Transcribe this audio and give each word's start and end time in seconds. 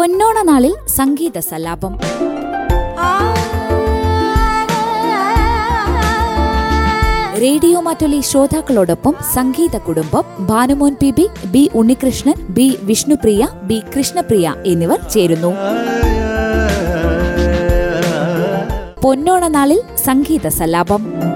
പൊന്നോണ 0.00 0.42
നാളിൽ 0.42 0.74
സംഗീത 0.96 1.38
സല്ലാപം. 1.38 1.92
റേഡിയോ 7.42 7.80
മാറ്റൊലി 7.80 8.20
ശ്രോതാക്കളോടൊപ്പം 8.20 9.14
സംഗീത 9.34 9.76
കുടുംബം 9.76 10.46
Bhanumon 10.46 10.96
P 11.02 11.10
B 11.10 11.26
B 11.46 11.70
Unnikrishnan 11.74 12.34
B 12.48 12.78
Vishnupriya 12.82 13.48
B 13.62 13.82
Krishnapriya 13.96 14.54
എന്നിവർ 14.66 15.00
ചേരുന്നു. 15.08 15.52
പൊന്നോണ 19.02 19.46
നാളിൽ 19.48 19.82
സംഗീത 20.04 20.48
സല്ലാപം. 20.48 21.29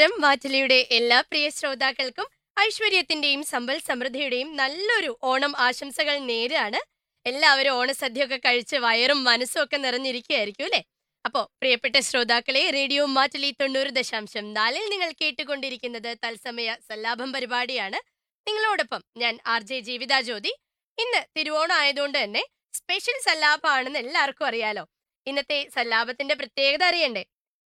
നമസ്കാരം. 0.00 0.22
വാറ്റലിയുടെ 0.24 0.76
എല്ലാ 0.90 1.16
പ്രിയ 1.20 1.46
ശ്രോതാക്കൾക്കും 1.48 2.26
ഐശ്വര്യത്തിന്റെയും 2.60 3.42
സമ്പൽ 3.50 3.78
സമൃദ്ധിയുടെയും 3.88 4.50
നല്ലൊരു 4.60 5.10
ഓണം 5.22 5.52
ആശംസകൾ 5.56 6.16
നേരാണ്. 6.30 6.80
എല്ലാവരും 7.26 7.74
ഓണസദ്യയൊക്കെ 7.80 8.36
കഴിച്ച് 8.36 8.76
വയറും 8.76 9.18
മനസ്സും 9.24 9.60
ഒക്കെ 9.64 9.76
നിറഞ്ഞിരിക്കുകയായിരിക്കും 9.76 10.64
അല്ലേ? 10.64 10.80
അപ്പോ 11.24 11.42
പ്രിയപ്പെട്ട 11.60 11.96
ശ്രോതാക്കളെ 12.08 12.62
റേഡിയോ 12.70 13.02
മാറ്റലി 13.16 13.50
തൊണ്ണൂറ് 13.60 13.90
ദശാംശം 13.98 14.46
നാലിൽ 14.54 14.86
നിങ്ങൾ 14.90 15.10
കേട്ടുകൊണ്ടിരിക്കുന്നത് 15.20 16.10
തത്സമയ 16.24 16.76
സല്ലാഭം 16.88 17.32
പരിപാടിയാണ്. 17.32 18.00
നിങ്ങളോടൊപ്പം 18.46 19.04
ഞാൻ 19.16 19.36
ആർ 19.46 19.62
ജെ 19.62 19.80
ജീവിത 19.80 20.20
ജ്യോതി. 20.20 20.54
ഇന്ന് 20.98 21.22
തിരുവോണം 21.36 21.76
ആയതുകൊണ്ട് 21.82 22.18
തന്നെ 22.24 22.44
സ്പെഷ്യൽ 22.74 23.18
സല്ലാഭമാണെന്ന് 23.28 23.98
എല്ലാവർക്കും 23.98 24.46
അറിയാലോ. 24.46 24.86
ഇന്നത്തെ 25.26 25.60
സല്ലാപത്തിന്റെ 25.76 26.34
പ്രത്യേകത 26.34 26.84
അറിയണ്ടേ? 26.84 27.24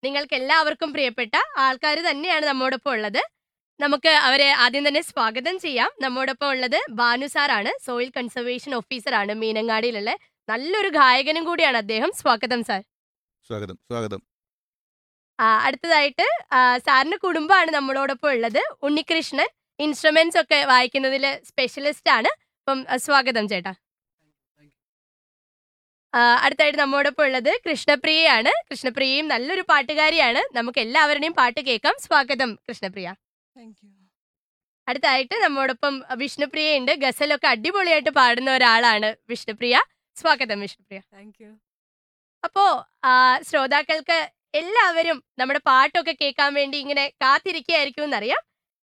നിങ്ങൾക്ക് 0.06 0.34
എല്ലാവർക്കും 0.41 0.92
പ്രിയപ്പെട്ട 0.92 1.34
ആൾക്കാർ 1.59 1.96
തന്നെയാണ് 2.09 2.45
നമ്മോടൊപ്പം 2.46 2.92
ഉള്ളത്. 2.96 3.23
നമുക്ക് 3.80 4.10
അവരെ 4.27 4.48
ആദ്യം 4.65 4.84
തന്നെ 4.88 5.02
സ്വാഗതം 5.10 5.57
ചെയ്യാം. 5.65 5.90
നമ്മോടൊപ്പം 6.04 6.48
ഉള്ളത് 6.51 6.79
ഭാനു 7.01 7.26
സാറാണ്. 7.26 7.71
സോയിൽ 7.87 8.10
കൺസർവേഷൻ 8.16 8.74
ഓഫീസറാണ് 8.74 9.35
മീനങ്ങാടിയിലുള്ള 9.43 10.13
നല്ലൊരു 10.48 10.90
ഗായകനും 10.98 11.45
കൂടിയാണ് 11.45 11.76
അദ്ദേഹം. 11.76 12.10
സ്വാഗതം 12.21 12.60
സാർ. 12.68 12.82
സ്വാഗതം 13.48 13.76
സ്വാഗതം. 13.90 14.21
അടുത്തതായിട്ട് 15.66 16.26
സാറിന്റെ 16.87 17.18
കുടുംബമാണ് 17.24 17.70
നമ്മളോടൊപ്പം 17.70 18.30
ഉള്ളത്. 18.30 18.63
ഉണ്ണികൃഷ്ണൻ 18.82 19.48
ഇൻസ്ട്രുമെന്റ്സ് 19.79 20.41
ഒക്കെ 20.41 20.60
വായിക്കുന്നതിൽ 20.73 21.24
സ്പെഷ്യലിസ്റ്റ് 21.51 22.13
ആണ്. 22.18 22.30
അപ്പം 22.60 22.79
സ്വാഗതം 23.04 23.45
ചേട്ടാ. 23.48 23.73
അടുത്തായിട്ട് 26.45 26.79
നമ്മോടൊപ്പം 26.83 27.25
ഉള്ളത് 27.27 27.51
കൃഷ്ണപ്രിയയാണ്. 27.67 28.53
കൃഷ്ണപ്രിയയും 28.69 29.27
നല്ലൊരു 29.33 29.65
പാട്ടുകാരിയാണ്. 29.71 30.43
നമുക്ക് 30.57 30.81
എല്ലാവരുടെയും 30.85 31.35
പാട്ട് 31.41 31.61
കേൾക്കാം. 31.69 31.95
സ്വാഗതം 32.07 32.51
കൃഷ്ണപ്രിയ. 32.69 33.09
അടുത്തായിട്ട് 34.89 35.37
നമ്മോടൊപ്പം 35.45 35.95
വിഷ്ണുപ്രിയ 36.23 36.79
ഉണ്ട് 36.79 36.93
ഗസലൊക്കെ 37.05 37.49
അടിപൊളിയായിട്ട് 37.53 38.13
പാടുന്ന 38.19 38.51
ഒരാളാണ് 38.59 39.09
വിഷ്ണുപ്രിയ. 39.31 39.77
സ്വാഗതം 40.17 40.59
വിഷ്ണുപ്രിയ. 40.65 41.01
താങ്ക് 41.15 41.41
യു 41.45 41.51
അപ്പോ 42.45 42.65
ശ്രോതാക്കൾക്ക് 43.49 44.19
എല്ലാവരും 44.61 45.19
നമ്മുടെ 45.39 45.61
പാട്ടൊക്കെ 45.69 46.15
കേൾക്കാൻ 46.21 46.51
വേണ്ടി 46.59 46.77
ഇങ്ങനെ 46.85 47.05
കാത്തിരിക്കുകയായിരിക്കും 47.23 48.05
എന്നറിയാം 48.07 48.43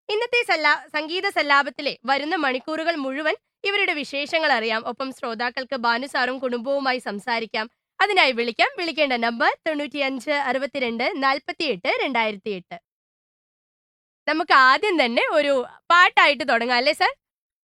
ഇന്നത്തെ 0.09 0.41
സല്ലാ 0.51 0.73
സംഗീത 0.97 1.27
സല്ലാപത്തിലെ 1.37 1.93
വരുന്ന 2.11 2.37
മണിക്കൂറുകൾ 2.45 2.95
മുഴുവൻ 3.05 3.37
ഇവരുടെ 3.65 3.95
വിശേഷങ്ങൾ 3.95 4.53
അറിയാം. 4.53 4.87
ഒപ്പം 4.87 5.13
ശ്രോതാക്കൾക്ക് 5.13 5.77
ബാനുസാറും 5.77 6.39
കുടുംബവുമായി 6.39 6.99
സംസാരിക്കാം. 6.99 7.71
അതിനായി 8.01 8.33
വിളിക്കാം. 8.33 8.69
വിളിക്കേണ്ട 8.79 9.13
നമ്പർ 9.13 9.57
തൊണ്ണൂറ്റിയഞ്ച് 9.69 10.31
അറുപത്തിരണ്ട് 10.31 11.13
നാൽപ്പത്തിയെട്ട് 11.17 11.89
രണ്ടായിരത്തി 12.03 12.51
എട്ട് 12.51 12.81
നമുക്ക് 14.29 14.53
ആദ്യം 14.53 15.05
തന്നെ 15.05 15.23
ഒരു 15.33 15.67
പാട്ടായിട്ട് 15.91 16.49
തുടങ്ങാം 16.49 16.77
അല്ലേ 16.77 16.93
സാർ? 16.93 17.15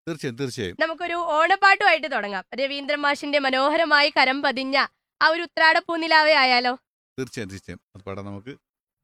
തീർച്ചയായും 0.09 0.37
തീർച്ചയായും. 0.37 0.77
നമുക്കൊരു 0.81 1.15
ഓണപ്പാട്ടുമായിട്ട് 1.15 2.12
തുടങ്ങാം. 2.12 2.45
രവീന്ദ്ര 2.55 2.97
മാഷിന്റെ 2.97 3.39
മനോഹരമായി 3.39 4.12
കരം 4.17 4.43
പതിഞ്ഞ 4.43 4.87
ആ 5.22 5.28
ഒരു 5.28 5.43
ഉത്രാടപ്പൂനിലാവേ 5.43 6.34
ആയാലോ? 6.34 6.78
തീർച്ചയായും 7.19 7.51
തീർച്ചയായും. 7.51 7.81
അത് 7.97 8.03
പാടാൻ 8.03 8.25
നമുക്ക് 8.25 8.49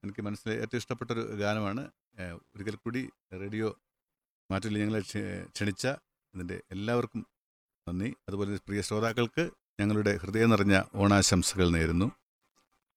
എനിക്ക് 0.05 0.23
മനസ്സിൽ 0.23 0.51
ഏറ്റവും 0.51 0.79
ഇഷ്ടപ്പെട്ട 0.79 1.11
ഒരു 1.11 1.21
ഗാനമാണ് 1.21 1.91
ഒരിക്കൽ 2.21 2.75
കൂടി 2.75 3.11
റേഡിയോ 3.33 3.81
മാറ്റിൽ 4.51 4.79
ഞങ്ങളെ 4.79 5.01
ക്ഷ- 5.01 5.49
ക്ഷണിച്ച 5.49 5.87
ഇതിന്റെ 6.35 6.63
എല്ലാവർക്കും 6.71 7.27
നന്ദി. 7.89 8.15
അതുപോലെ 8.29 8.57
പ്രിയ 8.57 8.81
ശ്രോതാക്കൾക്ക് 8.81 9.51
ഞങ്ങളുടെ 9.81 10.17
ഹൃദയം 10.17 10.51
നിറഞ്ഞ 10.51 10.83
ഓണാശംസകൾ 10.95 11.69
നേരുന്നു. 11.71 12.07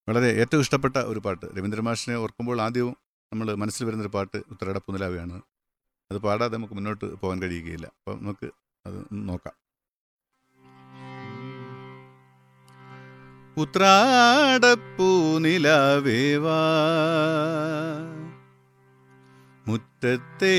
വളരെ 0.08 0.28
ഏറ്റവും 0.40 0.60
ഇഷ്ടപ്പെട്ട 0.60 0.96
ഒരു 0.96 1.18
പാട്ട് 1.18 1.46
രവീന്ദ്രമാഷിനെ 1.58 2.16
ഓർക്കുമ്പോൾ 2.16 2.60
ആദ്യവും 2.60 2.96
നമ്മൾ 3.32 3.54
മനസ്സിൽ 3.54 3.86
വരുന്നൊരു 3.86 4.12
പാട്ട് 4.14 4.36
ഉത്തരട 4.36 4.78
പുനലാവിയാണ് 4.78 5.38
അത് 6.12 6.18
പാടാതെ 6.18 6.56
നമുക്ക് 6.56 6.74
മുന്നോട്ട് 6.74 7.06
പോകാൻ 7.14 7.42
കഴിയുകയില്ല. 7.42 7.86
അപ്പോൾ 7.86 8.16
നമുക്ക് 8.20 8.50
അത് 8.86 8.98
നോക്കാം. 9.12 9.56
ഉത്രാടപ്പൂ 13.56 15.06
ഉത്രാടപ്പൂനിലവേവാ 15.36 16.58
മുറ്റത്തെ 19.68 20.56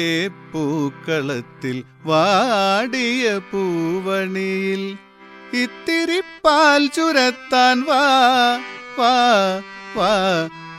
പൂക്കളത്തിൽ 0.51 1.83
വാടിയ 2.05 3.39
പൂവണിയിൽ 3.51 4.83
ഇത്തിരി 5.55 6.19
പാൽ 6.45 6.81
ചുരത്താൻ 6.95 7.77
വാ 7.87 8.03
വാ 8.99 9.13
വാ 9.97 10.11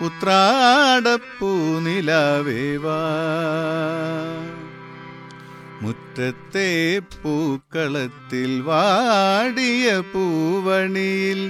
ഉത്രാടപ്പൂനിലവേവാ 0.06 3.00
മുറ്റത്തെ 5.82 6.70
പൂക്കളത്തിൽ 7.14 8.52
വാടിയ 8.68 9.88
പൂവണിയിൽ 10.12 11.40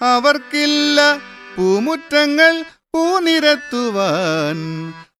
അവർക്കില്ല 0.06 1.18
പൂമുറ്റങ്ങൾ 1.58 2.64
പൂനിരത്തുവാൻ 2.94 4.58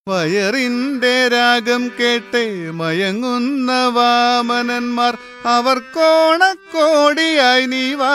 വയറിന്റെ 0.10 1.16
രാഗം 1.34 1.84
കേട്ട് 1.98 2.44
മയങ്ങുന്ന 2.80 3.72
വാമനന്മാർ 3.98 5.16
അവർ 5.48 5.80
കോണക്കോടിയായി 5.96 7.68
നീ 7.74 7.86
വാ 8.02 8.14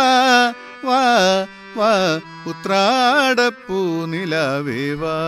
വാ 0.84 1.02
വാ 1.76 1.92
ഉത്രാടപ്പൂ 2.50 3.80
നിലവേവാ 4.12 5.18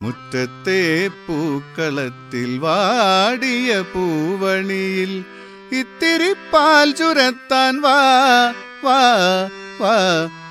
മുറ്റത്തെ 0.00 0.82
പൂക്കളത്തിൽ 1.24 2.50
വാടിയ 2.62 3.70
പൂവണിയിൽ 3.92 5.12
ഇത്തിരി 5.72 6.32
പാൽ 6.52 6.88
ചുരത്താൻ 6.92 7.74
വാ 7.82 7.98
വാ 8.84 9.00
വാ 9.82 9.94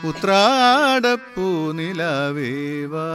ഉത്രാടപ്പൂ 0.09 1.47
നിലാവേ 1.77 2.51
വാ 2.93 3.07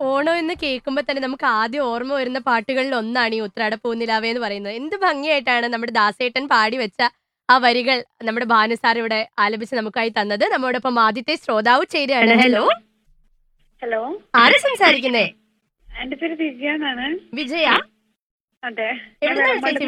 ഓണം 0.00 0.34
എന്ന് 0.36 0.54
കേൾക്കുമ്പോൾ 0.62 1.04
തന്നെ 1.06 1.22
നമുക്ക് 1.22 1.46
ആദ്യം 1.50 1.84
ഓർമ്മ 1.84 2.12
വരുന്ന 2.14 2.38
പാട്ടുകളിൽ 2.38 2.94
ഒന്നാണ് 2.94 3.34
ഈ 3.34 3.40
ഉത്രാട 3.40 3.74
പൂനിലാവേ 3.74 4.28
എന്ന് 4.28 4.42
പറയുന്നത്. 4.44 4.74
എന്ത് 4.74 4.96
ഭംഗിയായിട്ടാണ് 4.96 5.66
നമ്മുടെ 5.66 5.92
ദാസേട്ടൻ 5.92 6.44
പാടി 6.48 6.76
വെച്ച 6.76 7.00
ആ 7.48 7.54
വരികൾ 7.58 7.96
നമ്മുടെ 8.24 8.46
ഭാനുസാർ 8.46 8.98
ഇവിടെ 8.98 9.28
ആലപിച്ച് 9.38 9.74
നമുക്കായി 9.76 10.08
തന്നത്. 10.08 10.44
നമ്മോടൊപ്പം 10.52 11.00
ആദ്യത്തെ 11.00 11.34
ശ്രോതാവ് 11.34 11.84
ചേരുകയാണ്. 11.94 12.34
ഹലോ 12.42 12.64
ഹലോ 13.82 14.00
ആര് 14.34 14.58
സംസാരിക്കുന്നേ? 14.66 15.26
എന്റെ 15.88 16.16
പേര് 16.16 16.34
വിജയ 16.42 16.68
എന്നാണ്. 16.68 17.06
വിജയ? 17.34 17.66
അതെ. 18.62 18.88
എവിടുന്നാണ് 19.22 19.60
ചേച്ചി 19.66 19.86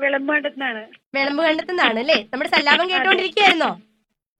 വിളമ്പ് 0.00 0.30
കണ്ടെത്തുന്നതാണ്. 0.32 1.98
അല്ലേ? 2.02 2.18
നമ്മുടെ 2.32 2.50
സല്ലാപം 2.54 2.86
കേട്ടോണ്ടിരിക്കുകയായിരുന്നോ 2.92 3.70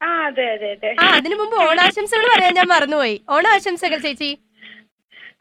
ആ 0.00 0.08
അതെ 0.28 0.46
അതെ 0.54 0.68
അതെ. 0.76 0.90
ആ 1.02 1.04
അതിനു 1.18 1.36
മുമ്പ് 1.40 1.56
ഓണാശംസകൾ 1.66 2.24
പറയാൻ 2.32 2.54
ഞാൻ 2.58 2.68
മറന്നുപോയി. 2.72 3.14
ഓണാശംസകൾ 3.34 3.98
ചേച്ചി. 4.06 4.30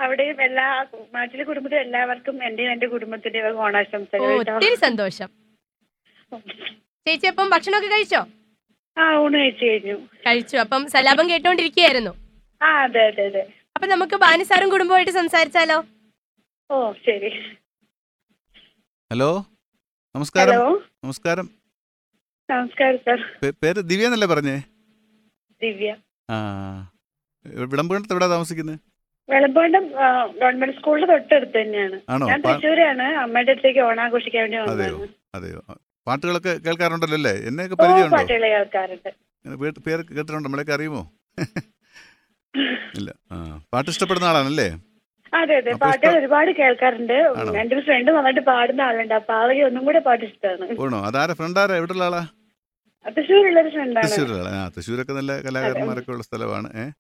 അവിടെയും 0.04 0.38
എല്ലാ 0.42 0.68
മാറ്റിലെ 1.15 1.44
കുടുംബത്തിലെ 1.44 1.81
എല്ലാവർക്കും 1.81 2.36
എന്റെയും 2.48 2.71
എന്റെ 2.71 2.88
കുടുംബത്തിന്റെയും 2.94 3.57
ഓ 3.60 3.65
ഓണാശംസകൾ 3.68 4.30
ഒത്തിരി 4.36 4.75
സന്തോഷം. 4.86 5.30
ചേച്ചി 7.06 7.27
അപ്പം 7.31 7.48
ഭക്ഷണമൊക്കെ 7.50 7.89
കഴിച്ചോ? 7.94 8.21
ആ 8.98 9.06
ഊണ് 9.24 9.38
കഴിച്ചു 9.38 9.65
കഴിഞ്ഞു. 9.65 9.95
കഴിച്ചു. 10.25 10.56
അപ്പം 10.57 10.81
സലാപം 10.94 11.25
കേട്ടോണ്ടിരിക്കുകയായിരുന്നു 11.31 12.13
ആ 12.62 12.69
അതെ 12.86 13.01
അതെ 13.10 13.24
അതെ. 13.30 13.44
അപ്പൊ 13.75 13.88
നമുക്ക് 13.88 14.15
ബാനിസാറും 14.15 14.69
കുടുംബമായിട്ട് 14.69 15.12
സംസാരിച്ചാലോ? 15.12 15.77
ഓ 16.69 16.77
ശരി. 17.07 17.31
ഹലോ? 19.12 19.31
നമസ്കാരം. 20.15 20.81
നമസ്കാരം. 21.04 21.50
നമസ്കാരം 22.50 22.98
സർ. 22.98 23.51
പേര് 23.63 23.81
ദിവ്യ 23.81 24.06
എന്നല്ലേ 24.06 24.27
പറഞ്ഞേ? 24.27 24.57
ദിവ്യ. 25.62 25.95
ആ 26.30 26.36
വിളമ്പുകണ്ടത്ത് 27.45 28.13
എവിടെ 28.13 28.27
താമസിക്കുന്നത് 28.27 28.80
വിളമ്പാണ്ടം 29.30 29.88
ഗവൺമെന്റ് 30.39 31.07
തൊട്ടടുത്ത് 31.07 31.62
തന്നെയാണ്. 31.62 32.01
ആണോ? 32.10 32.27
ഞാൻ 32.27 32.42
പാ- 32.42 32.51
തൃശ്ശൂരാണ്. 32.54 33.04
അമ്മയുടെ 33.04 33.51
അടുത്തേക്ക് 33.51 33.80
ഓണാഘോഷിക്കാൻ 33.80 34.42
വേണ്ടി 34.42 34.57
അതെയോ 34.57 34.94
വന്നതാണ്. 34.94 35.07
അതെയോ 35.36 35.62
പാട്ടുകളൊക്കെ 36.07 36.57
കേൾക്കാറുണ്ടല്ലോ 36.57 37.15
അല്ലേ 37.15 37.31
എന്നെയൊക്കെ 37.31 37.75
ഓ 37.75 37.86
പരിചയമുണ്ടോ? 37.86 38.33
കേൾക്കാറുണ്ട്. 38.33 39.10
ഇങ്ങനെ 39.10 39.56
വീട്ട് 39.56 39.80
പേര് 39.80 39.98
കേട്ടിട്ടുണ്ടോ? 39.98 40.44
നമ്മളെയൊക്കെ 40.44 40.74
അറിയുമോ? 40.74 41.12
ഇല്ല. 42.95 43.13
ആ 43.31 43.62
പാട്ട് 43.74 43.89
ഇഷ്ടപ്പെടുന്ന 43.89 44.27
ആളാണല്ലേ? 44.27 44.69
അതെ 45.39 45.56
അതെ. 45.62 45.71
പാട്ടുകൾ 45.83 46.15
ഒരുപാട് 46.21 46.50
കേൾക്കാറുണ്ട്? 46.59 47.18
എന്റെ 47.62 47.74
ഒരു 47.75 47.83
ഫ്രണ്ട് 47.88 48.09
നന്നായിട്ട് 48.15 48.44
പാടുന്ന 48.50 48.81
ആളുണ്ട്. 48.89 49.13
അപ്പൊ 49.19 49.33
ആളുകൾ 49.41 49.63
ഒന്നും 49.69 49.83
കൂടെ 49.88 50.01
പാട്ട് 50.07 50.24
ഇഷ്ടമാണ്. 50.30 50.75
ഓണോ 50.85 51.00
അതാരാ? 51.09 51.33
ഫ്രണ്ട് 51.39 51.59
ആരാ? 51.63 51.75
എവിടെയുള്ള 51.81 52.06
ആളാ? 52.09 52.21
തൃശ്ശൂരുള്ള 53.06 53.59
ഒരു 53.63 53.71
ഫ്രണ്ടാണ് 53.75 54.06
തൃശ്ശൂരിലുള്ള 54.06 54.50
ആ 54.59 54.65
തൃശ്ശൂരൊക്കെ 54.75 55.13
നല്ല 55.18 55.31
കലാകാരന്മാരൊക്കെ 55.45 56.12
ഉള്ള 56.15 56.24
സ്ഥലമാണ്. 56.27 56.68
ഏഹ് 56.81 56.91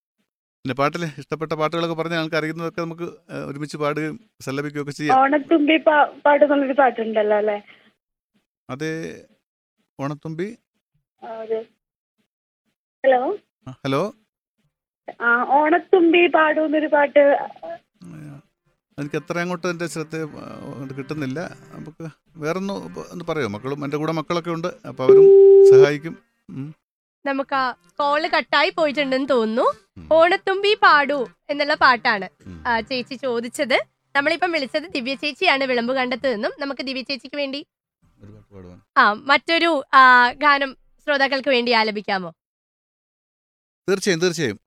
പിന്നെ 0.65 0.75
പാട്ടിൽ 0.79 1.03
ഇഷ്ടപ്പെട്ട 1.21 1.53
പാട്ടുകളൊക്കെ 1.61 1.95
പറഞ്ഞ 1.99 2.15
ആൾക്ക് 2.21 2.37
അറിയുന്നതൊക്കെ 2.39 2.81
നമുക്ക് 2.85 3.07
ഒരുമിച്ച് 3.49 3.77
പാടുകയും 3.83 4.15
സല്ലപിക്കുകയും 4.45 4.83
ഒക്കെ 4.85 4.93
ചെയ്യാം. 4.97 5.17
ഓണത്തുമ്പി 5.23 5.77
പാട്ട് 5.87 6.45
പാട്ടുണ്ടല്ലോ 6.81 7.37
അല്ലേ? 7.41 7.57
അത് 8.69 8.89
ഓണത്തുമ്പി. 9.99 10.47
ഹലോ? 13.03 13.21
ഹലോ? 13.85 14.01
ഓണത്തുമ്പി 15.57 16.21
പാടുന്നൊരു 16.35 16.89
പാട്ട് 16.95 17.23
എനിക്ക് 18.97 19.17
എത്ര 19.19 19.35
അങ്ങോട്ട് 19.43 19.67
എന്റെ 19.73 19.85
ശ്രദ്ധ 19.93 20.15
കിട്ടുന്നില്ല. 20.97 21.39
നമുക്ക് 21.75 22.03
വേറൊന്ന് 22.43 22.73
ഒന്ന് 23.13 23.25
പറയോ? 23.29 23.47
മക്കളും 23.55 23.79
എന്റെ 23.85 23.97
കൂടെ 24.01 24.13
മക്കളൊക്കെ 24.19 24.51
ഉണ്ട് 24.57 24.69
അപ്പോൾ 24.89 25.03
അവരും 25.05 25.25
സഹായിക്കും. 25.71 26.15
നമുക്ക് 27.25 27.55
ആ 27.61 27.63
കോൾ 27.99 28.21
കട്ടായി 28.35 28.71
പോയിട്ടുണ്ടെന്ന് 28.77 29.29
തോന്നുന്നു. 29.33 29.65
ഓണത്തുമ്പി 30.17 30.73
പാടൂ 30.83 31.19
എന്നുള്ള 31.51 31.75
പാട്ടാണ് 31.83 32.27
ചേച്ചി 32.89 33.15
ചോദിച്ചത്. 33.25 33.77
നമ്മളിപ്പം 34.15 34.51
വിളിച്ചത് 34.55 34.87
ദിവ്യ 34.95 35.15
ചേച്ചിയാണ് 35.21 35.63
വിളമ്പ് 35.69 35.93
കണ്ടത്ത് 35.99 36.27
നിന്നും. 36.33 36.53
നമുക്ക് 36.63 36.83
ദിവ്യ 36.89 37.03
ചേച്ചിക്ക് 37.09 37.37
വേണ്ടി 37.41 37.61
ഒരു 38.21 38.31
പാട്ട് 38.33 38.49
പാടുവാൻ. 38.55 38.79
ആ 39.01 39.03
മറ്റൊരു 39.31 39.71
ഗാനം 40.43 40.71
ശ്രോതാക്കൾക്ക് 41.07 41.51
വേണ്ടി 41.55 41.71
ആലപിക്കാമോ? 41.81 42.29
തീർച്ചയായും 43.87 44.21
തീർച്ചയായും. 44.25 44.59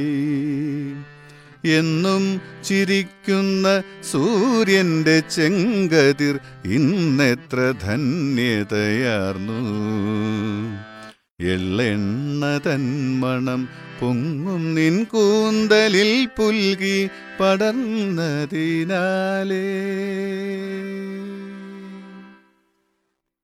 എന്നും 1.65 2.41
ചിരിക്കുന്ന 2.63 3.83
സൂര്യന്റെ 4.11 5.19
ചെങ്കതിർ 5.19 6.39
ഇന്നെത്ര 6.65 7.73
ധന്യതയാർന്നു. 7.81 9.59
എള്ളെണ്ണ 11.43 12.57
തന്മണം 12.57 13.69
പൊങ്ങും 13.99 14.75
നിൻ 14.75 15.03
കൂന്തലിൽ 15.03 16.27
പുൽകി 16.37 17.09
പടർന്നതിനാലേ. 17.39 18.59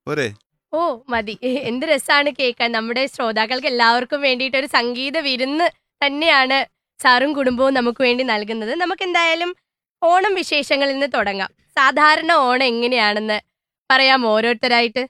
ഒരേ 0.08 0.34
ഓ 0.74 1.00
മതി. 1.10 1.38
എന്ത് 1.44 1.86
രസമാണ് 1.86 2.32
കേൾക്കാൻ. 2.40 2.72
നമ്മുടെ 2.72 3.06
ശ്രോതാക്കൾക്ക് 3.06 3.68
എല്ലാവർക്കും 3.68 4.22
വേണ്ടിയിട്ട് 4.22 4.58
ഒരു 4.58 4.66
സംഗീത 4.66 5.18
വിരുന്ന് 5.18 5.70
തന്നെയാണ് 6.06 6.75
സാറും 7.00 7.34
കുടുംബവും 7.34 7.74
നമുക്ക് 7.74 8.02
വേണ്ടി 8.02 8.24
നൽകുന്നത്. 8.24 8.76
നമുക്ക് 8.76 9.04
എന്തായാലും 9.04 9.56
ഓണം 10.04 10.34
വിശേഷങ്ങളിൽ 10.36 10.94
നിന്ന് 10.94 11.08
തുടങ്ങാം. 11.14 11.50
സാധാരണ 11.76 12.32
ഓണം 12.32 12.64
എങ്ങനെയാണെന്ന് 12.64 13.40
പറയാം 13.92 14.28
ഓരോരുത്തരായിട്ട്. 14.28 15.08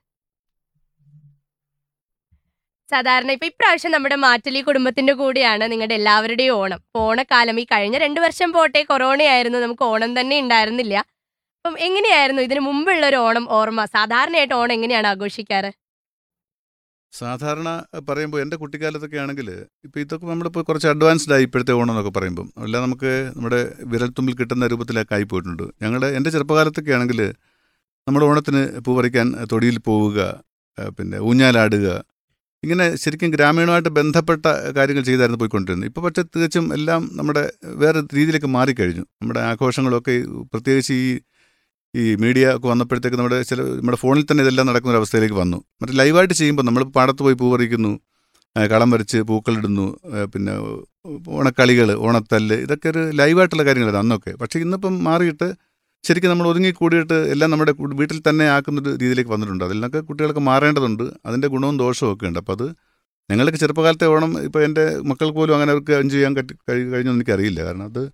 സാധാരണ 2.91 3.31
ഇപ്പൊ 3.31 3.45
ഇപ്രാവശ്യം 3.45 3.91
നമ്മുടെ 3.91 4.15
മാറ്റലി 4.15 4.61
കുടുംബത്തിന്റെ 4.61 5.13
കൂടിയാണ് 5.13 5.71
നിങ്ങളുടെ 5.71 5.93
എല്ലാവരുടെയും 5.93 6.51
ഓണം. 6.51 6.79
ഓണക്കാലം 6.95 7.59
ഈ 7.59 7.63
കഴിഞ്ഞ 7.63 7.97
രണ്ടു 7.97 8.19
വർഷം 8.19 8.51
പോട്ടെ 8.51 8.83
കൊറോണ 8.83 9.23
ആയിരുന്നു 9.23 9.59
നമുക്ക് 9.59 9.83
ഓണം 9.83 10.19
തന്നെ 10.19 10.39
ഉണ്ടായിരുന്നില്ല. 10.39 10.95
അപ്പം 11.65 11.79
എങ്ങനെയായിരുന്നു 11.79 12.41
ഇതിനു 12.41 12.59
മുമ്പുള്ള 12.59 13.07
ഒരു 13.07 13.15
ഓണം 13.15 13.49
ഓർമ്മ? 13.49 13.85
സാധാരണയായിട്ട് 13.85 14.53
ഓണം 14.53 14.73
എങ്ങനെയാണ് 14.73 15.07
ആഘോഷിക്കാറ്? 15.07 15.84
സാധാരണ 17.19 17.69
പറയുമ്പോൾ 18.09 18.39
എന്റെ 18.43 18.57
കുട്ടിക്കാലത്തൊക്കെ 18.61 19.17
ആണെങ്കിൽ 19.23 19.49
ഇപ്പോൾ 19.87 19.99
ഇതൊക്കെ 20.03 20.25
നമ്മളിപ്പോൾ 20.31 20.63
കുറച്ച് 20.69 20.87
അഡ്വാൻസ്ഡ് 20.91 21.33
ആയി 21.35 21.45
ഇപ്പോഴത്തെ 21.47 21.73
ഓണം 21.79 21.91
എന്നൊക്കെ 21.93 22.13
പറയുമ്പം 22.17 22.47
എല്ലാം 22.65 22.81
നമുക്ക് 22.85 23.11
നമ്മുടെ 23.35 23.59
വിരൽത്തുമ്പിൽ 23.91 24.35
കിട്ടുന്ന 24.39 24.67
രൂപത്തിലൊക്കെ 24.73 25.15
ആയി 25.17 25.27
പോയിട്ടുണ്ട്. 25.33 25.63
ഞങ്ങളുടെ 25.83 26.09
എന്റെ 26.17 26.29
ചെറുപ്പകാലത്തൊക്കെ 26.35 26.93
ആണെങ്കിൽ 26.97 27.21
നമ്മുടെ 28.07 28.25
ഓണത്തിന് 28.29 28.63
പൂ 28.85 28.91
പറിക്കാൻ 28.97 29.27
തൊടിയിൽ 29.51 29.77
പോവുക 29.89 30.19
പിന്നെ 30.97 31.17
ഊഞ്ഞാലാടുക 31.29 31.87
ഇങ്ങനെ 32.63 32.85
ശരിക്കും 33.01 33.31
ഗ്രാമീണമായിട്ട് 33.35 33.91
ബന്ധപ്പെട്ട 33.97 34.45
കാര്യങ്ങൾ 34.77 35.03
ചെയ്തായിരുന്നു 35.09 35.39
പോയിക്കൊണ്ടിരുന്നത്. 35.41 35.89
ഇപ്പോൾ 35.89 36.03
പക്ഷേ 36.05 36.23
തികച്ചും 36.33 36.65
എല്ലാം 36.77 37.01
നമ്മുടെ 37.17 37.43
വേറെ 37.81 37.99
രീതിയിലേക്ക് 38.17 38.49
മാറിക്കഴിഞ്ഞു. 38.57 39.03
നമ്മുടെ 39.21 39.41
ആഘോഷങ്ങളൊക്കെ 39.51 40.15
പ്രത്യേകിച്ച് 40.53 40.93
ഈ 41.03 41.09
ഈ 41.95 42.15
മീഡിയ 42.15 42.55
ഒക്കെ 42.55 42.67
വന്നപ്പോഴത്തേക്ക് 42.67 43.17
നമ്മുടെ 43.17 43.41
ചില 43.41 43.61
നമ്മുടെ 43.61 43.97
ഫോണിൽ 43.97 44.23
തന്നെ 44.23 44.41
ഇതെല്ലാം 44.41 44.67
നടക്കുന്ന 44.67 44.91
ഒരു 44.91 44.97
അവസ്ഥയിലേക്ക് 44.97 45.35
വന്നു. 45.35 45.63
മറ്റേ 45.81 45.93
ലൈവായിട്ട് 45.93 46.33
ചെയ്യുമ്പോൾ 46.33 46.63
നമ്മൾ 46.63 46.83
പാടത്ത് 46.83 47.19
പോയി 47.19 47.33
പൂ 47.33 47.55
പറിക്കുന്നു 47.55 47.99
കളം 48.71 48.89
വരച്ച് 48.89 49.17
പൂക്കളിടുന്നു 49.17 49.99
പിന്നെ 50.25 50.53
ഓണക്കളികൾ 51.29 51.91
ഓണത്തല്ല് 51.91 52.55
ഇതൊക്കെ 52.55 52.89
ഒരു 52.89 53.11
ലൈവായിട്ടുള്ള 53.11 53.63
കാര്യങ്ങളാണ് 53.63 53.97
അന്നൊക്കെ. 53.97 54.31
പക്ഷേ 54.31 54.59
ഇന്നിപ്പം 54.59 55.03
മാറിയിട്ട് 55.03 55.53
ശരിക്കും 56.03 56.29
നമ്മൾ 56.29 56.47
ഒതുങ്ങി 56.47 56.71
കൂടിയിട്ട് 56.71 57.13
എല്ലാം 57.13 57.51
നമ്മുടെ 57.51 57.73
വീട്ടിൽ 57.79 58.21
തന്നെ 58.29 58.45
ആക്കുന്നൊരു 58.45 58.89
രീതിയിലേക്ക് 58.89 59.31
വന്നിട്ടുണ്ട്. 59.31 59.63
അതിലൊക്കെ 59.63 59.99
കുട്ടികൾക്ക് 59.99 60.39
മാറേണ്ടതുണ്ട് 60.39 61.03
അതിന്റെ 61.25 61.47
ഗുണവും 61.47 61.77
ദോഷവും 61.77 62.13
ഒക്കെ 62.13 62.25
ഉണ്ട്. 62.25 62.39
അപ്പോൾ 62.39 62.53
അത് 62.53 62.75
ഞങ്ങൾക്ക് 63.31 63.57
ചെറുപ്പകാലത്തെ 63.57 64.07
ഓണം 64.07 64.43
ഇപ്പോൾ 64.43 64.63
എന്റെ 64.63 64.97
മക്കൾക്ക് 64.97 65.35
പോലും 65.35 65.53
അങ്ങനെ 65.53 65.71
അവർക്ക് 65.71 65.91
എൻജോയ് 65.91 66.11
ചെയ്യാൻ 66.11 66.35
പറ്റി 66.35 66.53
കഴി- 66.69 67.09
എനിക്കറിയില്ല. 67.09 67.63
കാരണം 67.63 67.83
അത് 67.83 68.11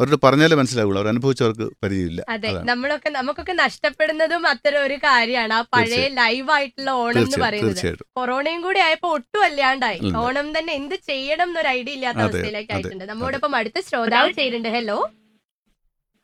അവരോട് 0.00 0.20
പറഞ്ഞാലേ 0.22 0.56
മനസ്സിലാവുള്ളൂ. 0.56 1.00
അവർ 1.00 1.08
അനുഭവിച്ചവർക്ക് 1.08 1.72
പരിചയമില്ല. 1.82 2.24
അതെ. 2.28 2.48
നമ്മളൊക്കെ 2.62 3.08
നമുക്കൊക്കെ 3.08 3.52
നഷ്ടപ്പെടുന്നതും 3.52 4.46
അത്തരം 4.46 4.82
ഒരു 4.82 4.94
കാര്യമാണ്. 4.94 5.52
ആ 5.52 5.60
പഴയ 5.60 6.08
ലൈവ് 6.08 6.50
ആയിട്ടുള്ള 6.50 6.90
ഓണം 6.90 7.18
എന്ന് 7.18 7.36
പറയുന്നത്. 7.40 7.98
കൊറോണയും 8.16 8.62
കൂടി 8.62 8.80
ആയപ്പോ 8.80 9.12
ഒട്ടും 9.12 9.42
അല്ലാണ്ടായി. 9.42 10.00
ഓണം 10.16 10.58
തന്നെ 10.58 10.72
എന്ത് 10.72 10.94
ചെയ്യണം 10.94 11.48
എന്നൊരു 11.48 11.68
ഐഡിയ 11.68 11.92
ഇല്ലാത്ത 11.92 12.18
അവസ്ഥയിലേക്ക് 12.18 12.72
ആയിട്ടുണ്ട് 12.72 13.04
നമ്മോടൊപ്പം 13.04 13.56
അടുത്ത 13.56 13.80
ശ്രോതാവ് 13.80 14.32
ചെയ്യുന്നുണ്ട് 14.32 14.68
ഹലോ 14.68 15.10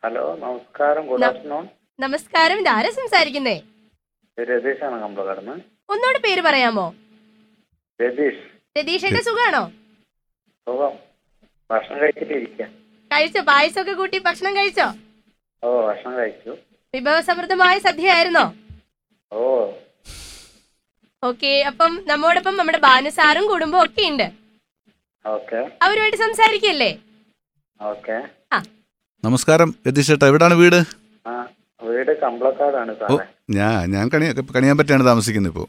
ഹലോ 0.05 0.37
നമസ്കാരം. 0.41 1.07
ഗുഡ് 1.07 1.25
ആഫ്റ്റർനൂൺ 1.25 1.69
നമസ്കാരം. 2.01 2.59
ഇതാരാ 2.61 2.91
സംസാരിക്കുന്നേ? 2.91 3.63
രതീഷാണ് 4.41 5.05
ഒന്നുകൂടി 5.91 6.19
പേര് 6.19 6.41
പറയാമോ? 6.41 6.95
രതീഷ്. 8.03 8.43
രതീഷിന്റെ 8.79 9.23
സുഖാണോ? 9.23 9.73
സുഖം. 10.67 10.95
ഭക്ഷണം 11.71 12.80
കഴിച്ചോ? 13.11 13.41
പായസമൊക്കെ 13.51 13.95
കൂട്ടി 14.01 14.19
ഭക്ഷണം 14.27 14.53
കഴിച്ചോ? 14.59 14.89
ഓ 15.63 15.69
ഭക്ഷണം 15.89 16.15
കഴിച്ചു. 16.21 16.53
വിഭവസമൃദ്ധമായ 16.95 17.75
സദ്യയായിരുന്നോ? 17.87 18.45
ഓ. 19.33 19.43
ഓക്കെ 21.23 21.53
അപ്പം 21.71 21.93
നമ്മോടൊപ്പം 22.11 22.55
നമ്മുടെ 22.59 22.79
ബാനുസാറും 22.87 23.47
കുടുംബവും 23.53 23.83
ഒക്കെ 23.87 24.05
ഉണ്ട്. 24.13 24.29
ഓക്കെ. 25.25 25.61
അവരുമായിട്ട് 25.85 26.21
സംസാരിക്കല്ലേ? 26.27 26.93
ഓക്കെ. 27.81 28.17
നമസ്കാരം 29.25 29.71
രതീഷ് 29.87 30.11
ചേട്ടാ 30.11 30.27
എവിടാണ് 30.31 30.55
വീട്? 30.61 30.79
ആ 31.27 31.33
വീട് 31.81 32.13
കമ്പളക്കാടാണ് 32.23 32.93
ഞാൻ 33.59 33.83
ഞാൻ 33.95 34.07
കണി 34.13 34.27
കണിയാൻ 34.57 34.77
പറ്റിയാണ് 34.79 35.05
താമസിക്കുന്നത് 35.11 35.53
ഇപ്പോ. 35.53 35.65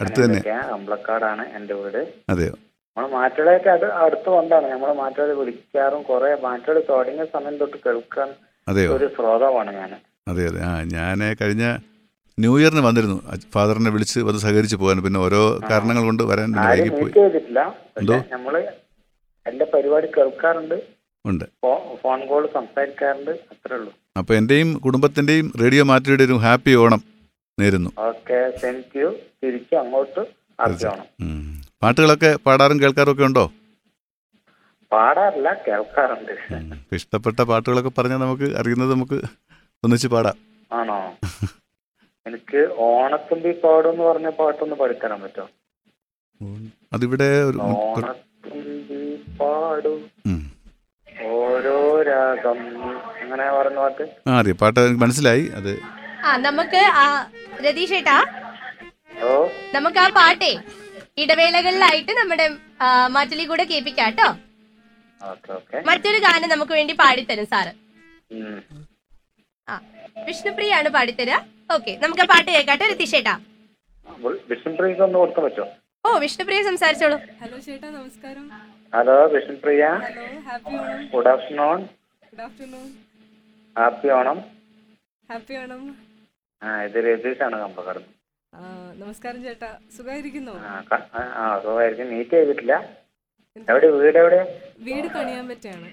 അടുത്ത് 0.00 0.20
തന്നെ. 0.24 0.40
കമ്പളക്കാടാണ് 0.72 1.44
എന്റെ 1.58 1.74
വീട്. 1.80 2.00
അതെയോ? 2.32 2.54
നമ്മൾ 2.96 3.10
മാറ്റുകളൊക്കെ 3.14 3.70
അത് 3.70 3.86
അടുത്ത് 4.02 4.28
കൊണ്ടാണ്. 4.34 4.66
നമ്മൾ 4.74 4.90
മാറ്റുകൾ 5.00 5.30
വിളിക്കാറും 5.40 6.02
കുറെ 6.02 6.30
മാറ്റുകൾ 6.44 6.76
തുടങ്ങിയ 6.90 7.26
സമയം 7.34 7.56
തൊട്ട് 7.62 7.76
കേൾക്കാൻ 7.76 8.28
ഒരു 8.94 9.06
ശ്രോതാവാണ് 9.16 9.72
ഞാൻ 9.74 9.90
അതെ 10.28 10.44
അതെ. 10.50 10.60
ആ 10.68 10.72
ഞാൻ 10.94 11.18
കഴിഞ്ഞ 11.40 11.64
ന്യൂ 12.38 12.52
ഇയറിന് 12.60 12.82
വന്നിരുന്നു. 12.86 13.16
ഫാദറിനെ 13.54 13.90
വിളിച്ച് 13.90 14.18
വന്ന് 14.20 14.40
സഹകരിച്ചു 14.44 14.76
പോകാൻ. 14.76 14.98
പിന്നെ 15.04 15.20
ഓരോ 15.20 15.40
കാരണങ്ങൾ 15.70 16.04
കൊണ്ട് 16.04 16.22
വരാൻ 16.30 16.48
ചെയ്തിട്ടില്ല. 17.14 17.60
നമ്മൾ 18.32 18.54
എന്റെ 19.46 19.64
പരിപാടി 19.74 20.08
കേൾക്കാറുണ്ട്. 20.16 20.76
ഉണ്ട്. 21.24 21.44
ഫോൺ 22.02 22.26
കോൾ 22.26 22.48
സംസാരിക്കാറുണ്ട്. 22.54 23.30
അത്രേ 23.52 23.76
ഉള്ളൂ. 23.76 23.92
അപ്പൊ 24.16 24.34
എന്റെയും 24.34 24.68
കുടുംബത്തിന്റെയും 24.84 25.52
റേഡിയോ 25.62 25.84
മാറ്റിയുടെ 25.84 26.24
ഒരു 26.24 26.36
ഹാപ്പി 26.44 26.74
ഓണം 26.82 27.00
നേരുന്നു. 27.58 27.90
ഓക്കെ 28.08 28.38
താങ്ക് 28.62 28.98
യു 28.98 29.08
തിരിച്ചു 29.42 29.74
അങ്ങോട്ട് 29.74 30.22
ഉം. 31.20 31.42
പാട്ടുകളൊക്കെ 31.86 32.30
പാടാറും 32.46 32.78
കേൾക്കാറും 32.82 33.12
ഒക്കെ 33.12 33.24
ഉണ്ടോ? 33.24 33.42
പാടാറില്ല 34.92 35.48
കേൾക്കാറുണ്ട്. 35.66 36.32
ഇഷ്ടപ്പെട്ട 36.98 37.40
പാട്ടുകളൊക്കെ 37.50 37.92
പറഞ്ഞാൽ 37.98 38.18
നമുക്ക് 38.22 38.46
അറിയുന്നത് 38.60 38.90
നമുക്ക് 38.92 39.18
ഒന്നിച്ച് 39.84 40.08
പാടാം. 40.14 40.36
ആണോ? 40.78 40.98
എനിക്ക് 42.26 42.60
ഓണത്തുമ്പി 42.86 43.52
പാടും 43.64 43.90
എന്ന് 43.92 44.04
പറഞ്ഞ 44.04 44.28
പാട്ടൊന്ന് 44.40 44.76
പഠിത്തരാൻ 44.76 45.20
പറ്റുമോ 45.24 45.46
അതിവിടെ 46.92 47.28
ഒരു 47.48 47.58
ഓണത്തുമ്പി 47.58 49.02
പാടും. 49.40 50.00
ഓരോ 51.36 51.76
രാഗം. 52.10 52.58
അങ്ങനെ 53.20 53.46
പറഞ്ഞ 53.58 53.78
പാട്ട്? 53.84 54.06
ആ 54.28 54.38
അറിയാം. 54.40 54.58
പാട്ട് 54.62 54.80
എനിക്ക് 54.80 55.02
മനസ്സിലായി. 55.04 55.44
അത് 55.60 55.72
ആ 56.26 56.36
നമുക്ക് 56.48 56.82
ആ 57.02 57.06
രതീഷ് 57.66 57.96
ഏട്ടാ? 58.00 58.18
നമുക്ക് 59.74 59.98
ആ 59.98 60.08
പാട്ടേ 60.18 60.52
ഇടവേളകളിലായിട്ട് 61.18 62.12
നമ്മുടെ 62.20 62.46
മാറ്റലി 63.16 63.44
കൂടെ 63.50 63.64
കേൾപ്പിക്കാം 63.70 64.08
കേട്ടോ 64.08 64.28
മറ്റൊരു 65.88 66.18
ഗാനം 66.24 66.48
നമുക്ക് 66.52 66.74
വേണ്ടി 66.78 66.94
പാടിത്തരും 67.00 67.46
സാറ്. 67.52 67.72
ആ 69.68 69.74
ആ 69.74 69.76
വിഷ്ണുപ്രിയാണ് 70.26 70.88
പാടിത്തരാ. 70.96 71.38
ഓക്കെ 71.74 71.92
നമുക്ക് 72.02 72.22
ആ 72.24 72.26
പാട്ട് 72.32 72.48
കേൾക്കാട്ടോ 72.56 72.86
രതീഷേട്ടാ. 72.92 73.34
ഓ 76.04 76.10
വിഷ്ണുപ്രിയ 76.24 76.60
സംസാരിച്ചോളൂ. 76.68 77.16
ഹലോ 77.40 77.58
ചേട്ടാ 77.66 77.88
നമസ്കാരം. 77.96 78.44
Hello 78.92 79.16
Vishnupriya. 79.34 79.84
Hello 80.04 80.26
happy 80.48 80.74
Onam. 80.80 81.00
Good 81.14 81.30
afternoon. 81.34 81.80
Good 82.28 82.42
afternoon. 82.46 82.86
Happy 83.76 84.10
Onam. 84.18 84.38
Happy 85.30 85.56
Onam. 85.62 85.82
ആ 86.62 86.82
ഇത് 86.88 86.98
രതീഷാണ് 87.08 87.56
കമ്പക്കടന്ന് 87.64 88.12
ആ, 88.12 88.15
നമസ്കാരം 89.00 89.40
ചേട്ടാ. 89.46 89.70
സുഖായിരിക്കുന്നു 89.96 90.52
സുഖമായിരിക്കും 91.64 92.08
മീറ്റ് 92.12 92.34
ചെയ്തിട്ടില്ല. 92.36 92.74
എവിടെ 93.70 93.88
വീട് 93.96 94.18
എവിടെ? 94.22 94.40
വീട് 94.86 95.08
പണിയാൻ 95.16 95.44
പറ്റാണ് 95.50 95.88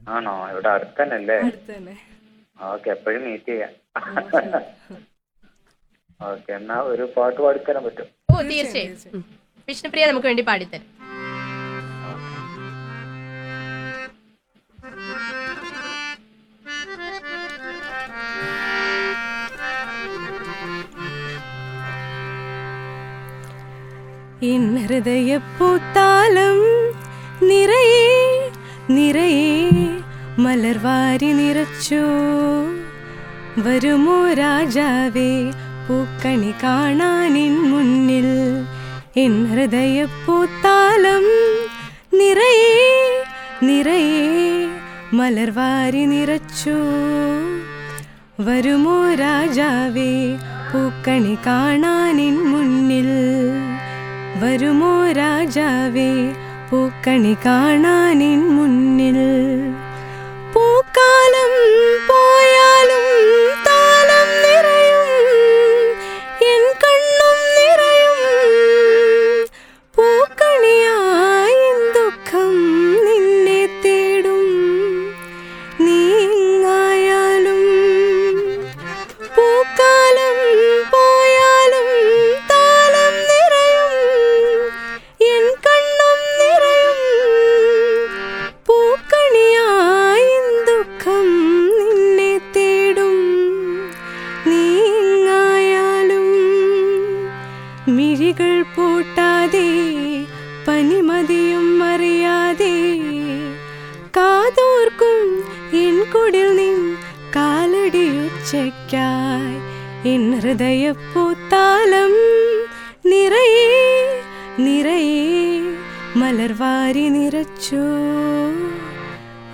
ആണോ? 0.00 0.34
ഇവിടെ 0.52 0.68
അടുത്ത് 0.74 0.98
തന്നെ 1.00 1.16
അല്ലേ 1.20 1.36
അടുത്ത് 1.48 1.70
തന്നെ 1.76 1.94
ഓക്കെ 2.72 2.88
എപ്പോഴും 2.96 3.22
മീറ്റ് 3.28 3.50
ചെയ്യാം. 3.52 3.72
ഓക്കെ 6.30 6.50
എന്നാ 6.58 6.76
ഒരു 6.92 7.06
പാട്ട് 7.16 7.38
പാടിത്തരാൻ 7.44 7.82
പറ്റും. 7.86 8.08
ഓ 8.32 8.36
തീർച്ചയായും. 8.50 9.24
വിഷ്ണുപ്രിയ 9.68 10.06
നമുക്ക് 10.10 10.28
വേണ്ടി 10.30 10.44
പാടിത്തരും. 10.50 10.86
ഹൃദയപ്പൂത്താലം 24.86 26.58
നിറയെ 27.48 28.50
നിറയെ 28.90 29.70
മലർവാരി 30.38 31.32
നിറച്ചു. 31.32 32.02
വരുമോ 33.58 34.32
രാജാവേ 34.32 35.50
പൂക്കണി 35.88 36.54
കാണാനിൻ 36.62 37.70
മുന്നിൽ. 37.70 38.24
എൻ 39.20 39.46
ഹൃദയപ്പൂത്താലം 39.46 41.24
നിറയെ 42.18 43.24
നിറയെ 43.62 44.66
മലർവാരി 45.12 46.04
നിറച്ചു. 46.04 46.76
വരുമോ 48.40 49.14
രാജാവേ 49.14 50.36
പൂക്കണി 50.72 51.38
കാണാനിൻ 51.46 52.44
മുന്നിൽ. 52.44 53.06
വരുമോ 54.42 55.10
രാജാവേ? 55.10 56.32
പൂക്കണി 56.70 57.36
കാണാനിൻ 57.46 58.56
മുന്നിൽ 58.56 59.18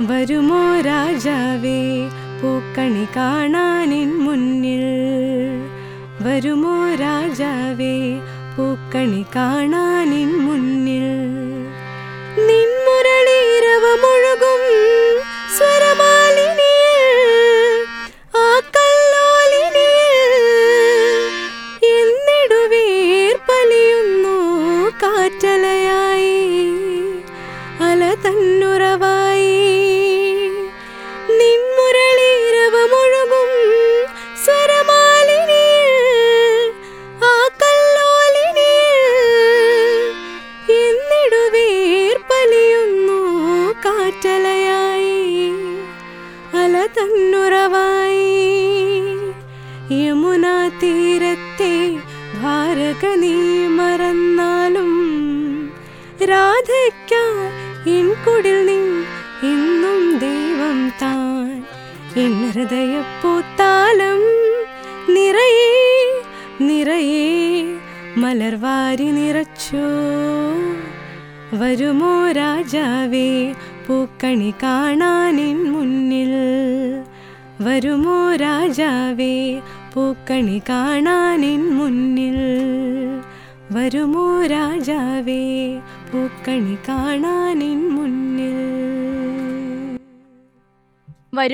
വരുമോ 0.07 0.81
രാജാവേ? 0.81 2.09
പൂക്കണി 2.43 3.07
കാണാനിൻ 3.17 4.19
മുന്നിൽ. 4.19 4.81
വരുമോ 6.23 6.95
രാജാവേ? 6.95 8.21
പൂക്കണി 8.57 9.25
കാണാനിൻ 9.37 9.82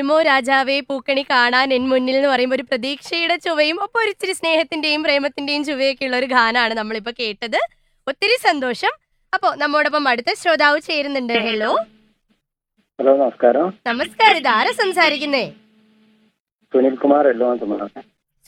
വരുമോ 0.08 0.22
രാജാവേ 0.28 0.74
പൂക്കണി 0.88 1.22
കാണാൻ 1.30 1.68
എൻ 1.76 1.82
മുന്നിൽ 1.88 2.14
എന്ന് 2.18 2.28
പറയുമ്പോൾ 2.28 2.56
ഒരു 2.58 2.64
പ്രതീക്ഷയുടെ 2.68 3.34
ചുവയും 3.46 3.78
ഒപ്പം 3.84 4.00
ഒരു 4.02 4.10
ഇച്ചിരി 4.14 4.34
സ്നേഹത്തിന്റെയും 4.38 5.02
പ്രേമത്തിന്റെയും 5.06 5.62
ചുവയൊക്കെ 5.68 6.04
ഉള്ള 6.06 6.16
ഒരു 6.20 6.28
ഗാനാണ് 6.32 6.74
നമ്മളിപ്പോ 6.78 7.12
കേട്ടത്. 7.18 7.58
ഒത്തിരി 8.06 8.36
സന്തോഷം. 8.46 8.92
അപ്പോ 9.32 9.48
നമ്മോടൊപ്പം 9.62 10.08
അടുത്ത 10.12 10.32
ശ്രോതാവ് 10.42 10.78
ചേരുന്നുണ്ട്. 10.88 11.34
ഹലോ 11.48 11.70
ഹലോ 12.98 13.12
നമസ്കാരം. 13.22 13.68
നമസ്കാരം. 13.90 14.38
ഇതാരാ 14.42 14.72
സംസാരിക്കുന്നേ? 14.82 15.44
സുനിൽ 16.72 16.96
കുമാർ 17.04 17.26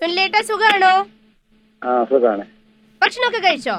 സുനിലേട്ട 0.00 0.36
സുഖാണോ? 0.50 0.94
ആ 1.82 2.00
സുഖാണ്. 2.12 2.46
ഭക്ഷണമൊക്കെ 3.02 3.42
കഴിച്ചോ? 3.48 3.76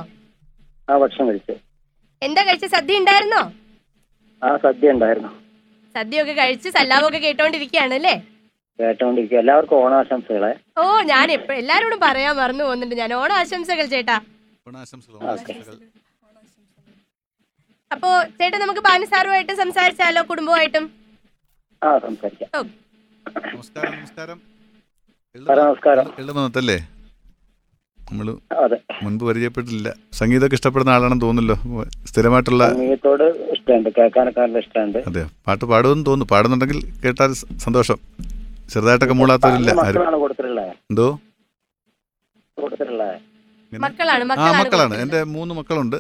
ആ 0.90 1.02
ഭക്ഷണം 1.06 1.28
കഴിച്ചു. 1.32 1.56
എന്താ 2.22 2.44
കഴിച്ച? 2.44 2.68
സദ്യ 2.78 3.02
ഉണ്ടായിരുന്നോ? 3.04 3.44
ആ 4.42 4.52
സദ്യ 4.68 4.96
ഉണ്ടായിരുന്നു. 4.98 5.32
സദ്യയൊക്കെ 5.96 6.34
കഴിച്ച് 6.34 6.70
സല്ലാമൊക്കെ 6.70 7.20
കേട്ടോണ്ടിരിക്കുകയാണ് 7.20 7.96
അല്ലേ 7.96 8.16
കേട്ടോണ്ടിരിക്കുക 8.80 9.40
എല്ലാവർക്കും 9.40 9.78
ഓണാശംസകളെ 9.78 10.52
ഓ 10.78 10.84
ഞാൻ 11.10 11.28
എപ്പോ 11.32 11.54
എല്ലാരോടും 11.54 12.00
പറയാൻ 12.06 12.36
മറന്നു 12.38 12.64
പോകുന്നുണ്ട് 12.64 12.96
ഞാൻ 12.96 13.14
ഓണാശംസകൾ 13.14 13.88
ചേട്ടാ 13.88 14.18
അപ്പോ 17.92 18.10
ചേട്ടാ 18.40 18.58
നമുക്ക് 18.58 18.84
ബാനുസാറുമായിട്ട് 18.86 19.56
സംസാരിച്ചാലോ 19.56 20.24
കുടുംബമായിട്ടും 20.30 20.86
ആ 21.82 21.92
സംസാരിക്കാം 22.00 22.50
ഓ 22.54 22.64
നമസ്കാരം 23.52 23.94
നമസ്കാരം 23.96 24.40
നമസ്കാരം 25.60 26.08
നമ്മൾ 28.12 28.28
അതെ. 28.64 28.78
മുൻപ് 29.04 29.24
പരിചയപ്പെട്ടില്ല 29.28 29.90
സംഗീതമൊക്കെ 30.20 30.56
ഇഷ്ടപ്പെടുന്ന 30.60 30.92
ആളാണെന്ന് 30.96 31.24
തോന്നുന്നല്ലോ. 31.26 31.58
സ്ഥിരമായിട്ടുള്ള 32.10 32.64
സംഗീതത്തോട് 32.74 33.24
ഇഷ്ടമുണ്ട്. 33.56 33.90
കേൾക്കാനൊക്കെ 33.98 34.42
നല്ല 34.46 34.58
ഇഷ്ടമുണ്ട്. 34.66 35.00
അതെ 35.10 35.24
പാട്ട് 35.48 35.66
പാടുമെന്ന് 35.72 36.06
തോന്നുന്നു. 36.10 36.28
പാടുന്നുണ്ടെങ്കിൽ 36.34 36.80
കേട്ടാൽ 37.04 37.34
സന്തോഷം. 37.66 38.00
ചെറുതായിട്ടൊക്കെ 38.74 39.16
മൂളാത്തവരില്ല 39.20 39.72
ആരും. 39.86 40.04
എന്തോ? 40.92 41.08
ആ 43.74 44.48
മക്കളാണ് 44.60 44.94
എന്റെ 44.94 45.02
എന്റെ 45.04 45.20
മൂന്ന് 45.36 45.54
മക്കളുണ്ട്. 45.60 45.98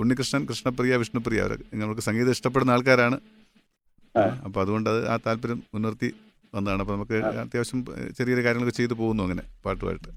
ഉണ്ണികൃഷ്ണൻ 0.00 0.42
കൃഷ്ണപ്രിയ 0.50 0.96
വിഷ്ണുപ്രിയ. 1.02 1.40
അവർ 1.46 1.52
ഞങ്ങൾക്ക് 1.80 2.04
സംഗീതം 2.08 2.34
ഇഷ്ടപ്പെടുന്ന 2.36 2.76
ആൾക്കാരാണ്. 2.76 3.16
അപ്പൊ 4.14 4.46
അപ്പോൾ 4.46 4.60
അതുകൊണ്ട് 4.64 4.88
അത് 4.92 5.00
ആ 5.12 5.16
താല്പര്യം 5.26 5.60
മുൻനിർത്തി 5.74 6.08
വന്നതാണ്. 6.54 6.80
അപ്പോൾ 6.84 6.94
നമുക്ക് 6.96 7.16
അത്യാവശ്യം 7.44 7.80
ചെറിയ 8.18 8.34
കാര്യങ്ങളൊക്കെ 8.46 8.76
ചെയ്തു 8.80 8.94
പോകുന്നു 9.00 9.22
അങ്ങനെ 9.26 9.42
പാട്ടുമായിട്ട്. 9.66 10.10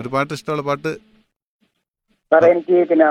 ഒരു 0.00 0.08
പാട്ട് 0.14 0.32
ഇഷ്ടമുള്ള 0.36 0.62
പാട്ട്? 0.68 0.90
സാറേ 2.32 2.46
എനിക്ക് 2.54 2.76
പിന്നെ 2.90 3.06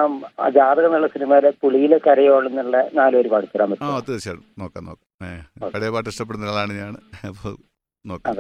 ജാതകം 0.58 0.88
എന്നുള്ള 0.88 1.08
സിനിമയിലെ 1.16 1.50
പുളിയിലെ 1.62 1.98
കരയോളെന്നുള്ള 2.08 2.78
നാലുപേര് 2.94 3.30
പാടിത്തരാൻ 3.34 3.68
ആ 3.68 3.72
പറ്റും 3.74 4.08
തീർച്ചയായിട്ടും. 4.10 4.48
നോക്കാം 4.62 4.86
നോക്കാം. 4.90 5.72
പഴയ 5.76 5.90
പാട്ട് 5.96 6.10
ഇഷ്ടപ്പെടുന്ന 6.14 6.46
ഒരാളാണ് 6.48 6.74
ഞാൻ. 6.82 6.94
അപ്പോൾ 7.30 7.54
നോക്കാം. 8.06 8.36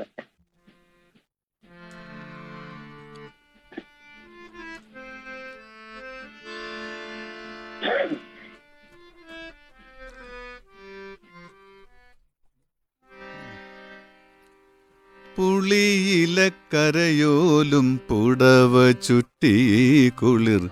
പുളിയിലക്കരയോലും 15.37 17.99
പുടവ 18.09 18.91
ചുറ്റി 18.91 20.09
കുളിർ 20.09 20.69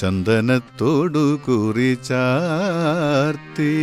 ചന്ദനത്തോടു 0.00 1.40
കുറി 1.48 1.98
ചാർത്തി. 2.08 3.76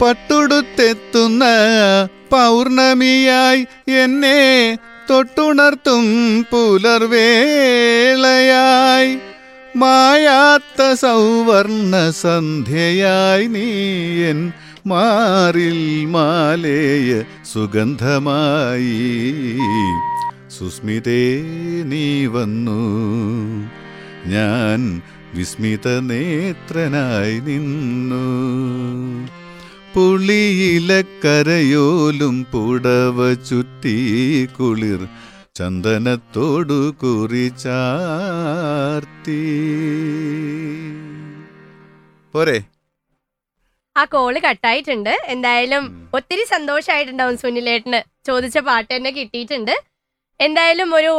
പട്ടുടുത്തെത്തുന്ന 0.00 1.44
പൗർണമിയായി 2.30 3.66
എന്നെ 3.90 4.78
തൊട്ടുണർത്തും 5.10 6.06
പുലർവേളയായി. 6.50 9.18
മായാത്ത 9.78 10.94
സൗവർണ 10.94 12.10
സന്ധ്യയായി 12.10 13.46
നീയൻ 13.46 14.52
മാറിൽ 14.86 16.06
മാലേയ 16.06 17.22
സുഗന്ധമായി. 17.52 19.18
സുസ്മിതേ 20.58 21.42
നീ 21.84 22.26
വന്നു. 22.26 22.80
ഞാൻ 24.28 25.02
വിസ്മിത 25.34 26.00
നേത്രനായി 26.00 27.40
നിന്നു. 27.40 28.24
പുളിയിലക്കരയോലും 29.94 32.46
പുടവ 32.52 33.34
ചുറ്റി 33.34 34.48
കുളിർ 34.60 35.08
ചന്ദനത്തോടു 35.58 36.78
കുറിച്ചാർത്തി 37.02 37.62
പോരെ. 42.34 42.58
ആ 43.96 44.02
കോൾ 44.14 44.34
കട്ടായിട്ടുണ്ട്. 44.44 45.14
എന്തായാലും. 45.34 45.84
ഒത്തിരി 46.14 46.44
സന്തോഷമായിട്ടുണ്ടാവും 46.54 47.36
സുനിലേട്ടന്. 47.42 48.00
ചോദിച്ച 48.28 48.58
പാട്ട് 48.68 48.90
തന്നെ 48.94 49.10
കിട്ടിയിട്ടുണ്ട്. 49.10 49.74
എന്തായാലും 50.40 50.90
ഒരു 50.98 51.12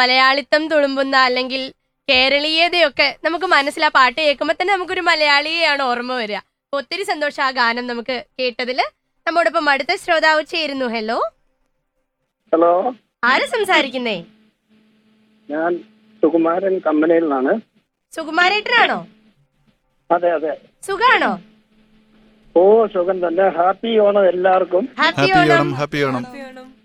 മലയാളിത്തം 0.00 0.62
തുളുമ്പുന്ന 0.72 1.16
അല്ലെങ്കിൽ 1.28 1.62
കേരളീയതയൊക്കെ 2.08 3.08
നമുക്ക് 3.24 3.48
മനസ്സിൽ 3.54 3.84
ആ 3.88 3.90
പാട്ട് 3.96 4.20
കേൾക്കുമ്പോൾ 4.20 4.56
തന്നെ 4.60 4.72
നമുക്കൊരു 4.74 5.04
മലയാളിയെയാണ് 5.10 5.82
ഓർമ്മ 5.90 6.12
വരിക. 6.22 6.38
ഒത്തിരി 6.72 7.04
സന്തോഷം 7.12 7.42
ആ 7.48 7.50
ഗാനം 7.58 7.86
നമുക്ക് 7.86 8.16
കേട്ടതിൽ. 8.40 8.80
നമ്മോടൊപ്പം 9.26 9.70
അടുത്ത 9.70 9.92
ശ്രോതാവ് 10.04 10.44
ചേരുന്നു. 10.54 10.86
ഹലോ 10.96 11.18
ഹലോ 12.52 12.72
ആര് 13.22 13.46
സംസാരിക്കുന്നേ? 13.54 14.16
ഞാൻ 15.48 15.72
സുകുമാരൻ 16.22 16.74
കമ്പനിയിൽ 16.86 17.24
നിന്നാണ് 17.24 17.52
സുകുമാരേട്ടനാണോ? 18.12 18.98
അതെ 20.10 20.28
അതെ. 20.36 20.52
സുഖാണോ? 20.86 21.32
ഓ 22.56 22.62
സുഖം 22.94 23.18
തന്നെ. 23.24 23.46
ഹാപ്പി 23.58 23.90
ഓണം 24.04 24.24
എല്ലാവർക്കും. 24.32 24.84
ഹാപ്പി 25.00 25.26
ഓണം. 25.34 25.68
ഹാപ്പി 25.80 26.00
ഓണം. 26.08 26.24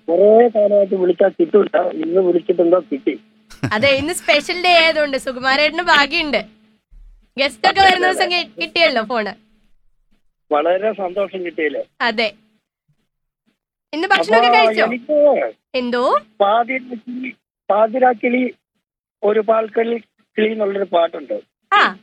കുറെ 0.07 0.29
കാലമായിട്ട് 0.55 0.95
വിളിച്ചാൽ 1.03 1.31
കിട്ടൂല. 1.39 1.69
ഇന്ന് 2.03 2.21
വിളിച്ചിട്ടുണ്ടോ 2.27 2.79
കിട്ടി? 2.91 3.15
അതെ 3.75 3.91
ഇന്ന് 3.99 4.13
സ്പെഷ്യൽ 4.21 4.57
ഡേ 4.65 4.73
ആയതുകൊണ്ട് 4.83 5.17
സുകുമാരേട്ടന് 5.25 5.85
ഭാഗ്യമുണ്ട്. 5.93 6.41
ഗസ്റ്റ് 7.37 7.67
ഒക്കെ 7.69 7.81
വരുന്ന 7.87 8.07
ദിവസം 8.09 8.29
കിട്ടിയല്ലോ 8.61 9.03
ഫോണ് 9.11 9.33
വളരെ 10.51 10.89
സന്തോഷം 11.03 11.39
കിട്ടിയല്ലേ? 11.45 11.83
അതെ. 12.07 12.29
ഇന്ന് 13.93 14.07
ഭക്ഷണമൊക്കെ 14.13 14.49
കഴിച്ചോ? 14.57 14.85
എന്തോ? 15.75 16.19
പാതിരാക്കിളി 16.41 17.35
പാതിരാക്കിളി 17.69 18.53
ഒരു 19.23 19.39
പാൽക്കളി 19.39 19.97
കിളി 20.37 20.51
എന്നുള്ളൊരു 20.51 20.85
പാട്ടുണ്ട്. 20.85 21.41
ആ. 21.73 21.97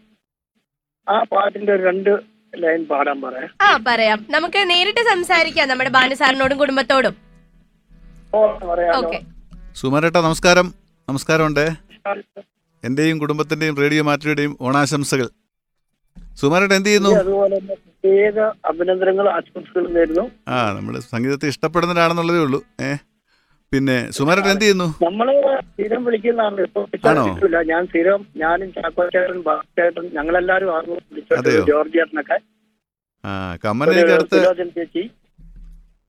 ആ 1.08 1.22
പാട്ടിന്റെ 1.22 1.72
ഒരു 1.72 1.82
രണ്ട് 1.82 2.10
ലൈൻ 2.58 2.84
പാടാൻ 2.84 3.20
പറയാം. 3.20 3.48
ആ 3.60 3.78
പറയാം. 3.86 4.26
നമുക്ക് 4.30 4.70
നേരിട്ട് 4.70 5.00
സംസാരിക്കാം 5.00 5.68
നമ്മുടെ 5.68 5.90
ബാനു 5.90 6.14
സാറിനോടും 6.14 6.58
കുടുംബത്തോടും. 6.58 7.16
ഓ 8.34 8.46
പറയാലോ. 8.46 9.06
ഓക്കെ. 9.06 9.20
സുമാരേട്ടാ 9.74 10.20
നമസ്കാരം. 10.20 10.74
നമസ്കാരമുണ്ട്. 11.08 11.70
എന്റെയും 12.84 13.18
കുടുംബത്തിന്റെയും 13.18 13.76
റേഡിയോ 13.76 14.02
മാറ്റിയുടെയും 14.02 14.56
ഓണാശംസകൾ. 14.60 15.28
സുമരേട്ട 16.34 16.72
എന്ത് 16.72 16.88
ചെയ്യുന്നു? 16.88 17.10
അതുപോലെ 17.10 17.58
തന്നെ 17.58 17.74
പ്രത്യേക 17.74 18.38
അഭിനന്ദനങ്ങളും 18.64 19.34
ആശംസകളും 19.34 19.94
നേരുന്നു. 19.94 20.30
ആ 20.48 20.72
നമ്മൾ 20.72 21.00
സംഗീതത്തെ 21.00 21.48
ഇഷ്ടപ്പെടുന്നവരാണെന്നുള്ളതേ 21.48 22.38
ഉള്ളൂ. 22.38 22.64
ഏ? 22.80 22.94
പിന്നെ 23.72 24.10
സുമാരൻ 24.10 24.46
എന്ത് 24.50 24.60
ചെയ്യുന്നു 24.60 24.84
നമ്മൾ 25.04 25.28
സ്ഥിരം 25.60 26.04
വിളിക്കുന്നതാണ്. 26.04 26.60
ഇപ്പൊ 26.60 26.80
വിളിച്ചാൽ 26.82 27.62
ഞാൻ 27.68 27.86
സ്ഥിരം 27.86 28.26
ഞാനും 28.36 28.72
ചാക്കോച്ചേട്ടൻ 28.72 29.42
ബാക്കേട്ടൻ 29.42 30.06
ഞങ്ങളെല്ലാരും 30.14 30.76
ആർന്നു 30.76 30.96
അതെയോ? 31.38 31.62
ജോർജ് 31.64 31.92
ചേട്ടനൊക്കെ. 31.92 32.38
കമ്മനയ്ക്ക് 33.64 34.12
അടുത്ത് 34.12 34.40
ചേച്ചി. 34.74 35.10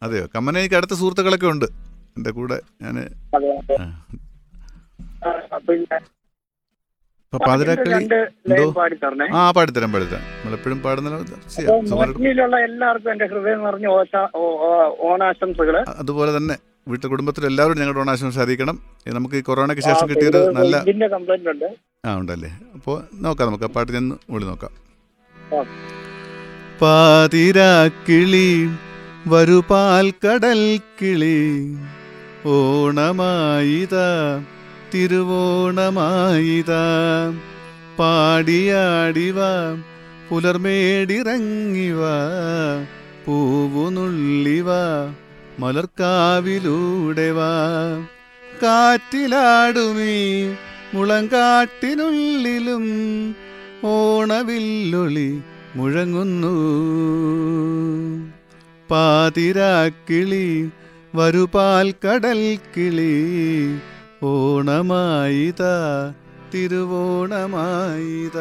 അതെയോ? 0.02 0.26
കമ്മനയ്ക്ക് 0.36 0.76
അടുത്ത 0.76 0.94
സുഹൃത്തുക്കളൊക്കെ 0.94 1.48
ഉണ്ട് 1.48 1.66
എന്റെ 2.18 2.32
കൂടെ 2.32 2.58
ഞാൻ. 2.82 2.96
ആ, 9.34 9.52
പാടിത്തരാം 9.52 9.92
പാടിത്തരാം. 9.92 10.24
നമ്മളെപ്പോഴും 10.38 10.82
പാടുന്ന 10.82 11.10
എല്ലാവർക്കും 12.64 13.12
എന്റെ 13.12 13.26
ഹൃദയം 13.26 13.64
നിറഞ്ഞ 13.64 13.88
ഓണാശംസകൾ. 15.12 15.84
അതുപോലെ 15.98 16.38
തന്നെ. 16.38 16.71
വീട്ടിൽ 16.90 17.08
കുടുംബത്തിൽ 17.14 17.44
എല്ലാവരും 17.50 17.80
ഞങ്ങളുടെ 17.82 18.02
ഓണാശംസ 18.04 18.38
അറിയിക്കണം 18.44 18.78
നമുക്ക് 19.18 19.36
ഈ 19.40 19.44
കൊറോണയ്ക്ക് 19.50 19.84
ശേഷം 19.88 20.08
കിട്ടിയത് 20.12 20.40
നല്ല 20.58 20.76
ആ 22.08 22.12
ഉണ്ടല്ലേ. 22.20 22.50
അപ്പോൾ 22.76 22.96
നോക്കാം 23.24 23.48
നമുക്ക് 23.50 23.66
ആ 23.68 23.72
പാട്ട് 23.76 23.92
ഞാൻ 23.96 24.06
വിളി 24.34 24.46
നോക്കാം. 24.52 24.72
പാതിരാക്കിളി 26.82 28.50
വരുപാൽ 29.34 30.08
കടൽ 30.24 30.62
കിളി 31.00 31.40
ഓണമായിത 32.56 33.96
തിരുവോണമായിത. 34.94 36.72
പാടിയാടിവ 38.00 39.40
പുലർമേടിറങ്ങിവ 40.30 42.02
പൂവുനുള്ളിവ. 43.26 44.70
മലർക്കാവിലൂടെ 45.62 47.32
വാ. 47.32 47.52
കാറ്റിലാടുമീ 48.64 50.54
മുളങ്കാട്ടിനുള്ളിലും 50.94 51.76
ഓണവില്ലൊളി 53.84 55.42
മുഴങ്ങുന്നു. 55.76 56.56
പാതിരാക്കിളി 58.90 60.70
വരുപാൽ 61.16 61.94
കടൽ 62.06 62.60
കിളി 62.78 63.16
ഓണമായിതാ 64.24 65.74
തിരുവോണമായിത. 66.54 68.40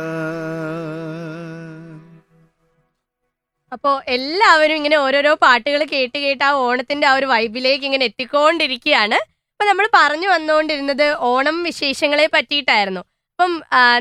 അപ്പോ 3.72 3.90
എല്ലാവരും 4.14 4.76
ഇങ്ങനെ 4.80 4.96
ഓരോരോ 4.96 5.32
പാട്ടുകൾ 5.44 5.80
കേട്ട് 5.92 6.18
കേട്ട് 6.24 6.44
ആ 6.44 6.50
ഓണത്തിന്റെ 6.66 7.06
ആ 7.06 7.14
ഒരു 7.14 7.26
വൈബിലേക്ക് 7.26 7.84
ഇങ്ങനെ 7.84 8.04
എത്തിക്കൊണ്ടിരിക്കുകയാണ് 8.10 9.18
അപ്പൊ 9.52 9.64
നമ്മൾ 9.70 9.86
പറഞ്ഞു 9.94 10.28
വന്നുകൊണ്ടിരുന്നത് 10.28 11.06
ഓണം 11.30 11.56
വിശേഷങ്ങളെ 11.62 12.26
പറ്റിയിട്ടായിരുന്നു. 12.34 13.02
അപ്പം 13.34 13.52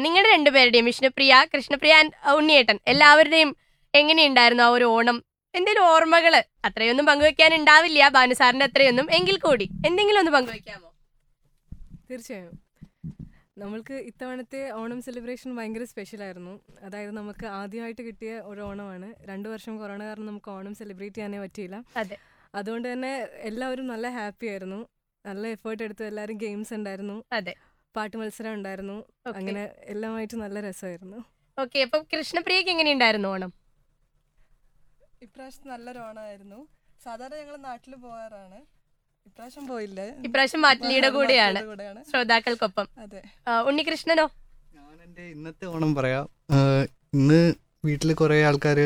നിങ്ങളുടെ 0.03 0.29
രണ്ടുപേരുടെയും 0.35 0.85
വിഷ്ണുപ്രിയ 0.85 1.33
കൃഷ്ണപ്രിയ 1.53 1.93
ആൻഡ് 1.99 2.15
ഉണ്ണിയേട്ടൻ 2.37 2.77
എല്ലാവരുടെയും 2.87 3.51
എങ്ങനെയുണ്ടായിരുന്നു 3.93 4.63
ആ 4.63 4.71
ഒരു 4.77 4.85
ഓണം? 4.95 5.17
എന്തെങ്കിലും 5.53 5.85
ഓർമ്മകൾ 5.93 6.33
അത്രയൊന്നും 6.67 7.05
പങ്കുവെക്കാൻ 7.05 7.51
ഉണ്ടാവില്ല 7.59 8.07
ബാനുസാറിന്റെ 8.17 8.65
അത്രയൊന്നും. 8.69 9.07
എങ്കിൽ 9.17 9.37
കൂടി 9.45 9.65
എന്തെങ്കിലും 9.87 10.19
ഒന്ന് 10.21 10.33
പങ്കുവെക്കാമോ? 10.37 10.89
തീർച്ചയായും. 12.09 12.55
നമ്മൾക്ക് 13.59 13.93
ഇത്തവണത്തെ 13.93 14.71
ഓണം 14.71 15.01
സെലിബ്രേഷൻ 15.01 15.55
ഭയങ്കര 15.55 15.83
സ്പെഷ്യൽ 15.83 16.23
ആയിരുന്നു. 16.23 16.61
അതായത് 16.81 17.11
നമുക്ക് 17.11 17.45
ആദ്യമായിട്ട് 17.45 18.01
കിട്ടിയ 18.01 18.39
ഒരു 18.39 18.61
ഓണമാണ്. 18.61 19.13
രണ്ടു 19.25 19.49
വർഷം 19.49 19.77
കൊറോണ 19.77 20.03
കാരണം 20.03 20.25
നമുക്ക് 20.25 20.51
ഓണം 20.51 20.75
സെലിബ്രേറ്റ് 20.75 21.15
ചെയ്യാനേ 21.15 21.39
പറ്റിയില്ല. 21.39 21.83
അതെ. 21.95 22.17
അതുകൊണ്ട് 22.55 22.93
തന്നെ 22.93 23.11
എല്ലാവരും 23.49 23.87
നല്ല 23.87 24.07
ഹാപ്പി 24.09 24.47
ആയിരുന്നു. 24.47 24.85
നല്ല 25.25 25.47
എഫേർട്ട് 25.47 25.83
എടുത്ത് 25.83 26.03
എല്ലാവരും 26.03 26.37
ഗെയിംസ് 26.37 26.73
ഉണ്ടായിരുന്നു. 26.73 27.23
അതെ. 27.31 27.55
പാട്ട് 27.95 28.17
മത്സരം 28.17 28.53
ഉണ്ടായിരുന്നു. 28.53 28.97
അങ്ങനെ 29.35 29.63
എല്ലാമായിട്ട് 29.83 30.37
നല്ല 30.37 30.61
രസമായിരുന്നു. 30.61 31.19
ഓക്കെ 31.59 31.79
അപ്പം 31.79 32.05
കൃഷ്ണപ്രിയക്ക് 32.13 32.69
എങ്ങനെയുണ്ടായിരുന്നു 32.69 33.29
ഓണം? 33.29 33.53
ഇപ്രാവശ്യം 35.21 35.67
നല്ലൊരു 35.67 35.99
ഓണമായിരുന്നു. 35.99 36.67
സാധാരണ 37.03 37.35
ഞങ്ങൾ 37.35 37.57
നാട്ടിൽ 37.57 37.95
പോകാറാണ്. 37.95 38.78
ഇപ്രാവശ്യം 39.29 39.65
പോയില്ല. 39.71 39.99
ഇപ്രാവശ്യം 40.27 40.61
മാറ്റിലിയുടെ 40.65 41.09
കൂടെയാണ്. 41.17 41.59
ശ്രോതാക്കൾക്കൊപ്പം. 42.11 42.87
ഉണ്ണികൃഷ്ണനോ? 43.69 44.25
ഞാൻ 44.77 44.95
എന്റെ 45.05 45.23
ഇന്നത്തെ 45.35 45.65
ഓണം 45.73 45.91
പറയാം. 45.99 46.25
ഇന്ന് 47.17 47.39
വീട്ടിൽ 47.87 48.09
കുറെ 48.21 48.37
ആൾക്കാർ 48.49 48.79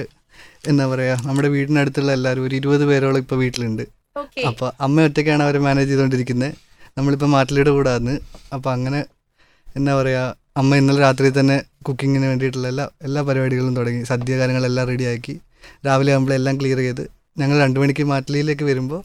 എന്താ 0.69 0.85
പറയാ 0.91 1.15
നമ്മുടെ 1.27 1.49
വീടിനടുത്തുള്ള 1.55 2.11
എല്ലാവരും 2.17 2.43
ഒരു 2.47 2.55
ഇരുപത് 2.59 2.83
പേരോളം 2.89 3.19
ഇപ്പൊ 3.23 3.35
വീട്ടിലുണ്ട്. 3.41 3.83
അപ്പൊ 4.21 4.41
അപ്പോൾ 4.51 4.69
അമ്മ 4.85 5.05
ഒറ്റയ്ക്കാണ് 5.07 5.43
അവരെ 5.47 5.59
മാനേജ് 5.65 5.89
ചെയ്തുകൊണ്ടിരിക്കുന്നത് 5.91 6.51
നമ്മളിപ്പോൾ 6.97 7.29
മാറ്റിലിയുടെ 7.35 7.71
കൂടെ 7.77 7.91
ആന്ന് 7.97 8.15
അപ്പൊ 8.55 8.69
അങ്ങനെ 8.75 8.99
എന്താ 9.77 9.93
പറയാ 9.99 10.23
അമ്മ 10.61 10.75
ഇന്നലെ 10.81 10.99
രാത്രി 11.05 11.29
തന്നെ 11.39 11.57
കുക്കിങ്ങിന് 11.87 12.27
വേണ്ടിയിട്ടുള്ള 12.31 12.67
എല്ലാ 12.73 12.85
എല്ലാ 13.07 13.21
പരിപാടികളും 13.27 13.73
തുടങ്ങി. 13.79 14.01
സദ്യ 14.11 14.33
കാര്യങ്ങളെല്ലാം 14.39 14.85
റെഡിയാക്കി 14.91 15.33
രാവിലെ 15.87 16.11
ആകുമ്പോൾ 16.15 16.35
എല്ലാം 16.39 16.55
ക്ലിയർ 16.59 16.79
ചെയ്ത് 16.87 17.03
ഞങ്ങൾ 17.41 17.57
രണ്ട് 17.65 17.77
മണിക്ക് 17.81 18.03
മാറ്റിലയിലേക്ക് 18.11 18.65
വരുമ്പോൾ 18.71 19.01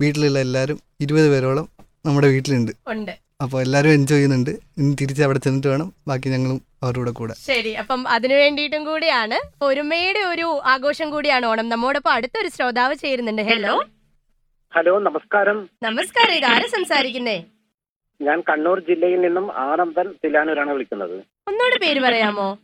വീട്ടിലുള്ള 0.00 0.38
എല്ലാവരും 0.38 0.78
ഇരുപത് 1.00 1.30
പേരോളം 1.30 1.68
നമ്മുടെ 2.06 2.28
വീട്ടിലുണ്ട്. 2.28 2.72
ഉണ്ട്. 2.88 3.18
അപ്പോൾ 3.42 3.62
എല്ലാവരും 3.62 3.90
എൻജോയ് 3.90 4.18
ചെയ്യുന്നുണ്ട്. 4.18 4.50
ഇനി 4.50 4.96
തിരിച്ച് 5.00 5.22
അവിടെ 5.22 5.38
ചെന്നിട്ട് 5.38 5.68
വേണം. 5.68 5.92
ബാക്കി 6.08 6.28
ഞങ്ങളും 6.28 6.62
അവരുടെ 6.82 6.98
കൂടെ 6.98 7.10
കൂടെ 7.10 7.34
ശരി. 7.34 7.72
അപ്പം 7.72 8.08
അതിനു 8.08 8.34
വേണ്ടിയിട്ടും 8.34 8.84
കൂടിയാണ് 8.84 9.64
ഒരുമയുടെ 9.64 10.18
ഒരു 10.18 10.60
ആഘോഷം 10.64 11.10
കൂടിയാണ് 11.10 11.46
ഓണം. 11.46 11.68
നമ്മോടൊപ്പം 11.68 12.12
അടുത്തൊരു 12.12 12.48
ശ്രോതാവ് 12.48 12.94
ചേരുന്നുണ്ട്. 12.94 13.42
ഹലോ. 13.42 13.84
ഹലോ 14.74 14.98
നമസ്കാരം. 14.98 15.68
നമസ്കാരം. 15.82 16.34
ഇതാരാ 16.34 16.66
സംസാരിക്കുന്നേ? 16.76 17.44
ഞാൻ 18.20 18.40
കണ്ണൂർ 18.40 18.80
ജില്ലയിൽ 18.80 19.20
നിന്നും 19.20 19.52
ആനന്ദൻ 19.56 20.14
തിലാനൂരാണ് 20.24 20.70
വിളിക്കുന്നത്. 20.70 21.16
ഒന്നുകൂടെ 21.48 21.78
പേര് 21.78 22.00
പറയാമോ? 22.00 22.58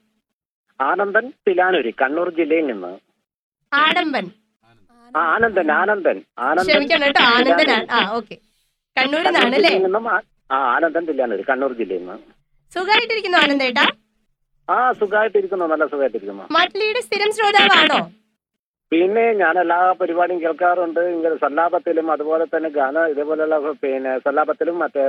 ആനന്ദൻ 0.81 1.33
തിലാനൂര് 1.49 1.93
കണ്ണൂർ 2.03 2.31
ജില്ലയിൽ 2.31 2.67
നിന്ന്. 2.67 2.93
ആഡംബൻ. 3.73 4.31
ആനന്ദൻ 5.15 5.69
ആനന്ദൻ. 5.73 6.17
ആനന്ദൻ 6.41 6.71
ക്ഷമിക്കണം 6.71 7.05
കേട്ടോ 7.07 7.23
ആനന്ദനാണ് 7.33 7.87
ആ 7.91 8.01
ഓക്കെ. 8.13 8.37
കണ്ണൂരിൽ 8.97 9.27
നിന്നാണ് 9.29 9.57
അല്ലേ? 9.59 9.73
നിന്നും 9.79 10.07
ആ- 10.11 10.23
ആനന്ദൻ 10.69 11.05
ജില്ലയാണ് 11.09 11.45
കണ്ണൂർ 11.49 11.73
ജില്ലയിൽ 11.73 12.03
നിന്ന്. 12.03 12.17
സുഖമായിട്ടിരിക്കുന്നു 12.73 13.39
ആനന്ദേട്ടാ 13.39 13.85
ആ 14.69 14.79
സുഖമായിട്ടിരിക്കുന്നു 14.99 15.65
നല്ല 15.71 15.85
സുഖമായിട്ടിരിക്കുന്നു 15.87 16.45
മാറ്റിലിയുടെ 16.53 17.01
സ്ഥിരം 17.07 17.31
ശ്രോതാവാണോ? 17.37 18.01
പിന്നെ 18.93 19.25
ഞാൻ 19.35 19.55
എല്ലാ 19.61 19.77
പരിപാടിയും 20.01 20.41
കേൾക്കാറുണ്ട് 20.41 21.01
ഇങ്ങനെ 21.13 21.37
സല്ലാപത്തിലും 21.37 22.07
അതുപോലെ 22.13 22.45
തന്നെ 22.47 22.69
ഗാന 22.71 23.05
ഇതേപോലെയുള്ള 23.07 23.57
പിന്നെ 23.83 24.13
സല്ലാപത്തിലും 24.19 24.77
മറ്റേ 24.79 25.05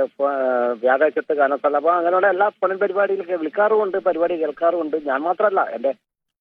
വ്യാഴാഴ്ചത്തെ 0.82 1.34
ഗാന 1.34 1.56
സല്ലാപം 1.56 1.92
അങ്ങനെയുള്ള 1.96 2.28
എല്ലാ 2.28 2.46
പണി 2.62 2.76
പരിപാടിയിലൊക്കെ 2.82 3.36
വിളിക്കാറുമുണ്ട് 3.36 3.98
പരിപാടി 4.06 4.36
കേൾക്കാറുമുണ്ട്. 4.36 4.96
ഞാൻ 5.06 5.20
മാത്രമല്ല 5.22 5.62
എന്റെ 5.76 5.92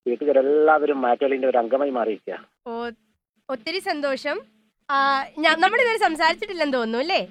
വീട്ടുകാരെല്ലാവരും 0.06 1.02
മാറ്റലിന്റെ 1.02 1.48
ഒരു 1.48 1.58
അംഗമായി 1.58 1.92
മാറിയിരിക്കുക 1.92 2.38
ഒത്തിരി 3.50 3.80
സന്തോഷം. 3.90 4.38
ആ, 4.90 4.98
ഞാൻ 5.44 5.56
നമ്മളിതുവരെ 5.64 6.00
സംസാരിച്ചിട്ടില്ലെന്ന് 6.08 6.76
തോന്നുന്നു 6.78 7.04
അല്ലേ? 7.04 7.22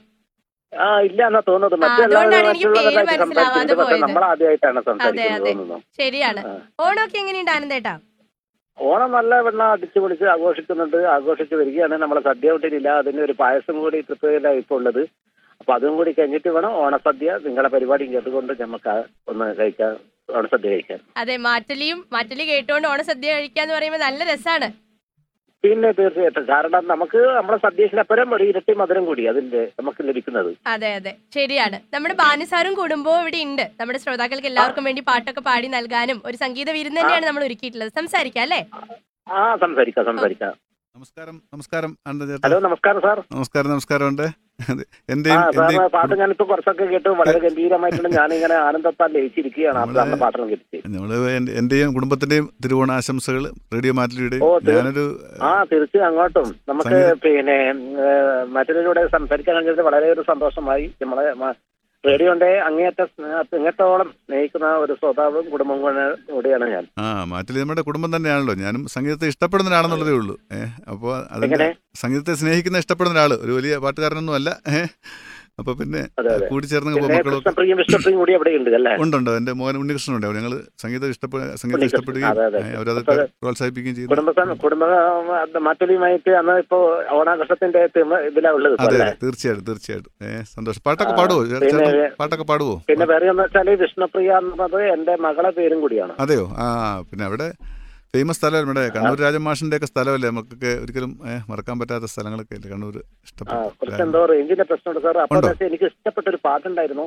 ആ 0.72 0.86
ഇല്ല 1.08 1.20
എന്നാ 1.28 1.40
തോന്നുന്നത്. 1.48 1.74
നമ്മൾ 1.74 1.88
സംസാരിക്കുന്നത് 4.88 5.80
ശരിയാണ്. 6.00 6.42
ഓണമൊക്കെ 6.84 7.18
എങ്ങനെയുണ്ട് 7.22 7.52
ആനന്ദേട്ടാ? 7.56 7.94
ഓണം 8.78 9.10
നല്ല 9.16 9.32
വെണ്ണ 9.46 9.62
അടിച്ചു 9.74 9.98
പൊളിച്ച് 10.02 10.26
ആഘോഷിക്കുന്നുണ്ട്. 10.34 10.98
ആഘോഷിച്ച് 11.16 11.54
വരികയാണ്. 11.60 11.96
നമ്മളെ 12.02 12.22
സദ്യ 12.28 12.54
ഒട്ടിലില്ല 12.56 12.88
അതിന് 13.00 13.20
ഒരു 13.26 13.34
പായസം 13.42 13.76
കൂടി 13.82 13.98
തൃപ്തിയിലാണ് 14.08 14.60
ഇപ്പോൾ 14.62 14.76
ഉള്ളത്. 14.80 15.02
അപ്പൊ 15.60 15.72
അതും 15.74 15.96
കൂടി 15.98 16.12
കഴിഞ്ഞിട്ട് 16.12 16.50
വേണം 16.54 16.72
ഓണസദ്യ. 16.84 17.32
നിങ്ങളെ 17.46 17.68
പരിപാടി 17.74 18.04
കേട്ടുകൊണ്ട് 18.12 18.52
നമുക്ക് 18.62 18.94
ഒന്ന് 19.32 19.46
കഴിക്കാൻ 19.60 19.92
ഓണസദ്യ 20.28 20.68
കഴിക്കാൻ 20.74 20.98
അതെ 21.22 21.36
മാറ്റലിയും 21.48 21.98
മാറ്റലി 22.14 22.44
കേട്ടുകൊണ്ട് 22.50 22.86
ഓണസദ്യ 22.92 23.28
കഴിക്കാന്ന് 23.36 23.74
പറയുമ്പോൾ 23.76 24.02
നല്ല 24.06 24.22
രസാണ്. 24.32 24.68
പിന്നെ 25.64 25.88
തീർച്ചയായിട്ടും. 25.98 26.44
കാരണം 26.48 26.82
നമുക്ക് 26.86 27.20
നമ്മുടെ 27.36 27.58
സദ്യയിലപ്പുറം 27.64 28.34
ഒരു 28.36 28.44
ഇരട്ടി 28.50 28.72
മധുരം 28.80 29.04
കൂടി 29.08 29.22
അതിന്റെ 29.32 29.60
നമുക്ക് 29.78 30.02
ലഭിക്കുന്നത്. 30.08 30.50
അതെ 30.72 30.90
അതെ. 30.98 31.12
ശരിയാണ്. 31.36 31.78
നമ്മുടെ 31.94 32.14
ബാനുസാറും 32.22 32.74
കൂടുമ്പോ 32.74 33.12
ഇവിടെ 33.22 33.40
ഉണ്ട്. 33.48 33.64
നമ്മുടെ 33.80 33.98
ശ്രോതാക്കൾക്ക് 33.98 34.46
എല്ലാവർക്കും 34.46 34.84
വേണ്ടി 34.84 35.02
പാട്ടൊക്കെ 35.10 35.40
പാടി 35.40 35.68
നൽകാനും 35.76 36.20
ഒരു 36.24 36.36
സംഗീത 36.44 36.70
വിരുന്ന് 36.78 37.00
തന്നെയാണ് 37.00 37.26
നമ്മൾ 37.26 37.44
ഒരുക്കിയിട്ടുള്ളത്. 37.48 37.92
സംസാരിക്കാം 38.00 38.42
അല്ലേ? 38.42 38.60
ആ 39.26 39.42
സംസാരിക്കാം 39.64 40.06
സംസാരിക്കാം. 40.10 40.54
നമസ്കാരം 40.96 41.36
നമസ്കാരം 41.54 41.90
ഹലോ 42.44 42.56
നമസ്കാരം 42.60 43.00
സാർ. 43.04 43.18
നമസ്കാരം 43.36 43.70
നമസ്കാരം 43.70 44.06
ഉണ്ട് 44.08 44.26
എന്റെയും 45.10 45.90
പാട്ട് 45.90 46.14
ഞാനിപ്പോ 46.14 46.48
കുറച്ചൊക്കെ 46.50 46.84
കേട്ടു 46.84 47.08
വളരെ 47.08 47.38
ഗംഭീരമായിട്ടുണ്ട്. 47.38 48.08
ഞാനിങ്ങനെ 48.08 48.54
ആനന്ദത്താൽ 48.54 49.12
ലയിച്ചിരിക്കുകയാണ് 49.12 49.78
പാട്ടെല്ലാം 50.20 50.50
കേട്ടിട്ട്. 50.50 50.88
നമ്മൾ 50.88 51.30
എന്റെ- 51.30 51.54
എന്റെയും 51.54 51.92
കുടുംബത്തിന്റെയും 51.92 52.50
തിരുവോണ 52.64 52.92
ആശംസകൾ 52.92 53.50
റേഡിയോ 53.74 53.92
മാറ്റിലൂടെ 53.92 54.36
ഞാനൊരു 54.72 55.20
ആ 55.42 55.64
തീർച്ചയായും 55.64 56.08
അങ്ങോട്ടും. 56.08 56.54
നമുക്ക് 56.68 57.14
പിന്നെ 57.22 57.72
മറ്റൊരു 58.44 59.08
സംസാരിക്കാൻ 59.12 59.56
കഴിഞ്ഞത് 59.56 59.82
വളരെ 59.82 60.12
ഒരു 60.12 60.20
സന്തോഷമായി. 60.20 60.92
നമ്മളെ 61.02 61.32
റേഡിയോന്റെ 62.06 62.58
അങ്ങേയറ്റ 62.58 63.04
സ്നേഹ- 63.04 63.56
അങ്ങേറ്റോളം 63.56 64.10
സ്നേഹിക്കുന്ന 64.10 64.66
ഒരു 64.66 64.94
ശ്രോതാവും 64.94 65.50
കുടുംബം 65.50 65.82
കൂടെ- 65.82 66.32
കൂടിയാണ് 66.32 66.70
ഞാൻ. 66.70 66.88
ആ 66.98 67.24
മാറ്റിൽ 67.24 67.60
നമ്മുടെ 67.60 67.80
കുടുംബം 67.80 68.16
തന്നെയാണല്ലോ. 68.16 68.54
ഞാനും 68.54 68.86
സംഗീതത്തെ 68.86 69.26
ഇഷ്ടപ്പെടുന്ന 69.26 69.70
ഒരാളെന്നുള്ളതേ 69.70 70.12
ഉള്ളൂ. 70.12 70.38
ഏഹ് 70.52 70.90
അപ്പോൾ 70.90 71.24
അതിന്റെ 71.30 71.74
സംഗീതത്തെ 71.94 72.34
സ്നേഹിക്കുന്ന 72.34 72.78
ഇഷ്ടപ്പെടുന്ന 72.78 73.18
ഒരാൾ 73.18 73.34
ഒരു 73.34 73.52
വലിയ 73.52 73.76
പാട്ടുകാരനൊന്നും 73.76 74.34
അല്ല 74.34 74.60
ഏഹ് 74.68 74.88
അപ്പൊ 75.58 75.72
പിന്നെ 75.72 76.00
കൂടിച്ചേർന്ന് 76.48 76.92
ഉണ്ടുണ്ടോ. 79.00 79.36
എന്റെ 79.36 79.52
മോൻ 79.52 79.76
ഉണ്ണികൃഷ്ണൻ 79.76 80.16
ഉണ്ട് 80.16 80.26
ഞങ്ങൾ 80.26 80.60
സംഗീതം 80.78 81.08
ഇഷ്ടപ്പെടുക 81.08 81.54
സംഗീതം 81.54 81.84
ഇഷ്ടപ്പെടുകയും 81.84 82.26
അവരതൊക്കെ. 82.26 83.14
പ്രോത്സാഹിപ്പിക്കുകയും 83.42 83.96
ചെയ്തു. 83.96 84.08
കുടുംബ 84.08 84.30
അന്ന് 86.32 86.58
ഇപ്പോ 86.58 87.02
ഓണാഘോഷത്തിന്റെ 87.10 87.86
തിമ- 87.86 88.20
ഇതിലാ 88.20 88.50
ഉള്ളത് 88.50 88.80
അതെ 88.80 89.14
തീർച്ചയായിട്ടും 89.22 89.64
തീർച്ചയായിട്ടും. 89.64 90.26
ഏഹ് 90.26 90.44
സന്തോഷം. 90.44 90.82
പാട്ടൊക്കെ 90.86 91.12
പാടുവോ? 91.12 91.44
പാട്ടൊക്കെ 92.18 92.44
പാടുവോ? 92.44 92.82
പിന്നെ 92.88 93.06
വേറെ 93.06 93.30
വെച്ചാൽ 93.32 93.70
വിഷ്ണുപ്രിയ 93.74 94.32
എന്ന് 94.32 94.56
പറഞ്ഞത് 94.56 94.82
എന്റെ 94.92 95.16
മകളെ 95.16 95.50
പേരും 95.50 95.80
കൂടിയാണ്. 95.80 96.12
അതെയോ? 96.18 96.48
ആ 96.58 97.00
പിന്നെ 97.00 97.24
അവിടെ 97.24 97.52
ഫേമസ് 98.14 98.38
സ്ഥലമല്ലേ 98.38 98.62
നമ്മുടെ 98.64 98.82
കണ്ണൂർ 98.94 99.18
രാജമാഷിന്റെ 99.24 99.76
ഒക്കെ 99.78 99.88
സ്ഥലമല്ലേ? 99.90 100.28
നമുക്കൊക്കെ 100.30 100.70
ഒരിക്കലും 100.82 101.12
മറക്കാൻ 101.50 101.76
പറ്റാത്ത 101.80 102.08
സ്ഥലങ്ങളൊക്കെ 102.12 102.54
അല്ലേ 102.58 102.70
കണ്ണൂർ 102.72 102.96
ഇഷ്ടപ്പെട്ടു 103.26 103.60
കുറച്ച് 103.80 104.02
എന്തോ 104.06 104.20
റേഞ്ചിന്റെ 104.30 104.64
പ്രശ്നമുണ്ട് 104.70 105.00
സാർ 105.06 105.18
അപ്പൊ 105.22 105.38
എനിക്ക് 105.68 105.86
ഇഷ്ടപ്പെട്ട 105.92 106.26
ഒരു 106.32 106.40
പാട്ടുണ്ടായിരുന്നു 106.46 107.06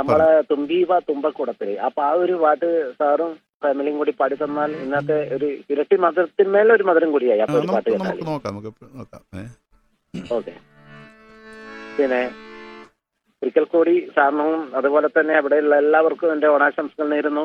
നമ്മളെ 0.00 0.28
തുമ്പീവ 0.50 0.98
തുമ്പക്കൂടത്തിൽ. 1.08 1.70
അപ്പൊ 1.88 2.02
ആ 2.08 2.12
ഒരു 2.24 2.34
പാട്ട് 2.44 2.68
സാറും 3.00 3.32
ഫാമിലിയും 3.64 3.96
കൂടി 4.00 4.12
പാടി 4.20 4.36
തന്നാൽ 4.42 4.70
ഇന്നത്തെ 4.84 5.18
ഒരു 5.36 5.48
ഇരട്ടി 5.72 5.98
മധുരത്തിന്മേൽ 6.04 6.70
ഒരു 6.76 6.86
മധുരം 6.90 7.10
കൂടിയായി. 7.16 7.42
അപ്പൊ 7.46 7.58
ഒരു 7.62 7.70
പാട്ട് 7.74 7.96
നോക്കാം 8.30 8.50
നമുക്ക് 8.52 8.72
നോക്കാം. 9.00 9.22
ഓക്കെ. 10.38 10.54
പിന്നെ 11.98 12.22
ഒരിക്കൽ 13.42 13.64
കൂടി 13.72 13.94
സാറിനും 14.16 14.50
അതുപോലെ 14.78 15.08
തന്നെ 15.16 15.34
അവിടെയുള്ള 15.40 15.74
എല്ലാവർക്കും 15.82 16.28
എന്റെ 16.34 16.48
ഓണാശംസകൾ 16.54 17.06
നേരുന്നു. 17.14 17.44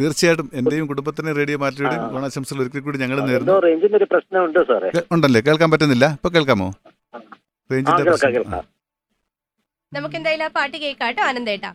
തീർച്ചയായിട്ടും 0.00 0.48
എന്റെയും 0.60 0.86
കുടുംബത്തിന് 0.90 1.30
റേഡിയോ 1.38 1.58
മാറ്റിയുടെ 1.62 1.96
ഓണാശംസകൾ 2.16 2.60
ഒരിക്കൽ 2.64 2.82
കൂടി 2.86 2.98
ഞങ്ങൾ 3.04 3.18
നേരുന്നു. 3.30 3.54
റേഞ്ചിന്റെ 3.66 3.98
ഒരു 4.00 4.08
പ്രശ്നമുണ്ട് 4.12 4.60
സാറേ. 4.70 4.90
ഉണ്ടല്ലേ? 5.16 5.42
കേൾക്കാൻ 5.48 5.70
പറ്റുന്നില്ല? 5.74 6.08
ഇപ്പൊ 6.18 6.30
കേൾക്കാമോ? 6.36 6.68
റേഞ്ചിന്റെ 7.70 8.02
കേൾക്കാം 8.02 8.12
പ്രശ്നം. 8.12 8.34
കേൾക്കാം. 8.36 8.64
നമുക്ക് 9.92 10.16
എന്തായാലും 10.20 10.46
ആ 10.48 10.52
പാട്ട് 10.58 10.76
കേൾക്കാട്ടോ 10.84 11.22
ആനന്ദേട്ടാ 11.30 11.72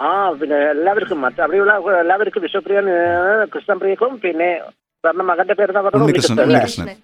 ആ 0.00 0.10
പിന്നെ 0.38 0.56
എല്ലാവർക്കും 0.74 1.18
മറ്റു 1.24 1.40
അവിടെയുള്ള 1.44 1.72
എല്ലാവർക്കും 2.02 2.42
വിശ്വപ്രിയ 2.44 2.78
കൃഷ്ണപ്രിയക്കും 3.54 4.12
പിന്നെ 4.24 4.48
സാറിന്റെ 5.04 5.24
മകന്റെ 5.30 5.54
പേര് 5.58 5.72
ഉണ്ണികൃഷ്ണൻ. 5.98 6.96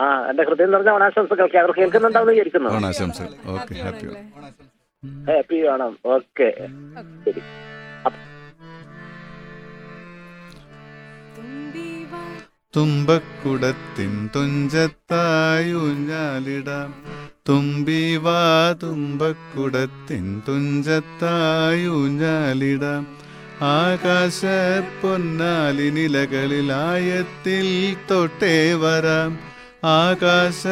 ആ 0.00 0.26
എന്റെ 0.30 0.42
ഹൃദയം 0.42 0.70
നിറഞ്ഞ 0.70 0.90
ഓണാശംസകൾ 0.90 1.58
അവർ 1.58 1.70
കേൾക്കുന്നുണ്ടാവും 1.70 2.28
വിചാരിക്കുന്നു. 2.28 2.70
ഓണാശംസകൾ. 2.70 3.34
Okay 3.46 3.74
happy 3.74 4.06
happy 5.30 5.66
Onam 5.66 5.98
okay. 6.06 6.68
ശരി. 7.24 7.42
തുമ്പക്കുടത്തിൻ 12.76 14.30
തുമ്പി 14.36 16.94
തുമ്പിവാ 17.48 18.72
തുമ്പക്കുടത്തിൻ 18.82 20.42
തുഞ്ചത്തായൂഞ്ഞാലിടാം 20.48 23.06
ആകാശ 23.62 24.44
പൊന്നാലിനിലകളിലായത്തിൽ 25.02 27.96
തൊട്ടേ 28.10 28.74
വരാം. 28.74 29.53
ആകാശ 29.84 30.62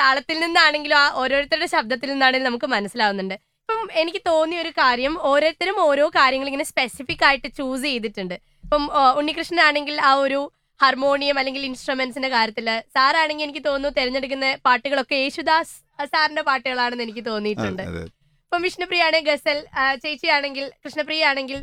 താളത്തിൽ 0.00 0.36
നിന്നാണെങ്കിലും 0.44 0.98
ആ 1.02 1.06
ഓരോരുത്തരുടെ 1.22 1.68
ശബ്ദത്തിൽ 1.74 2.08
നിന്നാണെങ്കിലും 2.12 2.48
നമുക്ക് 2.50 2.68
മനസ്സിലാവുന്നുണ്ട്. 2.74 3.36
ഇപ്പം 3.62 3.88
എനിക്ക് 4.00 4.20
തോന്നിയ 4.30 4.58
ഒരു 4.64 4.72
കാര്യം 4.82 5.14
ഓരോരുത്തരും 5.30 5.76
ഓരോ 5.88 6.04
കാര്യങ്ങൾ 6.18 6.48
ഇങ്ങനെ 6.50 6.66
സ്പെസിഫിക് 6.70 7.24
ആയിട്ട് 7.28 7.48
ചൂസ് 7.58 7.84
ചെയ്തിട്ടുണ്ട്. 7.88 8.36
ഇപ്പം 8.64 8.84
ഉണ്ണികൃഷ്ണൻ 9.20 9.60
ആണെങ്കിൽ 9.68 9.96
ആ 10.10 10.12
ഒരു 10.26 10.40
ഹാർമോണിയം 10.80 11.36
അല്ലെങ്കിൽ 11.40 11.62
ഇൻസ്ട്രുമെന്റ്സിന്റെ 11.68 12.30
കാര്യത്തിൽ 12.34 12.66
സാറാണെങ്കിൽ 12.96 13.44
എനിക്ക് 13.46 13.62
തോന്നുന്നു 13.68 13.96
തിരഞ്ഞെടുക്കുന്ന 13.98 14.48
പാട്ടുകളൊക്കെ 14.66 15.16
യേശുദാസ് 15.24 15.74
സാറിന്റെ 16.12 16.42
പാട്ടുകളാണെന്ന് 16.48 17.04
എനിക്ക് 17.06 17.24
തോന്നിയിട്ടുണ്ട്. 17.30 17.82
ഇപ്പം 18.46 18.62
വിഷ്ണുപ്രിയ 18.66 19.06
ആണെങ്കിൽ 19.06 19.30
ഗസൽ 19.30 19.58
ചേച്ചി 20.02 20.04
ചേച്ചിയാണെങ്കിൽ 20.04 20.64
കൃഷ്ണപ്രിയ 20.84 21.26
ആണെങ്കിൽ 21.30 21.58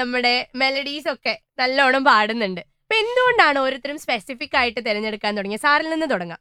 നമ്മുടെ 0.00 0.34
മെലഡീസ് 0.62 1.08
ഒക്കെ 1.14 1.34
നല്ലോണം 1.60 2.02
പാടുന്നുണ്ട്. 2.10 2.62
അപ്പൊ 2.84 2.94
എന്തുകൊണ്ടാണ് 3.02 3.58
ഓരോരുത്തരും 3.64 3.98
സ്പെസിഫിക് 4.04 4.56
ആയിട്ട് 4.60 4.80
തിരഞ്ഞെടുക്കാൻ 4.88 5.32
തുടങ്ങിയത്? 5.38 5.64
സാറിൽ 5.66 5.88
നിന്ന് 5.94 6.08
തുടങ്ങാം. 6.14 6.40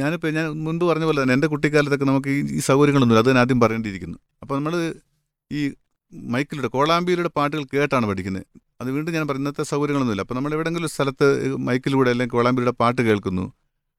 ഞാനിപ്പോൾ 0.00 0.30
ഞാൻ 0.36 0.46
മുൻപ് 0.66 0.84
പറഞ്ഞ 0.90 1.04
പോലെ 1.08 1.18
തന്നെ 1.22 1.34
എന്റെ 1.36 1.48
കുട്ടിക്കാലത്തൊക്കെ 1.52 2.06
നമുക്ക് 2.10 2.30
ഈ 2.58 2.60
സൗകര്യങ്ങളൊന്നുമില്ല. 2.68 3.22
അത് 3.24 3.30
ഞാൻ 3.32 3.40
ആദ്യം 3.42 3.60
പറയേണ്ടിയിരിക്കുന്നു 3.64 4.18
അപ്പോൾ 4.42 4.54
നമ്മൾ 4.58 4.74
ഈ 5.50 5.60
മൈക്കിലൂടെ 6.34 6.68
കോളാമ്പിയിലൂടെ 6.76 7.30
പാട്ടുകൾ 7.38 7.62
കേട്ടാണ് 7.74 8.06
പഠിക്കുന്നത് 8.10 8.44
അത് 8.80 8.88
വീണ്ടും 8.94 9.12
ഞാൻ 9.16 9.24
പറയുന്നത് 9.28 9.52
ഇന്നത്തെ 9.52 9.70
സൗകര്യങ്ങളൊന്നുമില്ല. 9.72 10.22
അപ്പോൾ 10.24 10.36
നമ്മൾ 10.38 10.52
എവിടെയെങ്കിലും 10.56 10.86
ഒരു 10.86 10.92
സ്ഥലത്ത് 10.94 11.26
മൈക്കിലൂടെ 11.68 12.10
അല്ലെങ്കിൽ 12.14 12.34
കോളാമ്പിയുടെ 12.36 12.74
പാട്ട് 12.82 13.02
കേൾക്കുന്നു. 13.08 13.44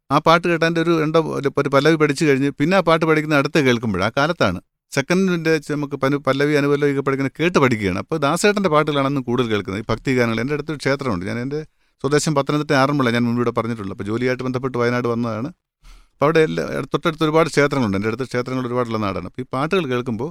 ആ 0.10 0.18
പാട്ട് 0.28 0.46
കേട്ടാന്റെ 0.52 0.82
ഒരു 0.86 0.94
രണ്ടോ 1.04 1.20
ഒരു 1.40 1.70
പല്ലവി 1.76 1.98
പഠിച്ചു 2.04 2.24
കഴിഞ്ഞ് 2.28 2.50
പിന്നെ 2.60 2.76
ആ 2.80 2.82
പാട്ട് 2.90 3.06
പഠിക്കുന്ന 3.10 3.40
അടുത്ത് 3.42 3.60
കേൾക്കുമ്പോൾ 3.68 4.04
ആ 4.08 4.10
കാലത്താണ്. 4.18 4.60
സെക്കൻഡിന്റെ 4.92 5.54
നമുക്ക് 5.76 5.96
പനു 6.04 6.18
പല്ലവി 6.28 6.54
ഒക്കെ 6.94 7.04
പഠിക്കുന്ന 7.08 7.32
കേട്ട് 7.40 7.58
പഠിക്കുകയാണ്. 7.64 8.00
അപ്പോൾ 8.04 8.20
ദാസേട്ടന്റെ 8.26 8.72
പാട്ടുകളാണ് 8.76 9.08
അന്ന് 9.12 9.22
കൂടുതൽ 9.30 9.48
കേൾക്കുന്നത്. 9.54 9.82
ഈ 9.84 9.88
ഭക്തി 9.92 10.12
ഗാനങ്ങൾ. 10.20 10.40
എന്റെ 10.44 10.56
അടുത്തൊരു 10.58 10.80
ക്ഷേത്രമുണ്ട്. 10.84 11.26
ഞാൻ 11.30 11.40
എന്റെ 11.46 11.60
സ്വദേശം 12.04 12.34
പത്തനംതിട്ട 12.38 12.74
ആറന്മുള 12.82 13.10
ഞാൻ 13.16 13.24
മുൻപിവിടെ 13.28 13.54
പറഞ്ഞിട്ടുള്ളൂ 13.58 13.94
അപ്പോൾ 13.96 14.08
ജോലിയായിട്ട് 14.10 14.44
ബന്ധപ്പെട്ട് 14.48 14.78
വയനാട് 14.82 15.08
വന്നതാണ്. 15.14 15.50
അപ്പോൾ 16.18 16.28
അവിടെ 16.28 16.42
എല്ലാ 16.48 16.64
തൊട്ടടുത്ത് 16.94 17.24
ഒരുപാട് 17.26 17.48
ക്ഷേത്രങ്ങളുണ്ട്. 17.54 17.98
എന്റെ 17.98 18.10
അടുത്ത് 18.12 18.26
ക്ഷേത്രങ്ങൾ 18.30 18.64
ഒരുപാടുള്ള 18.70 19.00
നാടാണ്. 19.04 19.28
അപ്പോൾ 19.30 19.42
ഈ 19.44 19.46
പാട്ടുകൾ 19.56 19.84
കേൾക്കുമ്പോൾ 19.92 20.30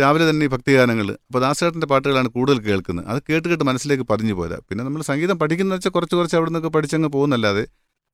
രാവിലെ 0.00 0.24
തന്നെ 0.28 0.44
ഈ 0.46 0.50
ഭക്തിഗാനങ്ങൾ 0.52 1.08
അപ്പോൾ 1.14 1.40
ദാസേട്ടന്റെ 1.44 1.88
പാട്ടുകളാണ് 1.90 2.28
കൂടുതൽ 2.36 2.58
കേൾക്കുന്നത്. 2.66 3.06
അത് 3.12 3.18
കേട്ട് 3.28 3.46
കേട്ട് 3.50 3.64
മനസ്സിലേക്ക് 3.70 4.04
പതിഞ്ഞു 4.12 4.34
പോരാ. 4.38 4.58
പിന്നെ 4.68 4.82
നമ്മൾ 4.86 5.00
സംഗീതം 5.08 5.36
പഠിക്കുന്ന 5.42 5.74
വെച്ചാൽ 5.76 5.92
കുറച്ച് 5.96 6.14
കുറച്ച് 6.18 6.36
അവിടെ 6.38 6.50
നിന്നൊക്കെ 6.50 6.70
പഠിച്ചങ്ങ് 6.76 7.08
പോകുന്നല്ലാതെ 7.16 7.64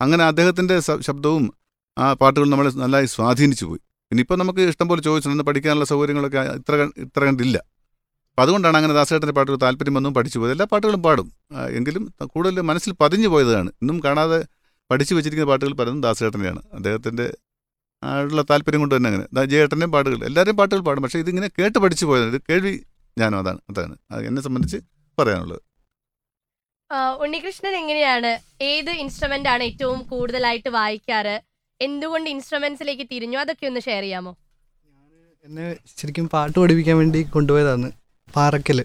അങ്ങനെ 0.00 0.22
അദ്ദേഹത്തിന്റെ 0.30 0.76
ശബ്ദവും 1.08 1.44
ആ 1.96 2.06
പാട്ടുകൾ 2.22 2.48
നമ്മളെ 2.54 2.72
നന്നായി 2.82 3.08
സ്വാധീനിച്ചു 3.14 3.66
പോയി. 3.70 3.80
പിന്നെ 4.10 4.22
ഇപ്പോൾ 4.24 4.38
നമുക്ക് 4.42 4.62
ഇഷ്ടം 4.72 4.88
പോലെ 4.90 5.02
ചോദിച്ചിട്ടുണ്ട് 5.08 5.44
പഠിക്കാനുള്ള 5.50 5.86
സൗകര്യങ്ങളൊക്കെ 5.92 6.40
ഇത്ര 6.60 6.74
ഇത്ര 7.04 7.22
കണ്ടില്ല. 7.28 7.56
അപ്പോൾ 8.32 8.44
അതുകൊണ്ടാണ് 8.46 8.76
അങ്ങനെ 8.80 8.94
ദാസേട്ടന്റെ 8.98 9.36
പാട്ടുകൾ 9.38 9.58
താല്പര്യം 9.66 9.94
വന്നും 9.98 10.14
പഠിച്ചു 10.18 10.38
പോയത്. 10.40 10.54
എല്ലാ 10.56 10.66
പാട്ടുകളും 10.72 11.02
പാടും. 11.06 11.28
എങ്കിലും 11.78 12.02
കൂടുതൽ 12.34 12.60
മനസ്സിൽ 12.72 12.92
പതിഞ്ഞു 13.04 13.28
പോയതാണ്. 13.34 13.70
ഇന്നും 13.82 13.98
കാണാതെ 14.08 14.40
പഠിച്ചു 14.90 15.14
വെച്ചിരിക്കുന്ന 15.14 15.48
പാട്ടുകൾ 15.48 15.72
പലതും 15.72 16.00
ദാസേട്ടനെയാണ് 16.00 16.62
അദ്ദേഹത്തിന്റെ 16.72 17.34
ഉള്ള 18.22 18.42
താല്പര്യം 18.42 18.80
കൊണ്ട് 18.80 18.96
തന്നെ 18.96 19.10
അങ്ങനെ. 19.10 19.44
ജയേട്ടന്റെയും 19.44 19.92
പാട്ടുകൾ. 19.92 20.24
എല്ലാവരെയും 20.24 20.56
പാട്ടുകൾ 20.56 20.80
പാടും. 20.80 21.02
പക്ഷേ 21.02 21.18
ഇതിങ്ങനെ 21.18 21.48
കേട്ട് 21.58 21.78
പഠിച്ചു 21.78 22.06
പോയത് 22.06 22.34
ഇത് 22.34 22.42
കേൾവി 22.50 22.82
ഞാനും 23.18 23.38
അതാണ്. 23.38 23.58
അതാണ്. 23.70 23.96
അത് 24.10 24.26
എന്നെ 24.26 24.42
സംബന്ധിച്ച് 24.42 24.78
പറയാനുള്ളത്. 25.18 25.60
ഉണ്ണികൃഷ്ണൻ 27.20 27.74
എങ്ങനെയാണ്? 27.76 28.38
ഏത് 28.62 28.90
ഇൻസ്ട്രുമെന്റ് 28.90 29.48
ആണ് 29.48 29.62
ഏറ്റവും 29.62 30.02
കൂടുതലായിട്ട് 30.02 30.68
വായിക്കാറ്? 30.68 31.40
എന്തുകൊണ്ട് 31.80 32.30
ഇൻസ്ട്രുമെന്റ്സിലേക്ക് 32.30 33.02
തിരിഞ്ഞു? 33.12 33.38
അതൊക്കെ 33.38 33.66
ഒന്ന് 33.66 33.80
ഷെയർ 33.80 34.02
ചെയ്യാമോ? 34.02 34.36
എന്നെ 35.44 35.76
ശരിക്കും 35.96 36.28
പാട്ട് 36.28 36.58
പഠിപ്പിക്കാൻ 36.58 36.96
വേണ്ടി 36.96 37.22
കൊണ്ടുപോയതാണ്. 37.22 37.92
പാറക്കൽ 38.34 38.84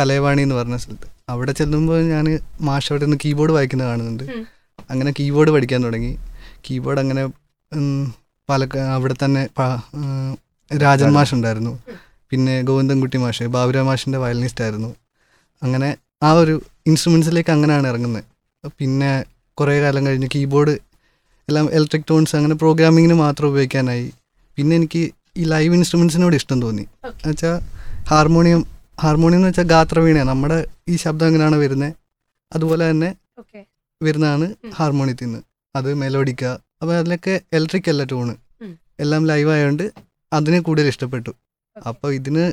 കലയവാണി 0.00 0.42
എന്ന് 0.42 0.54
പറഞ്ഞ 0.54 0.76
സ്ഥലത്ത്. 0.76 1.08
അവിടെ 1.28 1.52
ചെല്ലുമ്പോൾ 1.52 2.00
ഞാൻ 2.02 2.38
മാഷ് 2.60 2.92
അവിടെ 2.92 3.04
നിന്ന് 3.04 3.16
കീബോർഡ് 3.24 3.52
വായിക്കുന്നത് 3.52 3.88
കാണുന്നുണ്ട്. 3.88 4.53
അങ്ങനെ 4.92 5.10
കീബോർഡ് 5.18 5.50
പഠിക്കാൻ 5.54 5.80
തുടങ്ങി. 5.86 6.12
കീബോർഡ് 6.66 7.00
അങ്ങനെ 7.04 7.22
പല 8.48 8.66
അവിടെ 8.96 9.14
തന്നെ 9.24 9.42
രാജൻ 10.70 11.10
മാഷ് 11.16 11.34
ഉണ്ടായിരുന്നു 11.36 11.72
പിന്നെ 12.32 12.54
ഗോവിന്ദൻകുട്ടി 12.68 13.18
മാഷ് 13.24 13.44
ബാബുര 13.54 13.80
മാഷിന്റെ 13.88 14.18
വയലിനിസ്റ്റ് 14.24 14.62
ആയിരുന്നു 14.64 14.90
അങ്ങനെ 15.62 15.88
ആ 16.26 16.30
ഒരു 16.42 16.54
ഇൻസ്ട്രുമെൻസിലേക്ക് 16.90 17.52
അങ്ങനെയാണ് 17.54 17.86
ഇറങ്ങുന്നത് 17.92 18.24
പിന്നെ 18.80 19.10
കുറേ 19.58 19.74
കാലം 19.84 20.02
കഴിഞ്ഞ് 20.06 20.28
കീബോർഡ് 20.34 20.74
എല്ലാം 21.48 21.66
ഇലക്ട്രിക് 21.76 22.06
ടോൺസ് 22.10 22.34
അങ്ങനെ 22.38 22.54
പ്രോഗ്രാമിങ്ങിന് 22.62 23.16
മാത്രം 23.24 23.46
ഉപയോഗിക്കാനായി. 23.50 24.06
പിന്നെ 24.58 24.74
എനിക്ക് 24.80 25.02
ഈ 25.40 25.44
ലൈവ് 25.52 25.74
ഇൻസ്ട്രുമെൻസിനോട് 25.78 26.34
ഇഷ്ടം 26.40 26.58
തോന്നി. 26.64 26.84
എന്നുവെച്ചാൽ 27.08 27.56
ഹാർമോണിയം 28.10 28.62
ഹാർമോണിയം 29.02 29.40
എന്ന് 29.40 29.50
വെച്ചാൽ 29.50 29.66
ഗാത്രവീണയാണ്. 29.74 30.30
നമ്മുടെ 30.32 30.58
ഈ 30.92 30.96
ശബ്ദം 31.04 31.26
എങ്ങനെയാണ് 31.30 31.56
വരുന്നത് 31.62 31.92
അതുപോലെ 32.52 32.82
തന്നെ 32.90 33.10
ഓക്കെ 33.42 33.60
വരുന്നതാണ്. 34.00 34.46
ഹാർമോണിയത്തിൽ 34.78 35.26
നിന്ന്. 35.28 35.40
അത് 35.74 35.88
മെലോഡിക്ക 36.02 36.44
അപ്പോൾ 36.80 36.94
അതിലൊക്കെ 37.00 37.34
ഇലക്ട്രിക് 37.56 37.88
അല്ല 37.92 38.04
ടൂണ് 38.12 38.34
എല്ലാം 39.02 39.22
ലൈവ് 39.30 39.50
ആയതുകൊണ്ട് 39.54 39.84
അതിനെ 40.32 40.58
കൂടുതൽ 40.66 40.86
ഇഷ്ടപ്പെട്ടു. 40.92 41.32
അപ്പോൾ 41.90 42.10
ഇതിന് 42.18 42.44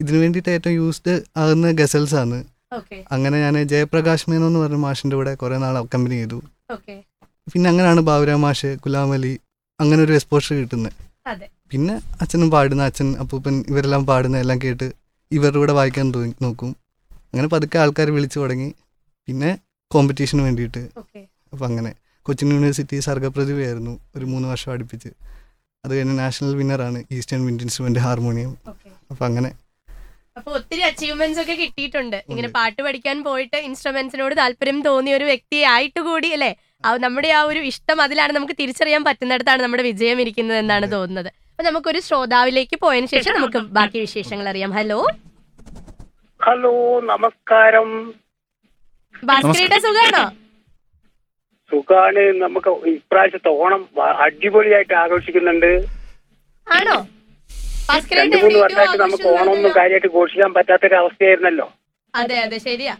ഇതിന് 0.00 0.18
വേണ്ടിയിട്ട് 0.22 0.50
ഏറ്റവും 0.56 0.74
യൂസ്ഡ് 0.80 1.14
ആകുന്ന 1.40 1.70
ഗസൽസ് 1.80 2.16
ആണ്. 2.22 2.38
അങ്ങനെ 3.14 3.36
ഞാൻ 3.44 3.56
ജയപ്രകാശ് 3.72 4.26
മേനോ 4.30 4.46
എന്ന് 4.50 4.60
പറഞ്ഞ 4.62 4.78
മാഷിന്റെ 4.86 5.16
കൂടെ 5.18 5.32
കുറേ 5.42 5.56
നാൾ 5.64 5.76
കമ്പനി 5.94 6.16
ചെയ്തു. 6.20 6.38
പിന്നെ 7.52 7.66
അങ്ങനെയാണ് 7.72 8.02
ബാബുരാ 8.08 8.36
മാഷ് 8.44 8.70
ഗുലാം 8.84 9.10
അലി 9.16 9.32
അങ്ങനെ 9.80 10.00
ഒരു 10.06 10.14
എക്സ്പോഷർ 10.18 10.54
കിട്ടുന്നത് 10.60 10.98
പിന്നെ 11.72 11.94
അച്ഛനും 12.22 12.48
പാടുന്ന 12.54 12.82
അച്ഛൻ 12.90 13.08
അപ്പൂപ്പൻ 13.22 13.54
ഇവരെല്ലാം 13.70 14.02
പാടുന്ന 14.10 14.36
എല്ലാം 14.44 14.58
കേട്ട് 14.64 14.86
ഇവരുടെ 15.30 15.58
കൂടെ 15.62 15.74
വായിക്കാൻ 15.78 16.06
നോക്കും. 16.44 16.70
അങ്ങനെ 17.32 17.48
പതുക്കെ 17.54 17.78
ആൾക്കാർ 17.82 18.08
വിളിച്ചു 18.16 18.38
തുടങ്ങി. 18.42 18.70
പിന്നെ 19.28 19.50
കോമ്പറ്റീഷന് 19.94 20.42
വേണ്ടിയിട്ട്. 20.46 20.82
ഓക്കെ 21.02 21.20
അപ്പം 21.52 21.66
അങ്ങനെ. 21.70 21.92
കൊച്ചിൻ 22.26 22.48
യൂണിവേഴ്സിറ്റി 22.54 22.96
സർഗപ്രതിഭയായിരുന്നു 23.06 23.92
ഒരു 24.16 24.26
മൂന്ന് 24.32 24.46
വർഷം 24.52 24.70
അടുപ്പിച്ച് 24.74 25.10
അത് 25.84 25.92
കഴിഞ്ഞ് 25.96 26.14
national 26.18 26.52
വിന്നറാണ് 26.60 26.98
eastern 27.16 27.42
wind 27.46 27.64
instrument 27.66 28.00
harmonium 28.06 28.52
okay 28.72 28.88
അപ്പം 29.10 29.24
അങ്ങനെ. 29.28 29.50
അപ്പൊ 30.38 30.50
ഒത്തിരി 30.58 30.82
അച്ചീവ്മെന്റ്സ് 30.88 31.40
ഒക്കെ 31.42 31.54
കിട്ടിയിട്ടുണ്ട്. 31.62 32.16
ഇങ്ങനെ 32.30 32.48
പാട്ട് 32.56 32.80
പഠിക്കാൻ 32.86 33.16
പോയിട്ട് 33.26 33.58
ഇൻസ്ട്രുമെന്റ്സിനോട് 33.68 34.34
താല്പര്യം 34.40 34.78
തോന്നിയ 34.86 35.14
ഒരു 35.18 35.26
വ്യക്തിയായിട്ട് 35.30 36.00
കൂടി 36.08 36.28
അല്ലേ? 36.36 36.52
നമ്മുടെ 37.04 37.28
ആ 37.38 37.42
ഒരു 37.50 37.60
ഇഷ്ടം 37.70 37.98
അതിലാണ് 38.04 38.32
നമുക്ക് 38.36 38.56
തിരിച്ചറിയാൻ 38.60 39.02
പറ്റുന്നിടത്താണ് 39.08 39.62
നമ്മുടെ 39.64 39.84
വിജയം 39.90 40.20
ഇരിക്കുന്നത് 40.24 40.58
എന്നാണ്. 40.62 40.86
തോന്നുന്നത്. 40.94 41.30
അപ്പൊ 41.50 41.64
നമുക്കൊരു 41.68 42.00
ശ്രോതാവിലേക്ക് 42.06 42.76
പോയതിനു 42.84 43.10
ശേഷം 43.14 43.34
നമുക്ക് 43.38 43.62
ബാക്കി 43.78 43.98
വിശേഷങ്ങൾ 44.06 44.48
അറിയാം. 44.52 44.72
ഹലോ 44.78 44.98
ഹലോ 46.40 46.74
നമസ്കാരം. 47.12 47.90
ഭാസ്കരയുടെ 49.22 49.78
സുഖാണോ? 49.84 50.22
സുഖാണ്. 51.70 52.22
നമുക്ക് 52.44 52.70
ഇപ്രാവശ്യത്തെ 52.94 53.50
ഓണം 53.62 53.82
അടിപൊളിയായിട്ട് 54.24 54.94
ആഘോഷിക്കുന്നുണ്ട്. 55.02 55.70
ആണോ? 56.66 56.96
രണ്ടു 58.18 58.36
മൂന്ന് 58.42 58.58
വർഷമായിട്ട് 58.64 58.98
നമുക്ക് 59.04 59.26
ഓണം 59.36 59.52
ഒന്നും. 59.54 59.72
കാര്യമായിട്ട് 59.78 60.10
ഘോഷിക്കാൻ 60.18 60.50
പറ്റാത്തൊരു 60.58 60.96
അവസ്ഥയായിരുന്നല്ലോ 61.02 61.66
അതെ 62.14 62.36
അതെ 62.44 62.58
ശരിയാ. 62.66 62.94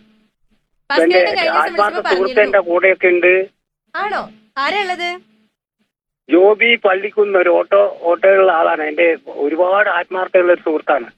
എന്റെ 0.90 1.18
കഴിഞ്ഞ 1.18 1.42
ദിവസം 1.42 1.58
ആത്മാർത്ഥ 1.61 1.96
വിളിച്ചപ്പോ 1.96 2.08
സുഹൃത്ത് 2.08 2.08
പറഞ്ഞിരുന്നു. 2.08 2.42
എന്റെ 2.46 2.61
കൂടെയൊക്കെ 2.70 3.08
ഉണ്ട്. 3.14 3.32
ആണോ? 3.94 4.22
ആരാ 4.58 4.80
ഉള്ളത് 4.85 5.08
ജോബി 6.28 6.70
പള്ളിക്കുന്ന 6.85 7.38
ഒരു 7.38 7.50
ഓട്ടോ 7.58 7.80
ഓട്ടോയുള്ള 8.11 8.50
ആളാണ്. 8.61 8.82
എന്റെ 8.90 9.06
ഒരുപാട് 9.44 9.88
ആത്മാർത്ഥമുള്ള 9.98 10.52
ഒരു 10.56 10.62
സുഹൃത്താണ്. 10.66 11.08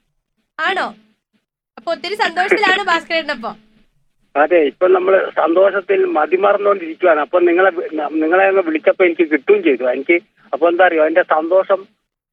ആണോ? 0.58 0.86
അപ്പൊ 1.78 1.88
ഒത്തിരി 1.94 2.16
സന്തോഷത്തിലാണ് 2.24 2.82
ഭാസ്കരേട്ടനപ്പോ. 2.90 3.52
അതെ 4.34 4.60
ഇപ്പൊ 4.70 4.86
നമ്മൾ 4.94 5.14
സന്തോഷത്തിൽ 5.40 6.00
മതിമറന്നുകൊണ്ടിരിക്കുകയാണ് 6.16 7.20
അപ്പൊ 7.24 7.38
നിങ്ങളെ 7.48 7.70
നിങ്ങളെ 8.22 8.44
അങ്ങ് 8.50 8.62
വിളിച്ചപ്പോ 8.68 9.02
എനിക്ക് 9.08 9.24
കിട്ടുകയും 9.32 9.62
ചെയ്തു. 9.68 9.84
എനിക്ക് 9.94 10.16
അപ്പൊ 10.52 10.64
എന്താ 10.70 10.84
അറിയോ? 10.88 11.04
എന്റെ 11.10 11.24
സന്തോഷം 11.34 11.80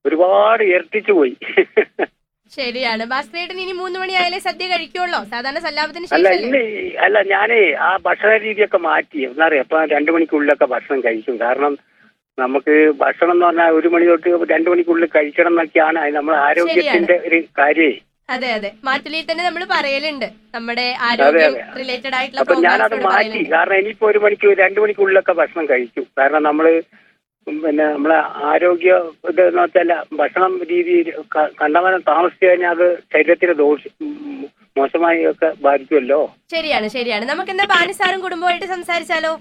ഒരുപാട് 0.06 0.64
ഇരട്ടിച്ചു 0.72 1.14
പോയി. 1.18 1.34
ശരിയാണ്. 2.52 3.04
ഭാസ്കരേട്ടൻ 3.12 3.60
ഇനി 3.64 3.74
മൂന്ന് 3.82 3.98
മണി 4.02 4.14
ആയാലേ 4.20 4.40
സദ്യ 4.48 4.66
കഴിക്കുള്ളൂ? 4.72 5.20
സാധാരണ 5.34 5.60
സല്ലാപത്തിന് 5.68 6.08
അല്ല 6.18 6.30
ഇന്ന് 6.40 6.62
അല്ല 7.06 7.18
ഞാനേ 7.34 7.60
ആ 7.88 7.92
ഭക്ഷണ 8.08 8.32
രീതിയൊക്കെ 8.46 8.80
മാറ്റി. 8.90 9.20
എന്താ 9.30 9.46
പറയാ 9.48 9.64
അപ്പൊ 9.66 9.80
രണ്ടു 9.96 10.12
മണിക്കുള്ളിലൊക്കെ 10.16 10.68
ഭക്ഷണം 10.74 11.02
കഴിക്കും. 11.06 11.38
കാരണം 11.46 11.74
നമുക്ക് 12.38 12.74
ഭക്ഷണം 13.04 13.34
എന്ന് 13.36 13.46
പറഞ്ഞാൽ 13.46 13.72
ഒരു 13.78 13.88
മണി 13.94 14.06
തൊട്ട് 14.10 14.52
രണ്ടു 14.54 14.70
മണിക്കുള്ളിൽ 14.74 15.10
കഴിക്കണം 15.16 15.54
എന്നൊക്കെയാണ് 15.54 16.00
അത് 16.04 16.14
നമ്മുടെ 16.18 16.40
ആരോഗ്യത്തിന്റെ 16.48 17.16
ഒരു 17.28 17.40
കാര്യേ. 17.60 17.92
അതെ 18.30 18.50
അതെ. 18.52 18.70
മാറ്റുലിയിൽ 18.84 19.26
തന്നെ 19.30 19.44
നമ്മൾ 19.44 19.64
പറയലുണ്ട്. 19.72 20.26
നമ്മുടെ 20.56 20.86
ആരോഗ്യം 21.08 21.54
റിലേറ്റഡ് 21.80 22.16
ആയിട്ടുള്ള 22.16 22.42
അപ്പൊ 22.42 22.56
ഞാനത് 22.66 22.96
മാറ്റി. 23.08 23.42
കാരണം 23.52 23.78
ഇനിയിപ്പോ 23.78 24.08
ഒരു 24.08 24.20
മണിക്ക് 24.20 24.50
രണ്ടു 24.62 24.80
മണിക്കുള്ളിലൊക്കെ 24.82 25.34
ഭക്ഷണം 25.34 25.66
കഴിക്കും. 25.66 26.06
കാരണം 26.20 26.44
നമ്മൾ 26.44 26.68
പിന്നെ 27.48 27.86
നമ്മളെ 27.86 28.18
ആരോഗ്യ 28.48 28.92
ഇത് 29.30 29.42
എന്ന് 29.42 29.62
വെച്ചാൽ 29.62 29.92
ഭക്ഷണം 30.14 30.52
രീതി 30.72 30.96
കണ്ടവനം 31.04 31.56
കണ്ടമാനം 31.62 32.02
താമസിച്ചു 32.10 32.46
കഴിഞ്ഞാൽ 32.46 32.74
അത് 32.76 32.86
ശരീരത്തിന് 33.14 33.54
ദോഷ 33.62 33.82
മോശമായി 34.76 35.22
ഒക്കെ 35.26 35.50
ബാധിക്കുമല്ലോ 35.64 36.20
ശരിയാണ് 36.52 36.88
ശരിയാണ്. 36.88 37.26
നമുക്ക് 37.26 37.52
എന്താ 37.52 37.66
പാനിസാരം 37.74 38.22
കുടുംബമായിട്ട് 38.22 38.66
സംസാരിച്ചാലോ? 38.66 39.34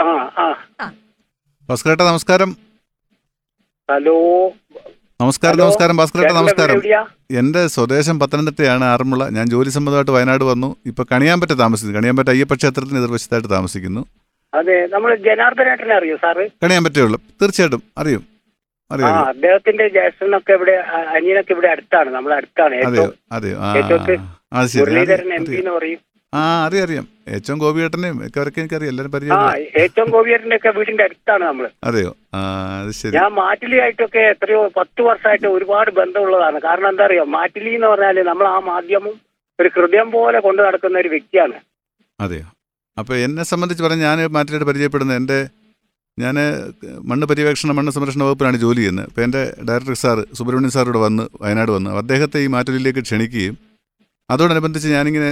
ആ 0.00 0.08
ആ. 0.38 0.86
നമസ്കാരം. 1.68 2.52
ഹലോ. 3.88 4.18
നമസ്കാരം 5.20 5.58
നമസ്കാരം 5.60 5.96
ഭാസ്കരേട്ട 5.98 6.32
നമസ്കാരം 6.36 6.76
എന്റെ 6.78 7.00
എന്റെ 7.40 7.62
സ്വദേശം 7.74 8.16
പത്തനംതിട്ടയാണ് 8.20 8.84
ആറന്മുള 8.90 9.24
ഞാൻ 9.36 9.46
ജോലി 9.52 9.70
സംബന്ധമായിട്ട് 9.74 10.12
വയനാട് 10.16 10.44
വന്നു 10.48 10.68
ഇപ്പോൾ 10.90 11.04
കണിയാമ്പറ്റ 11.10 11.52
താമസിക്കുന്നു 11.60 11.96
കണിയാമ്പറ്റ 11.98 12.30
അയ്യപ്പ 12.34 12.56
ക്ഷേത്രത്തിന് 12.60 13.00
എതിർവശത്തായിട്ട് 13.02 13.50
താമസിക്കുന്നു 13.52 14.02
അതെ 14.52 14.76
നമ്മൾ 14.92 15.10
ജനാർദ്ദനേട്ടനെ 15.26 15.94
അറിയോ 15.98 16.16
സാറ് 16.22 16.44
കണിയാമ്പറ്റേ 16.62 17.02
ഉള്ളൂ 17.06 17.18
തീർച്ചയായിട്ടും 17.40 17.82
അറിയും 17.96 18.22
ആ. 18.90 19.10
അദ്ദേഹത്തിന്റെ 19.28 19.84
ജ്യേഷ്ഠനൊക്കെ 19.94 20.52
ഇവിടെ 20.56 20.72
അനിയനൊക്കെ 21.12 21.52
ഇവിടെ 21.56 21.68
അടുത്താണ് 21.74 22.10
നമ്മൾ 22.14 22.32
അടുത്താണ് 22.38 22.78
അതെ 23.34 23.50
ഏറ്റവും 23.80 24.24
മുരളീധരൻ 24.78 25.30
എം 25.36 25.44
പി 25.46 25.56
എന്ന് 25.58 25.72
പറയും 25.76 26.00
ആ 26.38 26.40
അറിയാം 26.66 26.84
അറിയാം. 26.86 27.06
ഏറ്റവും 27.28 27.58
ഗോപിയേട്ടനെയും 27.58 28.26
ഒക്കെ 28.26 28.38
അവരൊക്കെ 28.40 28.60
എനിക്കറിയാം. 28.60 28.90
എല്ലാവരും 28.92 29.10
ആ 29.10 29.14
പരിചയം 29.14 29.80
ഏറ്റവും 29.82 30.10
ഗോപിയേട്ടന്റെ 30.10 30.56
ഒക്കെ 30.56 30.70
വീടിന്റെ 30.70 31.04
അടുത്താണ് 31.04 31.44
നമ്മൾ. 31.44 31.70
അതെയോ? 31.84 32.16
ആ 32.34 32.40
അത് 32.82 32.90
ശരി. 32.90 33.16
ഞാൻ 33.16 33.32
മാറ്റിലിയായിട്ടൊക്കെ 33.32 34.18
എത്രയോ 34.18 34.68
പത്ത് 34.76 35.02
വർഷമായിട്ട് 35.02 35.46
ഒരുപാട് 35.46 35.90
ബന്ധമുള്ളതാണ്. 35.90 36.58
കാരണം 36.58 36.88
എന്താ 36.88 37.04
അറിയോ? 37.04 37.24
മാറ്റിലി 37.36 37.74
എന്ന് 37.74 37.86
പറഞ്ഞാൽ 37.86 38.26
നമ്മൾ 38.26 38.48
ആ 38.48 38.58
മാധ്യമം 38.58 39.14
ഒരു 39.60 39.70
ഹൃദയം 39.76 40.10
പോലെ 40.10 40.40
കൊണ്ടു 40.40 40.62
നടക്കുന്ന 40.62 40.98
ഒരു 40.98 41.08
വ്യക്തിയാണ്. 41.08 41.56
അതെയോ? 42.20 42.46
അപ്പൊ 42.98 43.14
എന്നെ 43.14 43.44
സംബന്ധിച്ച് 43.44 43.84
പറഞ്ഞാൽ 43.84 44.06
ഞാൻ 44.06 44.30
മാറ്റിലിയുടെ 44.32 44.64
പരിചയപ്പെടുന്നത് 44.64 45.16
എന്റെ 45.16 45.40
ഞാൻ 46.18 46.36
മണ്ണ് 47.10 47.26
പര്യവേക്ഷണ 47.26 47.72
മണ്ണ് 47.72 47.92
സംരക്ഷണ 47.92 48.22
വകുപ്പിലാണ് 48.22 48.56
ജോലി 48.56 48.76
ചെയ്യുന്നത്. 48.76 49.06
അപ്പോൾ 49.08 49.22
എന്റെ 49.22 49.42
ഡയറക്ടർ 49.68 49.94
സാർ 49.94 50.26
സുബ്രഹ്മണ്യൻ 50.38 50.70
സാർ 50.70 50.84
ഇവിടെ 50.84 50.98
വന്ന് 50.98 51.22
വയനാട് 51.42 51.70
വന്ന്. 51.70 51.90
അദ്ദേഹത്തെ 51.90 52.38
ഈ 52.38 52.46
മാറ്റൂരിലേക്ക് 52.46 53.02
ക്ഷണിക്കുകയും 53.08 53.69
അതോടനുബന്ധിച്ച് 54.30 54.88
ഞാനിങ്ങനെ 54.88 55.30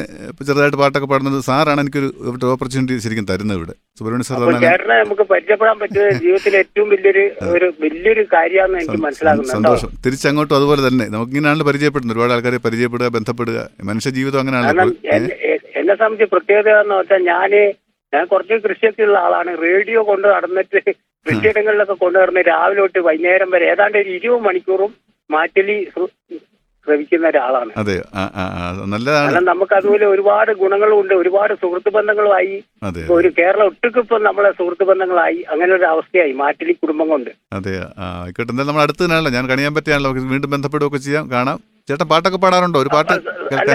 ചെറുതായിട്ട് 0.49 0.79
പാട്ടൊക്കെ 0.81 1.09
പാടുന്നത് 1.11 1.39
സാറാണ് 1.49 1.81
എനിക്കൊരു 1.85 2.09
ഓപ്പർച്യൂണിറ്റി 2.55 2.95
ശരിക്കും 3.05 3.27
തരുന്നത് 3.31 3.59
ഇവിടെ. 3.59 3.75
സുബ്രഹ്മണ്യ 3.99 4.61
ചേട്ടനെ 4.65 4.97
നമുക്ക് 5.03 5.25
പരിചയപ്പെടാൻ 5.33 5.77
പറ്റിയത് 5.83 6.11
ജീവിതത്തിലെ 6.25 6.59
ഏറ്റവും 6.63 6.89
വലിയൊരു 6.93 7.25
ഒരു 7.55 7.67
വലിയൊരു 7.85 8.25
കാര്യമാണെന്ന് 8.35 8.81
എനിക്ക് 8.83 9.03
മനസ്സിലാകുന്നത് 9.07 9.55
സന്തോഷം. 9.57 9.91
തിരിച്ചങ്ങോട്ടും 10.07 10.57
അതുപോലെ 10.61 10.83
തന്നെ. 10.89 11.07
നമുക്ക് 11.15 11.33
ഇങ്ങനെയാണ് 11.33 11.69
പരിചയപ്പെടുന്നത്. 11.71 12.15
ഒരുപാട് 12.17 12.35
ആൾക്കാരെ 12.37 12.61
പരിചയപ്പെടുക 12.67 13.11
ബന്ധപ്പെടുക. 13.19 13.59
മനുഷ്യ 13.91 14.13
ജീവിതം 14.19 14.41
അങ്ങനെയാണ് 14.43 14.87
എന്നെ 15.81 15.95
സംബന്ധിച്ച് 16.01 16.33
പ്രത്യേകത 16.35 16.71
എന്ന് 16.85 16.97
വെച്ചാൽ 17.01 17.23
ഞാൻ 17.33 17.51
ഞാൻ 18.13 18.25
കുറച്ച് 18.33 18.57
കൃഷിയൊക്കെ 18.67 19.03
ഉള്ള 19.09 19.19
ആളാണ്. 19.27 19.51
റേഡിയോ 19.67 20.01
കൊണ്ട് 20.11 20.27
നടന്നിട്ട് 20.35 20.81
കൃഷിയിടങ്ങളിലൊക്കെ 21.27 21.97
കൊണ്ടു 22.03 22.17
നടന്ന് 22.19 22.43
രാവിലെ 22.51 22.81
തൊട്ട് 22.81 23.01
വൈകുന്നേരം 23.07 23.49
വരെ 23.55 23.67
ഏതാണ്ട് 23.73 23.99
ഒരു 24.03 24.11
ഇരുപത് 24.19 24.43
മണിക്കൂറും 24.49 24.93
മാറ്റലി 25.31 25.77
ശ്ര- 26.89 26.97
ശ്രവിക്കുന്ന 26.97 27.29
ഒരാളാണ്. 27.29 27.71
അതെ 27.77 28.03
നല്ലതാണ്. 28.85 29.41
നമുക്ക് 29.41 29.75
അതുപോലെ 29.75 30.07
ഒരുപാട് 30.07 30.53
ഗുണങ്ങളും 30.53 31.01
ഉണ്ട് 31.01 31.15
ഒരുപാട് 31.15 31.55
സുഹൃത്ത് 31.55 31.91
ബന്ധങ്ങളുമായി. 31.93 32.65
ഒരു 33.11 33.33
കേരളം 33.39 33.67
ഒട്ടുക്ക് 33.67 33.99
ഇപ്പം 33.99 34.23
നമ്മളെ 34.23 34.51
സുഹൃത്ത് 34.51 34.85
ബന്ധങ്ങളായി. 34.85 35.45
അങ്ങനെ 35.51 35.75
ഒരു 35.75 35.85
അവസ്ഥയായി 35.85 36.33
മാറ്റിലി 36.33 36.73
കുടുംബം 36.73 37.09
കൊണ്ട് 37.09 37.31
അതെ 37.53 37.71
ആയിക്കോട്ടെ. 37.99 38.51
എന്തായാലും 38.51 38.67
നമ്മൾ 38.67 38.83
അടുത്ത് 38.83 39.05
തന്നെയാണല്ലോ. 39.05 39.33
ഞാൻ 39.33 39.49
കണിയാൻ 39.49 39.75
പറ്റിയാണല്ലോ. 39.75 40.13
വീണ്ടും 40.13 40.51
ബന്ധപ്പെടുകയൊക്കെ 40.51 40.99
ചെയ്യാം. 40.99 41.31
കാണാം. 41.31 41.61
ചേട്ടൻ 41.89 42.05
പാട്ടൊക്കെ 42.05 42.39
പാടാറുണ്ടോ? 42.39 42.81
ഒരു 42.81 42.89
പാട്ട് 42.89 43.13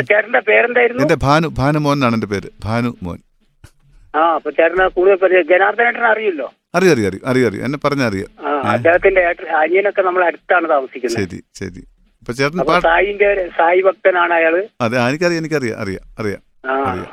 ചേട്ടന്റെ 0.05 0.39
പേരെന്തായിരുന്നു? 0.39 1.01
എന്റെ 1.01 1.15
ഭാനു 1.15 1.47
ഭാനു 1.47 1.79
മോൻ 1.79 1.93
എന്നാണ് 1.93 2.13
എന്റെ 2.13 2.27
പേര്. 2.27 2.49
ഭാനു 2.65 2.95
മോൻ. 3.03 3.17
ആ 4.15 4.33
അപ്പൊ 4.35 4.51
ചേട്ടനെ 4.51 4.87
കൂടുതൽ 4.87 5.41
ജനാർദ്ദനേട്ടനെ 5.41 6.05
അറിയില്ലോ? 6.05 6.53
അറിയാം 6.75 6.93
അറിയാം 6.93 7.07
അറിയാം 7.07 7.29
അറിയാം. 7.29 7.49
അറിയാം. 7.49 7.65
എന്നെ 7.65 7.79
പറഞ്ഞറിയാം 7.85 8.63
അദ്ദേഹത്തിന്റെ 8.67 9.21
അനിയനൊക്കെ 9.55 10.01
നമ്മൾ 10.01 10.25
അടുത്താണ് 10.25 10.69
താമസിക്കുന്നത്. 10.69 11.29
ശരി 11.29 11.41
ശരി. 11.53 11.92
ചേട്ടൻ 12.31 12.81
സായിന്റെ 12.87 13.49
സായി 13.57 13.81
ഭക്തനാണ് 13.81 14.33
അയാൾ. 14.33 14.55
അതെ 14.81 14.97
എനിക്കറിയാം 15.09 15.41
എനിക്കറിയാം 15.43 15.79
അറിയാം 15.79 16.03
അറിയാം 16.19 16.41
അറിയാം. 16.87 17.11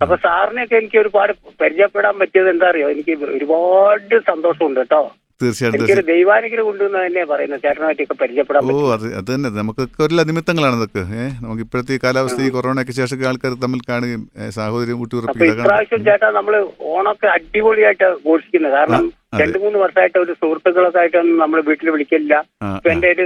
അപ്പൊ 0.00 0.16
സാറിനെയൊക്കെ 0.16 0.76
എനിക്ക് 0.76 0.98
ഒരുപാട് 0.98 1.32
പരിചയപ്പെടാൻ 1.60 2.18
പറ്റിയത് 2.18 2.50
എന്താ 2.50 2.68
അറിയോ 2.68 2.90
എനിക്ക് 2.90 3.12
ഒരുപാട് 3.36 4.14
സന്തോഷമുണ്ട് 4.30 4.80
കേട്ടോ. 4.80 5.00
തീർച്ചയായിട്ടും 5.40 6.06
ദൈവാനുഗ്രഹം 6.06 6.68
ഉണ്ടെന്ന് 6.70 6.98
തന്നെ 7.06 7.24
പറയുന്നത്. 7.24 7.62
ചേട്ടനായിട്ടൊക്കെ 7.62 8.14
പരിചയപ്പെടാൻ 8.22 8.70
ഓ 8.72 8.92
അത് 8.92 9.14
അത് 9.14 9.28
തന്നെ. 9.34 9.48
നമുക്കൊക്കെ 9.48 10.02
ഒരു 10.02 10.14
നിമിത്തങ്ങളാണ് 10.30 10.76
ഇതൊക്കെ. 10.76 11.02
ഏഹ് 11.20 11.44
നമുക്ക് 11.44 11.62
ഇപ്പോഴത്തെ 11.62 11.94
ഈ 11.94 11.98
കാലാവസ്ഥ 12.04 12.40
ഈ 12.42 12.50
കൊറോണയ്ക്ക് 12.50 12.92
ശേഷം 12.92 13.26
ആൾക്കാർ 13.28 13.54
തമ്മിൽ 13.64 13.80
കാണുകയും 13.88 14.22
സാഹോദര്യം 14.50 14.98
കൂട്ടി 14.98 15.16
ഇപ്രാവശ്യം 15.50 16.04
ചേട്ടാ 16.04 16.30
നമ്മൾ 16.30 16.66
ഓണൊക്കെ 16.80 17.26
അടിപൊളിയായിട്ട് 17.26 18.04
ഘോഷിക്കുന്നത്. 18.26 18.72
കാരണം. 18.72 19.06
രണ്ടു 19.32 19.58
മൂന്ന് 19.62 19.78
വർഷമായിട്ട് 19.78 20.18
ഒരു 20.18 20.32
സുഹൃത്തുക്കളൊക്കെ 20.40 20.98
ആയിട്ടൊന്നും 21.00 21.40
നമ്മൾ 21.42 21.58
വീട്ടിൽ 21.68 21.88
വിളിക്കില്ല. 21.94 22.34
ഇപ്പൊ 22.76 22.90
എന്റെ 22.92 23.08
ഒരു 23.14 23.24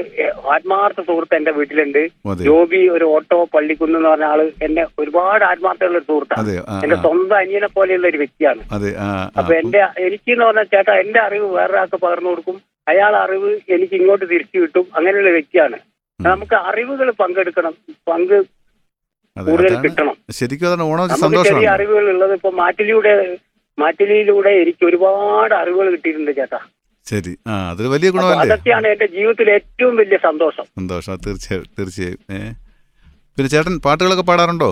ആത്മാർത്ഥ 0.54 1.00
സുഹൃത്ത് 1.08 1.34
എന്റെ 1.38 1.52
വീട്ടിലുണ്ട്. 1.58 2.00
ജോബി 2.48 2.80
ഒരു 2.94 3.04
ഓട്ടോ 3.14 3.38
പള്ളിക്കുന്ന് 3.54 3.98
എന്ന് 3.98 4.08
പറഞ്ഞ 4.08 4.24
ആൾ 4.32 4.40
എന്നെ 4.66 4.84
ഒരുപാട് 5.02 5.44
ആത്മാർത്ഥമുള്ള 5.50 5.98
ഒരു 6.00 6.08
സുഹൃത്താണ് 6.10 6.54
എന്റെ 6.84 6.98
സ്വന്തം 7.04 7.36
അനിയനെ 7.42 7.68
പോലെയുള്ള 7.76 8.08
ഒരു 8.12 8.20
വ്യക്തിയാണ്. 8.22 8.62
അപ്പൊ 9.38 9.54
എന്റെ 9.60 9.82
എനിക്ക് 10.06 10.32
എന്ന് 10.34 10.44
പറഞ്ഞ 10.48 10.64
ചേട്ടാ 10.74 10.94
എന്റെ 11.04 11.20
അറിവ് 11.26 11.48
വേറൊരാൾക്ക് 11.58 12.00
പകർന്നു 12.06 12.30
കൊടുക്കും. 12.32 12.58
അയാൾ 12.92 13.12
അറിവ് 13.24 13.52
എനിക്ക് 13.76 13.94
ഇങ്ങോട്ട് 14.00 14.24
തിരിച്ചു 14.32 14.58
കിട്ടും. 14.58 14.86
അങ്ങനെയുള്ള 14.96 15.32
വ്യക്തിയാണ്. 15.38 15.78
നമുക്ക് 16.20 16.56
അറിവുകൾ 16.70 17.08
പങ്കെടുക്കണം. 17.22 17.74
പങ്ക് 18.10 18.36
കൂടുതൽ 19.36 19.76
കിട്ടണം. 19.86 20.16
ശരിക്കും 20.40 21.68
അറിവുകൾ 21.76 22.06
ഉള്ളത് 22.14 22.34
ഇപ്പൊ 22.38 22.50
മാറ്റിലിയുടെ 22.60 23.14
മാറ്റിലിയിലൂടെ 23.78 24.52
എനിക്ക് 24.62 24.84
ഒരുപാട് 24.90 25.54
അറിവുകൾ 25.60 25.88
കിട്ടിയിട്ടുണ്ട് 25.94 26.32
ചേട്ടാ. 26.38 26.60
ശരി. 27.06 27.32
ആ 27.50 27.52
അതൊരു 27.72 27.88
വലിയ 27.94 28.08
ഗുണമല്ലേ? 28.14 28.42
അതൊക്കെയാണ് 28.44 28.86
എന്റെ 28.94 29.06
ജീവിതത്തിൽ 29.14 29.48
ഏറ്റവും 29.56 29.94
വലിയ 30.00 30.18
സന്തോഷം. 30.28 30.66
സന്തോഷം 30.80 31.12
അത് 31.14 31.22
തീർച്ചയായും. 31.26 31.66
തീർച്ചയായും 31.78 32.20
പിന്നെ 33.36 33.48
ചേട്ടൻ 33.54 33.76
പാട്ടുകളൊക്കെ 33.86 34.24
പാടാറുണ്ടോ? 34.30 34.70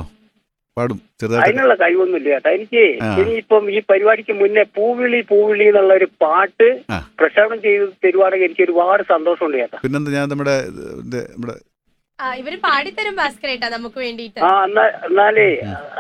പാടും 0.77 0.99
ചെറുതായിട്ട്? 1.21 1.47
അതിനുള്ള 1.47 1.75
കഴിവൊന്നുമില്ല 1.83 2.29
ചേട്ടാ. 2.35 2.51
എനിക്ക്. 2.59 2.85
ഇനിയിപ്പം 3.21 3.65
ഈ 3.77 3.79
പരിപാടിക്ക് 3.91 4.35
മുന്നേ 4.43 4.65
പൂവിളി 4.77 5.21
പൂവിളി 5.33 5.65
എന്നുള്ള 5.71 5.93
ഒരു 6.01 6.09
പാട്ട്. 6.25 6.69
പ്രക്ഷേപണം 7.19 7.59
ചെയ്ത് 7.67 7.85
തരുവാണെങ്കിൽ 8.05 8.49
എനിക്ക് 8.49 8.65
ഒരുപാട് 8.69 9.03
സന്തോഷമുണ്ട് 9.15 9.59
ചേട്ടാ. 9.63 9.81
പിന്നെന്താ 9.87 10.13
ഞാൻ 10.19 10.29
നമ്മുടെ 10.35 10.57
നമ്മുടെ 11.33 11.57
ഇവർ 12.41 12.55
പാടിത്തരും 12.67 13.15
ഭാസ്കരേട്ടാ 13.21 13.69
നമുക്ക് 13.75 13.99
വേണ്ടിയിട്ട്. 14.05 14.41
ആ 14.49 14.51
എന്നാ 14.67 14.85
എന്നാലേ 15.09 15.47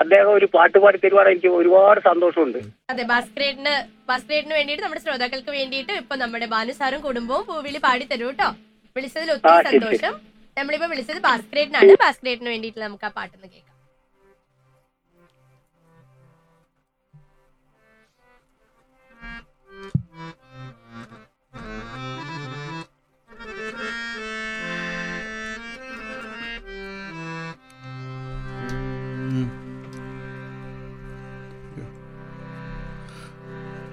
അദ്ദേഹം 0.02 0.30
ഒരു 0.38 0.46
പാട്ട് 0.54 0.78
പാടി 0.84 0.98
തരുവാണ്. 1.04 1.30
എനിക്ക് 1.34 1.50
ഒരുപാട് 1.60 2.00
സന്തോഷമുണ്ട്. 2.08 2.58
അതെ 2.92 3.04
ഭാസ്കരേട്ടിന് 3.12 3.74
ഭാസ്കരേട്ടിന് 4.10 4.54
വേണ്ടിയിട്ട് 4.58 4.82
നമ്മുടെ 4.84 5.02
ശ്രോതാക്കൾക്ക് 5.06 5.52
വേണ്ടിയിട്ട് 5.58 5.94
ഇപ്പൊ 6.02 6.16
നമ്മുടെ 6.24 6.48
ബാനുസാറും 6.54 7.02
കുടുംബവും 7.08 7.44
പൂവിളി 7.50 7.80
പാടി 7.86 8.06
തരൂ 8.12 8.28
കേട്ടോ. 8.30 8.50
വിളിച്ചതിൽ 8.96 9.32
ഒത്തിരി. 9.36 9.66
സന്തോഷം. 9.70 10.14
നമ്മളിപ്പോ 10.56 10.88
വിളിച്ചത് 10.92 11.20
ഭാസ്കരേട്ടനാണ് 11.28 11.96
ഭാസ്കരേട്ടിന് 12.04 12.50
വേണ്ടിയിട്ട് 12.54 12.80
നമുക്ക് 12.86 13.06
ആ 13.08 13.12
പാട്ടൊന്ന് 13.18 13.48
കേൾക്കാം. 13.52 13.69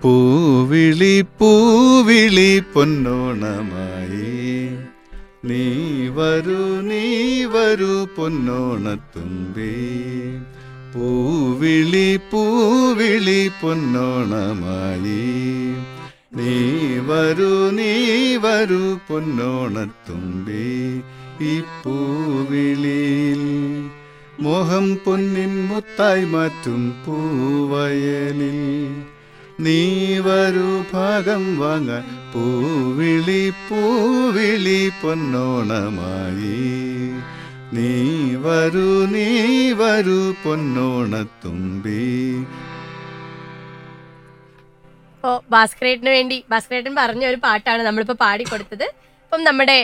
പൂവിളി 0.03 1.21
പൂവിളി 1.21 2.59
പൊന്നോണമായി. 2.59 4.77
നീ 5.45 6.07
വരൂ 6.07 6.81
നീ 6.81 7.45
വരൂ 7.45 8.07
പൊന്നോണത്തുമ്പി. 8.17 9.75
പൂവിളി 10.95 12.19
പൂവിളി 12.31 13.51
പൊന്നോണമായി. 13.61 15.73
നീ 16.33 16.99
വരൂ 16.99 17.69
നീ 17.69 18.35
വരൂ 18.35 18.97
പൊന്നോണത്തുമ്പി. 19.09 21.01
ഈ 21.43 21.59
പൂവിളിയിൽ 21.59 23.43
മോഹം 24.39 24.99
പൊന്നിൻ 25.05 25.67
മുത്തായി 25.67 26.25
മാറ്റും 26.25 26.93
പൂവയലിൽ. 27.05 29.06
നീ 29.65 29.79
വരൂ 30.25 30.71
ഭാഗം 30.91 31.43
വാങ്ങ 31.59 31.91
പൂവിളി 32.33 33.43
പൂവിളി 33.67 34.81
പൊന്നോണമായി. 35.01 36.57
നീ 37.75 37.93
വരൂ 38.43 38.89
നീ 39.13 39.25
വരൂ 39.79 40.19
പൊന്നോണത്തുമ്പി. 40.43 42.03
ഓ 45.23 45.31
ഭാസ്കരേട്ടന് 45.55 46.11
വേണ്ടി 46.17 46.37
ഭാസ്കരേട്ടൻ 46.53 46.93
പറഞ്ഞ 47.01 47.25
ഒരു 47.31 47.39
പാട്ടാണ് 47.47 47.81
നമ്മളിപ്പോൾ 47.87 48.19
പാടിക്കൊടുത്തത്. 48.25 48.87
അപ്പം 49.25 49.43
നമ്മുടെ 49.49 49.79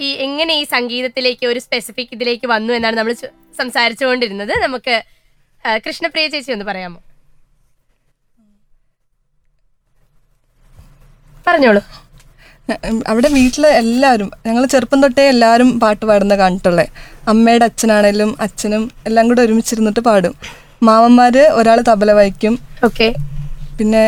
ഈ 0.00 0.10
എങ്ങനെ 0.26 0.52
ഈ 0.62 0.66
സംഗീതത്തിലേക്ക് 0.74 1.46
ഒരു 1.52 1.60
സ്പെസിഫിക് 1.66 2.12
ഇതിലേക്ക് 2.18 2.46
വന്നു 2.54 2.72
എന്നാണ് 2.80 2.96
നമ്മൾ 3.00 3.14
സംസാരിച്ചുകൊണ്ടിരുന്നത്. 3.60 4.54
നമുക്ക് 4.66 4.96
കൃഷ്ണപ്രിയ 5.86 6.26
ചേച്ചി 6.34 6.52
ഒന്ന് 6.58 6.68
പറയാമോ? 6.72 7.00
പറഞ്ഞോളൂ. 11.46 11.82
അവിടെ 13.10 13.28
വീട്ടിലെ 13.36 13.70
എല്ലാവരും 13.82 14.28
ഞങ്ങൾ 14.46 14.62
ചെറുപ്പം 14.72 14.98
തൊട്ടേ 15.02 15.24
എല്ലാവരും 15.32 15.68
പാട്ട് 15.82 16.04
പാടുന്ന 16.10 16.34
കണ്ടിട്ടുള്ളത് 16.42 16.88
അമ്മയുടെ 17.32 17.64
അച്ഛനാണേലും 17.70 18.30
അച്ഛനും 18.46 18.82
എല്ലാം 19.08 19.24
കൂടെ 19.30 19.42
ഒരുമിച്ചിരുന്നിട്ട് 19.46 20.02
പാടും. 20.08 20.34
മാമന്മാര് 20.88 21.42
ഒരാൾ 21.58 21.78
തബല 21.88 22.12
വായിക്കും. 22.18 22.54
ഓക്കെ. 22.88 23.08
പിന്നെ 23.78 24.02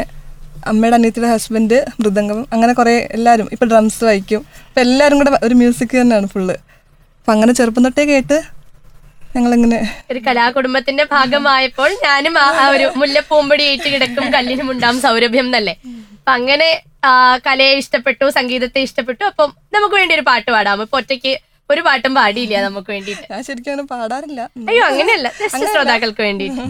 അമ്മയുടെ 0.70 0.96
അനിയത്തിയുടെ 0.98 1.30
ഹസ്ബൻഡ് 1.34 1.78
മൃദംഗം 2.00 2.38
അങ്ങനെ 2.54 2.72
കുറേ 2.78 2.94
എല്ലാവരും 3.16 3.48
ഇപ്പം 3.54 3.68
ഡ്രംസ് 3.72 4.00
വായിക്കും. 4.08 4.40
അപ്പം 4.68 4.82
എല്ലാവരും 4.86 5.18
കൂടെ 5.20 5.30
ഒരു 5.46 5.54
മ്യൂസിക് 5.60 5.94
തന്നെയാണ് 6.00 6.28
ഫുള്ള്. 6.34 6.56
അപ്പം 7.20 7.32
അങ്ങനെ 7.34 7.52
ചെറുപ്പം 7.58 7.84
തൊട്ടേ 7.86 8.04
കേട്ട് 8.12 8.38
ഞങ്ങളിങ്ങനെ 9.36 9.78
ഒരു 10.12 10.20
കലാകുടുംബത്തിന്റെ 10.26 11.04
ഭാഗമായപ്പോൾ 11.12 11.90
ഞാനും 12.06 12.34
ആ 12.44 12.48
ഒരു 12.74 12.86
മുല്ലപ്പൂമ്പടി 13.00 13.64
ഏറ്റ് 13.72 13.88
കിടക്കും 13.94 14.26
കല്ലിനും 14.34 14.68
ഉണ്ടാവും 14.72 14.98
സൗരഭ്യം 15.06 15.46
എന്നല്ലേ? 15.48 15.74
അപ്പൊ 16.24 16.32
അങ്ങനെ 16.40 16.66
കലയെ 17.46 17.72
ഇഷ്ടപ്പെട്ടു 17.80 18.26
സംഗീതത്തെ 18.36 18.80
ഇഷ്ടപ്പെട്ടു. 18.86 19.24
അപ്പം 19.30 19.48
നമുക്ക് 19.74 19.96
വേണ്ടി 20.00 20.12
ഒരു 20.18 20.22
പാട്ട് 20.28 20.46
പാടാം. 20.54 20.82
ഇപ്പൊ 20.84 20.98
ഒറ്റയ്ക്ക് 21.00 21.32
ഒരു 21.72 21.80
പാട്ടും 21.86 22.12
പാടിയില്ല 22.18 22.62
നമുക്ക് 22.66 22.90
വേണ്ടിയിട്ട്. 22.94 23.26
ഞാൻ 23.32 23.42
ശരിക്കും 23.48 23.88
പാടാറില്ല. 23.90 24.40
അയ്യോ 24.70 24.84
അങ്ങനെയല്ല. 24.90 25.28
ശ്രോതാക്കൾക്ക് 25.72 26.22
വേണ്ടിയിട്ട്. 26.28 26.62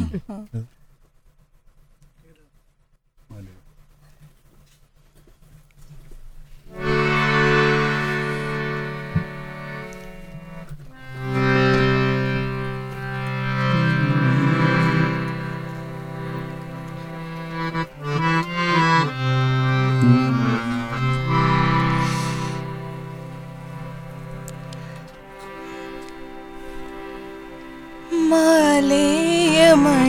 മാലേയമണിയും 28.34 30.03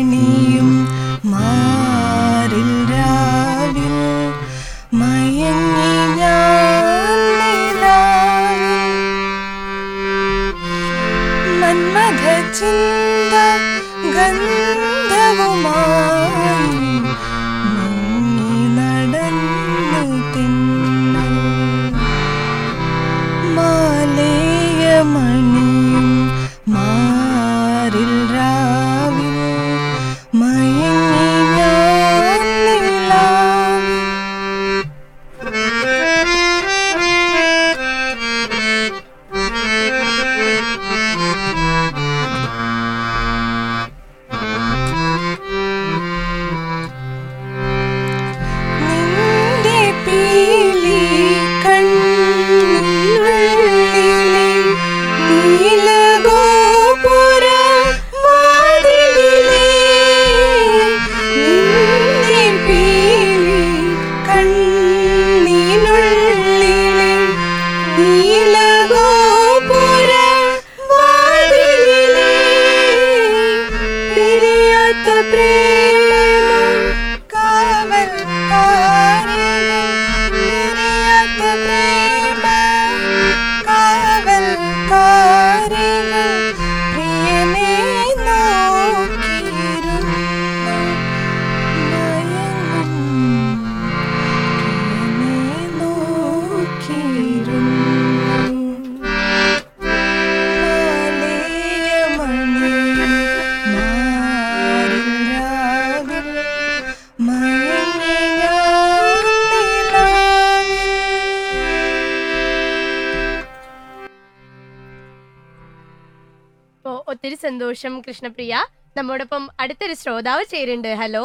സന്തോഷം 117.76 117.96
കൃഷ്ണപ്രിയ. 118.06 118.54
നമ്മോടൊപ്പം 118.98 119.44
അടുത്തൊരു 119.62 119.96
ശ്രോതാവ് 120.02 120.44
ചേരുന്നുണ്ട്. 120.52 120.92
ഹലോ? 121.00 121.24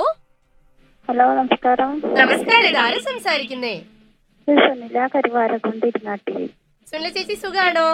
ഹലോ 1.09 1.27
നമസ്കാരം. 1.39 1.91
നമസ്കാരം. 2.21 2.67
ഇതാരാ 2.71 2.99
സംസാരിക്കുന്നേ? 3.09 3.75
സുനില 4.49 4.99
കരുവാരക്കുണ്ട് 5.13 5.85
ഇരുന്നാട്ടിൽ 5.91 6.39
സുനില 6.91 7.09
ചേച്ചി 7.17 7.35
സുഖാണോ? 7.43 7.85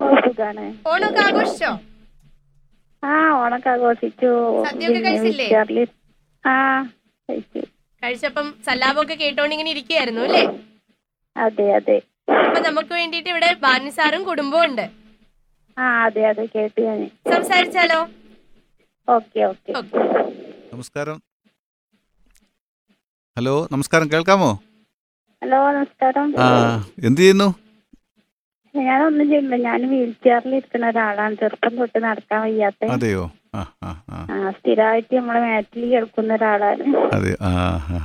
ഓ 0.00 0.08
സുഖാണ്. 0.24 0.64
ഓണൊക്കെ 0.92 1.20
ആഘോഷിച്ചോ? 1.26 1.70
ആ 3.02 3.12
ഓണൊക്കെ 3.42 3.70
ആഘോഷിച്ചു. 3.74 4.30
സദ്യയൊക്കെ 4.66 4.98
പിന്നെ 4.98 5.04
കഴിച്ചില്ലേ? 5.08 5.84
ആ 6.44 6.54
കഴിച്ചു. 7.28 7.62
കഴിച്ചപ്പം 8.02 8.48
സല്ലാപമൊക്കെ 8.68 9.18
കേട്ടോണ്ട് 9.22 9.54
ഇങ്ങനെ 9.58 9.72
ഇരിക്കുകയായിരുന്നു 9.76 10.24
അല്ലേ? 10.28 10.42
അതെ 11.36 11.68
അതെ. 11.78 11.98
അപ്പൊ 12.46 12.62
നമുക്ക് 12.68 12.94
വേണ്ടിയിട്ട് 13.00 13.30
ഇവിടെ 13.34 13.52
ബാനിസാറും 13.66 14.24
കുടുംബവും 14.30 14.64
ഉണ്ട്. 14.70 14.84
ആ 15.76 15.86
അതെ 16.06 16.22
അതെ 16.30 16.44
കേട്ടു 16.54 16.80
ഞാൻ. 16.80 16.98
സംസാരിച്ചാലോ? 17.32 18.00
Okay 19.08 19.40
okay. 19.44 19.72
ഓക്കെ. 19.72 20.00
നമസ്കാരം. 20.72 21.18
ഹലോ 23.36 23.54
നമസ്കാരം 23.72 24.08
കേൾക്കാമോ? 24.12 24.50
ഹലോ 25.42 25.60
നമസ്കാരം. 25.70 26.28
ആ 26.38 26.48
എന്ത് 27.08 27.20
ചെയ്യുന്നു? 27.20 27.48
ഞാനൊന്നും 28.74 29.26
ചെയ്യില്ല 29.30 29.54
ഞാൻ 29.64 29.80
വീൽ 29.90 30.10
ചെയറിൽ 30.24 30.52
ഇരിക്കുന്ന 30.54 30.86
ഒരാളാണ്. 30.88 31.34
ചെറുപ്പം 31.40 31.72
തൊട്ട് 31.78 31.98
നടക്കാൻ 32.04 32.40
വയ്യാത്ത. 32.42 32.84
അതെയോ? 32.96 33.24
ആ 33.54 33.62
ആ 33.82 33.90
ആ. 34.10 34.18
ആ 34.34 34.50
സ്ഥിരമായിട്ട് 34.50 35.14
നമ്മളെ 35.16 35.40
മാറ്റിൽ 35.40 35.82
കേൾക്കുന്ന 35.90 36.34
ഒരാളാണ്. 36.34 36.84
അതെ 37.16 37.32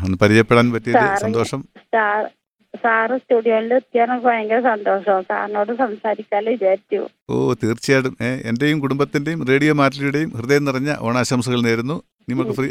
ഒന്ന് 0.06 0.18
പരിചയപ്പെടാൻ 0.24 0.72
പറ്റിയത് 0.74 1.06
സന്തോഷം. 1.26 1.62
സാർ 1.94 2.20
സാറ് 2.84 3.16
സ്റ്റുഡിയോയിൽ 3.22 3.72
നമുക്ക് 4.10 4.28
ഭയങ്കര 4.28 4.60
സന്തോഷം 4.68 5.18
സാറിനോട് 5.30 5.72
സംസാരിക്കാല്ലോ 5.82 6.52
വിചാരിച്ചു. 6.56 7.00
ഓ 7.30 7.34
തീർച്ചയായിട്ടും. 7.64 8.14
എന്റെയും 8.50 8.78
കുടുംബത്തിന്റെയും 8.84 9.42
റേഡിയോ 9.52 9.74
മാറ്റിയുടെയും 9.82 10.30
ഹൃദയം 10.40 10.64
നിറഞ്ഞ 10.70 10.94
ഓണാശംസകൾ 11.08 11.62
നേരുന്നു. 11.70 11.98
നിങ്ങൾക്ക് 12.30 12.54
ഫ്രീ 12.58 12.68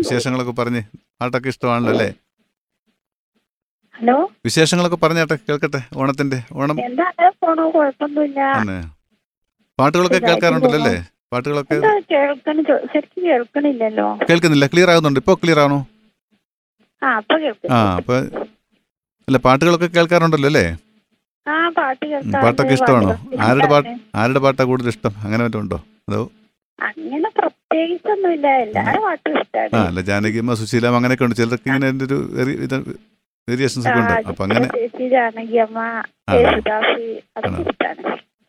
വിശേഷങ്ങളൊക്കെ 0.00 0.54
പറഞ്ഞ് 0.60 0.82
ആട്ടൊക്കെ 1.22 1.48
ഇഷ്ടമാണല്ലോ 1.54 1.92
അല്ലേ? 1.94 2.08
ഹലോ? 3.98 4.16
വിശേഷങ്ങളൊക്കെ 4.46 4.98
പറഞ്ഞാട്ടെ 5.04 5.36
കേൾക്കട്ടെ 5.46 5.80
ഓണത്തിന്റെ 6.00 6.38
ഓണം. 6.60 6.76
പാട്ടുകളൊക്കെ 9.78 10.20
കേൾക്കാറുണ്ടല്ലോ 10.26 10.78
അല്ലേ? 10.80 10.96
പാട്ടുകളൊക്കെ 11.32 11.76
കേൾക്കണില്ലല്ലോ. 13.26 14.06
കേൾക്കുന്നില്ല. 14.30 14.66
ക്ലിയർ 14.72 14.90
ആകുന്നുണ്ട്. 14.92 15.20
ഇപ്പൊ 15.22 15.34
ക്ലിയർ 15.42 15.60
ആണോ? 15.64 15.78
ആ 17.02 17.08
അപ്പൊ 17.98 18.14
അല്ല 19.28 19.38
പാട്ടുകളൊക്കെ 19.44 19.88
കേൾക്കാറുണ്ടല്ലോ 19.96 20.48
അല്ലേ? 20.50 20.64
പാട്ടൊക്കെ 22.36 22.74
ഇഷ്ടമാണോ? 22.76 23.10
ആരുടെ 23.44 23.68
പാട്ട് 23.72 23.90
ആരുടെ 24.20 24.40
പാട്ടാ 24.44 24.62
കൂടുതൽ 24.70 24.90
ഇഷ്ടം? 24.94 25.12
അങ്ങനെ 25.24 25.40
മറ്റോ 25.44 25.60
ഉണ്ടോ? 25.64 25.78
അതോ? 26.08 26.20
അങ്ങനെ 26.78 27.28
പ്രത്യേകിച്ചൊന്നുമില്ല. 27.38 28.46
എല്ലാരും 28.64 29.02
പാട്ടും 29.06 29.32
ആ 29.32 29.40
ഇഷ്ടമാണ് 29.42 29.86
അല്ല 29.88 30.00
ജാനകിയമ്മ 30.08 30.54
സുശീലാമ്മ 30.60 30.98
അങ്ങനെയൊക്കെ 31.00 31.26
ഉണ്ട്. 31.26 31.36
ചിലർക്ക് 31.40 31.68
ഇങ്ങനെ 31.70 31.88
എന്റെ 31.92 32.04
ഒരു 32.06 32.18
വേരിയേഷൻസ് 33.48 33.86
ഒക്കെ 33.88 34.00
ഉണ്ട്. 34.02 34.14
അപ്പൊ 34.30 34.42
അങ്ങനെ 34.46 34.66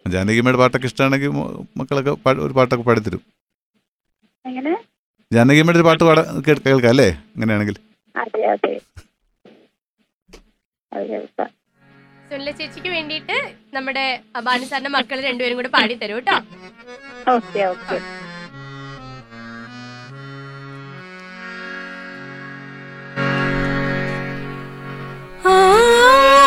ജാനകിയമ്മയുടെ 0.06 0.60
പാട്ടൊക്കെ 0.62 0.88
ഇഷ്ടമാണെങ്കിൽ 0.90 1.32
മക്കളൊക്കെ 1.80 2.12
ഒരു 2.46 2.54
പാട്ടൊക്കെ 2.54 2.86
പാടിത്തരും. 2.88 3.22
ജാനകി 4.46 4.78
ജാനകിയമ്മയുടെ 5.32 5.80
ഒരു 5.80 5.88
പാട്ട് 5.88 6.04
പാടാ 6.08 6.22
കേൾ- 6.48 6.64
കേൾക്കാം 6.66 6.90
അല്ലേ? 6.90 7.10
അങ്ങനെയാണെങ്കിൽ 7.36 7.76
അതെ 8.16 8.44
അതെ. 8.48 8.74
സുനില 12.30 12.52
ചേച്ചിക്ക് 12.60 12.90
വേണ്ടിയിട്ട് 12.90 13.38
നമ്മുടെ 13.74 14.06
ബാനു 14.46 14.66
സാറിന്റെ 14.66 14.92
മക്കൾ 14.96 15.20
രണ്ടുപേരും 15.28 15.58
കൂടെ 15.60 15.72
പാടി 15.76 15.96
തരും 16.02 16.18
കേട്ടോ. 16.20 16.38
Okay 17.36 17.62
okay. 17.74 17.98
സൂര്യകാന്തി 25.44 26.41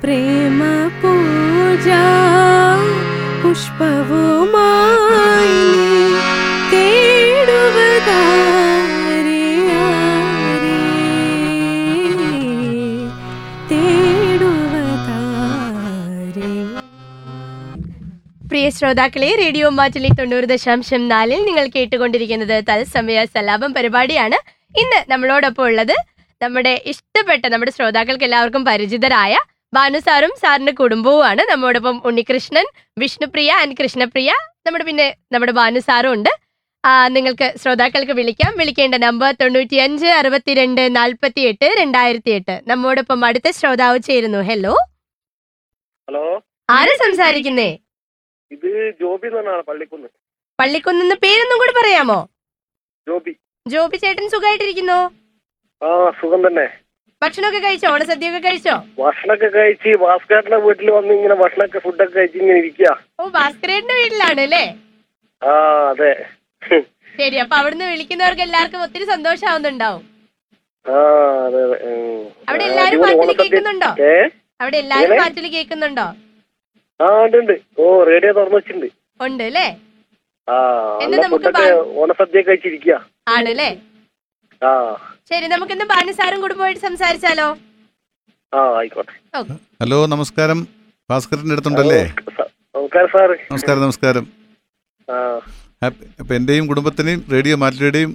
प्रेमपूजा 0.00 2.04
पुष्पवो 3.42 4.27
ശ്രോതാക്കളെ 18.78 19.34
റേഡിയോ 19.34 19.68
മാറ്റിലി 19.68 20.08
തൊണ്ണൂറ് 20.18 20.44
ദശാംശം 20.44 21.08
നാലിൽ 21.08 21.44
നിങ്ങൾ 21.44 21.68
കേട്ടുകൊണ്ടിരിക്കുന്നത് 21.76 22.64
തത്സമയ 22.64 23.24
സലാപം 23.24 23.74
പരിപാടിയാണ്. 23.74 24.38
ഇന്ന് 24.78 25.10
നമ്മളോടൊപ്പം 25.10 25.64
ഉള്ളത് 25.64 25.94
നമ്മുടെ 26.42 26.82
ഇഷ്ടപ്പെട്ട 26.84 27.46
നമ്മുടെ 27.46 27.70
ശ്രോതാക്കൾക്ക് 27.70 28.24
എല്ലാവർക്കും 28.24 28.64
പരിചിതരായ 28.64 29.36
ഭാനു 29.74 29.98
സാറും 29.98 30.30
സാറിന്റെ 30.42 30.72
കുടുംബവുമാണ്. 30.72 31.42
നമ്മോടൊപ്പം 31.50 32.02
ഉണ്ണികൃഷ്ണൻ 32.04 32.66
വിഷ്ണുപ്രിയ 32.98 33.52
ആൻഡ് 33.52 33.76
കൃഷ്ണപ്രിയ. 33.82 34.32
നമ്മുടെ 34.66 34.84
പിന്നെ 34.84 35.16
നമ്മുടെ 35.32 35.52
ഭാനു 35.52 35.78
സാറും 35.78 36.12
ഉണ്ട്. 36.12 36.30
ആ, 36.84 37.08
നിങ്ങൾക്ക് 37.08 37.52
ശ്രോതാക്കൾക്ക് 37.56 38.12
വിളിക്കാം. 38.12 38.54
വിളിക്കേണ്ട 38.56 38.94
നമ്പർ 38.94 39.34
തൊണ്ണൂറ്റി 39.40 39.76
അഞ്ച് 39.76 40.06
അറുപത്തിരണ്ട് 40.06 40.96
നാൽപ്പത്തി 40.96 41.40
എട്ട് 41.40 41.74
രണ്ടായിരത്തി 41.78 42.30
എട്ട് 42.30 42.60
നമ്മോടൊപ്പം 42.66 43.24
അടുത്ത 43.24 43.50
ശ്രോതാവ് 43.50 43.98
ചേരുന്നു. 43.98 44.38
ഹലോ 44.38 44.74
ഹലോ 46.08 46.24
ആര് 46.70 46.94
സംസാരിക്കുന്നേ? 47.04 47.78
ഇത് 48.50 48.68
ജോബി 49.00 49.28
എന്ന് 49.30 49.62
പള്ളിക്കുന്ന്. 49.68 50.08
പള്ളിക്കുന്ന് 50.58 51.16
പേരൊന്നും 51.24 51.58
കൂടി 51.60 51.74
പറയാമോ? 51.78 52.18
ജോബി. 53.06 53.32
ജോബി 53.66 53.96
ചേട്ടൻ 54.02 54.26
സുഖമായിട്ടിരിക്കുന്നോ 54.32 55.00
ആ 55.82 55.88
സുഖം 56.20 56.40
തന്നെ. 56.46 56.66
ഭക്ഷണമൊക്കെ 57.22 57.60
കഴിച്ചോ? 57.60 57.88
ഓണസദ്യയൊക്കെ 57.94 58.40
കഴിച്ചോ? 58.40 58.74
ഭക്ഷണമൊക്കെ 58.98 59.48
കഴിച്ച് 59.56 59.90
ഭാസ്കരന്റെ 60.02 60.58
വീട്ടിൽ 60.64 60.88
വന്ന് 60.96 61.12
ഇങ്ങനെ 61.14 61.36
ഭക്ഷണമൊക്കെ 61.40 61.80
ഫുഡൊക്കെ 61.84 62.14
കഴിച്ച് 62.16 62.38
ഇങ്ങനെ 62.40 62.58
ഇരിക്കുക 62.62 62.90
ഓ 63.18 63.24
ഭാസ്കരേട്ടന്റെ 63.36 63.96
വീട്ടിലാണ് 64.00 64.42
അല്ലേ? 64.46 64.64
ആ 65.42 65.52
അതെ. 65.90 66.12
ശരി 67.14 67.36
അപ്പൊ 67.42 67.54
അവിടുന്ന് 67.60 67.86
വിളിക്കുന്നവർക്ക് 67.92 68.44
എല്ലാവർക്കും 68.46 68.84
ഒത്തിരി 68.86 69.04
സന്തോഷാവുന്നുണ്ടാവും 69.12 70.04
ആ 70.86 70.98
അതെ 71.46 71.60
അതെ. 71.66 71.78
ഉം. 71.88 72.22
അവിടെ 72.48 72.64
ആ, 72.64 72.68
എല്ലാരും 72.70 72.86
അടിപൊളി 72.88 73.04
പാട്ടിൽ 73.08 73.20
ഓണസദ്യ. 73.24 73.38
കേൾക്കുന്നുണ്ടോ? 73.42 73.90
ഏ? 74.04 74.14
അവിടെ 74.60 74.78
എല്ലാരും 74.84 75.06
എങ്ങനെ? 75.08 75.20
പാട്ടിൽ 75.22 75.46
കേൾക്കുന്നുണ്ടോ? 75.54 76.06
ആ 77.00 77.08
ഉണ്ട് 77.24 77.36
ഉണ്ട് 77.36 77.54
ഓ 77.78 78.04
റേഡിയോ 78.04 78.32
തുറന്നു 78.32 78.56
വെച്ചിട്ടുണ്ട്. 78.56 78.88
ഉണ്ട് 79.20 79.42
അല്ലേ? 79.42 79.66
ആ 80.48 80.54
എന്നാ 81.02 81.18
നമുക്ക് 81.18 81.44
ഫുഡൊക്കെ 81.46 81.66
ഓണസദ്യ 82.00 82.42
കഴിച്ചിരിക്കുക 82.42 82.94
ആണല്ലേ 83.28 83.70
ആ. 84.62 84.70
ശരി 85.30 85.46
നമുക്കിന്ന് 85.46 85.84
ബാനു 85.84 86.12
സാറും 86.12 86.40
കുടുംബമായിട്ട് 86.42 86.80
സംസാരിച്ചാലോ? 86.80 87.48
ആ 88.52 88.78
ആയിക്കോട്ടെ. 88.78 89.14
ഹലോ 89.82 90.06
നമസ്കാരം. 90.06 90.60
ഭാസ്കരന്റെ 91.10 91.52
അടുത്തുണ്ടല്ലേ? 91.52 92.00
സ- 92.30 92.48
നമസ്കാരം 92.74 93.08
സാറ്. 93.08 93.36
നമസ്കാരം 93.50 93.82
നമസ്കാരം. 93.82 94.24
ആ. 95.08 95.16
ഹാപ്പി 95.82 96.06
അപ്പം 96.20 96.36
എന്റെയും 96.36 96.66
കുടുംബത്തിനെയും 96.66 97.24
റേഡിയോ 97.32 97.56
മാറ്റിയുടെയും 97.56 98.10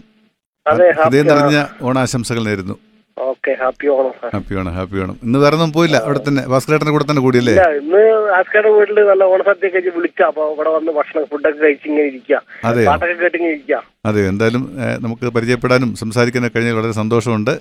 അതെ 0.66 0.88
ഹൃദയം 0.92 1.26
ഹാപ്പി 1.26 1.30
നിറഞ്ഞ 1.30 1.58
ഓണാശംസകൾ 1.82 2.44
നേരുന്നു. 2.44 2.76
Okay 3.18 3.51
happy 3.61 3.88
Onam 3.93 4.14
happy 4.34 4.53
Onam 4.59 4.74
happy 4.78 4.95
വേണം 5.01 5.16
ഇന്ന് 5.26 5.39
വേറെ 5.43 5.55
ഒന്നും 5.57 5.72
പോയില്ല 5.76 5.97
അവിടെ 6.05 6.20
തന്നെ 6.28 6.43
ഭാസ്കരേട്ടന്റെ 6.51 6.93
കൂടെ 6.95 7.05
തന്നെ 7.09 7.22
കൂടിയല്ലേ? 7.26 7.53
ഇന്ന് 7.82 8.01
ആസ്കാരുടെ 8.38 8.72
വീട്ടിൽ 8.78 8.99
നല്ല 9.09 9.24
ഓണസദ്യ 9.34 9.70
കഴിച്ച് 9.74 9.91
വിളിച്ചാ 9.97 10.24
അപ്പൊ 10.32 10.43
ഇവിടെ 10.53 10.72
വന്ന് 10.76 10.91
ഭക്ഷണം 10.97 11.26
ഫുഡൊക്കെ 11.32 11.59
കഴിച്ച് 11.66 11.86
ഇങ്ങനെ 11.89 12.05
ഇരിക്കാം. 12.11 12.41
പാട്ടൊക്കെ 12.89 13.16
കേട്ടിങ്ങനെ 13.24 13.51
ഇരിക്കുക 13.55 13.80
അതെ 14.09 14.22
എന്തായാലും 14.32 14.64
നമുക്ക് 15.05 15.34
പരിചയപ്പെടാനും 15.38 15.91
സംസാരിക്കാനൊക്കെ 16.01 16.57
കഴിഞ്ഞാൽ 16.57 16.78
വളരെ 16.80 16.95
സന്തോഷമുണ്ട്. 17.01 17.53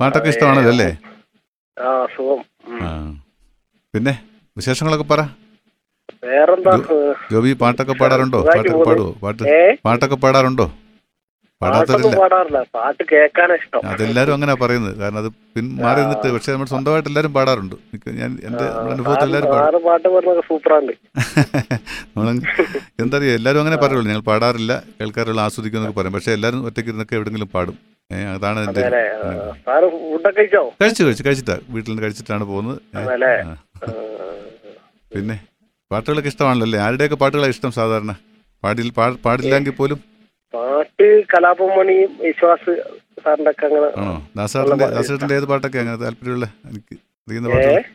പാട്ടൊക്കെ 0.00 0.30
ഇഷ്ടമാണല്ലോ 0.34 0.72
അല്ലേ? 0.74 0.90
ആ 1.76 1.90
സുഖം. 2.14 2.40
പിന്നെ 3.94 4.14
വിശേഷങ്ങളൊക്കെ 4.56 5.06
പറ. 5.12 5.20
വേറെന്താ 6.30 6.72
ജോബി 7.32 7.52
പാട്ടൊക്കെ 7.62 7.94
പാടാറുണ്ടോ? 8.02 8.40
പാട്ടൊക്കെ. 8.48 8.84
പാടുവോ? 8.88 9.12
പാട്ട് 9.24 9.42
പാട്ടൊക്കെ 9.86 10.18
പാടാറുണ്ടോ? 10.24 10.66
പാടാത്തവരില്ല 11.62 12.16
പാടാറില്ല. 12.20 12.58
പാട്ട് 12.74 13.02
കേൾക്കാനാ 13.12 13.54
ഇഷ്ടം. 13.60 13.82
അതെല്ലാരും 13.92 14.34
അങ്ങനെ 14.34 14.54
പറയുന്നത്. 14.54 14.96
കാരണം 14.98 15.18
അത് 15.18 15.28
പിൻ 15.54 15.66
മാറി 15.84 16.00
നിന്നിട്ട് 16.00 16.28
പക്ഷെ 16.34 16.52
നമ്മൾ 16.52 16.66
സ്വന്തമായിട്ട് 16.66 17.08
എല്ലാരും 17.08 17.32
പാടാറുണ്ട്. 17.34 17.76
ഞാൻ 18.20 18.30
എന്റെ 18.48 18.64
അനുഭവത്തിൽ 18.92 19.26
എല്ലാരും 19.28 19.50
പാടും. 19.54 19.82
പാട്ട് 19.86 20.08
സൂപ്പറാണ്. 20.48 20.92
നമ്മൾ 22.16 22.28
എന്താ 23.02 23.16
പറയുക 23.18 23.34
എല്ലാവരും 23.38 23.60
അങ്ങനെ 23.60 23.76
പറയുള്ളൂ 23.76 24.08
ഞങ്ങൾ 24.10 24.24
പാടാറില്ല 24.30 24.72
കേൾക്കാറുള്ള 25.00 25.40
ആസ്വദിക്കുന്നൊക്കെ 25.40 26.00
പറയും. 26.00 26.12
പക്ഷെ 26.12 26.32
എല്ലാരും 26.32 26.64
ഒറ്റയ്ക്ക് 26.66 26.90
ഇരുന്നൊക്കെ 26.90 27.14
എവിടെങ്കിലും 27.14 27.48
പാടും. 27.48 27.76
ഏഹ് 28.10 28.28
അതാണ് 28.34 28.60
ഫുഡൊക്കെ 28.66 30.30
കഴിച്ചോ? 30.38 30.62
കഴിച്ചു 30.82 31.04
കഴിച്ചു 31.04 31.22
കഴിച്ചിട്ടാ. 31.26 31.56
വീട്ടിൽ 31.70 31.90
നിന്ന് 31.90 32.02
കഴിച്ചിട്ടാണ് 32.02 32.44
പോകുന്നത്. 32.44 32.78
പിന്നെ 35.12 35.36
പാട്ടുകളൊക്കെ 35.90 36.28
ഇഷ്ടമാണല്ലോ 36.28 36.64
അല്ലേ? 36.64 36.78
ആരുടെയൊക്കെ 36.78 37.16
പാട്ടുകളാണ് 37.16 37.50
ഇഷ്ടം 37.50 37.72
സാധാരണ? 37.72 38.12
പാടിൽ 38.62 38.90
പാ- 38.90 39.16
പാടില്ലെങ്കിൽ 39.24 39.70
പോലും? 39.70 39.98
പാട്ട് 40.56 41.06
കലാപം 41.32 41.70
മണിയും 41.78 42.10
വിശ്വാസ് 42.26 42.72
സാറിന്റെ 43.24 43.50
ഒക്കെ 43.52 43.66
അങ്ങനെ 43.66 45.34
ഏത് 45.38 45.46
പാട്ടൊക്കെ 45.52 45.78
അങ്ങനെ 45.82 45.98
താല്പര്യമുള്ള? 46.04 46.46
എനിക്ക് 46.70 46.96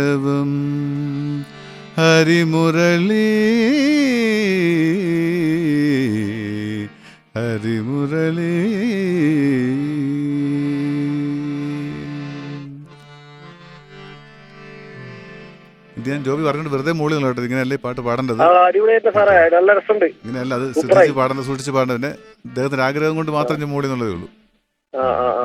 ഹരിമുരളീ 1.98 3.26
ഹരിമുരളീ. 7.36 8.52
ഇത് 15.98 16.08
ഞാൻ 16.12 16.24
ജോബി 16.24 16.44
പറഞ്ഞിട്ട് 16.48 16.72
വെറുതെ 16.74 16.92
മൂളി 17.00 17.14
കേട്ടോ 17.24 17.42
ഇങ്ങനെയല്ലേ 17.48 17.78
പാട്ട് 17.86 18.02
പാടേണ്ടത്? 18.08 18.40
ഇങ്ങനെയല്ല 20.24 20.54
അത്. 20.60 20.66
ശ്രദ്ധിച്ച് 20.80 21.16
പാടേണ്ടത് 21.20 21.46
സൂക്ഷിച്ച് 21.50 21.74
പാടേണ്ടത് 21.78 21.98
പിന്നെ 21.98 22.12
അദ്ദേഹത്തിന്റെ 22.48 22.86
ആഗ്രഹം 22.90 23.16
കൊണ്ട് 23.20 23.32
മാത്രം 23.38 23.60
ഞാൻ 23.64 23.70
മൂളി 23.76 23.88
എന്നുള്ളതേ 23.90 24.14
ഉള്ളൂ. 24.18 24.28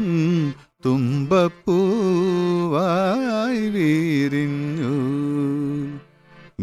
തുമ്പപ്പൂവായി 0.86 3.70
വിരിഞ്ഞു. 3.70 4.92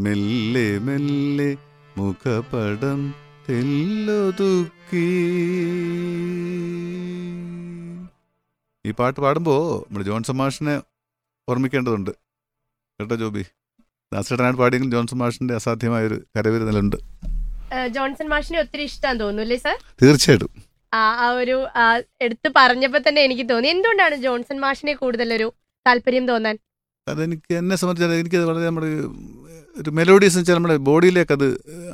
മെല്ലെ 0.05 0.67
മെല്ലെ 0.87 1.49
മുഖപടം 1.99 3.01
തെല്ലൊതുക്കി. 3.47 5.07
ഈ 8.85 8.93
പാട്ട് 8.99 9.19
പാടുമ്പോൾ 9.25 9.63
നമ്മുടെ 9.85 10.07
ജോൺസൺ 10.09 10.37
മാഷിനെ 10.43 10.75
ഓർമ്മിക്കേണ്ടതുണ്ട്. 11.49 12.13
കേട്ടോ 13.01 13.17
ജോബി? 13.23 13.45
ദാസേട്ടനായിട്ട് 14.13 14.61
പാടിയെങ്കിലും 14.63 14.93
ജോൺസൺ 14.97 15.19
മാഷിന്റെ 15.25 15.55
അസാധ്യമായൊരു 15.61 16.19
കരവിരുന്നലുണ്ട് 16.37 16.97
ജോൺസൺ 17.97 18.29
മാഷിനെ 18.35 18.59
ഒത്തിരി 18.65 18.85
ഇഷ്ടം 18.91 19.19
തോന്നുന്നു 19.25 19.59
സർ? 19.65 19.77
തീർച്ചയായിട്ടും. 20.03 20.51
ആ 20.93 21.27
ഒരു 21.41 21.57
എടുത്ത് 22.27 22.49
പറഞ്ഞപ്പോ 22.57 23.01
തന്നെ 23.09 23.21
എനിക്ക് 23.29 23.45
തോന്നി. 23.51 23.69
എന്തുകൊണ്ടാണ് 23.75 24.17
ജോൺസൺ 24.27 24.59
മാഷിനെ 24.67 24.95
കൂടുതൽ 25.03 25.29
ഒരു 25.39 25.49
താല്പര്യം 25.87 26.27
തോന്നാൻ? 26.33 26.57
അതെനിക്ക് 27.13 27.53
എന്നെ 27.61 27.77
സംബന്ധിച്ചാൽ 27.81 28.15
എനിക്കത് 28.23 28.45
വളരെ 28.51 28.67
നമ്മുടെ 28.71 28.91
ഒരു 29.81 29.91
മെലോഡീസ് 29.99 30.35
എന്ന് 30.35 30.43
വെച്ചാൽ 30.43 30.57
നമ്മുടെ 30.59 30.77
ബോഡിയിലേക്ക് 30.89 31.35
അത് 31.39 31.49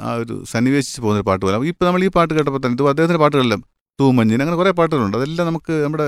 ആ 0.06 0.10
ഒരു 0.22 0.34
സന്നിവേശിച്ച് 0.52 1.00
പോകുന്ന 1.02 1.20
ഒരു 1.20 1.26
പാട്ട് 1.30 1.42
പോലെ. 1.46 1.56
ഇപ്പോൾ 1.72 1.86
നമ്മൾ 1.88 2.02
ഈ 2.08 2.10
പാട്ട് 2.16 2.32
കേട്ടപ്പോൾ 2.36 2.60
തന്നെ 2.64 2.76
ഇത് 2.78 2.84
അദ്ദേഹത്തിന്റെ 2.92 3.22
പാട്ടുകളെല്ലാം 3.24 3.62
തൂമഞ്ഞിന് 3.98 4.42
അങ്ങനെ 4.44 4.58
കുറേ 4.60 4.70
പാട്ടുകളുണ്ട്. 4.78 5.16
അതെല്ലാം 5.20 5.46
നമുക്ക് 5.50 5.74
നമ്മുടെ 5.84 6.06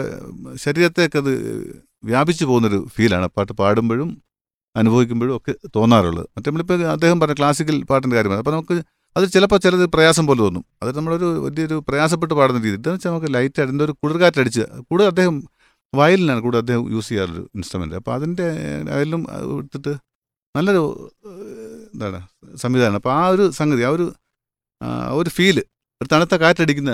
ശരീരത്തേക്ക് 0.65 1.19
അത് 1.23 1.33
വ്യാപിച്ചു 2.11 2.45
പോകുന്നൊരു 2.51 2.79
ഫീലാണ്. 2.95 3.27
പാട്ട് 3.37 3.53
പാടുമ്പോഴും 3.61 4.11
അനുഭവിക്കുമ്പോഴും 4.77 5.35
ഒക്കെ 5.39 5.53
തോന്നാറുള്ളത്. 5.77 6.27
മറ്റേ 6.37 6.49
നമ്മളിപ്പോൾ 6.51 6.81
അദ്ദേഹം 6.95 7.19
പറഞ്ഞ 7.21 7.37
ക്ലാസിക്കൽ 7.41 7.77
പാട്ടിന്റെ 7.91 8.17
കാര്യമാണ് 8.19 8.41
അപ്പോൾ 8.45 8.55
നമുക്ക് 8.57 8.77
അത് 9.17 9.25
ചിലപ്പോൾ 9.35 9.59
ചിലത് 9.65 9.85
പ്രയാസം 9.95 10.25
പോലെ 10.29 10.41
തോന്നും. 10.45 10.65
അത് 10.83 10.91
നമ്മളൊരു 10.97 11.29
വലിയൊരു 11.45 11.77
പ്രയാസപ്പെട്ട് 11.89 12.35
പാടുന്ന 12.39 12.59
രീതി 12.65 12.77
എന്താണെന്ന് 12.79 12.99
വെച്ചാൽ 12.99 13.13
നമുക്ക് 13.13 13.31
ലൈറ്റ് 13.37 13.61
അതിന്റെ 13.65 13.85
ഒരു 13.87 13.95
കുളിർകാറ്റടിച്ച് 14.03 14.65
കൂടുതൽ 14.89 15.07
അദ്ദേഹം 15.13 15.37
വയലിനാണ് 16.01 16.41
കൂടുതൽ 16.45 16.63
അദ്ദേഹം 16.65 16.85
യൂസ് 16.95 17.09
ചെയ്യാറൊരു 17.09 17.45
ഇൻസ്ട്രുമെന്റ് 17.59 17.97
അപ്പോൾ 18.01 18.15
അതിന്റെ 18.19 18.47
അതിലും 18.97 19.23
എടുത്തിട്ട് 19.59 19.93
നല്ലൊരു 20.55 20.85
എന്താണ് 21.95 22.19
സംവിധാനം 22.57 22.99
അപ്പോൾ 23.01 23.15
ആ 23.21 23.25
ഒരു 23.35 23.47
സംഗതി 23.61 23.83
ആ 23.89 23.93
ഒരു 23.97 24.07
ആ 24.81 24.89
ഒരു 25.21 25.31
ഫീൽ 25.37 25.59
ഒരു 26.01 26.09
തണുത്ത 26.13 26.35
കാറ്റടിക്കുന്ന 26.35 26.93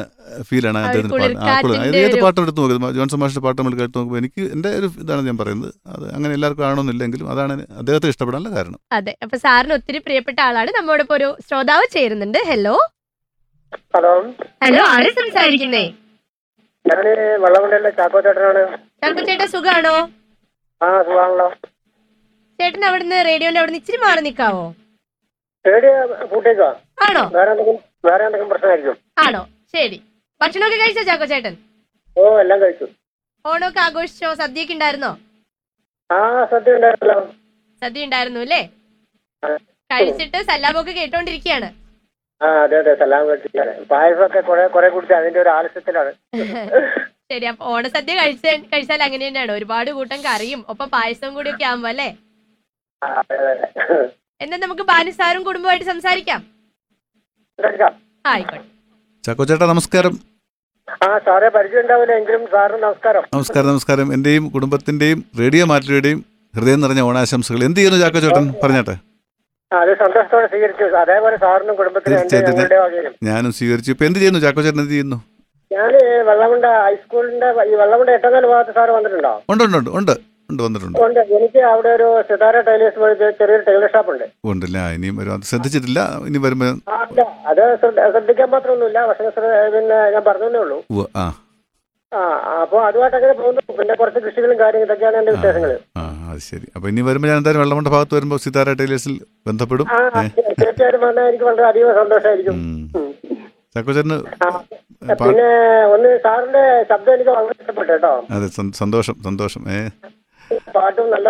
ഫീലാണ് 0.48 0.78
അദ്ദേഹത്തിന്റെ 0.78 1.24
അദ്ദേഹത്തിന് 1.26 1.46
പാട്ട്. 1.46 1.72
ആ 1.78 2.02
ഏത് 2.02 2.16
പാട്ടും 2.24 2.42
എടുത്ത് 2.44 2.60
നോക്കുന്നത് 2.60 2.94
ജോൺസൺ 2.96 3.18
മാഷിന്റെ 3.22 3.42
പാട്ട് 3.46 3.58
നമ്മൾ 3.60 3.74
കേട്ട് 3.80 3.94
നോക്കുമ്പോൾ 3.96 4.18
എനിക്ക് 4.18 4.42
എന്റെ 4.54 4.70
ഒരു 4.80 4.88
ഇതാണ് 5.02 5.26
ഞാൻ 5.28 5.36
പറയുന്നത്. 5.40 5.72
അത് 5.94 6.04
അങ്ങനെ 6.16 6.32
എല്ലാവർക്കും 6.34 6.66
ആണോന്നില്ലെങ്കിലും 6.68 7.30
അതാണ് 7.32 7.54
അദ്ദേഹത്തെ 7.80 8.10
ഇഷ്ടപ്പെടാനുള്ള 8.12 8.52
കാരണം. 8.56 8.78
അതെ. 8.98 9.14
അപ്പൊ 9.24 9.38
സാറിന് 9.44 9.74
ഒത്തിരി 9.78 9.98
പ്രിയപ്പെട്ട 9.98 10.38
ആളാണ്. 10.40 10.70
നമ്മോടൊപ്പം 10.78 11.16
ഒരു 11.16 11.28
ശ്രോതാവ് 11.48 11.86
ചേരുന്നുണ്ട്. 11.96 12.38
ഹലോ. 12.50 12.76
ഹലോ. 13.96 14.14
ഹലോ 14.64 14.84
ആര് 14.94 15.10
സംസാരിക്കുന്നേ? 15.20 15.84
ഞാൻ 16.84 16.98
വെള്ളമുണ്ടല്ലേ 17.44 17.90
ചാക്കോ 17.98 18.20
ചേട്ടൻ 18.26 19.46
സുഖാണോ? 19.54 19.94
ആ 20.80 20.88
സുഖാണല്ലോ. 21.08 21.46
ചേട്ടൻ 22.58 22.82
അവിടുന്ന് 22.88 23.18
റേഡിയോന്റെ 23.28 23.60
അവിടുന്ന് 23.60 23.80
ഇച്ചിരി 23.82 23.98
മാറി 24.04 24.20
നിൽക്കാവോ? 24.26 24.64
റേഡിയോ 25.64 25.92
കൂട്ടേക്കോ 26.32 26.68
ആണോ? 27.06 27.22
വേറെ 27.36 27.50
എന്തെങ്കിലും 27.54 27.78
വേറെ 28.08 28.22
എന്തെങ്കിലും 28.26 28.50
പ്രശ്നമായിരിക്കും. 28.52 28.96
ആണോ? 29.24 29.42
ശരി. 29.74 29.98
ഭക്ഷണമൊക്കെ 30.40 30.78
കഴിച്ചോ 30.82 31.04
ചാക്കോ 31.10 31.26
ചേട്ടൻ 31.32 31.54
ഓ 32.16 32.22
എല്ലാം 32.42 32.58
കഴിച്ചു. 32.62 32.86
ഓണമൊക്കെ 33.44 33.80
ആഘോഷിച്ചോ? 33.86 34.30
സദ്യയൊക്കെ 34.42 34.74
ഉണ്ടായിരുന്നോ? 34.76 35.12
ആ 36.10 36.18
സദ്യ 36.52 36.74
ഉണ്ടായിരുന്നല്ലോ. 36.78 37.18
സദ്യ 37.82 38.06
ഉണ്ടായിരുന്നു 38.06 38.40
അല്ലേ? 38.46 38.62
കഴിച്ചിട്ട് 39.90 40.38
സല്ലാബൊക്കെ 40.50 40.92
കേട്ടോണ്ടിരിക്കുകയാണ്. 40.98 41.68
ആ 42.42 42.48
അതെ 42.64 42.76
അതെ 42.82 42.92
സലാം 43.00 43.24
കഴിച്ചിട്ടാണ് 43.28 43.72
പായസമൊക്കെ 43.92 44.40
കുറെ 44.48 44.62
കുറെ 44.74 44.88
കുടിച്ച് 44.94 45.14
അതിന്റെ 45.20 45.40
ഒരു 45.44 45.50
ആലസ്യത്തിലാണ്. 45.58 46.12
ശരി 47.32 47.46
അപ്പൊ 47.50 47.64
ഓണസദ്യ 47.74 48.14
കഴിച്ച 48.20 48.46
കഴിച്ചാൽ 48.72 49.02
അങ്ങനെ 49.06 49.24
തന്നെയാണ്. 49.26 49.52
ഒരുപാട് 49.58 49.90
കൂട്ടം 49.98 50.18
കറിയും 50.26 50.60
ഒപ്പം 50.72 50.88
പായസവും 50.94 51.32
കൂടി 51.36 51.50
ഒക്കെ 51.52 51.64
ആവുമ്പോ 51.68 51.88
അല്ലേ. 51.92 52.08
എന്നാ 54.40 54.56
നമുക്ക് 54.64 54.84
ബാനുസാറും 54.90 55.42
കുടുംബമായിട്ട് 55.48 55.86
സംസാരിക്കാം. 55.92 56.40
ആയിക്കോട്ടെ. 58.32 58.60
ചാക്കോ 59.24 59.44
ചേട്ടാ 59.50 59.66
നമസ്കാരം. 59.72 60.14
ആ 61.06 61.08
സാറെ 61.26 61.48
പരിചയം 61.56 61.82
ഉണ്ടാവില്ല 61.84 62.12
എങ്കിലും 62.20 62.42
സാറിന് 62.54 62.82
നമസ്കാരം. 62.86 63.24
നമസ്കാരം 63.36 63.68
നമസ്കാരം. 63.72 64.08
എന്റെയും 64.16 64.44
കുടുംബത്തിന്റെയും 64.56 65.20
റേഡിയോ 65.40 65.64
മാറ്റിയുടെയും 65.72 66.20
ഹൃദയം 66.54 66.80
നിറഞ്ഞ 66.84 67.02
ഓണാശംസകൾ. 67.10 67.60
എന്ത് 67.68 67.80
ചെയ്യുന്നു 67.80 68.00
ചാക്കോ 68.04 68.22
ചേട്ടൻ 68.26 68.46
പറഞ്ഞാട്ടെ. 68.64 68.96
അത് 69.72 69.88
സന്തോഷത്തോടെ 69.88 70.46
സ്വീകരിച്ചു. 70.46 70.84
അതേപോലെ 70.84 71.36
സാറിനും 71.36 71.74
കുടുംബത്തിനും. 71.74 73.14
ഞാനും 73.22 73.52
സ്വീകരിച്ചു. 73.52 73.90
ഇപ്പൊ 73.90 74.04
എന്ത് 74.04 74.18
ചെയ്യുന്നു? 74.18 74.40
ചാക്കോ 74.40 74.62
ചേട്ടൻ 74.62 74.78
എന്ത് 74.78 74.90
ചെയ്യുന്നു? 74.90 75.16
ഞാൻ 75.72 75.92
വെള്ളമുണ്ട 76.26 76.64
ഹൈസ്കൂളിന്റെ 76.64 77.46
ഈ 77.46 77.74
വെള്ളമുണ്ട 77.74 78.10
എട്ടാം 78.10 78.32
ഭാഗത്ത് 78.32 78.74
സാർ 78.74 78.90
വന്നിട്ടുണ്ടോ? 78.90 79.42
ഉണ്ട് 79.50 79.64
ഉണ്ട് 79.64 79.76
ഉണ്ട് 79.76 80.32
ഉണ്ട് 80.50 80.62
വന്നിട്ടുണ്ട്. 80.62 80.98
ഉണ്ട്. 80.98 81.20
എനിക്ക് 81.20 81.58
അവിടെ 81.58 81.88
ഒരു 81.88 82.22
സിതാര 82.22 82.60
ടൈലേഴ്സ് 82.60 82.98
വഴി 82.98 83.14
ചെറിയൊരു 83.14 83.62
ടൈലർ 83.62 83.90
ഷോപ്പ് 83.92 84.12
ഉണ്ട് 84.12 84.24
ഉണ്ടല്ല 84.44 84.88
ഇനിയും 84.88 85.16
വരും. 85.16 85.40
ശ്രദ്ധിച്ചിട്ടില്ല. 85.40 86.00
ഇനി 86.26 86.38
ഇല്ല. 86.38 87.22
അത് 87.46 87.76
ശ്രദ്ധ- 87.76 88.10
ശ്രദ്ധിക്കാൻ 88.10 88.50
മാത്രമൊന്നുമില്ല. 88.50 89.06
പക്ഷേ 89.06 89.24
പിന്നെ 89.70 90.10
ഞാൻ 90.10 90.22
പറഞ്ഞേ 90.26 90.58
ഉള്ളൂ. 90.58 91.08
ആ. 91.16 91.41
ആ 92.12 92.20
അപ്പോൾ 92.56 92.80
അതുമായിട്ട് 92.86 93.18
പോകുന്നു. 93.38 93.60
പിന്നെ 93.78 93.94
കുറച്ച് 93.94 94.20
കൃഷികളും 94.24 94.58
കാര്യങ്ങളും 94.58 94.86
ഇതൊക്കെയാണ് 94.86 95.16
എന്റെ 95.16 95.32
വിശേഷങ്ങൾ 95.32 95.70
ആ 95.96 96.02
അത് 96.30 96.40
ശരി. 96.46 96.66
അപ്പോൾ 96.76 96.88
ഇനി 96.88 97.02
വരുമ്പോൾ 97.02 97.28
ഞാൻ 97.28 97.38
എന്തായാലും 97.38 97.62
വെള്ളമുണ്ട 97.62 97.88
ഭാഗത്ത് 97.88 98.14
വരുമ്പോൾ 98.14 98.38
സിതാര 98.38 98.74
ടൈലേഴ്സിൽ 98.80 99.14
ബന്ധപ്പെടും. 99.46 99.86
ആ 99.88 99.98
തീർച്ചയായിട്ടും 100.60 101.00
വന്നാൽ 101.04 101.28
എനിക്ക് 101.28 101.44
വളരെ 101.44 101.66
അധികം 101.68 101.94
സന്തോഷമായിരിക്കും 102.00 102.56
ഉം. 102.56 102.82
ഉം. 102.96 103.08
ചാക്കോ 103.74 103.92
ചേട്ടന് 103.92 104.16
ആ, 104.38 104.48
പാ- 105.10 105.16
പിന്നെ 105.20 105.46
ഒന്ന് 105.94 106.08
സാറിന്റെ 106.24 106.62
ശബ്ദം 106.90 107.14
എനിക്ക് 107.14 107.30
വളരെ 107.30 107.54
ഇഷ്ടപ്പെട്ടു 107.56 107.92
കേട്ടോ. 107.92 108.12
അതെ 108.30 108.48
സന്തോഷം 108.80 109.16
സന്തോഷം. 109.24 109.62
ഏ? 109.70 109.80
പാട്ടും 110.74 111.06
നല്ല 111.10 111.28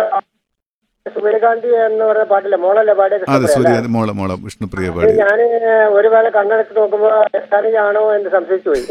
സൂര്യകാന്തി 1.15 1.69
എന്ന് 1.85 2.03
പറഞ്ഞ 2.09 2.25
പാട്ടില്ല? 2.29 2.57
മോളല്ലേ 2.65 2.93
പാടിയത്? 2.99 3.23
അതെ 3.33 3.47
സൂര്യ? 3.53 3.73
മോളെ 3.95 4.13
മോളെ 4.19 4.35
വിഷ്ണുപ്രിയ 4.43 4.89
പാടി 4.95 5.09
ഞാൻ 5.21 5.39
ഒരു 5.97 6.07
വേള 6.13 6.27
കണ്ണടച്ച് 6.35 6.73
നോക്കുമ്പോ 6.77 7.09
ആണോ 7.87 8.03
എന്ന് 8.17 8.29
സംശയിച്ചു 8.35 8.69
പോയി. 8.69 8.83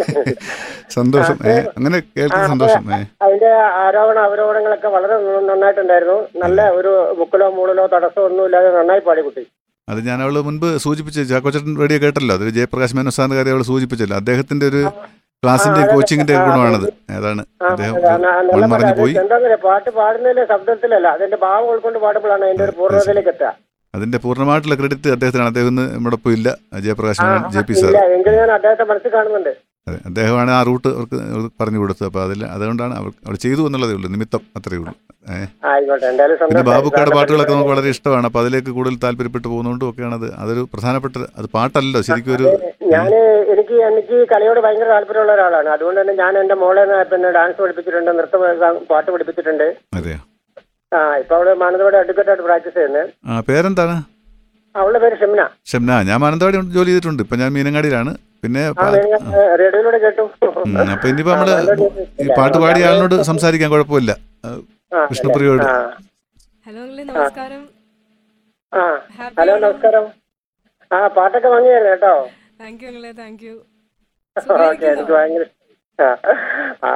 സന്തോഷം. 0.97 1.39
അങ്ങനെ 1.77 1.99
കേൾക്കാൻ 2.17 2.45
സന്തോഷം. 2.53 2.85
അതിന്റെ 3.27 3.51
ആരോപണ 3.85 4.19
അവരോപണങ്ങളൊക്കെ 4.29 4.91
വളരെ 4.97 5.17
നന്നായിട്ടുണ്ടായിരുന്നു. 5.49 6.19
നല്ല 6.45 6.69
ഒരു 6.81 6.93
മുക്കലോ 7.21 7.49
മൂളിലോ 7.59 7.87
തടസ്സമോ 7.95 8.27
ഒന്നും 8.31 8.45
ഇല്ലാതെ 8.49 8.71
നന്നായി 8.79 9.05
പാടി 9.09 9.25
കുട്ടി. 9.29 9.45
അത് 9.89 10.01
ഞാൻ 10.09 10.19
അവൾ 10.25 10.35
മുൻപ് 10.49 10.69
സൂചിപ്പിച്ചു 10.85 11.21
ചാക്കോച്ചൻ 11.33 11.75
റേഡിയോ 11.83 12.01
കേട്ടല്ലോ. 12.05 12.35
അത് 12.39 12.47
ജയപ്രകാശ് 12.59 12.97
മേനോസാറിന്റെ 12.99 13.39
കാര്യം 13.41 13.57
അവൾ 13.57 13.65
സൂചിപ്പിച്ചല്ലോ. 13.73 14.19
അദ്ദേഹത്തിന്റെ 14.23 14.67
ഒരു 14.73 14.83
ക്ലാസിന്റെ 15.45 15.85
കോച്ചിങ്ങിന്റെ 15.93 16.35
ഗുണമാണത്. 16.47 16.85
അതാണ് 17.19 17.43
അദ്ദേഹം 17.71 17.95
മൺമറഞ്ഞു 18.61 18.93
പോയി. 19.01 19.15
പാട്ട് 19.65 19.91
പാടുന്നതിന്റെ 19.97 20.45
ശബ്ദത്തിലല്ല 20.53 21.09
അതിന്റെ 21.17 21.39
ഭാവം 21.45 21.67
ഉൾക്കൊണ്ട് 21.73 21.99
പാടുമ്പോഴാണ് 22.05 22.45
അതിന്റെ 22.49 22.65
ഒരു 22.69 22.75
പൂർണതയിലേക്ക് 22.79 23.31
എത്തുക. 23.35 23.51
അതിന്റെ 23.95 24.19
പൂർണമായിട്ടുള്ള 24.25 24.77
ക്രെഡിറ്റ് 24.81 25.11
അദ്ദേഹത്തിനാണ്. 25.17 25.51
അദ്ദേഹം 25.53 25.75
നമ്മുടെ 25.97 26.17
ഒപ്പം 26.19 26.33
ഇല്ല. 26.39 26.49
ജയപ്രകാശ് 26.87 27.27
ജെ 27.57 27.65
പി 27.71 27.77
സാർ 27.81 27.93
അദ്ദേഹമാണ് 30.09 30.51
ആ 30.57 30.59
റൂട്ട് 30.67 30.89
അവർക്ക് 30.97 31.17
പറഞ്ഞു 31.61 31.79
കൊടുത്തത്. 31.83 32.07
അപ്പൊ 32.09 32.21
അതിൽ 32.25 32.41
അതുകൊണ്ടാണ് 32.57 32.95
അവർ 32.99 33.37
ചെയ്തു 33.45 33.63
എന്നുള്ളതേ 33.69 33.95
ഉള്ളൂ. 33.97 34.09
നിമിത്തം 34.15 34.43
അത്രയേ 34.59 34.79
ഉള്ളൂ. 34.83 34.95
പിന്നെ 36.51 36.63
ബാബുക്കാട് 36.69 37.11
പാട്ടുകളൊക്കെ 37.17 37.53
നമുക്ക് 37.55 37.73
വളരെ 37.73 37.89
ഇഷ്ടമാണ്. 37.95 38.27
അപ്പൊ 38.29 38.41
അതിലേക്ക് 38.43 38.71
കൂടുതൽ 38.77 38.95
താല്പര്യപ്പെട്ട് 39.05 39.47
പോകുന്നതുകൊണ്ടും 39.49 39.89
ഒക്കെയാണ് 39.91 40.15
അത് 40.21 40.29
അതൊരു 40.43 40.63
പ്രധാനപ്പെട്ട 40.75 41.17
അത് 41.41 41.49
പാട്ടല്ലോ 41.57 42.03
ശരിക്കും 42.09 42.35
ഒരു 42.39 42.47
എനിക്ക് 43.73 43.85
എനിക്ക് 43.91 44.17
കലയോട് 44.33 44.61
ഭയങ്കര 44.65 44.89
താല്പര്യമുള്ള 44.95 45.33
ഒരാളാണ്. 45.37 45.69
അതുകൊണ്ട് 45.75 45.99
തന്നെ 46.01 46.15
ഞാൻ 46.23 46.33
എന്റെ 46.41 46.57
മോളെ 46.63 46.83
പിന്നെ 47.13 47.29
ഡാൻസ് 47.37 47.59
പഠിപ്പിച്ചിട്ടുണ്ട് 47.63 48.11
നൃത്ത 48.19 48.37
പാട്ട് 48.91 49.09
പഠിപ്പിച്ചിട്ടുണ്ട്. 49.15 49.67
അതെയോ? 49.99 50.19
ആ 50.93 50.99
ഇപ്പൊ 51.21 51.35
അവൾ 51.39 51.49
മാനന്തവാടി 51.63 51.97
അഡ്വക്കേറ്റ് 52.01 52.31
ആയിട്ട് 52.33 52.45
പ്രാക്ടീസ് 52.49 52.77
ചെയ്യുന്നത് 52.79 53.07
ആ 53.29 53.41
പേരെന്താണ്? 53.49 53.95
അവളുടെ 54.75 54.99
പേര് 55.05 55.17
ഷെമിന. 55.21 55.43
ഷംന 55.71 55.93
ഞാൻ 56.11 56.19
മാനന്തവാടി 56.25 56.59
ജോലി 56.77 56.91
ചെയ്തിട്ടുണ്ട്. 56.91 57.23
ഇപ്പൊ 57.25 57.37
ഞാൻ 57.43 57.51
മീനങ്ങാടിയിലാണ്. 57.57 58.13
പിന്നെ 58.45 58.63
റേഡിയോയിലൂടെ 59.61 59.99
കേട്ടു. 60.05 60.25
അപ്പൊ 60.93 61.07
ഇനിയിപ്പോ 61.11 61.33
നമ്മൾ 61.35 61.51
ഈ 62.25 62.29
പാട്ട് 62.39 62.59
പാടിയ 62.63 62.87
ആളിനോട് 62.91 63.17
സംസാരിക്കാൻ 63.31 63.71
കുഴപ്പമില്ല. 63.75 64.13
വിഷ്ണുപ്രിയോട് 65.13 65.65
ഹലോ 66.67 66.83
നമസ്കാരം. 67.11 67.63
ആ. 68.73 68.83
ഹലോ 69.39 69.55
നമസ്കാരം. 69.65 70.05
ആ 70.91 70.99
പാട്ടൊക്കെ 71.17 71.49
വാങ്ങിയായിരുന്നു 71.55 71.93
കേട്ടോ. 71.95 72.15
താങ്ക് 72.63 72.83
യു 72.85 72.89
അങ്കിളെ 72.89 73.13
താങ്ക് 73.19 73.45
യു 73.45 73.55
ഓക്കെ 74.65 74.87
എനിക്ക് 74.89 75.13
ഭയങ്കര 75.13 75.45
ആ, 75.99 76.07
ആ. 76.85 76.91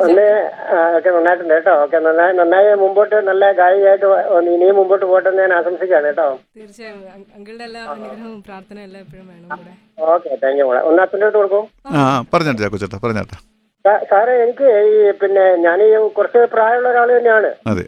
ഒന്ന് 0.00 0.24
ആ, 0.68 0.96
ഒക്കെ 0.96 1.10
നന്നായിട്ടുണ്ട് 1.10 1.54
കേട്ടോ. 1.54 1.72
ഓക്കെ 1.82 1.98
നന്നായി 1.98 2.32
നന്നായി 2.32 2.68
മുമ്പോട്ട് 2.74 3.16
നല്ല 3.28 3.44
ഗായികയായിട്ട് 3.52 4.06
ഇനിയും 4.50 4.76
മുമ്പോട്ട് 4.76 5.04
പോട്ടെ 5.04 5.30
ഞാൻ 5.38 5.52
ആശംസിക്കാണ് 5.52 6.06
കേട്ടോ. 6.06 6.26
തീർച്ചയായും. 6.56 7.00
അങ്- 7.14 7.26
അങ്കിളുടെ 7.36 7.64
എല്ലാ 7.64 7.82
അനുഗ്രഹവും 7.92 8.38
പ്രാർത്ഥനയും 8.42 8.84
എല്ലാം 8.84 9.02
എപ്പോഴും 9.02 9.26
വേണം 9.28 9.48
കൂടെ. 9.54 9.72
ഓക്കെ 10.08 10.30
താങ്ക് 10.42 10.60
യു 10.60 10.66
ഒന്ന് 10.82 11.02
അച്ഛന്റെ 11.02 11.26
അടുത്ത് 11.26 11.38
കൊടുക്കും. 11.38 11.64
ആ. 11.86 11.90
ആ, 11.96 12.02
പറഞ്ഞാട്ടെ 13.04 13.38
സാറേ 14.10 14.32
എനിക്ക് 14.42 14.68
ഈ 14.90 15.10
പിന്നെ 15.20 15.44
ഞാൻ 15.64 15.80
ഈ 15.82 15.90
കുറച്ച് 16.16 16.38
പ്രായമുള്ള 16.52 16.88
ഒരാൾ 16.88 17.08
തന്നെയാണ്. 17.12 17.50
അതെ 17.66 17.84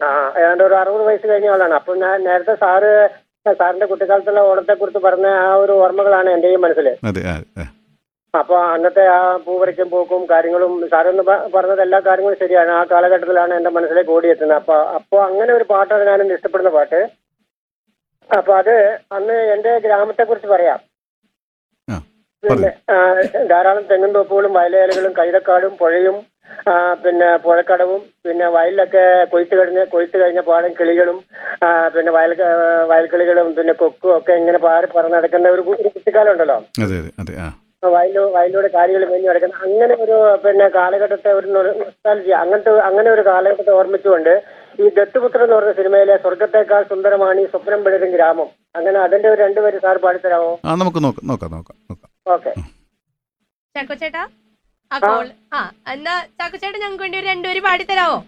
ആ 0.00 0.08
ഏതാണ്ട് 0.38 0.64
ഒരു 0.64 0.74
അറുപത് 0.74 1.04
വയസ്സ് 1.04 1.26
കഴിഞ്ഞ 1.26 1.48
ആളാണ്. 1.48 1.74
അപ്പൊ 1.74 1.92
ഞാൻ 1.96 2.16
നേരത്തെ 2.24 2.54
സാറ് 2.54 2.92
സാറിന്റെ 3.46 3.86
കുട്ടിക്കാലത്തുള്ള 3.90 4.40
ഓണത്തെ 4.48 4.74
കുറിച്ച് 4.80 5.00
പറഞ്ഞ 5.04 5.26
ആ 5.44 5.52
ഒരു 5.62 5.72
ഓർമ്മകളാണ് 5.82 6.28
എന്റെയും 6.36 6.62
മനസ്സിൽ. 6.64 6.88
അപ്പൊ 8.34 8.56
അന്നത്തെ 8.72 9.04
ആ 9.14 9.20
പൂവരയ്ക്കും 9.44 9.88
പൂക്കും 9.92 10.22
കാര്യങ്ങളും 10.32 10.72
സാറൊന്ന് 10.90 11.22
പറഞ്ഞത് 11.54 11.82
എല്ലാ 11.84 11.98
കാര്യങ്ങളും 12.08 12.38
ശരിയാണ്. 12.42 12.70
ആ 12.80 12.82
കാലഘട്ടത്തിലാണ് 12.92 13.52
എന്റെ 13.58 13.70
മനസ്സിലേക്ക് 13.76 14.12
ഓടിയെത്തുന്നത്. 14.16 14.58
അപ്പൊ 14.60 14.76
അപ്പൊ 14.98 15.16
അങ്ങനെ 15.28 15.50
ഒരു 15.58 15.64
പാട്ടാണ് 15.72 16.04
ഞാൻ 16.10 16.32
ഇഷ്ടപ്പെടുന്ന 16.36 16.72
പാട്ട്. 16.76 17.00
അപ്പൊ 18.30 18.52
അത് 18.60 18.74
അന്ന് 19.16 19.36
എന്റെ 19.54 19.72
ഗ്രാമത്തെ 19.86 20.24
കുറിച്ച് 20.24 20.50
പറയാം. 20.54 20.80
പിന്നെ 22.42 22.70
ധാരാളം 23.52 23.84
തെങ്ങും 23.88 24.12
തോപ്പുകളും 24.16 24.52
വയലേലകളും 24.58 25.12
കൈതക്കാടും 25.18 25.72
പുഴയും 25.80 26.16
പിന്നെ 27.02 27.28
പുഴക്കടവും 27.44 28.00
പിന്നെ 28.24 28.46
വയലിലൊക്കെ 28.54 29.02
കൊയ്ത്ത് 29.32 29.54
കഴിഞ്ഞ 29.58 29.80
കൊയ്ത്ത് 29.92 30.16
കഴിഞ്ഞ 30.20 30.40
പാടം 30.48 30.72
കിളികളും 30.78 31.18
പിന്നെ 31.94 32.10
വയൽ 32.16 32.32
വയൽക്കിളികളും 32.90 33.48
പിന്നെ 33.56 33.74
കൊക്കും 33.80 34.10
ഒക്കെ 34.16 34.34
ഇങ്ങനെ 34.40 34.60
പാറി 34.64 34.88
പറന്ന് 34.94 35.16
നടക്കുന്ന 35.16 35.48
ഒരു 35.50 35.62
കുട്ടിക്കാലം 35.66 36.32
ഉണ്ടല്ലോ? 36.34 36.58
വയലോ 36.78 36.86
അതെ 36.86 37.10
അതെ 37.22 37.34
ആ. 37.40 37.48
വയലു 37.88 38.22
വയലിലൂടെ 38.34 38.68
കാര്യങ്ങൾ 38.72 39.04
മേഞ്ഞു 39.10 39.28
നടക്കുന്ന 39.30 39.54
അങ്ങനെ 39.66 39.94
ഒരു 40.04 40.16
പിന്നെ 40.42 40.66
കാലഘട്ടത്തെ 40.74 41.30
ഒരു 41.34 41.48
നൊസ്റ്റാലജി 41.78 42.32
അങ്ങനത്തെ 42.40 42.72
അങ്ങനെ 42.88 43.08
ഒരു 43.12 43.22
കാലഘട്ടത്തെ 43.28 43.72
ഓർമ്മിച്ചുകൊണ്ട് 43.76 44.32
ഈ 44.78 44.88
ദത്തുപുത്രൻ 44.96 45.44
എന്ന് 45.44 45.56
പറഞ്ഞ 45.56 45.72
സിനിമയിലെ 45.78 46.16
സ്വർഗത്തേക്കാൾ 46.24 46.82
സുന്ദരമാണ് 46.90 47.40
ഈ 47.40 47.48
സ്വപ്നം 47.52 47.80
പെടുന്ന 47.84 48.10
ഗ്രാമം. 48.12 48.48
അങ്ങനെ 48.74 48.98
അതിന്റെ 48.98 49.28
ഒരു 49.30 49.40
രണ്ടുപേര് 49.42 49.78
സാർ 49.84 49.96
പാടിത്തരാമോ? 50.04 50.52
ആ 50.64 50.74
നമുക്ക് 50.74 51.00
നോക്കാം 51.04 51.24
നോക്കാം 51.30 51.50
നോക്കാം 51.56 51.76
നോക്കാം. 51.90 52.10
ഓക്കെ. 52.26 52.52
ചേട്ടാ? 53.96 54.22
ആ 54.90 54.98
കോൾ 55.02 55.26
ആ 55.52 55.60
എന്നാ 55.92 56.14
ചാക്കോ 56.38 56.56
ചേട്ടാ 56.56 56.78
ഞങ്ങൾക്ക് 56.78 57.04
വേണ്ടി 57.04 57.18
ഒരു 57.18 57.26
രണ്ടുപേര് 57.26 57.60
പാടിത്തരാവോ? 57.66 58.18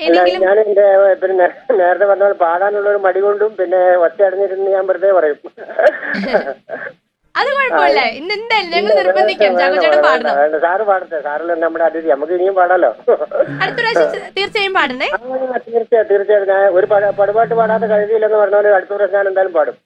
ഏതെങ്കിലും 0.00 0.42
ഞാൻ 0.44 0.58
എന്റെ 0.62 0.84
പിന്നെ 1.22 1.46
നേരത്തെ 1.78 2.04
പറഞ്ഞ 2.04 2.22
പോലെ 2.22 2.36
പാടാനുള്ള 2.42 2.88
ഒരു 2.90 3.00
മടി 3.06 3.20
കൊണ്ടും 3.24 3.50
പിന്നെ 3.58 3.80
ഒറ്റ 4.04 4.20
അടഞ്ഞിരുന്ന് 4.26 4.68
ഞാൻ 4.70 4.84
വെറുതെ 4.90 5.10
പറയും. 5.16 5.38
അത് 7.34 7.48
കുഴപ്പമില്ല. 7.48 8.02
ഇന്ന് 8.18 8.34
എന്തായാലും 8.36 8.70
ഞങ്ങൾ 8.76 8.92
നിർബന്ധിക്കാം. 9.00 9.56
ചാക്കോ 9.58 9.78
ചേട്ടൻ 9.82 10.00
പാടണം. 10.06 10.36
സാറ് 10.62 10.84
പാടത്തെ 10.90 11.18
സാറല്ലേ 11.26 11.56
നമ്മുടെ 11.64 11.84
അതിഥി. 11.88 12.08
നമുക്ക് 12.12 12.34
ഇനിയും 12.36 12.54
പാടാലോ? 12.60 12.90
അടുത്ത 13.60 13.78
പ്രാവശ്യം 13.80 14.06
തീർച്ചയായും 14.38 14.74
പാടണേ. 14.78 15.08
തീർച്ചയായും 15.66 16.08
തീർച്ചയായും 16.12 16.46
ഞാൻ 16.52 16.62
ഒരു 16.78 16.88
പട- 16.92 17.14
പടുപാട്ട് 17.20 17.54
പാടാത്ത 17.60 17.84
കഴിവില്ലെന്ന് 17.92 18.38
പറഞ്ഞാൽ 18.42 18.72
അടുത്ത 18.78 18.92
പ്രാവശ്യം 18.92 19.18
ഞാൻ 19.18 19.28
എന്തായാലും 19.32 19.54
പാടും. 19.58 19.76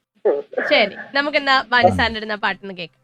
ശരി. 0.71 0.95
നമുക്ക് 1.13 1.37
എന്നാ 1.37 1.57
അടുത്ത് 1.73 2.33
ആ 2.37 2.73
കേൾക്കാം. 2.79 2.97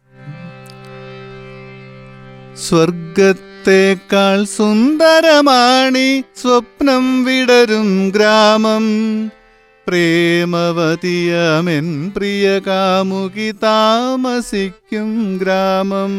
സ്വർഗത്തേക്കാൾ 2.62 4.44
സുന്ദരമാണി 4.44 6.24
സ്വപ്നം 6.42 7.24
വിടരും 7.24 8.10
ഗ്രാമം. 8.10 8.86
പ്രേമവതിയമെൻ 9.88 12.12
പ്രിയ 12.16 12.60
കാമുകി 12.60 13.52
താമസിക്കും 13.52 15.40
ഗ്രാമം. 15.42 16.12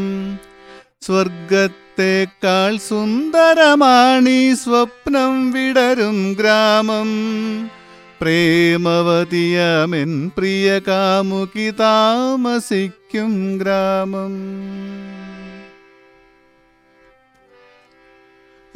സ്വർഗത്തേക്കാൾ 1.03 2.77
സുന്ദരമാണി 2.77 4.55
സ്വപ്നം 4.55 5.53
വിടരും 5.53 6.37
ഗ്രാമം. 6.41 7.09
പ്രേമവതിയമെൻ 8.21 10.29
പ്രിയ 10.29 10.81
കാമുകി 10.89 11.71
താമസിക്കും 11.71 13.59
ഗ്രാമം. 13.63 14.35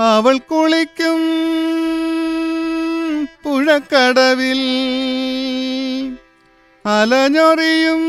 അവൾ 0.05 0.39
കുളിക്കും 0.39 1.21
പുഴക്കടവിൽ. 3.45 4.59
അലഞ്ഞൊറിയും 6.87 8.03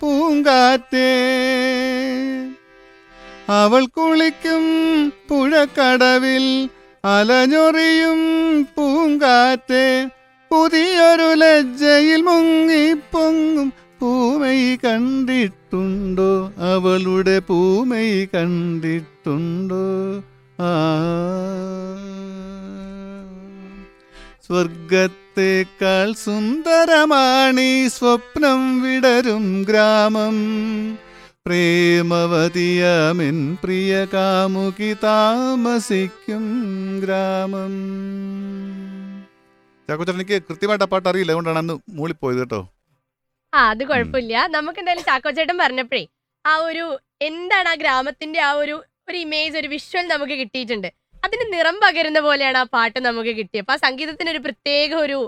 പൂങ്കാറ്റേ. 0.00 1.26
അവൾ 3.48 3.86
കുളിക്കും 3.86 4.62
പുഴക്കടവിൽ. 5.30 6.68
അലഞ്ഞൊറിയും 7.04 8.16
പൂങ്കാറ്റേ. 8.76 10.08
പുതിയൊരു 10.50 11.34
ലജ്ജയിൽ 11.34 12.22
മുങ്ങിപ്പൊങ്ങും. 12.22 13.72
പൂമൈ 14.00 14.76
കണ്ടിട്ടുണ്ടോ? 15.76 16.52
അവളുടെ 16.56 17.38
പൂമൈ 17.38 18.24
കണ്ടിട്ടുണ്ടോ? 18.24 20.22
ആ. 20.60 20.74
സ്വർഗത്തേക്കാൾ 24.46 26.12
സുന്ദരമാണീ 26.12 27.88
സ്വപ്നം 27.88 28.82
വിടരും 28.82 29.62
ഗ്രാമം. 29.62 30.34
പ്രേമവതിയമിൻ 31.46 33.56
പ്രിയ 33.64 34.06
കാമുകി 34.14 34.96
താമസിക്കും 35.04 36.42
ഗ്രാമം. 37.04 37.70
ചാക്കോച്ചൻ 39.88 40.14
എനിക്ക് 40.14 40.42
കൃത്യമായിട്ട് 40.42 40.84
ആ 40.84 40.86
പാട്ട് 40.86 41.08
അറിയില്ല. 41.08 41.32
അതുകൊണ്ടാണ് 41.32 41.58
അന്ന് 41.58 41.78
മൂളിപ്പോയത് 41.90 42.38
കേട്ടോ. 42.38 42.68
ആ 43.56 43.60
അത് 43.72 43.82
കുഴപ്പമില്ല. 43.90 44.34
നമുക്ക് 44.56 44.78
എന്തായാലും 44.82 45.04
ചാക്കോ 45.08 45.30
ചേട്ടൻ 45.38 45.56
പറഞ്ഞപ്പോഴേ 45.64 46.04
ആ 46.44 46.54
ഒരു 46.68 46.84
എന്താണ് 47.28 47.68
ആ 47.72 47.74
ഗ്രാമത്തിന്റെ 47.82 48.40
ആ 48.48 48.50
ഒരു 48.62 48.76
ഒരു 49.08 49.18
ഇമേജ് 49.26 49.54
ഒരു 49.60 49.68
വിഷ്വൽ 49.74 50.04
നമുക്ക് 50.12 50.34
കിട്ടിയിട്ടുണ്ട്. 50.40 50.88
അതിന് 51.24 51.44
നിറം 51.54 51.76
പകരുന്ന 51.84 52.18
പോലെയാണ് 52.26 52.58
ആ 52.62 52.64
പാട്ട് 52.74 52.98
നമുക്ക് 53.08 53.32
കിട്ടിയത് 53.38 53.62
അപ്പൊ 53.64 53.74
ആ 53.76 53.78
സംഗീതത്തിന് 53.86 54.30
ഒരു 54.34 54.40
പ്രത്യേക 54.46 54.92
ഒരു 55.04 55.18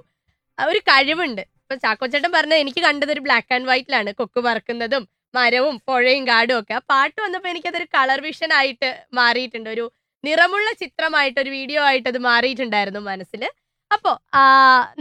ഒരു 0.58 0.80
കഴിവുണ്ട്. 0.90 1.42
ഇപ്പൊ 1.62 1.74
ചാക്കോ 1.84 2.06
ചേട്ടൻ 2.12 2.30
പറഞ്ഞത് 2.36 2.60
എനിക്ക് 2.64 2.80
കണ്ടത് 2.86 3.10
ഒരു 3.14 3.22
ബ്ലാക്ക് 3.26 3.52
ആൻഡ് 3.56 3.68
വൈറ്റിലാണ് 3.70 4.10
കൊക്ക് 4.20 4.40
പറക്കുന്നതും 4.48 5.02
മരവും 5.36 5.74
പുഴയും 5.88 6.24
കാടും 6.30 6.56
ഒക്കെ. 6.60 6.74
ആ 6.78 6.82
പാട്ട് 6.92 7.18
വന്നപ്പോൾ 7.24 7.50
എനിക്കതൊരു 7.52 7.86
കളർ 7.96 8.20
വിഷൻ 8.26 8.52
ആയിട്ട് 8.58 8.90
മാറിയിട്ടുണ്ട്. 9.18 9.68
ഒരു 9.74 9.84
നിറമുള്ള 10.24 10.68
ചിത്രമായിട്ട് 10.82 11.38
ഒരു 11.44 11.50
വീഡിയോ 11.58 11.80
ആയിട്ട് 11.88 12.08
അത് 12.12 12.20
മാറിയിട്ടുണ്ടായിരുന്നു 12.28 13.02
മനസ്സിൽ 13.10 13.42
അപ്പോ 13.90 14.12
ആ 14.40 14.42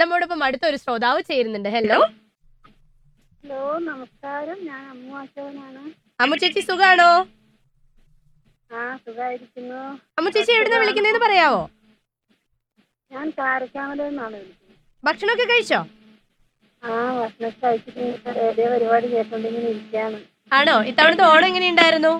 നമ്മോടൊപ്പം 0.01 0.43
അടുത്ത 0.47 0.65
ഒരു 0.71 0.79
ശ്രോതാവ് 0.83 1.21
ചേരുന്നുണ്ട്. 1.31 1.69
ഹലോ 1.77 1.99
ഹലോ 3.49 3.65
നമസ്കാരം. 3.87 4.57
ഞാൻ 4.69 4.81
അമ്മു 4.93 5.11
അശോകനാണ് 5.19 5.81
അമ്മു 6.23 6.35
ചേച്ചി 6.41 6.61
സുഖാണോ? 6.69 7.11
ആ 8.71 8.81
സുഖായിരിക്കുന്നു. 9.03 9.81
അമ്മു 10.17 10.29
ചേച്ചി 10.35 10.51
എവിടുന്ന 10.55 10.77
വിളിക്കുന്നതെന്ന് 10.81 11.21
പറയാവോ? 11.25 11.61
ഞാൻ 13.11 13.27
കാരക്കാമല 13.37 13.99
നിന്നാണ് 14.09 14.39
ഭക്ഷണമൊക്കെ 15.03 15.45
കഴിച്ചോ? 15.51 15.79
ആ 16.83 16.89
ഭക്ഷണമൊക്കെ 17.19 17.59
കഴിച്ചിട്ട് 17.65 17.99
ഇങ്ങനെ 18.07 18.33
റേഡിയോ 18.39 18.67
പരിപാടി 18.73 19.07
കേട്ടോണ്ടിങ്ങനെ 19.13 19.69
ഇരിക്കാണ്. 19.73 20.19
ആണോ? 20.51 20.75
ഇത്തവണത്തെ 20.91 21.25
ഓണം 21.31 21.47
എങ്ങനെയുണ്ടായിരുന്നു? 21.51 22.13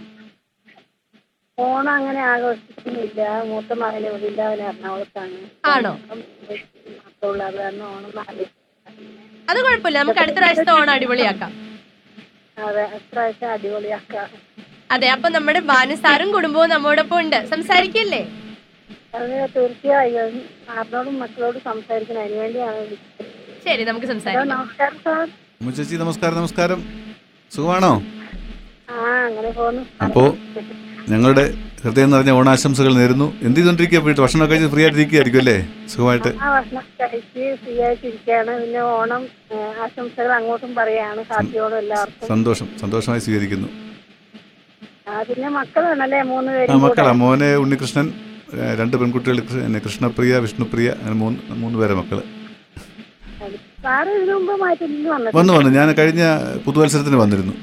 ഓണം 1.58 1.94
അങ്ങനെ 1.98 2.22
ആഘോഷിക്കുന്നില്ല 2.32 3.22
മൂത്ത 3.52 3.80
മകനെ 3.84 4.08
ഇവിടെ 4.12 4.30
ഇല്ല 4.32 4.42
അവൻ 4.50 4.62
എറണാകുളത്താണ്. 4.70 5.38
ആണോ? 5.74 5.94
മാത്രമുള്ള 6.98 7.44
അത് 7.50 7.60
കാരണം 7.62 7.86
ഓണം 7.96 8.14
നാല് 8.22 8.46
അത് 9.50 9.58
കുഴപ്പമില്ല. 9.64 10.00
നമുക്ക് 10.00 10.20
അടുത്ത 10.20 10.38
പ്രാവശ്യത്തെ 10.38 10.72
ഓണം 10.72 10.92
അടിപൊളിയാക്കാം. 10.92 11.52
അതെ 12.58 12.84
അപ്രാവശ്യം 12.84 13.52
അടിപൊളിയാക്കാം. 13.52 14.28
അതെ 14.92 15.08
അപ്പൊ 15.10 15.30
നമ്മുടെ 15.30 15.60
ബാനുസാറും 15.60 16.32
കുടുംബവും 16.32 16.70
നമ്മോടൊപ്പം 16.70 17.20
ഉണ്ട്. 17.20 17.46
സംസാരിക്കല്ലേ? 17.50 18.22
തീർച്ചയായും. 19.56 20.42
മക്കളോടും 21.20 21.60
സംസാരിക്കണം. 21.60 22.86
ശരി 23.66 23.84
നമുക്ക് 23.84 24.08
സംസാരിക്കാം. 24.08 24.50
നമസ്കാരം 25.62 25.98
നമസ്കാരം 25.98 26.36
നമസ്കാരം. 26.36 26.80
സുഖമാണോ? 27.52 27.94
അപ്പോ 30.04 30.24
ഞങ്ങളുടെ 31.10 31.46
ഹൃദയം 31.82 32.10
നിറഞ്ഞ 32.12 32.32
ഓണാശംസകൾ 32.40 32.94
നേരുന്നു. 33.00 33.26
എന്ത് 33.48 33.58
ചെയ്തോണ്ടിരിക്കുക 33.60 34.00
വീട്ടിൽ 34.06 34.22
ഭക്ഷണം 34.24 34.48
കഴിച്ച് 34.52 34.68
ഫ്രീ 34.74 34.82
ആയിട്ട് 34.84 34.98
ഇരിക്കുകയായിരിക്കും 34.98 35.42
അല്ലേ? 35.44 35.58
സുഖമായിട്ട്. 35.94 36.32
പിന്നെ 38.64 38.82
ഓണം 39.00 39.24
ആശംസകൾ 39.84 40.32
അങ്ങോട്ടും 40.38 40.72
പറയാണ്. 40.80 41.22
എല്ലാവർക്കും. 41.82 42.28
സന്തോഷം. 42.32 42.68
സന്തോഷമായി 42.82 43.22
സ്വീകരിക്കുന്നു. 43.26 43.70
ആ 45.10 45.22
പിന്നെ 45.30 45.50
മക്കളാണല്ലേ 45.60 46.22
മൂന്ന് 46.32 46.52
മക്കളാ. 46.86 47.12
മോനെ 47.24 47.52
ഉണ്ണികൃഷ്ണൻ 47.64 48.08
രണ്ട് 48.80 48.96
പെൺകുട്ടികൾ 48.98 49.38
കൃഷ്ണപ്രിയ 49.86 50.34
വിഷ്ണുപ്രിയ 50.46 50.90
അങ്ങനെ 51.00 51.16
മൂന്ന് 51.24 51.40
മൂന്ന് 51.64 51.80
പേരെ 51.80 51.94
മക്കൾ. 52.02 52.20
വന്നു 55.38 55.54
വന്നു. 55.54 55.70
ഞാൻ 55.80 55.88
കഴിഞ്ഞ 56.00 56.24
പുതുവത്സരത്തിന് 56.66 57.18
വന്നിരുന്നു. 57.24 57.54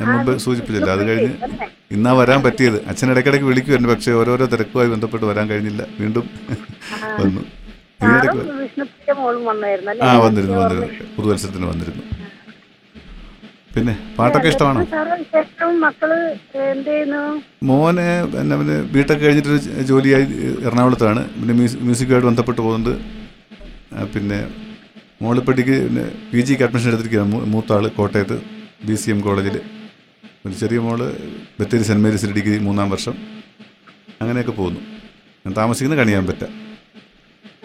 ഞാൻ 0.00 0.08
മുമ്പ് 0.14 0.32
സൂചിപ്പിച്ചില്ല. 0.44 0.90
അത് 0.96 1.02
കഴിഞ്ഞ് 1.08 1.32
ഇന്നാ 1.94 2.12
വരാൻ 2.20 2.40
പറ്റിയത്. 2.44 2.78
അച്ഛൻ 2.90 3.08
ഇടയ്ക്കിടയ്ക്ക് 3.12 3.46
വിളിക്കുമായിരുന്നു 3.50 3.90
പക്ഷേ 3.94 4.12
ഓരോരോ 4.20 4.44
തിരക്കുമായി 4.52 4.90
ബന്ധപ്പെട്ട് 4.94 5.26
വരാൻ 5.30 5.46
കഴിഞ്ഞില്ല. 5.52 5.82
വീണ്ടും 6.00 6.24
വന്നു. 7.22 7.42
ആ 10.08 10.10
വന്നിരുന്നു 10.26 10.56
വന്നിരുന്നു. 10.60 10.88
പുതുവത്സരത്തിന് 11.16 11.66
വന്നിരുന്നു. 11.72 12.04
പിന്നെ 13.74 13.94
പാട്ടൊക്കെ 14.18 14.48
ഇഷ്ടമാണോ? 14.52 14.80
മോന് 17.68 18.06
പിന്നെ 18.32 18.54
പിന്നെ 18.60 18.76
ബിടെക് 18.94 19.22
കഴിഞ്ഞിട്ടൊരു 19.24 19.58
ജോലിയായി 19.90 20.24
എറണാകുളത്താണ്. 20.66 21.22
പിന്നെ 21.36 21.54
മ്യൂസിക് 21.58 21.82
മ്യൂസിക്കുമായിട്ട് 21.88 22.28
ബന്ധപ്പെട്ട് 22.30 22.60
പോകുന്നുണ്ട്. 22.60 22.94
പിന്നെ 24.14 24.40
മോളിപ്പട്ടിക്ക് 25.24 25.76
പിന്നെ 25.86 26.04
പി 26.30 26.40
ജിക്ക് 26.48 26.64
അഡ്മിഷൻ 26.66 26.88
എടുത്തിരിക്കുകയാണ് 26.90 27.46
മൂത്താൾ 27.54 27.86
കോട്ടയത്ത് 27.98 28.38
ബി 28.88 28.94
സി 29.02 29.08
എം 29.14 29.20
കോളേജിൽ 29.26 29.56
ഒരു 30.44 30.54
ചെറിയ 30.60 30.78
മോൾ 30.86 31.00
ബത്തേരി 31.58 31.84
സെന്റ് 31.88 32.02
മേരീസിൽ 32.04 32.30
ഡിഗ്രി 32.38 32.56
മൂന്നാം 32.66 32.88
വർഷം. 32.94 33.14
അങ്ങനെയൊക്കെ 34.22 34.54
പോകുന്നു. 34.60 34.80
ഞാൻ 35.44 35.52
താമസിക്കുന്നത് 35.60 36.00
കണിയാൻ 36.02 36.24
പറ്റ 36.30 36.42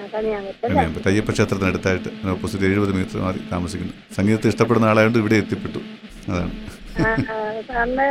അതാണ് 0.05 0.28
ഞാൻ 0.34 0.41
വെച്ചല്ലേ 0.47 0.69
കണിയാൻ 0.73 0.91
പറ്റ 0.95 1.05
അയ്യപ്പ 1.11 1.32
ക്ഷേത്രത്തിനടുത്തായിട്ട് 1.36 2.09
ഓപ്പോസിറ്റ് 2.34 2.65
എഴുപത് 2.69 2.91
മീറ്റർ 2.97 3.17
മാറി 3.26 3.39
താമസിക്കുന്നു. 3.53 3.93
സംഗീതത്തെ 4.17 4.49
ഇഷ്ടപ്പെടുന്ന 4.53 4.89
ആളായതുകൊണ്ട് 4.91 5.19
ഇവിടെ 5.23 5.38
എത്തിപ്പെട്ടു. 5.43 5.82
അതാണ്. 6.30 6.51
നമ്മൾ 7.78 8.07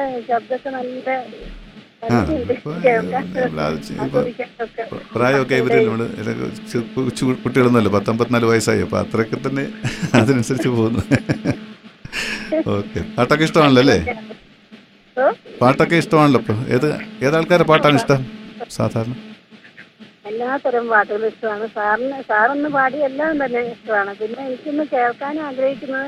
പ്രായമൊക്കെ 5.15 5.57
ഇവർ 5.63 5.73
നമ്മൾ 5.89 6.03
കൊച്ചു 6.97 7.25
കുട്ടികളൊന്നുമല്ല 7.45 7.91
പത്തൊമ്പത്തിനാല് 7.97 8.47
വയസ്സായി. 8.53 8.83
അപ്പൊ 8.87 8.99
അത്രയൊക്കെ 9.03 9.39
തന്നെ 9.47 9.65
അതിനനുസരിച്ച് 10.19 10.71
പോകുന്നു. 10.77 11.03
ഓക്കെ. 12.77 13.01
പാട്ടൊക്കെ 13.17 13.45
ഇഷ്ടമാണല്ലോ 13.49 13.83
അല്ലേ? 13.85 13.99
പാട്ടൊക്കെ 15.61 15.97
ഇഷ്ടമാണല്ലോ 16.03 16.41
ഇപ്പൊ. 16.43 16.55
ഏത് 16.75 16.87
ഏതാൾക്കാരുടെ 17.27 17.67
പാട്ടാണ് 17.71 17.97
ഇഷ്ടം? 18.01 18.21
സാധാരണ. 18.79 19.15
എല്ലാത്തരം 20.31 20.85
പാട്ടുകളും 20.93 21.27
ഇഷ്ടമാണ്. 21.33 21.67
സാറിന് 21.77 22.19
സാറൊന്ന് 22.31 22.69
പാടി 22.77 22.99
എല്ലാം 23.09 23.33
തന്നെ 23.43 23.61
ഇഷ്ടമാണ്. 23.73 24.13
പിന്നെ 24.21 24.41
എനിക്കൊന്ന് 24.49 24.85
കേൾക്കാൻ 24.95 25.35
ആഗ്രഹിക്കുന്നത് 25.49 26.07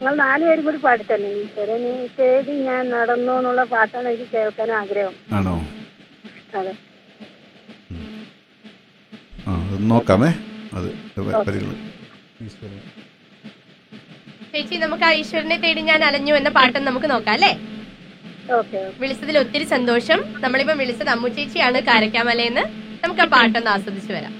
നിങ്ങൾ 0.00 0.14
നാലുപേരും 0.22 0.64
കൂടി 0.66 0.78
പാടി 0.86 1.04
തന്നെ. 1.10 1.28
ഈശ്വരനെ 1.42 1.92
തേടി 2.18 2.54
ഞാൻ 2.68 2.82
നടന്നു 2.94 3.32
എന്നുള്ള 3.40 3.64
പാട്ടാണ് 3.74 4.06
എനിക്ക് 4.12 4.28
കേൾക്കാൻ 4.36 4.70
ആഗ്രഹം. 4.80 5.14
ആണോ? 5.38 5.54
അതെ. 6.60 6.72
ആ 9.46 9.52
അത് 9.68 9.84
നോക്കാമേ. 9.92 10.30
അത് 10.78 10.88
ചേച്ചി 14.52 14.76
നമുക്ക് 14.84 15.04
ആ 15.08 15.12
ഈശ്വരനെ 15.20 15.56
തേടി 15.64 15.82
ഞാൻ 15.90 16.00
അലഞ്ഞു 16.08 16.32
എന്ന 16.40 16.50
പാട്ടും 16.58 16.82
നമുക്ക് 16.88 17.08
നോക്കാം 17.12 17.34
അല്ലേ? 17.36 17.52
വിളിച്ചതിൽ 19.00 19.36
ഒത്തിരി 19.38 19.64
സന്തോഷം. 19.64 20.18
നമ്മളിപ്പം 20.44 20.78
വിളിച്ചത് 20.78 21.10
അമ്മു 21.14 21.28
ചേച്ചിയാണ് 21.28 21.78
കാരക്കാമലയെന്ന്. 21.88 22.64
നമുക്ക് 23.04 23.22
ആ 23.24 23.26
പാട്ടൊന്ന് 23.34 23.70
ആസ്വദിച്ചു 23.70 24.12
വരാം. 24.12 24.34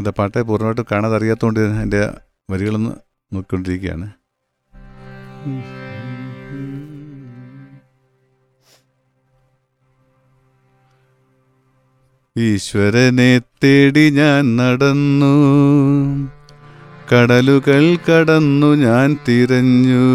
അതെ 0.00 0.10
പാട്ട് 0.10 0.16
പാട്ടെ 0.18 0.40
പൂർണമായിട്ട് 0.48 0.84
കാണാതെ 0.92 1.16
അറിയാത്തതുകൊണ്ട് 1.16 1.60
എന്റെ 1.82 2.00
വരികളൊന്ന് 2.50 2.92
നോക്കിക്കൊണ്ടിരിക്കുകയാണ്. 3.34 4.08
ഈശ്വരനെ 12.36 13.30
തേടി 13.64 14.10
ഞാൻ 14.10 14.56
നടന്നു. 14.56 15.34
കടലുകൾ 17.12 17.96
കടന്നു 17.96 18.74
ഞാൻ 18.74 19.16
തിരഞ്ഞു. 19.28 20.06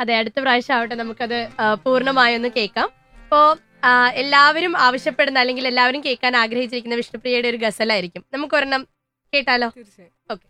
അതെ 0.00 0.16
അടുത്ത 0.16 0.34
പ്രാവശ്യം 0.42 0.76
ആവട്ടെ 0.76 0.94
നമുക്കത് 0.94 1.48
പൂർണമായി 1.84 2.34
ഒന്ന് 2.34 2.48
കേൾക്കാം. 2.56 2.88
അപ്പോൾ 3.24 3.56
എല്ലാവരും 4.22 4.74
ആവശ്യപ്പെടുന്ന 4.86 5.38
അല്ലെങ്കിൽ 5.38 5.66
എല്ലാവരും 5.66 6.04
കേൾക്കാൻ 6.04 6.36
ആഗ്രഹിച്ചിരിക്കുന്ന 6.36 6.96
വിഷ്ണുപ്രിയയുടെ 6.96 7.48
ഒരു 7.48 7.56
ഗസലായിരിക്കും. 7.56 8.24
നമുക്ക് 8.34 8.54
ഒരെണ്ണം 8.54 8.86
കേട്ടാലോ 9.33 9.69
തീർച്ചയായും 9.77 10.13
ഓക്കെ 10.33 10.47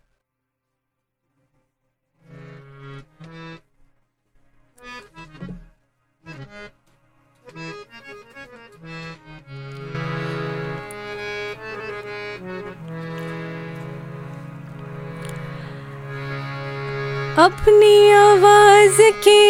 अपनी 17.38 17.94
आवाज 18.10 18.96
की 19.24 19.40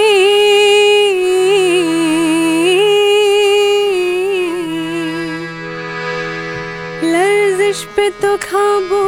लर्जिश 7.72 7.84
पे 7.96 8.10
तो 8.22 8.36
खाबो 8.38 9.02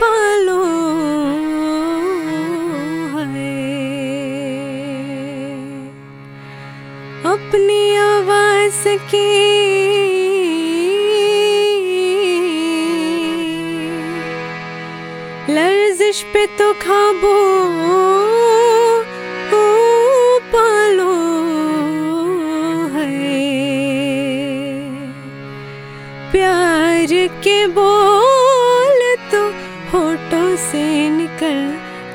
पालो 0.00 0.58
अपनी 7.30 7.80
आवाज़ 7.96 8.84
की 9.10 9.26
लर्जिश 15.50 16.22
पे 16.32 16.46
तो 16.58 16.72
खाबो 16.82 17.36
के 27.46 27.66
बोल 27.66 29.00
तो 29.32 29.42
होठों 29.90 30.56
से 30.56 30.84
निकल 31.10 31.58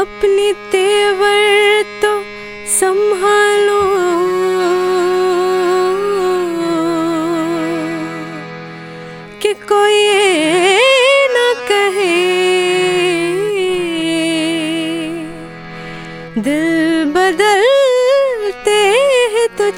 अपनी 0.00 0.52
तेवर 0.72 1.82
तो 2.02 2.12
संभालो 2.80 3.49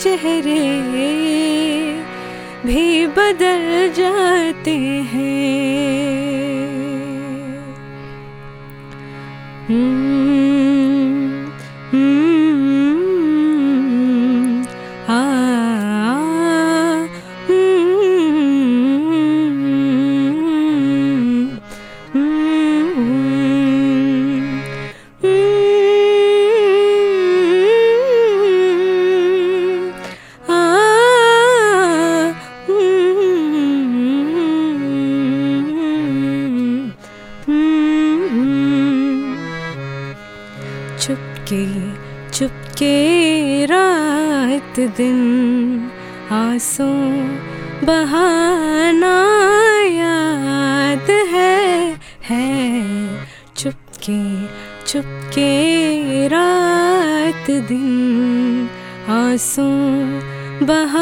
चेहरे 0.02 0.62
भी 2.66 3.06
बदल 3.06 3.92
जाते 3.96 4.74
हैं। 5.12 5.61
सांसों 59.42 60.66
बहा 60.66 61.01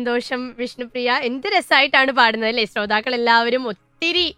സന്തോഷം 0.00 0.42
വിഷ്ണുപ്രിയ. 0.58 1.08
എന്ത് 1.28 1.46
രസമായിട്ടാണ് 1.54 2.12
പാടുന്നത് 2.18 2.50
അല്ലേ? 2.52 2.64
ശ്രോതാക്കൾ 2.72 3.12
എല്ലാവരും 3.20 3.64
ഒത്തിരി 3.72 4.28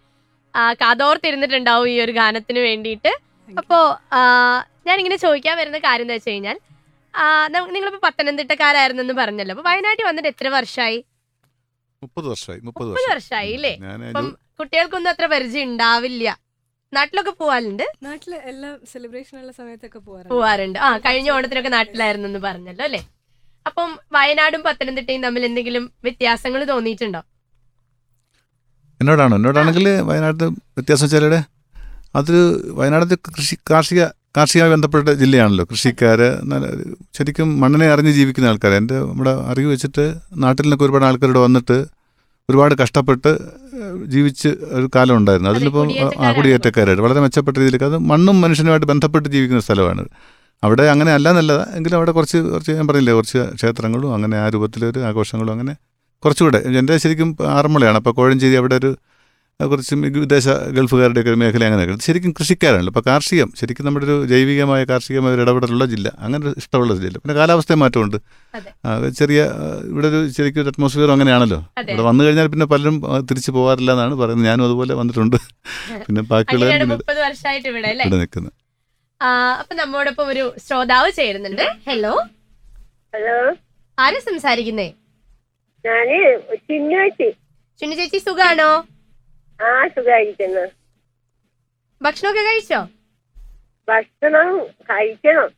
ആ, 0.53 0.63
കാതോർത്തിരുന്നിട്ടുണ്ടാവും 0.81 1.87
ഈ 1.91 1.95
ഒരു 2.01 2.13
ഗാനത്തിന് 2.17 2.61
വേണ്ടിയിട്ട്. 2.65 3.11
അപ്പോ 3.47 3.77
ഞാൻ 4.13 4.89
ഞാനിങ്ങനെ 4.89 5.17
ചോദിക്കാൻ 5.23 5.55
വരുന്ന 5.59 5.77
കാര്യം 5.85 6.05
എന്താ 6.05 6.15
വെച്ച് 6.17 6.33
കഴിഞ്ഞാൽ 6.33 6.57
നിങ്ങളിപ്പോ 7.75 7.99
പത്തനംതിട്ടക്കാരായിരുന്നെന്ന് 8.05 9.15
പറഞ്ഞല്ലോ. 9.21 9.53
അപ്പൊ 9.55 9.65
വയനാട്ടിൽ 9.69 10.05
വന്നിട്ട് 10.09 10.29
എത്ര 10.33 10.47
വർഷമായി 10.57 10.99
മുപ്പത് 12.01 12.27
വർഷമായി 12.31 12.61
മുപ്പത് 12.67 12.87
മുപ്പത് 12.89 13.03
വർഷം. 13.05 13.13
വർഷമായി 13.13 13.53
അല്ലേ 13.59 13.73
ഞാൻ 13.85 14.03
അപ്പം 14.09 14.27
കുട്ടികൾക്കൊന്നും 14.59 15.11
അത്ര 15.13 15.25
പരിചയം 15.33 15.67
ഉണ്ടാവില്ല. 15.71 16.27
നാട്ടിലൊക്കെ 16.93 17.33
പോവാറുണ്ട്? 17.41 17.85
നാട്ടിൽ 18.07 18.33
എല്ലാ 18.51 18.69
സെലിബ്രേഷൻ 18.93 19.35
ഉള്ള 19.41 19.51
സമയത്തൊക്കെ 19.59 19.99
പോവാറുണ്ട്. 20.07 20.33
പോവാറുണ്ട്. 20.35 20.79
ആ 20.87 20.89
കഴിഞ്ഞ 21.07 21.29
ഓണത്തിനൊക്കെ 21.37 21.71
നാട്ടിലായിരുന്നു 21.77 22.29
എന്ന് 22.31 22.41
പറഞ്ഞല്ലോ 22.47 22.85
അല്ലേ? 22.89 23.01
അപ്പം 23.65 23.99
വയനാടും 24.11 24.63
പത്തനംതിട്ടയും 24.65 25.23
തമ്മിൽ 25.23 25.45
എന്തെങ്കിലും 25.45 25.91
വ്യത്യാസങ്ങൾ 26.03 26.63
തോന്നിയിട്ടുണ്ടോ? 26.63 27.21
എന്നോടാണോ? 29.01 29.35
എന്നോടാണെങ്കിൽ 29.37 29.89
വയനാട്ടിൽ 30.01 30.45
വ്യത്യാസം 30.47 31.05
വെച്ചാൽ 31.05 31.43
അതൊരു 32.15 32.41
വയനാടത്തെ 32.71 33.15
കൃഷി 33.15 33.55
കാർഷിക 33.71 34.01
കാർഷികമായി 34.37 34.71
ബന്ധപ്പെട്ട 34.71 35.09
ജില്ലയാണല്ലോ. 35.09 35.65
കൃഷിക്കാർ 35.71 36.19
ശരിക്കും 37.13 37.59
മണ്ണിനെ 37.59 37.87
അറിഞ്ഞ് 37.87 38.11
ജീവിക്കുന്ന 38.11 38.47
ആൾക്കാർ 38.47 38.71
എന്റെ 38.71 38.99
നമ്മുടെ 38.99 39.29
അറിവ് 39.31 39.71
വെച്ചിട്ട് 39.71 40.05
നാട്ടിൽ 40.33 40.63
നിന്നൊക്കെ 40.63 40.85
ഒരുപാട് 40.85 41.05
ആൾക്കാരോട് 41.05 41.39
വന്നിട്ട് 41.39 41.77
ഒരുപാട് 42.49 42.75
കഷ്ടപ്പെട്ട് 42.75 43.31
ജീവിച്ച് 44.05 44.47
ഒരു 44.47 44.89
കാലം 44.95 45.17
ഉണ്ടായിരുന്നു. 45.17 45.49
അതിലിപ്പോൾ 45.49 45.87
ആ. 46.19 46.31
കുടിയേറ്റക്കാരായിട്ട് 46.33 47.03
വളരെ 47.03 47.19
മെച്ചപ്പെട്ട 47.19 47.57
രീതിയിലേക്ക് 47.57 47.85
അത് 47.85 47.97
മണ്ണും 47.97 48.41
മനുഷ്യനുമായിട്ട് 48.41 48.87
ബന്ധപ്പെട്ട് 48.87 49.29
ജീവിക്കുന്ന 49.29 49.61
സ്ഥലമാണ്. 49.61 50.03
അവിടെ 50.65 50.83
അങ്ങനെ 50.93 51.11
അല്ല 51.17 51.27
എന്നല്ല 51.33 51.53
എങ്കിലും 51.77 51.95
അവിടെ 51.99 52.11
കുറച്ച് 52.17 52.37
കുറച്ച് 52.53 52.73
ഞാൻ 52.79 52.85
പറഞ്ഞില്ലേ 52.89 53.13
കുറച്ച് 53.19 53.39
ക്ഷേത്രങ്ങളും 53.59 54.11
അങ്ങനെ 54.17 54.35
ആ 54.43 54.45
രൂപത്തിലൊരു 54.55 54.99
ആഘോഷങ്ങളും 55.09 55.53
അങ്ങനെ 55.55 55.73
കുറച്ചുകൂടെ. 56.23 56.59
എന്റെ 56.79 56.93
ശരിക്കും 57.03 57.29
ആറന്മുളയാണ്. 57.57 57.97
അപ്പോൾ 58.01 58.13
കോഴഞ്ചേരി 58.19 58.57
അവിടെ 58.61 58.75
ഒരു 58.81 58.91
കുറച്ച് 59.71 59.95
വിദേശ 60.21 60.47
ഗൾഫുകാരുടെയൊക്കെ 60.75 61.33
മേഖല 61.41 61.63
അങ്ങനെ 61.69 61.97
ശരിക്കും 62.05 62.31
കൃഷിക്കാരാണല്ലോ. 62.37 62.91
അപ്പോൾ 62.93 63.03
കാർഷികം 63.09 63.49
ശരിക്കും 63.59 63.85
നമ്മുടെ 63.87 64.05
ഒരു 64.07 64.15
ജൈവികമായ 64.31 64.81
കാർഷികമായ 64.91 65.35
ഒരു 65.37 65.43
ഇടപെടലുള്ള 65.45 65.85
ജില്ല. 65.93 66.07
അങ്ങനെ 66.23 66.41
ഒരു 66.47 66.55
ഇഷ്ടമുള്ള 66.61 66.95
ജില്ല. 67.03 67.17
പിന്നെ 67.23 67.35
കാലാവസ്ഥ 67.39 67.77
മാറ്റമുണ്ട്. 67.83 68.17
ചെറിയ 69.19 69.41
ഇവിടെ 69.91 70.07
ഒരു 70.11 70.21
ശരിക്കും 70.37 70.61
ഒരു 70.63 70.71
അറ്റ്മോസ്ഫിയർ 70.73 71.11
അങ്ങനെയാണല്ലോ. 71.15 71.59
ഇവിടെ 71.91 72.05
വന്നു 72.09 72.23
കഴിഞ്ഞാൽ 72.27 72.49
പിന്നെ 72.55 72.67
പലരും 72.73 72.97
തിരിച്ചു 73.31 73.53
പോകാറില്ല 73.57 73.91
എന്നാണ് 73.97 74.17
പറയുന്നത്. 74.23 74.49
ഞാനും 74.51 74.65
അതുപോലെ 74.69 74.95
വന്നിട്ടുണ്ട്. 75.01 75.37
പിന്നെ 76.07 76.23
ബാക്കിയുള്ള 76.33 76.73
ഇവിടെ 76.73 78.17
നിൽക്കുന്നത്. 78.23 78.53
അപ്പൊ 79.27 79.73
നമ്മോടൊപ്പം 79.79 80.25
ഒരു 80.33 80.43
ശ്രോതാവ് 80.65 81.09
ചേരുന്നുണ്ട്. 81.17 81.65
ഹലോ 81.89 82.13
ഹലോ 83.13 83.37
ആരാ 83.97 84.19
സംസാരിക്കുന്നേ? 84.29 84.87
ഞാൻ 85.85 86.09
ചിന്നേച്ചി 86.67 87.27
ചിന്നു 87.81 87.95
ചേച്ചി 87.99 88.19
സുഖാണോ? 88.25 88.71
ആ 89.59 89.71
സുഖായിരിക്കുന്നു. 89.95 90.63
ഭക്ഷണമൊക്കെ 92.01 92.43
കഴിച്ചോ? 92.49 92.81
ഭക്ഷണം 93.87 94.49
കഴിക്കണം. 94.91 95.49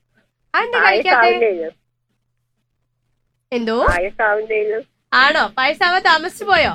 എന്തോ 3.51 3.75
ആണോ? 5.23 5.43
പായസാവാൻ 5.57 6.01
താമസിച്ചു 6.11 6.45
പോയോ? 6.51 6.73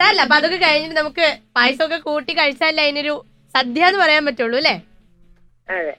അല്ല 0.00 0.18
അപ്പൊ 0.24 0.34
അതൊക്കെ 0.38 0.58
കഴിഞ്ഞിട്ട് 0.64 0.96
നമുക്ക് 1.00 1.26
പായസമൊക്കെ 1.56 1.98
കൂട്ടി 2.08 2.32
കഴിച്ചാലേ 2.40 2.82
അതിനൊരു 2.86 3.14
സദ്യ 3.54 3.84
എന്ന് 3.84 3.98
പറയാൻ 3.98 4.26
പറ്റുള്ളൂ 4.26 4.56
അല്ലേ? 4.56 4.76
അതെ. 5.70 5.94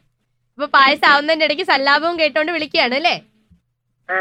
അപ്പൊ 0.58 0.66
പായസം 0.66 1.08
ആവുന്നതിന്റെ 1.08 1.46
ഇടയ്ക്ക് 1.46 1.64
സല്ലാപവും 1.64 2.20
കേട്ടോണ്ട് 2.20 2.52
വിളിക്കുകയാണ് 2.52 2.96
അല്ലേ? 2.96 3.16
ആ. 4.10 4.18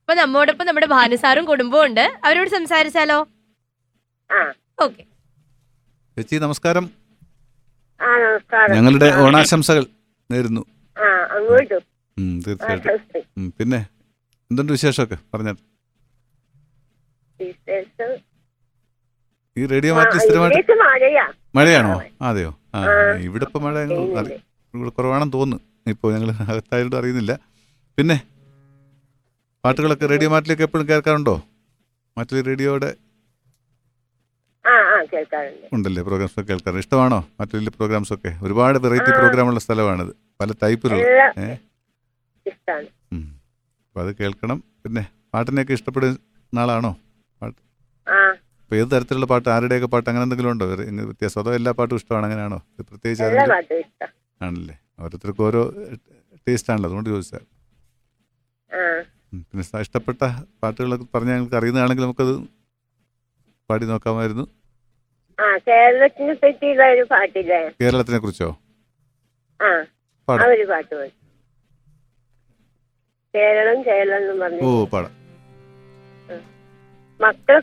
അപ്പൊ 0.00 0.14
നമ്മോടൊപ്പം 0.14 0.66
നമ്മുടെ 0.66 0.86
ഭാനുസാറും 0.86 1.44
കുടുംബവും 1.44 1.84
ഉണ്ട്. 1.84 2.12
അവരോട് 2.24 2.48
സംസാരിച്ചാലോ? 2.48 3.18
ആ. 4.30 4.40
ഓക്കെ. 4.80 5.02
ചേച്ചി 6.16 6.36
നമസ്കാരം. 6.36 6.84
ആ 8.00 8.18
നമസ്കാരം. 8.18 8.74
ഞങ്ങളുടെ 8.76 9.14
ഓണാശംസകൾ 9.16 9.86
നേരുന്നു. 10.30 10.62
ആ 10.96 11.06
അങ്ങോട്ടും. 11.36 11.82
ഉം, 12.16 12.36
ആ 12.36 12.42
തീർച്ചയായിട്ടും 12.46 13.22
ഉം, 13.36 13.52
പിന്നെ 13.58 13.80
എന്തുണ്ട് 14.50 14.72
വിശേഷമൊക്കെ? 14.72 15.18
പറഞ്ഞാൽ 15.34 15.56
വിശേഷം? 17.40 18.10
ഈ 19.56 19.66
റേഡിയോ 19.66 19.94
മാറ്റി 19.94 20.18
സ്ഥിരമായിട്ട് 20.18 20.72
മഴയാ. 20.72 21.26
മഴയാണോ? 21.54 22.02
അതെയോ? 22.22 22.58
ആ. 22.74 22.84
ഇവിടെ 23.18 23.44
ഇപ്പം 23.44 23.62
മഴ 23.62 23.78
ഇവിടെ 24.74 24.90
കുറവാണെന്ന് 24.90 25.32
തോന്നുന്നു. 25.32 25.90
ഇപ്പോൾ 25.90 26.14
ഞങ്ങൾ 26.14 26.30
അകത്തായതുകൊണ്ട് 26.30 26.96
അറിയുന്നില്ല. 26.96 27.38
പിന്നെ 27.98 28.22
പാട്ടുകളൊക്കെ 29.64 30.06
റേഡിയോ 30.06 30.30
മാറ്റിലേക്ക് 30.30 30.62
എപ്പോഴും 30.62 30.88
കേൾക്കാറുണ്ടോ? 30.88 31.42
മാറ്റിൽ 32.18 32.44
റേഡിയോയുടെ 32.44 32.94
ഉണ്ടല്ലേ? 35.72 36.02
പ്രോഗ്രാംസ് 36.02 36.32
ഒക്കെ 36.32 36.48
കേൾക്കാറുണ്ട്. 36.48 36.80
ഇഷ്ടമാണോ 36.80 37.18
മാറ്റിലെ 37.40 37.70
പ്രോഗ്രാംസ് 37.70 38.12
ഒക്കെ? 38.12 38.38
ഒരുപാട് 38.42 38.78
വെറൈറ്റി 38.78 39.10
പ്രോഗ്രാം 39.10 39.46
ഉള്ള 39.46 39.60
സ്ഥലമാണിത്. 39.60 40.16
പല 40.40 40.52
ടൈപ്പിലുള്ള 40.62 41.04
അപ്പൊ 43.86 44.02
അത് 44.02 44.16
കേൾക്കണം. 44.16 44.64
പിന്നെ 44.84 45.06
പാട്ടിനെയൊക്കെ 45.34 45.72
ഇഷ്ടപ്പെടുന്ന 45.72 46.58
ആളാണോ 46.58 46.96
ആ. 48.08 48.34
അപ്പോൾ 48.70 48.80
ഏത് 48.82 48.90
തരത്തിലുള്ള 48.90 49.26
പാട്ട് 49.30 49.48
ആരുടെയൊക്കെ 49.52 49.86
പാട്ട് 49.92 50.08
അങ്ങനെ 50.10 50.24
എന്തെങ്കിലും 50.26 50.50
ഉണ്ടോ? 50.50 50.66
വ്യത്യാസം. 51.06 51.38
അതോ 51.42 51.52
എല്ലാ 51.58 51.70
പാട്ടും 51.78 51.96
ഇഷ്ടമാണ് 52.00 52.24
അങ്ങനെയാണോ? 52.26 52.58
പ്രത്യേകിച്ച് 52.90 53.22
ആരെങ്കിലും 53.26 53.54
ആണല്ലേ? 54.46 54.74
ഓരോരുത്തർക്കും 55.00 55.44
ഓരോ 55.46 55.62
ടേസ്റ്റ് 56.48 56.70
ആണല്ലോ. 56.72 56.88
അതുകൊണ്ട് 56.90 57.08
ചോദിച്ചാൽ. 57.12 57.42
പിന്നെ 59.48 59.64
ഇഷ്ടപ്പെട്ട 59.86 60.20
പാട്ടുകളൊക്കെ 60.62 61.06
പറഞ്ഞ 61.14 61.30
ഞങ്ങൾക്ക് 61.36 61.56
അറിയുന്നതാണെങ്കിൽ 61.60 62.04
നമുക്കത് 62.06 62.32
പാടി 63.70 63.88
നോക്കാമായിരുന്നു. 63.90 64.44
കേരളത്തിനെ 65.68 66.36
പറ്റിയുള്ള 66.44 66.86
ഒരു 66.94 67.04
പാട്ടില്ലേ? 67.14 67.60
കേരളത്തിനെ 67.82 68.20
കുറിച്ചോ? 68.26 68.50
ഒരു 70.54 70.66
പാട്ട് 70.72 70.94
കേരളം 73.34 73.80
കേരളം 73.90 74.22
എന്ന് 74.22 74.32
ഓ 74.38 74.40
പറഞ്ഞു 74.44 74.86
പാടാം. 74.94 75.12
മക്കൾ 77.20 77.58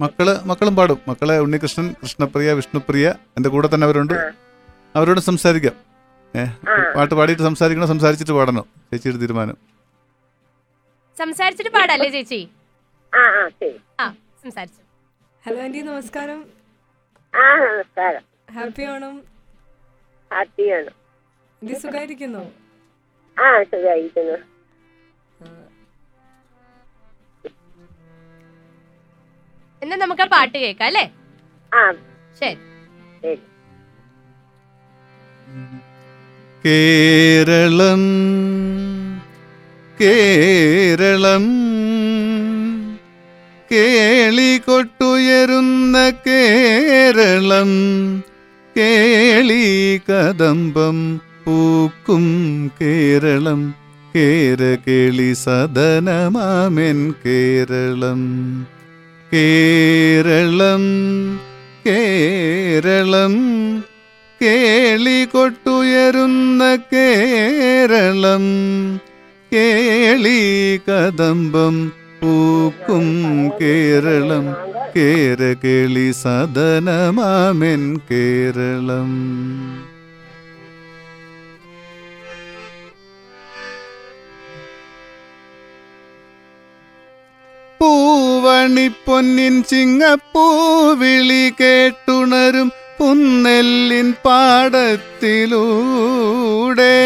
മക്കൾ 0.00 0.26
മക്കളും 0.46 0.76
പാടും. 0.76 0.98
മക്കളെ 1.08 1.40
ഉണ്ണികൃഷ്ണൻ 1.40 1.94
കൃഷ്ണപ്രിയ 2.02 2.52
വിഷ്ണുപ്രിയ 2.52 3.14
എന്റെ 3.36 3.48
കൂടെ 3.48 3.68
തന്നെ 3.74 3.84
അവരുണ്ട്. 3.84 4.14
അവരോട് 4.96 5.20
സംസാരിക്കാം. 5.20 5.76
ഏഹ് 6.36 6.52
പാട്ട് 6.96 7.14
പാടിയിട്ട് 7.14 7.42
സംസാരിക്കണോ 7.42 7.86
സംസാരിച്ചിട്ട് 7.86 8.32
പാടണോ. 8.32 8.62
ചേച്ചിയുടെ 8.90 9.18
തീരുമാനം. 9.18 9.56
സംസാരിച്ചിട്ട് 11.18 11.70
പാടല്ലേ 11.70 12.10
ചേച്ചി? 12.10 12.48
ആ 13.14 13.22
ആ 13.40 13.48
ശരി. 13.48 13.80
ആ 14.00 14.14
സംസാരിച്ചു. 14.42 14.82
ഹലോ 15.46 15.62
ആന്റി 15.62 15.80
നമസ്കാരം. 15.80 16.40
ഹാപ്പി 17.34 17.46
നമസ്കാരം. 17.64 18.22
ഹാപ്പി 18.54 18.84
ഓണം 18.90 19.22
സുഖായിരിക്കുന്നു 20.32 20.86
ആന്റി 21.62 21.74
സുഖായിരിക്കുന്നു? 21.74 22.44
ആ 23.36 23.62
സുഖമായിരിക്കുന്നു 23.62 24.36
എന്നാ 29.82 29.96
നമുക്ക് 29.96 30.22
ആ 30.22 30.26
പാട്ട് 30.26 30.58
കേൾക്കാം 30.58 30.86
അല്ലേ? 30.86 31.04
ആ. 31.72 31.82
ശരി. 32.40 32.56
കേരളം 36.64 38.02
കേരളം 40.00 41.44
കേളി 43.70 44.58
കൊട്ടുയരുന്ന 44.58 45.96
കേരളം 46.26 47.70
കേളി 48.76 49.64
കദംബം 50.10 50.98
പൂക്കും 51.44 52.24
കേരളം 52.80 53.60
കേരകേളി 54.14 55.32
സദനമാമെൻ 55.32 57.12
കേരളം. 57.26 58.22
കേരളം 59.32 60.84
കേരളം 61.86 63.34
കേളി 64.40 65.24
കൊട്ടുയരുന്ന 65.24 66.62
കേരളം 66.92 68.44
കേളി 69.52 70.40
കദംബം 70.76 71.92
പൂക്കും 72.20 73.06
കേരളം 73.60 74.46
കേരകേളി 74.96 76.10
സദനമാമെൻ 76.10 77.98
കേരളം. 78.10 79.12
പൂവണിപ്പൊന്നിൻ 88.18 89.62
ചിങ്ങപ്പൂവിളി 89.62 91.52
കേട്ടുണരും 91.60 92.72
പുന്നെല്ലിൻ 92.98 94.14
പാടത്തിലൂടെ. 94.24 96.98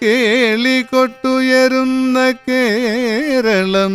കേളികൊട്ടുയരുന്ന 0.00 2.18
കേരളം 2.48 3.94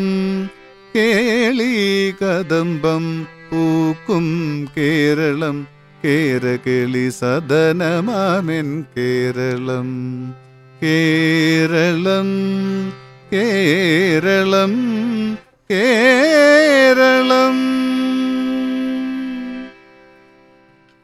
കേളി 0.95 1.73
കദംബം 2.22 3.03
പൂക്കും 3.49 4.26
കേരളം 4.77 5.57
കേരകേളി 6.03 7.07
സദനമാമെൻ 7.09 8.68
കേരളം. 8.97 9.89
കേരളം 10.81 12.30
കേരളം 13.31 14.73
കേരളം. 15.72 17.56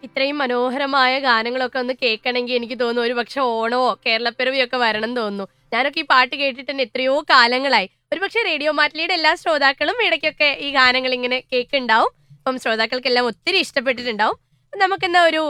ഇത്രയും 0.04 0.38
മനോഹരമായ 0.38 1.20
ഗാനങ്ങളൊക്കെ 1.20 1.80
ഒന്ന് 1.80 1.94
കേൾക്കണമെങ്കിൽ 2.02 2.56
എനിക്ക് 2.56 2.80
തോന്നുന്നു 2.80 3.02
ഒരു 3.02 3.14
പക്ഷെ 3.14 3.42
ഓണമോ 3.42 4.00
കേരളപ്പിറവിയോ 4.06 4.66
ഒക്കെ 4.66 4.78
വരണം 4.78 5.16
തോന്നുന്നു. 5.16 5.48
ഞാനൊക്കെ 5.74 6.00
ഈ 6.00 6.04
പാട്ട് 6.04 6.36
കേട്ടിട്ട് 6.36 6.72
തന്നെ 6.72 6.84
എത്രയോ 6.84 7.16
കാലങ്ങളായി. 7.30 7.90
ഒരുപക്ഷെ 8.14 8.44
റേഡിയോ 8.46 8.72
മാറ്റിലിയുടെ 8.72 9.14
എല്ലാ 9.14 9.36
ശ്രോതാക്കളും 9.36 10.00
ഇടയ്ക്കൊക്കെ 10.06 10.58
ഈ 10.60 10.72
ഗാനങ്ങൾ 10.72 11.14
ഇങ്ങനെ 11.14 11.40
കേൾക്കുന്നുണ്ടാവും. 11.54 12.12
അപ്പം 12.38 12.60
ശ്രോതാക്കൾക്കെല്ലാം 12.60 13.26
ഒത്തിരി 13.26 13.58
ഇഷ്ടപ്പെട്ടിട്ടുണ്ടാവും. 13.58 14.38
നമുക്കെന്നാ 14.78 15.22
ഒരു 15.26 15.44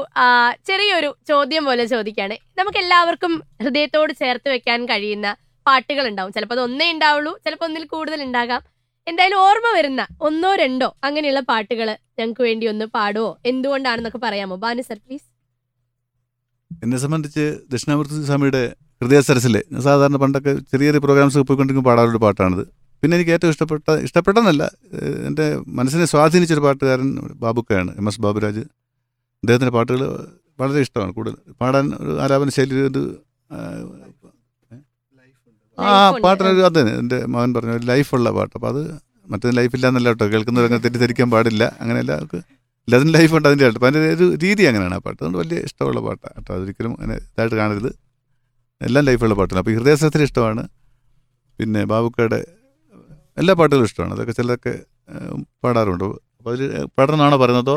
ചെറിയൊരു 0.67 1.15
ചോദ്യം 1.27 1.65
പോലെ 1.65 1.85
ചോദിക്കുകയാണ്. 1.85 2.37
നമുക്ക് 2.57 2.77
എല്ലാവർക്കും 2.77 3.43
ഹൃദയത്തോട് 3.63 4.13
ചേർത്ത് 4.13 4.49
വെക്കാൻ 4.49 4.85
കഴിയുന്ന 4.85 5.35
പാട്ടുകൾ 5.67 6.07
ഉണ്ടാവും 6.07 6.31
ചിലപ്പോൾ 6.33 6.55
അത് 6.55 6.61
ഒന്നേ 6.61 6.91
ഉണ്ടാവുള്ളൂ 6.91 7.37
ചിലപ്പോൾ 7.45 7.65
ഒന്നിൽ 7.65 7.85
കൂടുതൽ 7.85 8.23
ഉണ്ടാകാം. 8.23 8.72
എന്തായാലും 9.07 9.39
ഓർമ്മ 9.45 9.67
വരുന്ന 9.77 10.01
ഒന്നോ 10.27 10.49
രണ്ടോ 10.63 10.87
അങ്ങനെയുള്ള 11.07 11.41
പാട്ടുകൾ 11.49 11.87
ഞങ്ങൾക്ക് 12.19 12.43
വേണ്ടി 12.47 12.65
ഒന്ന് 12.71 12.85
പാടുവോ? 12.95 13.31
എന്തുകൊണ്ടാണെന്നൊക്കെ 13.51 14.19
പറയാമോ? 14.25 14.55
ബാനു 14.63 14.83
സർ 14.89 14.97
പ്ലീസ് 15.05 15.27
എന്നെ 16.83 16.97
സംബന്ധിച്ച് 17.03 17.43
ദക്ഷിണാമൂർത്തി 17.71 18.21
സ്വാമിയുടെ 18.29 18.61
ഹൃദയ 19.01 19.19
സരസിലെ 19.27 19.61
സാധാരണ 19.85 20.17
പണ്ടൊക്കെ 20.23 20.51
ചെറിയ 20.71 20.85
ചെറിയ 20.89 21.01
പ്രോഗ്രാംസ് 21.05 21.43
പോയിക്കൊണ്ടിരിക്കും 21.49 21.85
പാടാറൊരു 21.89 22.21
പാട്ടാണിത്. 22.25 22.63
പിന്നെ 23.03 23.13
എനിക്ക് 23.17 23.33
ഏറ്റവും 23.35 23.51
ഇഷ്ടപ്പെട്ട 23.53 23.89
ഇഷ്ടപ്പെട്ടെന്നല്ല 24.07 24.63
എന്റെ 25.27 25.45
മനസ്സിനെ 25.79 26.05
സ്വാധീനിച്ചൊരു 26.13 26.63
പാട്ടുകാരൻ 26.65 27.09
ബാബുക്കയാണ് 27.43 27.91
എം 28.01 28.07
എസ് 28.11 28.21
ബാബുരാജ്. 28.25 28.63
അദ്ദേഹത്തിന്റെ 29.43 29.73
പാട്ടുകൾ 29.77 30.01
വളരെ 30.61 30.81
ഇഷ്ടമാണ് 30.85 31.11
കൂടുതൽ. 31.17 31.37
പാടാൻ 31.61 31.85
ഒരു 32.01 32.13
ആലാപന 32.25 32.51
ശൈലി 32.57 32.75
ഒരു 32.89 33.03
ആ, 35.77 36.09
ഉണ്ട്. 36.09 36.21
പാട്ടിനൊരു 36.21 36.61
അതെ 36.65 36.81
എന്റെ 36.99 37.25
മകൻ 37.25 37.53
പറഞ്ഞ 37.53 37.71
ഒരു 37.71 37.85
ലൈഫുള്ള 37.85 38.31
പാട്ട്. 38.31 38.53
അപ്പോൾ 38.57 38.67
അത് 38.67 38.81
മറ്റേ 39.27 39.49
ലൈഫില്ല 39.49 39.87
എന്നല്ല 39.87 40.09
കേട്ടോ 40.09 40.25
കേൾക്കുന്നവരങ്ങനെ 40.33 40.81
തെറ്റിദ്ധരിക്കാൻ 40.81 41.31
പാടില്ല. 41.31 41.63
അങ്ങനെ 41.81 41.99
എല്ലാവർക്കും 41.99 42.41
എല്ലാത്തിനും 42.87 43.13
ലൈഫുണ്ട് 43.13 43.47
അതിന്റെ 43.47 43.65
ആയിട്ട് 43.65 43.79
അപ്പം 43.79 43.87
അതിന്റെ 43.87 44.09
ഒരു 44.15 44.25
രീതി 44.43 44.63
അങ്ങനെയാണ് 44.63 44.93
ആ 44.93 44.97
പാട്ട്. 44.97 45.19
അതുകൊണ്ട് 45.19 45.37
വലിയ 45.37 45.57
ഇഷ്ടമുള്ള 45.59 45.99
പാട്ടാണ് 45.99 46.35
കേട്ടോ. 46.35 46.53
അതൊരിക്കലും 46.55 46.91
അങ്ങനെ 46.91 47.15
ഇതായിട്ട് 47.15 47.55
കാണരുത്. 47.55 47.91
എല്ലാം 48.81 49.05
ലൈഫുള്ള 49.05 49.33
പാട്ടാണ്. 49.33 49.59
അപ്പോൾ 49.59 49.71
ഹൃദയസത്തിന് 49.71 50.23
ഇഷ്ടമാണ്. 50.23 50.63
പിന്നെ 51.59 51.85
ബാബുക്കയുടെ 51.85 52.39
എല്ലാ 53.37 53.53
പാട്ടുകളും 53.53 53.83
ഇഷ്ടമാണ്. 53.83 54.13
അതൊക്കെ 54.13 54.31
ചിലതൊക്കെ 54.31 54.73
പാടാറുണ്ട്. 55.63 56.03
അപ്പോൾ 56.37 56.53
അതിൽ 56.53 56.85
പാടണമെന്നാണോ 56.85 57.37
പറയുന്നതോ 57.37 57.75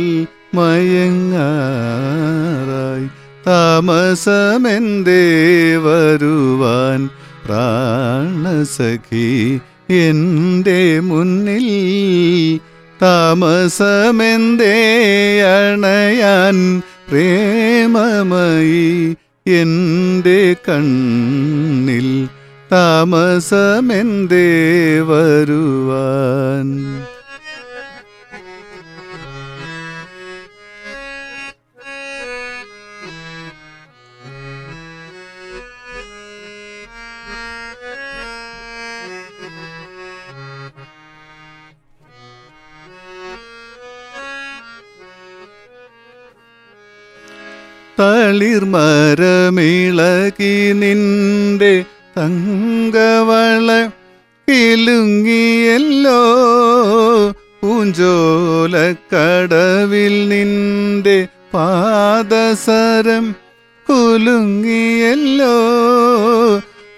മയങ്ങാറായി. 0.54 3.08
താമസമെന്തേ 3.46 5.24
വരുവാൻ 5.76 7.08
പ്രാണസഖി 7.44 9.60
എന്റെ 9.90 11.00
മുന്നിൽ 11.00 11.68
താമസമെന്തേ 13.02 14.76
അണയാൻ 15.50 16.56
പ്രേമമയി 17.10 18.88
എന്റെ 19.60 20.40
കണ്ണിൽ 20.68 22.08
താമസമെന്തേ 22.72 24.48
വരുവാൻ? 25.10 26.66
തളിർമരമിളകി 48.39 50.73
നിന്റെ 50.73 51.85
തങ്കവള 52.19 53.89
കിലുങ്ങിയല്ലോ. 54.48 56.23
പൂഞ്ചോലക്കടവിൽ 57.62 60.28
നിന്റെ 60.28 61.27
പാദസരം 61.55 63.35
കുലുങ്ങിയല്ലോ. 63.89 65.56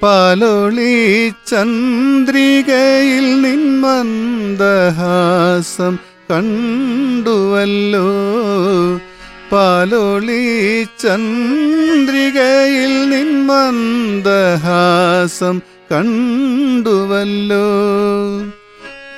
പാലൊളി 0.02 1.32
ചന്ദ്രികയിൽ 1.48 3.40
നിന്മന്ദഹാസം 3.40 5.98
കണ്ടുവല്ലോ. 6.30 8.08
പാലൊളി 9.52 10.84
ചന്ദ്രികയിൽ 10.84 13.10
നിന്മന്ദഹാസം 13.10 15.60
കണ്ടുവല്ലോ. 15.92 17.68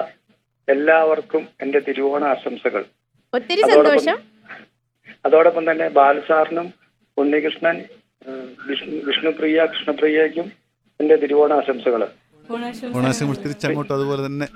എല്ലാവർക്കും 0.73 1.43
എന്റെ 1.63 1.79
തിരുവോണ 1.87 2.23
ആശംസകൾ. 2.33 2.83
ഒത്തിരി 3.33 3.61
സന്തോഷം. 3.73 4.17
അതോടൊപ്പം 5.25 5.63
തന്നെ 5.71 5.87
ബാലസാറിനും 5.97 6.67
ഉണ്ണികൃഷ്ണൻ 7.17 7.77
വിഷ്ണുപ്രിയ 9.07 9.65
കൃഷ്ണപ്രിയയ്ക്കും 9.73 10.47
എന്റെ 10.99 11.15
തിരുവോണ 11.23 11.53
ആശംസകൾ 11.61 12.01
തിരിച്ചങ്ങോട്ടും 13.43 13.95
അതുപോലെ 13.97 14.21
തന്നെ. 14.25 14.47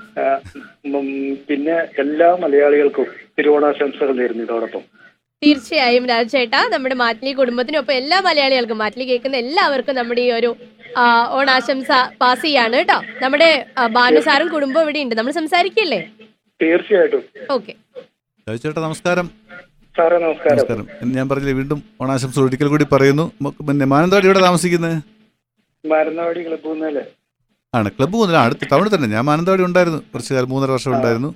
പിന്നെ 1.49 1.75
എല്ലാ 2.03 2.29
മലയാളികൾക്കും 2.43 3.07
തിരുവോണാശംസകൾ 3.37 4.13
നേരുന്നു 4.19 4.43
ഇതോടൊപ്പം. 4.47 4.83
തീർച്ചയായും 5.41 6.05
രാജേട്ടാ 6.11 6.59
നമ്മുടെ 6.73 6.95
മാറ്റിലി 6.95 7.31
കുടുംബത്തിനൊപ്പം 7.39 7.95
എല്ലാ 8.01 8.17
മലയാളികൾക്കും 8.27 8.79
മാറ്റിലി 8.83 9.05
കേൾക്കുന്ന 9.09 9.37
എല്ലാവർക്കും 9.45 9.95
നമ്മുടെ 9.99 10.21
ഈ 10.27 10.31
ഒരു 10.31 10.51
ഓണാശംസ 11.31 11.87
പാസ് 12.21 12.41
ചെയ്യാണ് 12.41 12.75
കേട്ടോ. 12.75 13.01
നമ്മുടെ 13.21 13.65
ആ, 13.77 13.87
ഭാനു 13.87 14.19
കുടുംബം 14.53 14.81
ഇവിടെ 14.81 14.99
ഉണ്ട്. 14.99 15.15
നമ്മൾ 15.15 15.31
സംസാരിക്കില്ലേ? 15.31 16.09
തീർച്ചയായിട്ടും. 16.61 17.23
ഓക്കെ. 17.51 17.75
ചേട്ടാ 18.57 18.81
നമസ്കാരം. 18.81 19.27
സാറേ 19.97 20.17
നമസ്കാരം. 20.17 20.87
ഞാൻ 21.03 21.29
പറഞ്ഞില്ലേ 21.29 21.53
വീണ്ടും 21.53 21.83
ഓണാശംസ 22.01 22.39
ഒരിക്കൽ 22.39 22.67
കൂടി 22.67 22.83
പറയുന്നു. 22.83 23.31
പിന്നെ 23.67 23.85
മാനന്തവാടി 23.85 24.25
ഇവിടെ 24.25 24.39
താമസിക്കുന്നത്? 24.39 25.01
മാനന്തവാടി 25.87 26.47
ക്ലബ് 26.47 27.03
ആണ് 27.75 27.89
ക്ലബ്ബ് 27.89 28.17
മൂന്നില്ല 28.17 28.37
അടുത്ത് 28.37 28.67
ടൗണിൽ 28.71 28.95
തന്നെ. 28.95 29.07
ഞാൻ 29.07 29.25
മാനന്തവാടി 29.25 29.63
ഉണ്ടായിരുന്നു. 29.63 29.99
കുറച്ച് 30.13 30.33
കാലം 30.33 30.49
മൂന്നര 30.49 30.71
വർഷം 30.71 30.95
ഉണ്ടായിരുന്നു. 30.95 31.35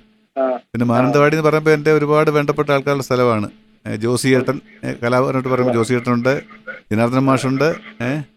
പിന്നെ 0.72 0.84
മാനന്തവാടി 0.84 1.36
എന്ന് 1.36 1.50
പറയുമ്പോൾ 1.50 1.70
എന്റെ 1.70 1.92
ഒരുപാട് 1.92 2.30
വേണ്ടപ്പെട്ട 2.30 2.70
ആൾക്കാരുടെ 2.70 3.02
സ്ഥലമാണ്. 3.02 3.50
ഏ, 3.86 3.96
ജോസി 3.96 4.28
ഏട്ടൻ 4.28 4.60
ഏ, 4.84 4.92
കലാഭവനോട്ട് 4.92 5.48
പറയുമ്പോൾ 5.48 5.74
ജോസി 5.74 5.94
ഏട്ടനുണ്ട്. 5.94 6.42
ജനാർദ്ദൻ 6.92 7.18
മാഷുണ്ട്. 7.18 7.74
ഏഹ്. 8.02 8.35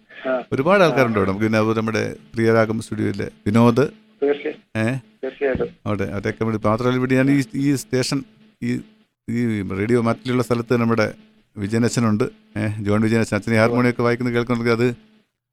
ഒരുപാട് 0.53 0.81
ആൾക്കാരുണ്ടോ 0.85 1.19
അവിടെ 1.19 1.29
നമുക്ക് 1.29 1.45
പിന്നെ 1.45 1.59
അതുപോലെ 1.61 1.77
നമ്മുടെ 1.79 2.03
പ്രിയരാഗം 2.33 2.77
സ്റ്റുഡിയോയിലെ 2.85 3.27
വിനോദ്. 3.47 3.85
ഏഹ് 4.81 4.95
തീർച്ചയായിട്ടും. 5.23 5.69
അവിടെ 5.89 6.05
അവരൊക്കെ 6.15 6.43
വേണ്ടി 6.45 6.59
മാത്രമല്ല 6.67 6.97
ഇവിടെ 7.01 7.15
ഞാൻ 7.19 7.29
ഈ 7.35 7.39
ഈ 7.65 7.69
സ്റ്റേഷൻ 7.81 8.19
ഈ 8.61 8.71
ഈ 9.27 9.41
റേഡിയോ 9.79 9.99
മറ്റുള്ള 10.07 10.43
സ്ഥലത്ത് 10.47 10.73
നമ്മുടെ 10.83 11.07
വിജയനച്ഛനുണ്ട്. 11.55 12.25
ഏഹ് 12.61 12.75
ജോൺ 12.87 12.99
വിജയനച്ഛൻ 13.07 13.35
അച്ഛനെ 13.37 13.55
ഹാർമോണിയം 13.55 13.65
ഹാർമോണിയൊക്കെ 13.65 14.03
വായിക്കുന്നത് 14.07 14.35
കേൾക്കുന്നുണ്ടെങ്കിൽ 14.35 14.77
അത് 14.79 14.87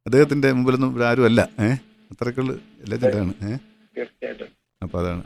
അദ്ദേഹത്തിന്റെ 0.07 0.49
മുമ്പിലൊന്നും 0.57 0.91
ഇവിടെ 0.93 1.07
ആരും 1.11 1.27
അല്ല. 1.31 1.41
ഏഹ് 1.67 1.79
അത്രയ്ക്കുള്ള 2.13 2.53
ലെജൻഡാണ് 2.93 3.33
ഏഹ് 3.49 3.59
അപ്പൊ 4.83 4.97
അതാണ്. 5.01 5.21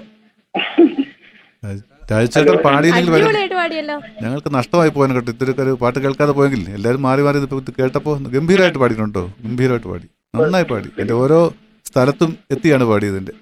പാടിയില്ലെങ്കിൽ 2.67 3.15
ഞങ്ങൾക്ക് 4.25 4.51
നഷ്ടമായി 4.59 4.91
പോകാൻ 4.95 5.11
കേട്ടോ. 5.17 5.31
ഇത്തിരി 5.35 5.53
ഒരു 5.65 5.73
പാട്ട് 5.83 5.99
കേൾക്കാതെ 6.05 6.33
പോയെങ്കിൽ 6.39 6.63
എല്ലാവരും 6.77 7.03
മാറി 7.09 7.23
മാറി 7.27 7.39
ഇത് 7.43 7.73
കേട്ടപ്പോൾ 7.81 8.15
ഗംഭീരമായിട്ട് 8.37 8.81
പാടിയിട്ടുണ്ടോ? 8.83 9.23
ഗംഭീരമായിട്ട് 9.47 9.89
പാടി. 9.93 10.07
നന്നായി 10.37 10.67
പാടി. 10.73 10.89
എന്റെ 11.03 11.15
ഓരോ 11.23 11.41
സ്ഥലത്തും 11.91 12.31
എത്തിയാണ് 12.55 12.85
പാടിയതിന്റെ 12.91 13.35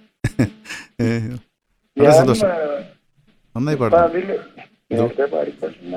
വളരെ 1.01 2.05
ഞാൻ 2.05 2.13
സന്തോഷം. 2.21 2.51
നന്നായി 3.55 3.79
പാടും 3.83 3.97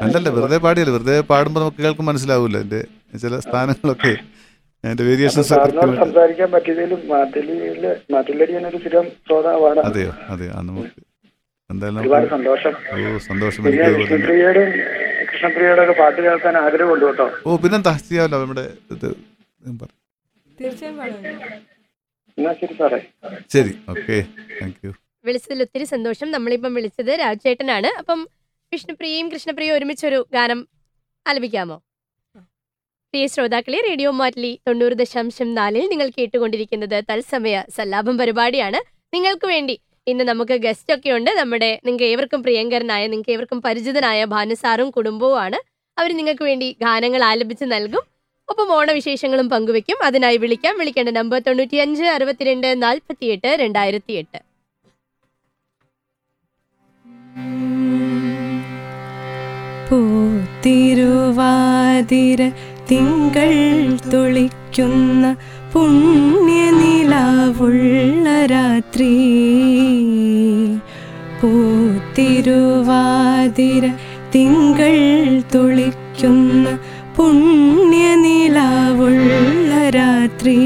അല്ലല്ല 0.06 0.30
വെറുതെ 0.38 0.58
പാടിയല്ല. 0.66 0.92
വെറുതെ 0.96 1.16
പാടുമ്പോൾ 1.32 1.62
നമുക്ക് 1.64 1.82
കേൾക്കും 1.86 2.06
മനസ്സിലാവില്ല 2.10 2.58
എന്റെ 2.66 2.82
ചില 3.24 3.34
സ്ഥാനങ്ങളൊക്കെ 3.46 4.14
അതിന്റെ 4.84 5.04
വേരിയേഷൻസ് 5.08 5.50
സംസാരിക്കാൻ 5.50 6.50
പറ്റിയതിലും 6.56 7.02
അതെയോ? 9.90 10.12
അതെയോ? 10.34 10.52
നമുക്ക് 10.70 11.02
എന്തായാലും 11.74 12.00
ഒരുപാട് 12.04 12.28
സന്തോഷം. 12.36 12.74
ഓ 12.94 13.18
സന്തോഷം 13.30 13.62
പിന്നെ. 13.66 13.90
കൃഷ്ണപ്രിയയുടെയും 14.00 14.72
കൃഷ്ണപ്രിയയുടെ 15.32 15.82
ഒക്കെ 15.86 15.96
പാട്ട് 16.02 16.20
കേൾക്കാൻ 16.26 16.56
ആഗ്രഹമുണ്ട് 16.64 17.06
കേട്ടോ. 17.10 17.28
ഓ 17.46 17.58
പിന്നെന്താ 17.64 17.94
ചെയ്യാമല്ലോ 18.08 18.40
നമ്മുടെ 18.44 18.66
ഇത്. 18.96 19.10
തീർച്ചയായും 20.62 20.98
എന്നാ 22.38 22.52
ശരി 22.60 22.74
സാറേ. 22.80 23.00
ശരി 23.54 23.72
ഓക്കെ. 23.94 24.18
താങ്ക് 24.60 24.82
യു 24.86 24.92
വിളിച്ചതിൽ 25.26 25.60
ഒത്തിരി 25.66 25.86
സന്തോഷം. 25.94 26.28
നമ്മളിപ്പം 26.36 26.72
വിളിച്ചത് 26.78 27.12
രാജേട്ടനാണ്. 27.24 27.90
അപ്പം 28.02 28.20
വിഷ്ണുപ്രിയയും 28.72 29.28
കൃഷ്ണപ്രിയയും 29.34 29.76
ഒരുമിച്ചൊരു 29.76 30.20
ഗാനം 30.36 30.60
ആലപിക്കാമോ? 31.26 31.78
പ്രിയ 33.14 33.26
ശ്രോതാക്കളെ 33.34 33.80
റേഡിയോ 33.88 34.10
മാറ്റ്ലി 34.20 34.52
തൊണ്ണൂറ് 34.68 34.96
ദശാംശം 35.02 35.50
നാലിൽ 35.58 35.86
നിങ്ങൾ 35.92 36.08
കേട്ടുകൊണ്ടിരിക്കുന്നത് 36.18 36.98
തത്സമയ 37.10 37.56
സല്ലാപം 37.76 38.16
പരിപാടിയാണ്. 38.18 38.80
നിങ്ങൾക്ക് 39.16 39.48
വേണ്ടി 39.54 39.76
ഇന്ന് 40.08 40.24
നമുക്ക് 40.24 40.54
ഗസ്റ്റ് 40.54 40.94
ഒക്കെ 40.94 41.10
ഉണ്ട്. 41.10 41.32
നമ്മുടെ 41.32 41.80
നിങ്ങൾക്ക് 41.86 42.06
ഏവർക്കും 42.06 42.44
പ്രിയങ്കരനായ 42.44 43.08
നിങ്ങൾക്ക് 43.08 43.32
ഏവർക്കും 43.32 43.62
പരിചിതനായ 43.62 44.26
ഭാനുസാറും 44.26 44.90
കുടുംബവുമാണ്. 44.90 45.60
അവർ 46.00 46.18
നിങ്ങൾക്ക് 46.18 46.44
വേണ്ടി 46.44 46.78
ഗാനങ്ങൾ 46.82 47.24
ആലപിച്ച് 47.24 47.66
നൽകും. 47.68 48.04
ഒപ്പം 48.50 48.72
ഓണവിശേഷങ്ങളും 48.72 49.50
പങ്കുവെക്കും. 49.50 49.98
അതിനായി 50.04 50.38
വിളിക്കാം. 50.38 50.78
വിളിക്കേണ്ട 50.78 51.10
നമ്പർ 51.10 51.42
തൊണ്ണൂറ്റി 51.42 51.78
അഞ്ച് 51.78 52.04
അറുപത്തിരണ്ട് 52.04 52.84
നാൽപ്പത്തിയെട്ട് 52.84 53.48
രണ്ടായിരത്തി 53.48 54.14
എട്ട് 54.14 54.40
പൂത്തിരുവാതിര 59.90 61.22
തിങ്കൾ 62.92 63.52
തുളിക്കുന്ന 64.14 65.26
പുണ്യനിലാവുള്ള 65.74 67.06
രാത്രി 68.46 69.12
പൂത്തിരുവാതിര 71.42 72.34
തിങ്കൾ 74.34 74.96
തുളിക്കുന്ന 75.54 76.66
പുണ്യനിലാവുള്ള 77.16 78.12
രാത്രി 79.98 80.58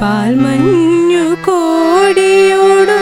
പാൽമഞ്ഞു 0.00 1.26
കോടിയോടു 1.46 2.98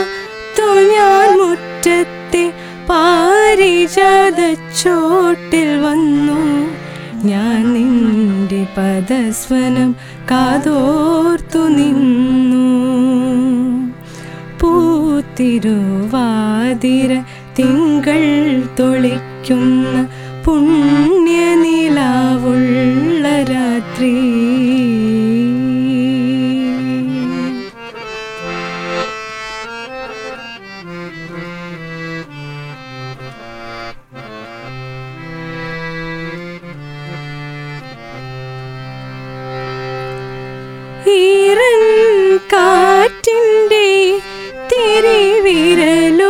ഞാൻ 0.92 1.28
മുറ്റത്തെ 1.40 2.44
പാരിജാതച്ചോട്ടിൽ 2.88 3.70
വന്നു. 5.84 6.40
ഞാൻ 7.24 7.62
പദസ്വനം 8.78 9.96
കാതോർത്തു 10.30 11.58
നിന്നു. 11.58 12.66
പൂത്തിരുവാതിര 14.60 17.22
തിങ്കൾ 17.58 18.22
തൊളിക്കുന്ന 18.80 20.06
പുണ്യനിലാവുള്ള 20.44 23.42
രാത്രി. 23.42 24.31
Fais-le 45.82 46.21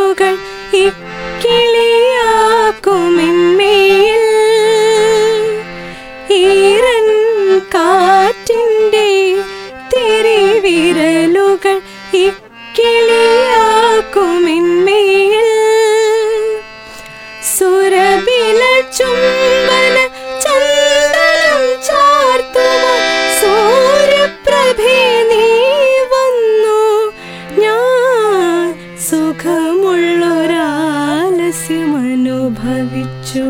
സുഖമുള്ളൊരാലസ്യമനുഭവിച്ചു 32.72 33.44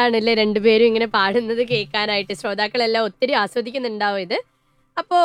രസമാണല്ലേ 0.10 0.34
രണ്ടുപേരും 0.40 0.88
ഇങ്ങനെ 0.90 1.08
പാടുന്നത് 1.16 1.60
കേൾക്കാനായിട്ട്? 1.72 2.34
ശ്രോതാക്കളെല്ലാം 2.40 3.02
ഒത്തിരി 3.08 3.34
ആസ്വദിക്കുന്നുണ്ടാവും 3.42 4.22
ഇത്. 4.26 4.38
അപ്പോ 4.98 5.18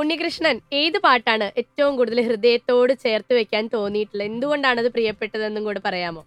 ഉണ്ണികൃഷ്ണൻ 0.00 0.56
ഏത് 0.80 0.98
പാട്ടാണ് 1.04 1.46
ഏറ്റവും 1.60 1.92
കൂടുതൽ 1.98 2.18
ഹൃദയത്തോട് 2.28 2.92
ചേർത്ത് 3.04 3.32
വെക്കാൻ 3.38 3.64
തോന്നിയിട്ടുള്ളത്? 3.74 4.26
എന്തുകൊണ്ടാണ് 4.30 4.78
അത് 4.82 4.88
പ്രിയപ്പെട്ടതെന്നും 4.96 5.62
കൂടെ 5.68 5.80
പറയാമോ? 5.86 6.22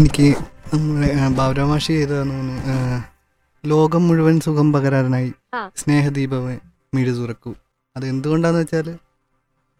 എനിക്ക് 0.00 0.28
ബാബുരാമാഷി 1.38 1.92
ചെയ്തതെന്ന് 1.96 2.36
തോന്നുന്നു 2.36 3.00
ലോകം 3.64 4.04
മുഴുവൻ 4.08 4.38
സുഖം 4.46 4.70
പകരാനായി. 4.76 5.32
സ്നേഹദീപമേ 5.82 6.56
മിഴി 6.96 7.14
തുറക്കൂ. 7.18 7.52
അത് 7.96 8.06
എന്തുകൊണ്ടാന്ന് 8.12 8.62
വെച്ചാൽ 8.62 8.88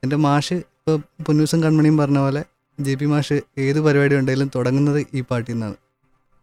എന്റെ 0.03 0.19
മാഷ് 0.27 0.59
ഇപ്പോൾ 0.81 0.99
പൊന്നൂസും 1.27 1.61
കൺമണിയും 1.65 1.97
പറഞ്ഞ 2.03 2.19
പോലെ 2.27 2.43
ജെ 2.79 2.95
പി 2.95 3.05
മാഷ് 3.05 3.37
ഏത് 3.59 3.81
പരിപാടി 3.81 4.15
ഉണ്ടെങ്കിലും 4.15 4.51
തുടങ്ങുന്നത് 4.55 5.07
ഈ 5.15 5.21
പാട്ടിൽ 5.21 5.53
നിന്നാണ്. 5.53 5.77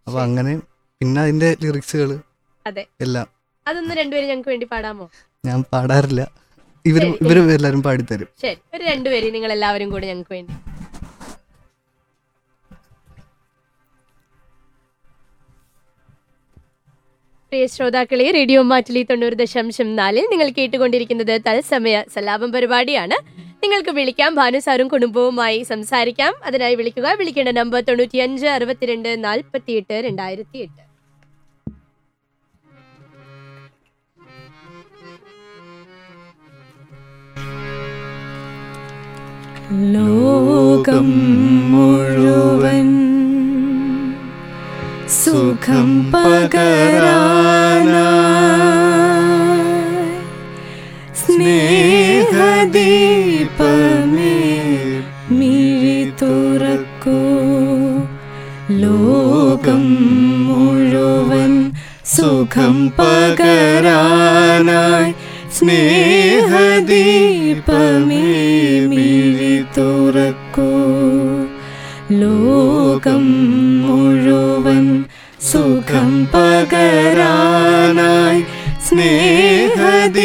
അപ്പൊ. 0.08 0.20
അങ്ങനെ 0.22 0.54
പിന്നെ 1.02 1.22
അതിന്റെ 1.22 1.58
ലിറിക്സുകൾ 1.64 2.10
അതെ. 2.66 2.84
എല്ലാം. 3.02 3.28
അതൊന്ന് 3.68 3.96
രണ്ടുപേരും 3.96 4.30
ഞങ്ങൾക്ക് 4.30 4.50
വേണ്ടി 4.50 4.66
പാടാമോ? 4.66 5.06
ഞാൻ 5.46 5.64
പാടാറില്ല. 5.74 6.22
ഇവർ 6.86 7.02
ശരി. 7.02 7.18
ഇവർ 7.22 7.52
എല്ലാവരും 7.56 7.84
പാടിത്തരും. 7.84 8.28
ശരി 8.42 8.60
ഒരു 8.76 8.84
രണ്ടുപേരും 8.84 9.34
നിങ്ങൾ 9.34 9.52
എല്ലാവരും 9.52 9.90
കൂടി 9.90 10.08
ഞങ്ങൾക്ക് 10.08 10.34
വേണ്ടി. 10.34 10.54
പ്രിയ 17.52 17.66
ശ്രോതാക്കളെ 17.68 18.32
റേഡിയോ 18.32 18.62
മാറ്റിലി 18.62 19.04
തൊണ്ണൂറ് 19.04 19.34
ദശാംശം 19.34 19.96
നാലിൽ 19.96 20.26
നിങ്ങൾ 20.32 20.50
കേട്ടുകൊണ്ടിരിക്കുന്നത് 20.50 21.42
തത്സമയ 21.48 22.04
സലാപം 22.14 22.52
പരിപാടിയാണ്. 22.52 23.18
നിങ്ങൾക്ക് 23.64 23.90
വിളിക്കാം. 23.90 24.36
ഭാനുസാറും 24.36 24.88
കുടുംബവുമായി 24.88 25.60
സംസാരിക്കാം. 25.64 26.34
അതിനായി 26.46 26.76
വിളിക്കുക. 26.76 27.16
വിളിക്കേണ്ട 27.20 27.50
നമ്പർ 27.50 27.82
തൊണ്ണൂറ്റി 27.82 28.18
അഞ്ച് 28.18 28.48
അറുപത്തിരണ്ട് 28.48 29.24
നാൽപ്പത്തിയെട്ട് 29.24 29.94
രണ്ടായിരത്തി 29.94 30.58
എട്ട് 30.58 30.92
ലോകം 39.94 41.10
മുഴുവൻ 41.72 42.90
സുഖം 45.10 45.90
പകരാനായി 46.14 47.42
സ്നേഹദീപമേ 53.04 54.34
മിഴി 55.38 56.00
തുറക്കൂ 56.20 57.16
ലോകം 58.82 59.86
മുഴുവൻ 60.48 61.54
സുഖം 62.14 62.78
പകരാനായി 63.00 64.32
സ്നേഹദീപമേ 65.58 65.84
മിഴി 68.92 69.56
തുറക്കൂ 69.78 70.70
ലോകം 72.22 73.26
മുഴുവൻ 73.84 74.86
സുഖം 75.52 76.12
പകരാനായി 76.34 76.82
സ്നേഹദീപമേ 78.92 80.22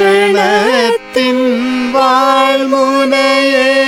പരീക്ഷണത്തിൻ 0.06 1.38
വാൾമുനയേറ്റി 1.94 3.85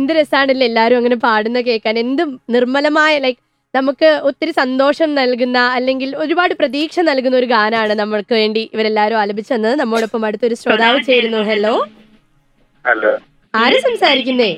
എന്ത് 0.05 0.17
രസമാണല്ലോ 0.17 0.65
എല്ലാവരും 0.69 0.97
അങ്ങനെ 1.01 1.17
പാടുന്ന 1.25 1.59
കേൾക്കാൻ? 1.67 1.95
എന്തും 2.05 2.29
നിർമ്മലമായ 2.55 3.13
ലൈക്ക് 3.23 3.39
നമുക്ക് 3.73 4.09
ഒത്തിരി 4.29 4.51
സന്തോഷം 4.59 5.09
നൽകുന്ന 5.19 5.59
അല്ലെങ്കിൽ 5.77 6.09
ഒരുപാട് 6.23 6.53
പ്രതീക്ഷ 6.59 6.99
നൽകുന്ന 7.07 7.35
ഒരു 7.39 7.47
ഗാനാണ് 7.53 7.93
നമ്മൾക്ക് 8.01 8.33
വേണ്ടി 8.39 8.61
ഇവരെല്ലാവരും 8.75 9.17
ആലപിച്ചു 9.21 9.51
തന്നത്. 9.53 9.75
നമ്മോടൊപ്പം 9.81 10.25
അടുത്തൊരു 10.27 10.55
ശ്രോതാവ് 10.61 10.99
ചേരുന്നു. 11.09 11.39
ഹലോ 11.49 11.73
ഹലോ 12.85 13.13
ആര് 13.53 13.79
സംസാരിക്കുന്നേ? 13.87 14.51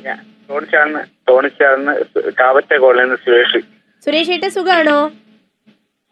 സുരേഷ് 3.26 3.60
സുരേഷ്. 4.06 4.32
ഏട്ട 4.36 4.48
സുഖാണോ? 4.58 5.00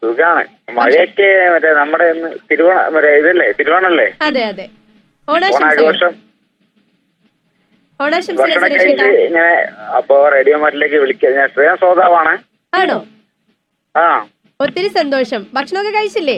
സുഖാണ്. 0.02 0.44
മഴയൊക്കെ 0.78 1.28
മറ്റേ 1.54 1.72
നമ്മുടെ 1.82 2.06
ഇന്ന് 2.14 2.30
തിരുവോണ 2.50 2.78
മറ്റേ 2.96 3.12
ഇതല്ലേ? 3.20 3.48
തിരുവോണല്ലേ? 3.60 4.08
അതെ 4.28 4.44
അതെ. 4.52 4.66
ഓണാഘോഷം. 5.28 6.14
അപ്പോ 9.98 10.16
റേഡിയോ 10.34 10.56
മാറ്റിലേക്ക് 10.58 10.96
വിളിക്കുക. 10.96 11.30
ഞാൻ 11.38 11.48
ശ്രേയം 11.54 11.76
ആണോ? 12.72 12.98
ആ. 13.94 14.06
ഒത്തിരി 14.60 14.88
സന്തോഷം. 14.88 15.46
ഭക്ഷണമൊക്കെ 15.54 15.92
കഴിച്ചില്ലേ? 15.98 16.36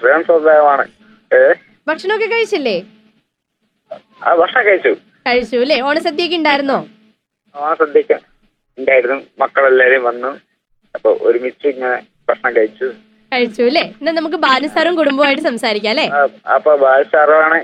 ശ്രേയം 0.00 0.22
ഭക്ഷണമൊക്കെ 1.88 2.26
കഴിച്ചില്ലേ? 2.34 2.76
ഭക്ഷണം 4.40 4.64
കഴിച്ചു. 4.66 4.92
കഴിച്ചു 5.26 5.56
അല്ലേ? 5.56 5.78
ഓണസദ്യയൊക്കെ 5.82 6.36
ഉണ്ടായിരുന്നോ? 6.36 6.78
ഓണസദ്യക്ക് 7.54 8.16
ഉണ്ടായിരുന്നു. 8.78 9.18
മക്കളെല്ലാരും 9.38 10.04
വന്നു. 10.04 10.30
അപ്പൊ 10.94 11.10
ഒരുമിച്ച് 11.20 11.66
ഇങ്ങനെ 11.68 11.96
ഭക്ഷണം 12.28 12.56
കഴിച്ചു. 12.56 12.88
കഴിച്ചു 13.32 13.62
അല്ലേ? 13.62 13.82
എന്നാ 14.00 14.12
നമുക്ക് 14.12 14.36
ബാലുസാറും 14.36 14.94
കുടുംബമായിട്ട് 14.96 15.42
സംസാരിക്കാം 15.42 15.90
അല്ലേ? 15.90 16.06
അപ്പൊ 16.54 16.76
ബാലസാറാണ് 16.76 17.58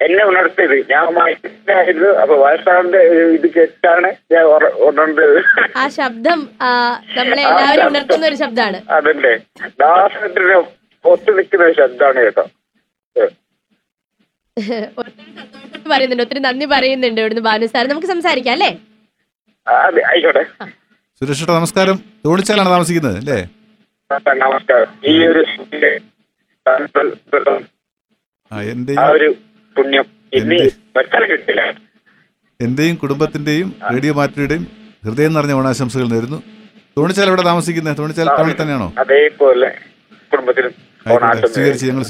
എന്നെ 0.00 0.24
ഉണർത്തിയത്. 0.24 0.90
ഞാൻ 0.90 1.06
മയക്കത്തിലായിരുന്നു 1.14 2.08
അപ്പൊ 2.08 2.34
വയസ്സാറിന്റെ 2.36 2.98
ഇത് 3.36 3.46
കേട്ടാണ് 3.54 4.08
ഞാൻ 4.32 4.44
ഉണർന്നത്. 4.88 5.38
ആ 5.76 5.88
ശബ്ദം 5.88 6.48
ആ, 6.62 6.68
നമ്മളെ 7.16 7.42
എല്ലാവരും 7.42 7.86
ഉണർത്തുന്ന 7.86 8.26
ഒരു 8.26 8.34
ശബ്ദമാണ്. 8.34 8.82
അതല്ലേ. 8.90 9.34
ദാസത്തിന് 9.80 10.56
ഒത്തു 11.04 11.30
നിൽക്കുന്ന 11.30 11.64
ഒരു 11.64 11.76
ശബ്ദമാണ് 11.80 12.20
കേട്ടോ. 12.20 12.44
പറയുന്നുണ്ട്. 15.90 16.22
ഒത്തിരി 16.22 16.38
നന്ദി 16.38 16.64
പറയുന്നുണ്ട് 16.64 17.20
ഇവിടുന്ന് 17.20 17.42
ബാനുസാർ 17.42 17.86
നമുക്ക് 17.88 18.06
സംസാരിക്കാം 18.06 18.52
അല്ലേ? 18.52 18.70
ആയിക്കോട്ടെ. 20.10 20.44
സുരേഷേട്ട 21.20 21.50
നമസ്കാരം. 21.50 21.96
തോണിച്ചാലാണ് 22.26 22.70
താമസിക്കുന്നത് 22.70 23.18
അല്ലേ? 23.18 23.38
നമസ്കാരം. 24.44 24.90
ഈ 25.04 25.26
ഒരു 25.26 25.42
പുണ്യം. 29.78 30.04
കുടുംബത്തിന്റെയും 33.02 33.68
കിട്ടില്ല 33.70 33.90
റേഡിയോ 33.94 34.12
മാറ്റിയുടെയും 34.14 34.66
ഹൃദയം 35.04 35.34
നിറഞ്ഞ 35.34 35.52
ഓണാശംസകൾ 35.52 36.06
നേരുന്നു. 36.08 36.42
തോണിച്ചാൽ 36.98 37.26
എവിടെ 37.26 37.42
താമസിക്കുന്നത് 37.42 37.98
തോണിച്ചാൽ 37.98 38.28
ടൗണിൽ 38.38 38.62
തന്നെയാണോ? 38.62 38.92
അതേപോലെ. 38.98 39.68
സ്വീകരിച്ച് 41.46 41.86
ഞങ്ങൾ 41.86 42.04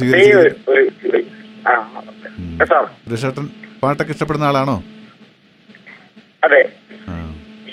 ഉം. 2.38 3.50
പാട്ടൊക്കെ 3.82 4.12
ഇഷ്ടപ്പെടുന്ന 4.12 4.44
ആളാണോ? 4.44 4.82
അതെ. 6.44 6.62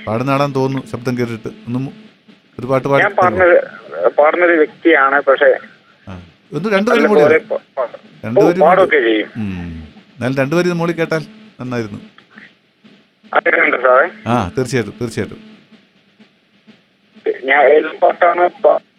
പാടുന്ന 0.07 0.31
ആളാന്ന് 0.31 0.55
തോന്നുന്നു 0.55 0.87
ശബ്ദം 0.91 1.17
കേട്ടിട്ട്. 1.17 1.47
ഒന്നും 1.47 1.83
ഒരു 2.59 2.67
പാട്ട് 2.67 2.87
പാടുന്ന 2.87 4.45
ഒരു 4.45 4.53
വ്യക്തിയാണ് 4.53 5.21
പക്ഷെ 5.21 5.49
ഒന്ന് 6.53 6.69
രണ്ടുപേരും 6.69 7.07
കൂടി 7.07 7.21
പാടും. 7.21 7.99
രണ്ടുപേരും. 8.25 8.59
എന്നാലും 10.15 10.37
രണ്ടുപേരും 10.37 10.77
മോളി 10.77 10.91
കേട്ടാൽ 10.91 11.21
നന്നായിരുന്നു. 11.61 11.99
ആ 14.27 14.51
തീർച്ചയായിട്ടും 14.57 14.93
തീർച്ചയായിട്ടും. 15.01 15.55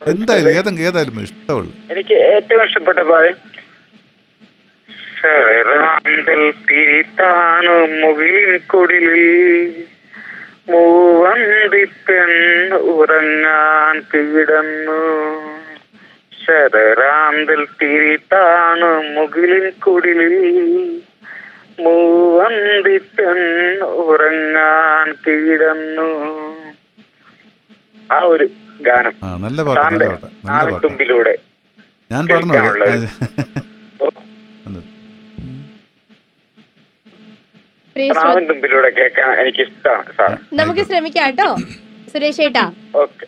എന്തായാലും 0.07 0.51
ഏതെങ്കിലും 0.51 0.89
ഏതായാലും 0.89 1.23
ഇഷ്ടമുള്ളു. 1.23 1.73
എനിക്ക് 1.91 2.15
ഏറ്റവും 2.15 2.65
ഇഷ്ടപ്പെട്ട 2.65 2.99
ശരാന്തൽ 5.21 6.51
തിരിത്താണു 6.51 7.77
മുകിലിൻ 8.01 8.59
കുടിലിൽ? 8.59 9.85
ഉറങ്ങാൻ 12.75 14.01
കിടന്നു. 14.01 15.01
ശരാന്തൽ 16.47 17.63
തിരിട്ടാണ് 17.81 18.89
മുകിലിൻ 19.17 19.67
കുടിലിൽ. 19.85 20.35
മൂവന്തിട്ടൻ 21.85 23.41
ഉറങ്ങാൻ 24.05 25.09
കിടന്നു 25.25 26.11
ആ 28.17 28.19
ഒരു 28.33 28.47
ഗാനം. 28.89 29.15
നല്ല 29.45 29.59
പാട്ടുമ്പിലൂടെ 29.69 31.35
ഞാൻ 32.11 32.23
പ്രാവൻ 37.97 38.43
തുമ്പിലൂടെ 38.49 38.89
കേൾക്കാൻ 38.97 39.29
എനിക്ക് 39.43 39.63
ഇഷ്ടമാണ് 39.67 40.37
നമുക്ക് 40.61 40.83
ശ്രമിക്കാം 40.89 41.29
കേട്ടോ. 41.29 41.49
സുരേഷ് 42.13 42.43
ഏട്ടാ. 42.47 42.65
ഓക്കെ. 43.03 43.25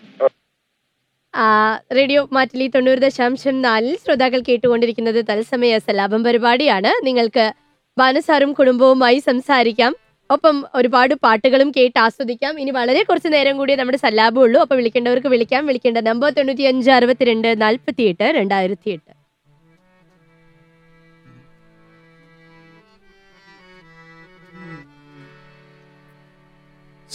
റേഡിയോ 1.96 2.28
മാറ്റിലി 2.32 2.66
തൊണ്ണൂറ് 2.74 2.98
ദശാംശം 2.98 3.62
നാലിൽ 3.62 3.96
ശ്രോതാക്കൾ 3.96 4.40
കേട്ടുകൊണ്ടിരിക്കുന്നത് 4.48 5.24
തത്സമയ 5.30 5.78
സലാപം 5.78 6.24
പരിപാടിയാണ്. 6.24 7.06
നിങ്ങൾക്ക് 7.06 7.52
ബാനസാറും 7.98 8.52
കുടുംബവുമായി 8.52 9.18
സംസാരിക്കാം. 9.18 9.94
ഒപ്പം 10.30 10.56
ഒരുപാട് 10.74 11.14
പാട്ടുകളും 11.14 11.70
കേട്ട് 11.76 11.98
ആസ്വദിക്കാം. 11.98 12.58
ഇനി 12.60 12.70
വളരെ 12.70 13.02
കുറച്ച് 13.02 13.32
നേരം 13.32 13.56
കൂടി 13.56 13.74
നമ്മുടെ 13.74 13.98
സല്ലാപം 13.98 14.40
ഉള്ളൂ 14.40 14.60
അപ്പൊ 14.60 14.76
വിളിക്കേണ്ടവർക്ക് 14.76 15.28
വിളിക്കാം. 15.28 15.66
വിളിക്കേണ്ട 15.66 15.98
നമ്പർ 15.98 16.30
തൊണ്ണൂറ്റി 16.30 16.62
അഞ്ച് 16.62 16.90
അറുപത്തിരണ്ട് 16.90 17.60
നാൽപ്പത്തി 17.62 18.02
എട്ട് 18.02 18.24
രണ്ടായിരത്തി 18.24 18.90
എട്ട് 18.90 19.17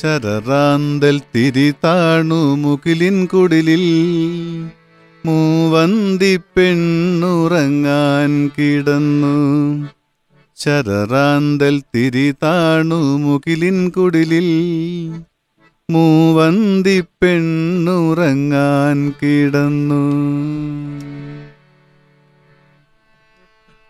ശരറാന്തൽ 0.01 1.21
തിരിതാണു 1.35 2.55
മുകിലിൻ 2.55 3.25
കുടിലിൽ. 3.25 3.83
മൂവന്തി 5.25 6.37
പെണ്ണുറങ്ങാൻ 6.37 8.49
കിടന്നു. 8.57 9.87
ശരറാന്തൽ 10.55 11.81
തിരിതാണു 11.95 13.17
മുകിലിൻ 13.17 13.89
കുടിലിൽ. 13.89 14.49
മൂവന്തി 15.91 17.01
പെണ്ണുറങ്ങാൻ 17.01 19.13
കിടന്നു. 19.21 20.19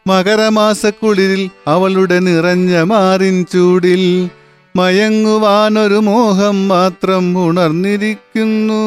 മകരമാസക്കുളിരിൽ 0.08 1.50
അവളുടെ 1.68 2.20
നിറഞ്ഞ 2.20 2.82
മാറിൻ 2.82 3.46
ചൂടിൽ 3.46 4.30
മയങ്ങുവാനൊരു 4.76 5.95
മോഹം 5.95 6.68
മാത്രം 6.68 7.45
ഉണർന്നിരിക്കുന്നു. 7.45 8.82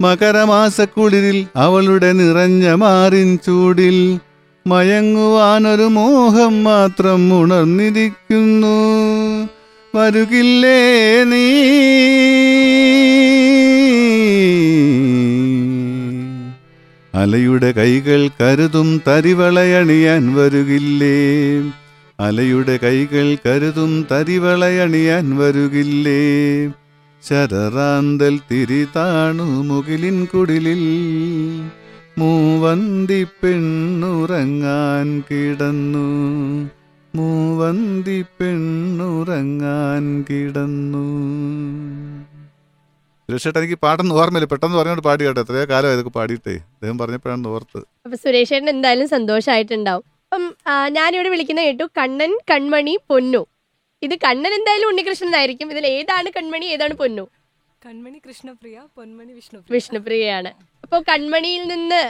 മകരമാസക്കുളിരിൽ 0.00 1.46
അവളുടെ 1.56 2.12
നിറഞ്ഞ 2.12 2.72
മാറിൻ 2.72 3.38
ചൂടിൽ 3.46 4.20
മയങ്ങുവാനൊരു 4.66 5.82
മോഹം 5.82 6.64
മാത്രം 6.64 7.42
ഉണർന്നിരിക്കുന്നു. 7.42 8.76
വരുകില്ലേ 9.94 11.24
നീ? 11.24 11.52
അലയുടെ 17.14 17.72
കൈകൾ 17.72 18.30
കരുതും 18.40 19.02
തരിവളയണിയാൻ 19.08 20.34
വരുകില്ലേ? 20.34 21.60
അലയുടെ 22.24 22.74
കൈകൾ 22.82 23.26
കരുതും 23.44 23.92
തരിവളയണിയാൻ 24.10 25.26
വരുകില്ലേ? 25.38 26.22
ശരറാന്തൽ 27.22 28.34
തിരിതാണു 28.50 29.46
മുകിലിൻ 29.70 30.18
കുടിലിൽ. 30.32 30.82
മൂവന്തി 32.18 33.26
പെണ്ണുറങ്ങാൻ 33.42 35.06
കിടന്നു. 35.28 36.08
മൂവന്തി 37.14 38.18
പെണ്ണുറങ്ങാൻ 38.38 40.24
കിടന്നു. 40.28 41.06
സുരേഷേട്ട 43.28 43.56
എനിക്ക് 43.56 43.78
പാട്ടൊന്നും 43.86 44.16
ഓർമ്മയില്ല. 44.20 44.48
പെട്ടെന്ന് 44.52 44.76
പറഞ്ഞോണ്ട് 44.76 45.04
പാടി 45.08 45.24
കേട്ടോ. 45.24 45.40
എത്രയോ 45.40 45.64
കാലം 45.64 45.92
ഇതൊക്കെ 45.92 46.10
പാടിയിട്ടേ. 46.10 46.54
അദ്ദേഹം 46.74 46.98
പറഞ്ഞപ്പോഴാണ് 46.98 47.48
ഓർത്ത്. 47.56 47.80
അപ്പൊ 48.06 48.16
സുരേഷേട്ടൻ 48.16 48.70
എന്തായാലും 48.76 49.08
സന്തോഷമായിട്ടുണ്ടാവും 49.16 50.06
അപ്പം 50.32 50.44
ഞാനിവിടെ 50.96 51.28
വിളിക്കുന്ന 51.32 51.60
കേട്ടു 51.66 51.84
കണ്ണൻ 51.98 52.32
കൺമണി 52.50 52.92
പൊന്നു. 53.10 53.40
ഇത് 54.02 54.14
കണ്ണൻ 54.24 54.52
എന്തായാലും 54.58 54.88
ഉണ്ണികൃഷ്ണൻ 54.90 55.32
ആയിരിക്കും 55.38 55.68
ഇതിൽ 55.74 55.86
ഏതാണ് 55.96 56.28
കൺമണി 56.36 56.66
ഏതാണ് 56.74 56.94
പൊന്നു? 57.00 57.24
കൺമണി 57.82 58.18
കൃഷ്ണപ്രിയ 58.26 58.76
പൊന്മണി 58.96 59.32
വിഷ്ണു 59.38 59.58
വിഷ്ണുപ്രിയയാണ്. 59.74 60.50
അപ്പോൾ 60.84 61.00
കൺമണിയിൽ 61.10 61.62
നിന്ന് 61.72 62.00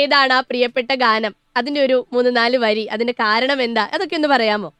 ഏതാണ് 0.00 0.34
ആ 0.38 0.40
പ്രിയപ്പെട്ട 0.50 0.90
ഗാനം? 1.04 1.32
അതിന്റെ 1.56 1.80
ഒരു 1.86 1.96
മൂന്ന് 2.14 2.32
നാല് 2.38 2.58
വരി. 2.64 2.84
അതിന്റെ 2.96 3.14
കാരണം 3.22 3.62
എന്താ? 3.66 3.84
അതൊക്കെ 3.94 4.16
ഒന്ന് 4.20 4.30
പറയാമോ? 4.34 4.70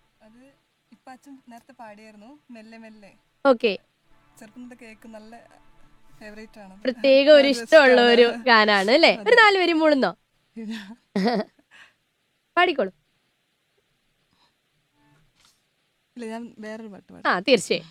നേരത്തെ 1.50 1.74
പാടിയായിരുന്നു. 1.80 2.30
മെല്ലെ 2.56 2.78
മെല്ലെ. 2.84 3.10
ഓക്കെ. 3.44 3.72
തൊട്ട് 4.40 5.08
നല്ല 5.16 5.32
ഫേവറേറ്റ് 6.20 6.60
ആണ്. 6.64 6.74
പ്രത്യേക 6.84 7.26
ഒരു 7.40 7.48
ഇഷ്ടമുള്ള 7.56 8.00
ഒരു 8.12 8.28
ഗാനാണ് 8.50 8.92
അല്ലേ? 8.98 9.14
ഒരു 9.28 9.36
നാല് 9.42 9.58
വരി 9.64 9.76
മൂളുന്നോ? 9.82 10.12
പാടിക്കോളൂ. 12.56 12.92
ഇല്ല 16.16 16.24
ഞാൻ 16.32 16.42
വേറൊരു 16.64 16.90
പാട്ട് 16.94 17.08
പാടാം. 17.12 17.26
ആ 17.30 17.32
തീർച്ചയായും. 17.48 17.90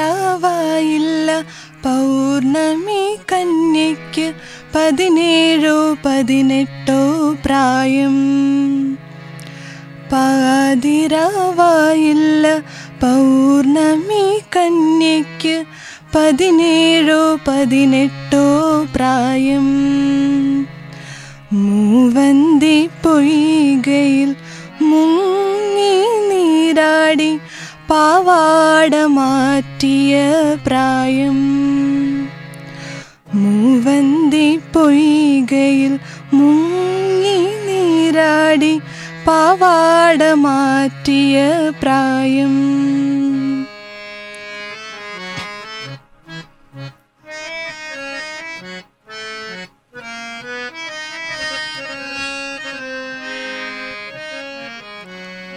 പാതിരാവായില്ല 0.00 1.30
പൗർണമി 1.84 3.02
കന്യയ്ക്ക് 3.30 4.26
പതിനേഴോ 4.74 5.76
പതിനെട്ടോ 6.06 7.00
പ്രായം. 7.44 8.16
പാതിരാവായില്ല. 10.12 12.44
പൗർണമി 13.02 14.26
കന്യയ്ക്ക് 14.56 15.56
പതിനേഴോ 16.14 17.38
പതിനെട്ടോ 17.48 18.46
പ്രായം. 18.94 19.68
മൂവന്തി 21.52 22.88
പൊയ്കയിൽ 23.04 24.34
മുങ്ങി 24.82 25.94
നീരാടി 26.30 27.38
പാവാട 27.90 28.96
മാറ്റിയ 28.96 30.16
പ്രായം. 30.66 31.38
മൂവന്തി 33.34 34.60
പൊയ്കയിൽ 34.72 35.98
മുങ്ങി 36.34 37.38
നീരാടി 37.66 38.80
പാവാട 39.28 40.22
മാറ്റിയ 40.44 41.36
പ്രായം. 41.82 42.54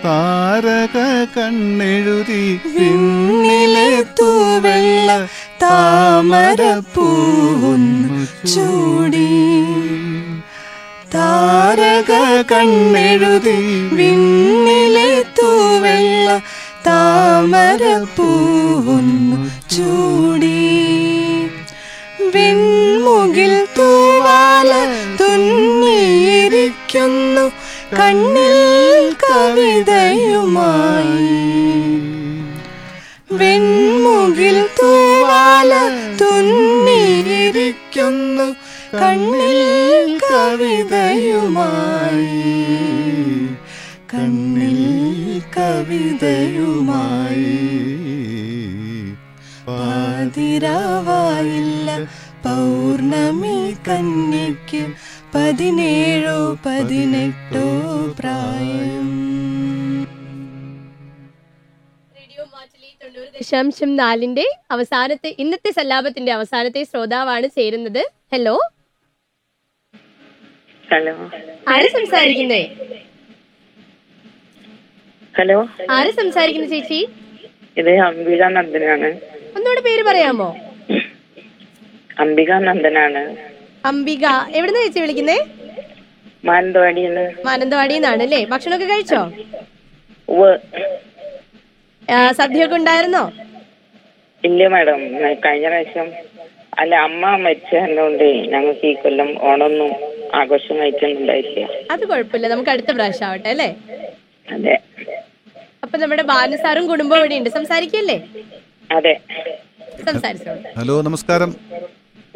താരക 0.06 0.98
കണ്ണെഴുതി 1.36 2.46
പിന്നിലെ 2.76 3.90
തൂവെള്ള 4.20 5.10
താമര 5.64 6.62
പൂവുന്നു 6.96 8.20
ചൂടി. 8.48 9.28
താരക 11.32 12.12
കണ്ണെഴുതി 12.52 13.56
വിണ്ണിലെ 13.96 15.10
തൂവെള്ള 15.38 16.28
താമരപ്പൂവുന്നു 16.88 19.38
ചൂടി. 19.76 20.62
വിൺമുകിൽ 22.34 23.54
തൂവാല 23.78 24.72
തുന്നിയിരിക്കുന്നു 25.20 27.46
കണ്ണിൽ 28.00 28.58
കവിതയുമായി. 29.24 31.30
വിൺമുകിൽ 33.32 34.60
തൂവാല 34.80 35.72
തു 36.20 36.31
കവിതയുമായി. 40.52 42.44
കണ്ണിൽ 44.14 44.80
കവിതയുമായി. 45.58 47.46
പാതിരാവായില്ല 49.68 51.90
പൗർണമി 52.46 53.76
കന്യക്ക് 53.90 54.88
പതിനേഴോ 55.36 56.58
പതിനെട്ടോ 56.66 57.68
പ്രായം. 58.20 59.08
ദശാംശം 63.42 63.96
നാലിന്റെ 63.96 64.46
അവസാനത്തെ 64.72 65.36
ഇന്നത്തെ 65.40 65.72
സല്ലാപത്തിന്റെ 65.72 66.32
അവസാനത്തെ 66.32 66.84
ശ്രോതാവാണ് 66.84 67.48
ചേരുന്നത്. 67.48 68.12
ഹലോ? 68.34 68.60
ഹലോ. 70.92 71.14
ആര് 71.74 71.88
സംസാരിക്കുന്നേ? 71.96 72.62
ഹലോ. 75.36 75.58
ആര് 75.98 76.12
സംസാരിക്കുന്ന 76.20 76.68
ചേച്ചി? 76.74 77.00
ഇത് 77.82 77.92
അംബിക 78.08 78.42
നന്ദനാണ്. 78.58 79.10
ഒന്നുകൂടെ 79.56 79.82
പേര് 79.88 80.04
പറയാമോ? 80.10 80.50
അംബിക 82.24 82.52
നന്ദനാണ്. 82.68 83.22
അംബിക. 83.92 84.26
എവിടുന്ന 84.58 84.80
ചേച്ചി 84.84 85.02
വിളിക്കുന്നേ? 85.04 85.38
മാനന്തവാടിന്ന് 86.50 87.24
മാനന്തവാടിയിൽ 87.48 88.00
നിന്നാണ് 88.00 88.24
അല്ലേ 88.26 88.42
ഭക്ഷണമൊക്കെ 88.52 88.88
കഴിച്ചോ 88.92 89.22
സദ്യയൊക്കെ 92.40 92.76
ഉണ്ടായിരുന്നോ? 92.80 93.24
ഇല്ല 94.44 94.62
മാഡം. 94.74 95.02
കഴിഞ്ഞ 95.44 95.66
പ്രാവശ്യം 95.72 96.08
അല്ല 96.82 96.94
അമ്മ 97.08 97.24
മരിച്ചതുകൊണ്ട് 97.44 98.24
ഞങ്ങൾക്ക് 98.54 98.88
ഈ 98.92 98.96
കൊല്ലം 99.04 99.30
ഓണമൊന്നും 99.50 99.92
ആഘോഷം 100.40 100.76
കഴിക്കുന്നുണ്ടായില്ല 100.82 101.66
അത് 101.94 102.04
കുഴപ്പമില്ല. 102.12 102.48
നമുക്ക് 102.54 102.72
അടുത്ത 102.74 102.92
പ്രാവശ്യം 102.98 103.28
ആവട്ടെ 103.30 103.50
അല്ലേ? 103.54 103.70
അതെ. 104.48 104.76
അപ്പൊ 105.84 105.96
നമ്മുടെ 106.02 106.24
ബാലസാറും 106.34 106.86
കുടുംബവും 106.92 107.22
ഇവിടെ 107.22 107.38
ഉണ്ട്. 107.40 107.50
സംസാരിക്കല്ലേ? 107.58 108.18
അതെ. 108.98 109.14
സംസാരിച്ചോളൂ. 110.08 110.62
ഹലോ 110.80 110.96
നമസ്കാരം. 111.08 111.52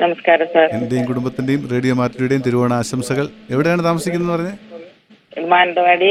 നമസ്കാരം 0.04 0.48
സാർ. 0.54 0.68
എന്റെയും 0.78 1.06
കുടുംബത്തിന്റെയും 1.10 1.62
റേഡിയോ 1.74 1.94
മാറ്റിയുടെയും 2.00 2.42
തിരുവോണ 2.48 2.74
ആശംസകൾ. 2.84 3.26
എവിടെയാണ് 3.56 3.84
താമസിക്കുന്നത് 3.90 4.34
പറഞ്ഞത് 4.36 4.64
മാനന്തവാടി 5.52 6.10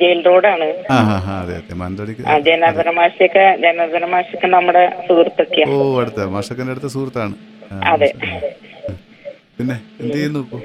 ജയിൽ 0.00 0.18
റോഡാണ്. 0.26 0.66
ആ 0.94 0.96
ഹാ 1.26 1.34
അതെ 1.44 1.54
അതെ. 1.60 1.74
മാനന്തവാടിക്ക് 1.80 2.22
ആ 2.32 2.34
ജനാർദ്ദന 2.48 2.90
മാഷൊക്കെ 2.98 3.44
ജനാർദ്ദന 3.64 4.04
മാഷൊക്കെ 4.14 4.48
നമ്മുടെ 4.56 4.82
സുഹൃത്തൊക്കെയാ. 5.06 5.66
ഓ 5.68 5.78
അടുത്ത. 6.02 6.20
മാഷക്കന്റെ 6.36 6.72
അടുത്ത 6.74 6.90
സുഹൃത്താണ്. 6.94 7.34
ആ, 7.72 7.76
അതെ. 7.92 8.10
പിന്നെ 9.58 9.76
എന്ത് 10.02 10.14
ചെയ്യുന്നു 10.16 10.40
ഇപ്പോൾ 10.46 10.60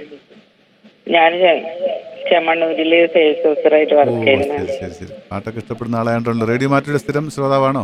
ഞാൻ 1.08 1.32
ചെമ്മണ്ണൂരിൽ 2.30 2.94
സെയിൽസ് 3.14 3.48
ഓഫീസറായിട്ട് 3.50 3.96
വർക്ക് 3.98 4.34
ശരി 4.78 4.94
ശരി 5.00 5.12
പാട്ടൊക്കെ 5.32 5.60
ഇഷ്ടപ്പെടുന്ന 5.64 5.96
ആളായതുകൊണ്ടല്ലോ 5.96 6.48
റേഡിയോ 6.52 6.70
മാറ്റിയുടെ 6.74 7.02
സ്ഥിരം 7.04 7.26
ശ്രോതാവാണോ? 7.36 7.84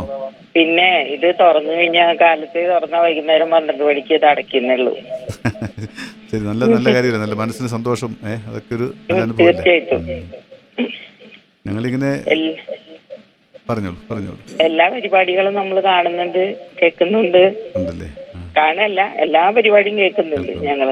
പിന്നെ 0.56 0.88
ഇത് 1.14 1.28
തുറന്നു 1.40 1.72
കഴിഞ്ഞാൽ 1.72 2.10
കാലത്ത് 2.22 2.60
തുറന്ന 2.72 2.96
വൈകുന്നേരം 3.04 3.50
പന്ത്രണ്ട് 3.54 3.84
മണിക്ക് 3.88 4.14
ഇത് 4.18 4.26
അടയ്ക്കുന്നുള്ളൂ. 4.32 4.92
ശരി 6.30 6.42
നല്ല 6.48 6.62
നല്ല 6.74 6.88
കാര്യമില്ല. 6.94 7.20
നല്ല 7.24 7.36
മനസ്സിന് 7.42 7.68
സന്തോഷം. 7.76 8.12
ഏ 8.28 8.34
അതൊക്കെ 8.50 8.72
ഒരു 8.76 8.86
തീർച്ചയായിട്ടും. 9.40 10.02
ഞങ്ങളിങ്ങനെ 11.66 12.10
ഇങ്ങനെ 12.26 12.52
പറഞ്ഞോളൂ 13.68 13.98
പറഞ്ഞോളൂ. 14.10 14.38
എല്ലാ 14.66 14.86
പരിപാടികളും 14.94 15.54
നമ്മൾ 15.54 15.80
കാണുന്നുണ്ട് 15.90 16.42
കേൾക്കുന്നുണ്ട്. 16.80 17.42
ഉണ്ടല്ലേ? 17.78 18.08
കാണല്ല 18.56 19.00
എല്ലാ 19.24 19.42
പരിപാടിയും 19.56 19.98
കേൾക്കുന്നുണ്ട്. 20.02 20.52
ഞങ്ങൾ. 20.68 20.88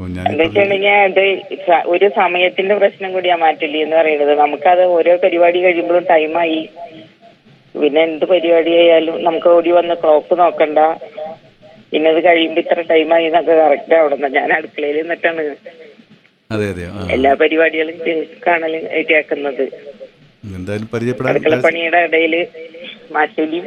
എന്താ 0.00 1.76
ഒരു 1.94 2.06
സമയത്തിന്റെ 2.18 2.74
പ്രശ്നം 2.80 3.10
കൂടിയാ 3.14 3.36
മാറ്റില്ല 3.42 3.78
എന്ന് 3.84 3.96
പറയുന്നത്. 4.00 4.32
നമുക്കത് 4.42 4.82
ഓരോ 4.96 5.14
പരിപാടി 5.24 5.58
കഴിയുമ്പോഴും 5.64 6.04
ടൈമായി 6.12 6.60
പിന്നെ 7.74 8.00
എന്ത് 8.08 8.24
പരിപാടി 8.32 8.72
ആയാലും 8.82 9.16
നമുക്ക് 9.26 9.48
ഓടി 9.56 9.70
വന്ന് 9.78 9.94
ക്ലോക്ക് 10.02 10.34
നോക്കണ്ട. 10.42 10.78
പിന്നെ 11.90 12.08
അത് 12.12 12.20
കഴിയുമ്പോ 12.28 12.60
ഇത്ര 12.64 12.80
ടൈമായി 12.92 13.26
എന്നൊക്കെ 13.28 13.54
കറക്റ്റ് 13.62 13.94
ആവണം 13.98 14.32
ഞാൻ 14.38 14.48
അടുക്കളയിൽ 14.58 14.96
നിന്നിട്ടാണ് 15.02 15.44
എല്ലാ 17.16 17.32
പരിപാടികളും 17.42 17.96
കാണൽ 18.46 18.74
കേൾക്കുന്നത് 19.10 19.64
അടുക്കളപ്പണിയുടെ 21.32 22.00
ഇടയിൽ 22.08 22.34
മാറ്റലിയും 23.16 23.66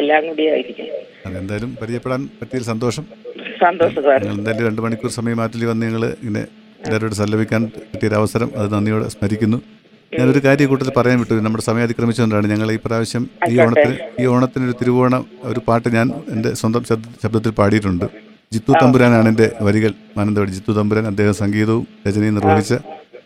എല്ലാം 0.00 0.22
കൂടി 0.28 0.44
ആയിരിക്കും. 0.54 0.88
അതെന്തായാലും 1.28 1.70
പരിചയപ്പെടാൻ 1.80 2.22
പറ്റിയ 2.40 2.60
സന്തോഷം. 2.72 3.04
എന്തായാലും 4.30 4.66
രണ്ട് 4.66 4.82
മണിക്കൂർ 4.82 5.10
സമയം 5.10 5.36
മാറ്റിൽ 5.36 5.64
വന്ന് 5.64 5.86
ഞങ്ങൾ 5.86 6.04
ഇങ്ങനെ 6.04 6.40
എല്ലാവരോട് 6.84 7.14
സല്ലപിക്കാൻ 7.14 7.70
അവസരം 8.16 8.50
അത് 8.56 8.72
നന്ദിയോടെ 8.72 9.08
സ്മരിക്കുന്നു. 9.08 9.56
ഞാനൊരു 10.18 10.38
കാര്യം 10.38 10.68
കൂട്ടത്തിൽ 10.68 10.92
പറയാൻ 10.96 11.18
വിട്ടു. 11.18 11.34
നമ്മുടെ 11.34 11.64
സമയം 11.64 11.82
അതിക്രമിച്ചുകൊണ്ടാണ് 11.82 12.46
ഞങ്ങൾ 12.50 12.72
ഈ 12.72 12.78
പ്രാവശ്യം 12.84 13.28
ഈ 13.48 13.60
ഓണത്തിന് 13.60 13.96
ഈ 14.20 14.26
ഓണത്തിന് 14.26 14.64
ഒരു 14.64 14.72
തിരുവോണം 14.72 15.24
ഒരു 15.42 15.60
പാട്ട് 15.68 15.88
ഞാൻ 15.88 16.12
എന്റെ 16.28 16.54
സ്വന്തം 16.54 16.84
ശബ്ദ- 16.84 17.08
ശബ്ദത്തിൽ 17.22 17.50
പാടിയിട്ടുണ്ട്. 17.50 18.04
ജിത്തു 18.52 18.72
തമ്പുരാനാണ് 18.82 19.28
എന്റെ 19.28 19.52
വരികൾ. 19.60 19.92
മാനന്തവാടി 20.16 20.50
ജിത്തു 20.50 20.72
തമ്പുരാൻ 20.72 21.06
അദ്ദേഹം 21.06 21.34
സംഗീതവും 21.34 21.86
രചനയും 22.08 22.34
നിർവഹിച്ച 22.34 22.74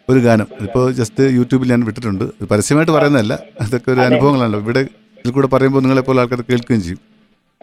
ഒരു 0.09 0.19
ഗാനം. 0.19 0.47
ഇപ്പോൾ 0.61 0.93
ജസ്റ്റ് 0.93 1.25
യൂട്യൂബിൽ 1.25 1.71
ഞാൻ 1.71 1.81
വിട്ടിട്ടുണ്ട്. 1.81 2.45
പരസ്യമായിട്ട് 2.45 2.93
പറയുന്നതല്ല. 2.93 3.39
അതൊക്കെ 3.61 3.93
ഒരു 3.93 4.01
അനുഭവങ്ങളാണല്ലോ. 4.01 4.61
ഇവിടെ 4.61 4.81
ഇതിൽ 4.81 5.31
കൂടെ 5.31 5.47
പറയുമ്പോൾ 5.47 5.81
നിങ്ങളെപ്പോലെ 5.81 6.21
ആൾക്കാർ 6.21 6.41
കേൾക്കുകയും 6.41 6.83
ചെയ്യും. 6.83 6.99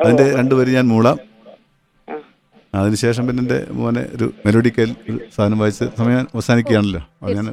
അതിന്റെ 0.05 0.35
രണ്ട് 0.35 0.55
വരി 0.55 0.71
ഞാൻ 0.71 0.87
മൂളാം 0.87 1.17
അതിനുശേഷം 2.73 3.23
പിന്നെ 3.27 3.41
എന്റെ 3.43 3.57
മോനെ 3.79 4.03
ഒരു 4.15 4.25
മെലോഡിക്കൽ 4.45 4.89
സാധനം 5.35 5.57
വായിച്ച് 5.61 5.85
സമയം 5.99 6.25
അവസാനിക്കുകയാണല്ലോ. 6.35 7.01
അത് 7.23 7.31
ഞാൻ 7.39 7.47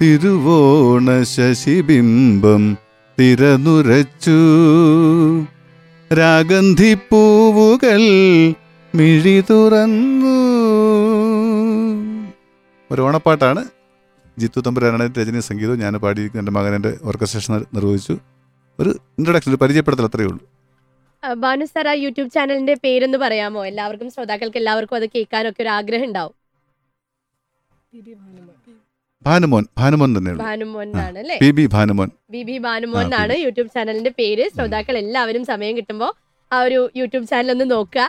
തിരുവോണ 0.00 1.22
ശശിബിംബം 1.22 2.76
തിരനുരച്ചു. 3.18 4.38
രാഗന്ധിപ്പൂവുകൾ 6.12 8.00
മിഴി 8.94 9.40
തുറന്നു. 9.50 10.34
ഒരു 12.90 13.02
ഓണപ്പാട്ടാണ്. 13.02 13.64
ജിത്തു 14.38 14.60
തമ്പുരാനാണ് 14.60 15.14
രജനി 15.18 15.40
സംഗീതവും 15.40 15.78
ഞാൻ 15.78 15.94
പാടി 15.94 16.30
എന്റെ 16.34 16.52
മകൻ 16.52 16.74
എന്റെ 16.74 16.98
ഓർക്കസ്ട്രേഷൻ 17.02 17.64
നിർവഹിച്ചു. 17.74 18.18
ഒരു 18.80 18.88
ഇൻട്രൊഡക്ഷൻ 18.88 19.52
ഒരു 19.52 19.56
പരിചയപ്പെടുത്തൽ 19.56 20.04
അത്രയേ 20.04 20.26
ഉള്ളൂ. 20.26 20.44
ഭാനു 21.34 21.64
സാർ 21.64 21.88
ആ 21.88 21.92
യൂട്യൂബ് 21.92 22.30
ചാനലിന്റെ 22.30 22.74
പേരൊന്ന് 22.74 23.18
പറയാമോ? 23.18 23.66
എല്ലാവർക്കും 23.66 24.10
ശ്രോതാക്കൾക്ക് 24.10 24.56
എല്ലാവർക്കും 24.56 24.96
അത് 24.96 25.06
കേൾക്കാനൊക്കെ 25.06 25.62
ഒരു 25.62 25.68
ആഗ്രഹം 25.68 26.04
ഉണ്ടാവും. 26.04 26.34
ഭാനുമോൻ 29.26 29.64
ഭാനുമോൻ 29.80 30.10
തന്നെയാണ് 30.16 30.40
ഭാനുമോൻ 30.46 30.86
എന്നാണ് 30.92 31.18
അല്ലേ? 31.22 31.36
P 31.42 31.48
B 31.58 31.64
Bhanumon. 31.74 32.08
B 32.34 32.40
B 32.48 32.56
Bhanumon 32.66 33.04
എന്നാണ് 33.06 33.34
യൂട്യൂബ് 33.44 33.70
ചാനലിന്റെ 33.76 34.12
പേര്. 34.20 34.44
ശ്രോതാക്കൾ 34.54 34.96
എല്ലാവരും 35.04 35.44
സമയം 35.52 35.74
കിട്ടുമ്പോൾ 35.78 36.12
ആ 36.50 36.58
ഒരു 36.66 36.78
യൂട്യൂബ് 37.00 37.26
ചാനൽ 37.32 37.50
ഒന്ന് 37.54 37.66
നോക്കുക. 37.74 38.04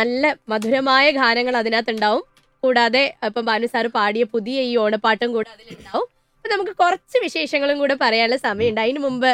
നല്ല 0.00 0.24
മധുരമായ 0.52 1.06
ഗാനങ്ങൾ 1.20 1.54
അതിനകത്ത് 1.62 1.92
ഉണ്ടാവും 1.94 2.22
കൂടാതെ 2.62 3.02
ഇപ്പം 3.28 3.44
ഭാനു 3.50 3.66
സാറ് 3.72 3.88
പാടിയ 3.96 4.24
പുതിയ 4.34 4.58
ഈ 4.70 4.72
ഓണപ്പാട്ടും 4.84 5.30
കൂടെ 5.36 5.50
അതിലുണ്ടാവും. 5.54 6.06
അപ്പൊ 6.36 6.48
നമുക്ക് 6.54 6.74
കുറച്ച് 6.82 7.16
വിശേഷങ്ങളും 7.24 7.76
കൂടെ 7.82 7.94
പറയാനുള്ള 8.02 8.38
സമയമുണ്ട്. 8.46 8.80
അതിന് 8.84 9.00
മുമ്പ് 9.06 9.30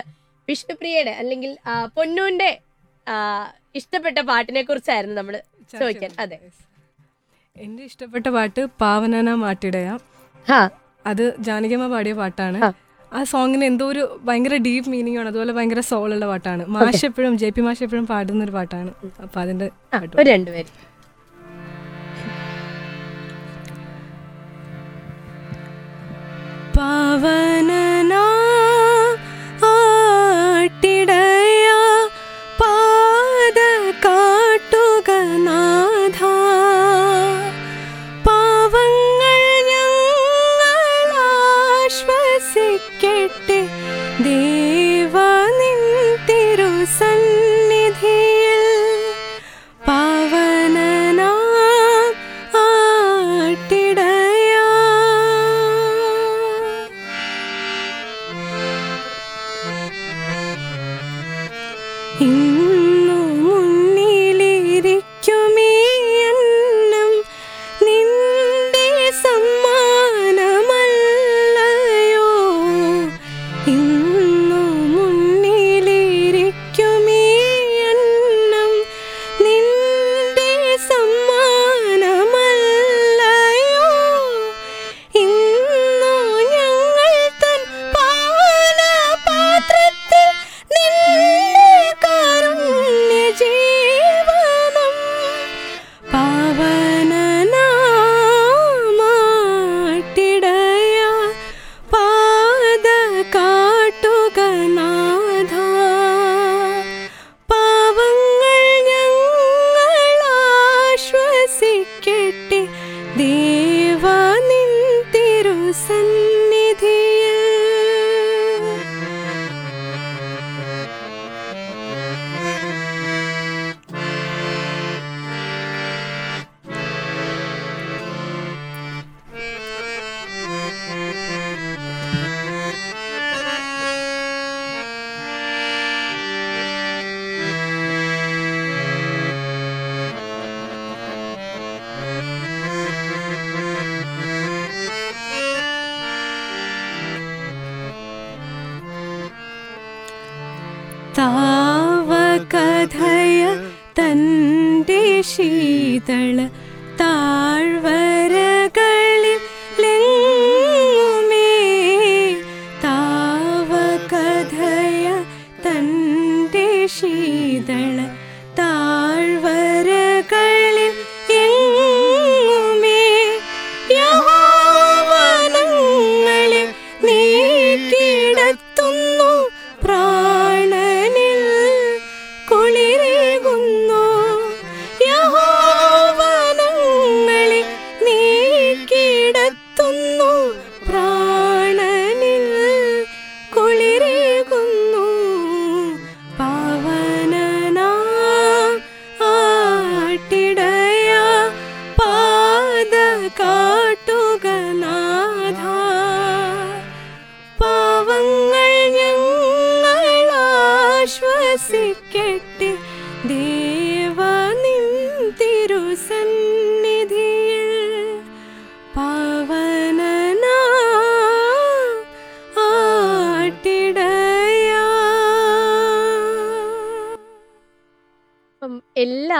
വിഷ്ണുപ്രിയയുടെ 0.48 1.12
അല്ലെങ്കിൽ 1.20 1.50
പൊന്നൂന്റെ 1.96 2.50
ഇഷ്ടപ്പെട്ട 3.80 4.18
പാട്ടിനെ 4.30 4.62
കുറിച്ചായിരുന്നു 4.68 5.16
നമ്മൾ 5.20 5.34
ചോദിക്കാൻ. 5.80 6.10
അതെ. 6.24 6.38
എന്റെ 7.56 7.82
ഇഷ്ടപ്പെട്ട 7.90 8.26
പാട്ട് 8.36 8.62
പാവനന 8.82 9.30
മാട്ടിടയ. 9.44 9.88
അത് 11.06 11.34
ജാനകിയമ്മ 11.38 11.88
പാടിയ 11.88 12.12
പാട്ടാണ്. 12.12 12.72
ആ. 13.12 13.24
സോങ്ങിന് 13.24 13.64
എന്തോ 13.64 13.86
ഒരു 13.86 14.20
ഭയങ്കര 14.24 14.56
ഡീപ്പ് 14.56 14.90
മീനിങ് 14.90 15.18
ആണ്. 15.18 15.28
അതുപോലെ 15.28 15.52
ഭയങ്കര 15.52 15.80
സോൾ 15.80 16.14
ഉള്ള 16.14 16.26
പാട്ടാണ് 16.26 16.66
മാഷ് 16.66 17.04
എപ്പോഴും 17.04 17.38
ജെ 17.38 17.50
പി 17.50 17.60
മാഷ് 17.60 17.82
എപ്പോഴും 17.82 18.06
പാടുന്ന 18.06 18.44
ഒരു 18.44 18.50
പാട്ടാണ്. 18.50 18.92
അപ്പൊ 19.22 19.40
അതിന്റെ 19.40 19.70
രണ്ടുപേര് 20.22 20.88
പാവനനാ 26.76 28.24
ആട്ടിടയ 29.68 31.68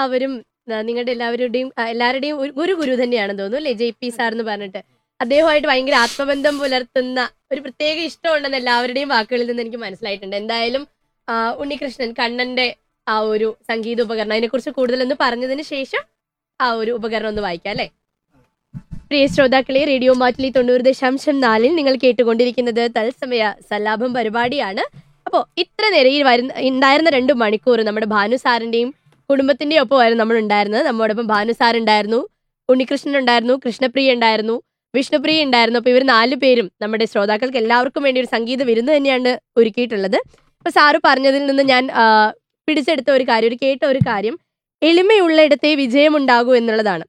എല്ലാവരും 0.09 0.45
നിങ്ങളുടെ 0.83 1.13
എല്ലാവരുടെയും 1.13 1.73
എല്ലാവരുടെയും 1.89 2.41
ഒരു- 2.41 2.77
ഗുരു 2.77 3.03
തന്നെയാണെന്ന് 3.03 3.43
തോന്നുന്നു 3.43 3.59
അല്ലേ? 3.59 3.73
ജെ 3.73 3.91
പി 3.91 4.09
സാർ 4.09 4.33
എന്ന് 4.33 4.45
പറഞ്ഞിട്ട്. 4.45 4.81
അദ്ദേഹമായിട്ട് 5.21 5.69
ഭയങ്കര 5.69 5.95
ആത്മബന്ധം 5.95 6.59
പുലർത്തുന്ന 6.59 7.29
ഒരു 7.53 7.61
പ്രത്യേക 7.61 7.99
ഇഷ്ടമുണ്ടെന്ന് 7.99 8.57
എല്ലാവരുടെയും 8.57 9.09
വാക്കുകളിൽ 9.09 9.47
നിന്ന് 9.47 9.63
എനിക്ക് 9.63 9.77
മനസ്സിലായിട്ടുണ്ട്. 9.77 10.37
എന്തായാലും 10.37 10.89
ഉണ്ണികൃഷ്ണൻ 11.59 12.15
കണ്ണന്റെ 12.19 12.77
ആ 13.09 13.19
ഒരു 13.19 13.57
സംഗീത 13.69 14.03
ഉപകരണം 14.03 14.33
അതിനെക്കുറിച്ച് 14.33 14.71
കൂടുതലൊന്ന് 14.71 15.15
പറഞ്ഞതിന് 15.21 15.63
ശേഷം 15.63 16.03
ആ 16.61 16.73
ഒരു 16.73 16.91
ഉപകരണം 16.91 17.29
ഒന്ന് 17.29 17.43
വായിക്കാം 17.43 17.71
അല്ലേ? 17.71 17.89
പ്രിയ 19.09 19.27
ശ്രോതാക്കളെ 19.27 19.85
റേഡിയോ 19.85 20.13
മാറ്റിലി 20.13 20.49
തൊണ്ണൂറ് 20.49 20.81
ദശാംശം 20.81 21.41
നാലിൽ 21.41 21.75
നിങ്ങൾ 21.75 21.97
കേട്ടുകൊണ്ടിരിക്കുന്നത് 21.97 22.91
തത്സമയ 22.99 23.55
സല്ലാപം 23.71 24.15
പരിപാടിയാണ്. 24.15 24.83
അപ്പോൾ 25.27 25.45
ഇത്ര 25.57 25.91
നേരം 25.91 26.09
ഈ 26.09 26.23
വരുന്ന 26.23 26.53
ഉണ്ടായിരുന്ന 26.59 27.11
രണ്ട് 27.11 27.33
മണിക്കൂർ 27.33 27.81
നമ്മുടെ 27.83 28.07
ഭാനു 28.07 28.37
സാറിന്റെയും 28.37 28.95
കുടുംബത്തിന്റെയും 29.31 29.83
ഒപ്പമായിരുന്നു 29.85 30.21
നമ്മൾ 30.23 30.37
ഉണ്ടായിരുന്നത് 30.43 30.85
നമ്മോടൊപ്പം 30.89 31.27
ഭാനു 31.33 31.53
സാർ 31.61 31.75
ഉണ്ടായിരുന്നു 31.81 32.21
ഉണ്ണികൃഷ്ണൻ 32.69 33.15
ഉണ്ടായിരുന്നു 33.21 33.55
കൃഷ്ണപ്രിയ 33.65 34.15
ഉണ്ടായിരുന്നു 34.17 34.57
വിഷ്ണുപ്രിയ 34.95 35.47
ഉണ്ടായിരുന്നു. 35.47 35.79
അപ്പോൾ 35.81 35.93
ഇവർ 35.95 36.03
നാല് 36.15 36.35
പേരും 36.43 36.67
നമ്മുടെ 36.83 37.05
ശ്രോതാക്കൾക്ക് 37.13 37.59
എല്ലാവർക്കും 37.63 38.03
വേണ്ടി 38.07 38.19
ഒരു 38.23 38.31
സംഗീത 38.35 38.63
വിരുന്ന് 38.71 38.93
തന്നെയാണ് 38.97 39.33
ഒരുക്കിയിട്ടുള്ളത്. 39.61 40.19
അപ്പോൾ 40.59 40.73
സാറ് 40.79 40.99
പറഞ്ഞതിൽ 41.07 41.43
നിന്ന് 41.51 41.65
ഞാൻ 41.73 41.85
പിടിച്ചെടുത്ത 42.69 43.11
ഒരു 43.17 43.25
കാര്യം 43.31 43.49
ഒരു 43.51 43.59
കേട്ട 43.65 43.83
ഒരു 43.93 44.01
കാര്യം 44.09 44.35
എളിമയുള്ളിടത്തെ 44.83 45.71
വിജയമുണ്ടാകൂ 45.83 46.53
എന്നുള്ളതാണ്. 46.61 47.05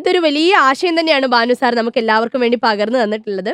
ഇതൊരു 0.00 0.20
വലിയ 0.26 0.50
ആശയം 0.68 0.94
തന്നെയാണ് 0.98 1.26
ഭാനു 1.34 1.54
സാർ 1.60 1.72
നമുക്ക് 1.80 1.98
എല്ലാവർക്കും 2.02 2.40
വേണ്ടി 2.44 2.58
പകർന്നു 2.66 2.98
തന്നിട്ടുള്ളത്. 3.02 3.52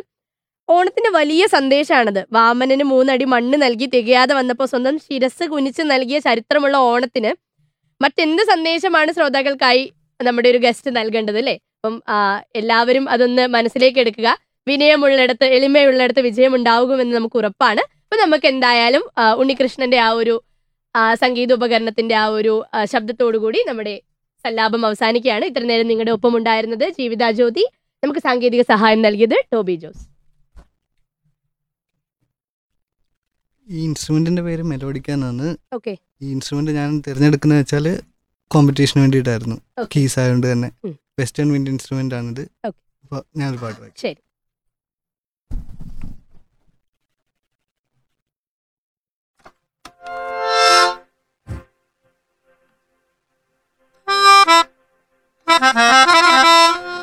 ഓണത്തിന്റെ 0.69 1.11
വലിയ 1.19 1.43
സന്ദേശമാണത് 1.55 2.21
വാമനന് 2.37 2.85
മൂന്നടി 2.93 3.27
മണ്ണ് 3.35 3.57
നൽകി 3.65 3.87
തികയാതെ 3.95 4.35
വന്നപ്പോൾ 4.39 4.69
സ്വന്തം 4.73 4.97
ശിരസ് 5.07 5.45
കുനിച്ച് 5.53 5.83
നൽകിയ 5.93 6.19
ചരിത്രമുള്ള 6.29 6.77
ഓണത്തിന് 6.91 7.33
മറ്റെന്ത് 8.01 8.43
സന്ദേശമാണ് 8.53 9.11
ശ്രോതാക്കൾക്കായി 9.17 9.85
നമ്മുടെ 10.21 10.49
ഒരു 10.53 10.59
ഗസ്റ്റ് 10.65 10.91
നൽകേണ്ടത് 10.97 11.39
അല്ലേ? 11.43 11.55
അപ്പം 11.79 11.97
എല്ലാവരും 12.61 13.05
അതൊന്ന് 13.15 13.45
മനസ്സിലേക്ക് 13.55 13.99
എടുക്കുക. 13.99 14.29
വിനയമുള്ളിടത്ത് 14.69 15.47
എളിമയുള്ളിടത്ത് 15.57 16.23
വിജയമുണ്ടാവുമെന്ന് 16.29 17.15
നമുക്ക് 17.17 17.37
ഉറപ്പാണ്. 17.41 17.83
അപ്പൊ 18.05 18.17
നമുക്ക് 18.25 18.47
എന്തായാലും 18.47 19.05
ഉണ്ണികൃഷ്ണന്റെ 19.41 19.99
ആ 20.07 20.11
ഒരു 20.21 20.35
സംഗീത 21.23 21.53
ഉപകരണത്തിന്റെ 21.59 22.15
ആ 22.23 22.27
ഒരു 22.39 22.55
ശബ്ദത്തോടു 22.93 23.39
കൂടി 23.45 23.61
നമ്മുടെ 23.69 23.95
സല്ലാപം 24.45 24.83
അവസാനിക്കുകയാണ്. 24.89 25.45
ഇത്ര 25.51 25.63
നേരം 25.71 25.87
നിങ്ങളുടെ 25.93 26.13
ഒപ്പം 26.17 26.37
ഉണ്ടായിരുന്നത് 26.39 26.87
ജീവിതാ 26.99 27.31
ജ്യോതി. 27.39 27.65
നമുക്ക് 28.03 28.21
സാങ്കേതിക 28.21 28.63
സഹായം 28.73 29.03
നൽകിയത് 29.07 29.37
ടോബി 29.53 29.77
ജോസ്. 29.85 30.05
ഈ 33.69 33.85
ഇൻസ്ട്രുമെന്റിന്റെ 33.85 34.43
പേര് 34.43 34.63
മെലോഡിക്ക 34.63 35.11
എന്നാണ് 35.11 35.47
ഈ 36.23 36.33
ഇൻസ്ട്രുമെന്റ് 36.33 36.71
ഞാൻ 36.71 36.91
തിരഞ്ഞെടുക്കുന്നത് 37.07 37.61
വെച്ചാൽ 37.61 37.87
കോമ്പറ്റീഷന് 38.51 39.03
വേണ്ടിയിട്ടായിരുന്നു. 39.03 39.57
കീസ് 39.97 40.19
ആയതുകൊണ്ട് 40.19 40.47
തന്നെ. 40.53 40.71
വെസ്റ്റേൺ 41.19 41.49
വിൻഡ് 41.53 41.71
ഇൻസ്ട്രുമെന്റ് 41.71 42.15
ആണിത്. 42.15 42.45
അപ്പൊ 42.67 42.79
അപ്പോൾ 43.05 43.25
ഞാനൊരു 43.37 43.61
പാട്ട് 43.65 43.81
വായിക്കും. 43.81 44.17
Ha 55.59 55.71
ha 55.77 55.89
ha 56.11 56.85
പ്രിയ 56.85 56.94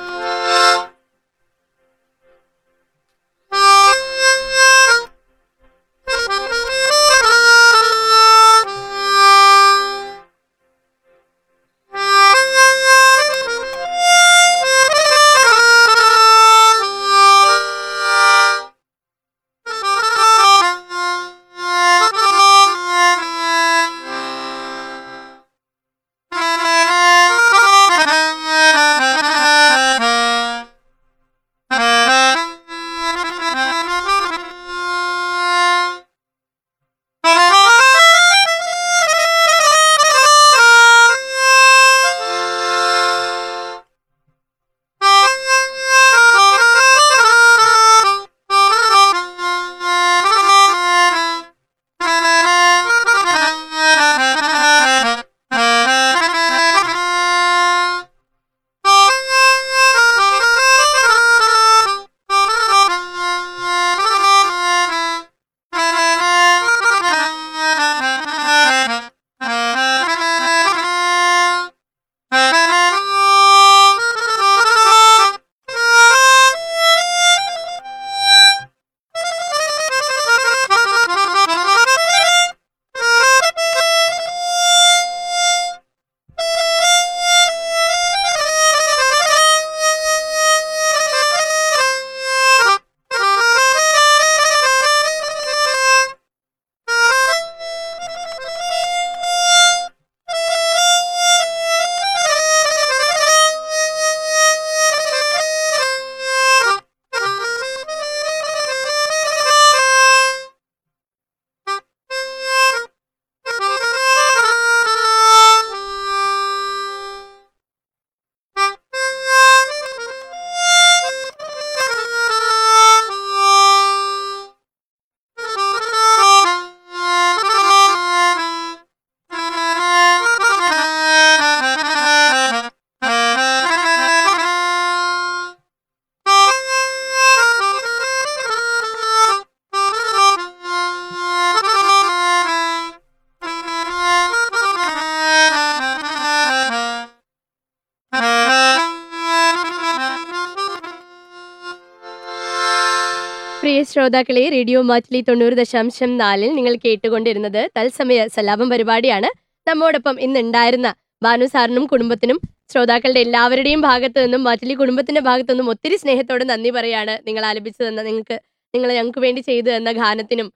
ശ്രോതാക്കളെ 153.92 154.44
റേഡിയോ 154.50 154.80
മാറ്റിലി 154.82 155.20
തൊണ്ണൂറ് 155.22 155.54
ദശാംശം 155.54 156.12
നാലിൽ 156.18 156.52
നിങ്ങൾ 156.56 156.74
കേട്ടുകൊണ്ടിരുന്നത് 156.76 157.62
തത്സമയ 157.78 158.20
സലാപം 158.36 158.68
പരിപാടിയാണ്. 158.70 159.30
നമ്മോടൊപ്പം 159.68 160.16
ഇന്ന് 160.20 160.40
ഉണ്ടായിരുന്ന 160.40 160.90
ഭാനു 161.22 161.46
സാറിനും 161.46 161.86
കുടുംബത്തിനും 161.86 162.38
ശ്രോതാക്കളുടെ 162.70 163.20
എല്ലാവരുടെയും 163.20 163.82
ഭാഗത്തു 163.82 164.20
നിന്നും 164.20 164.42
മാറ്റിലി 164.44 164.74
കുടുംബത്തിന്റെ 164.74 165.22
ഭാഗത്തു 165.22 165.52
നിന്നും 165.52 165.70
ഒത്തിരി 165.70 165.96
സ്നേഹത്തോടെ 165.96 166.44
നന്ദി 166.44 166.70
പറയാണ് 166.70 167.14
നിങ്ങൾ 167.28 167.44
ആലപിച്ചു 167.46 167.82
തന്ന 167.88 168.02
നിങ്ങൾക്ക് 168.02 168.36
നിങ്ങൾ 168.74 168.90
ഞങ്ങൾക്ക് 168.94 169.20
വേണ്ടി 169.20 169.42
ചെയ്തു 169.42 169.70
തന്ന 169.76 169.92
ഗാനത്തിനും 169.92 170.48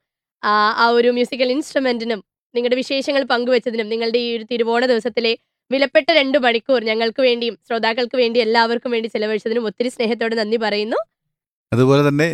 ആ 0.42 0.86
ഒരു 0.90 1.10
മ്യൂസിക്കൽ 1.12 1.50
ഇൻസ്ട്രുമെന്റിനും 1.50 2.20
നിങ്ങളുടെ 2.54 2.76
വിശേഷങ്ങൾ 2.76 3.22
പങ്കുവച്ചതിനും 3.24 3.88
നിങ്ങളുടെ 3.92 4.18
ഈ 4.18 4.28
ഒരു 4.36 4.44
തിരുവോണ 4.52 4.82
ദിവസത്തിലെ 4.86 5.32
വിലപ്പെട്ട 5.70 6.08
രണ്ട് 6.10 6.38
മണിക്കൂർ 6.38 6.80
ഞങ്ങൾക്ക് 6.84 7.22
വേണ്ടിയും 7.22 7.54
ശ്രോതാക്കൾക്ക് 7.68 8.16
വേണ്ടി 8.16 8.38
എല്ലാവർക്കും 8.40 8.90
വേണ്ടി 8.90 9.08
ചെലവഴിച്ചതിനും 9.08 9.64
ഒത്തിരി 9.70 9.88
സ്നേഹത്തോടെ 9.88 10.34
നന്ദി 10.34 10.58
പറയുന്നു. 10.64 10.98
അതുപോലെ 11.72 12.02
തന്നെ 12.08 12.28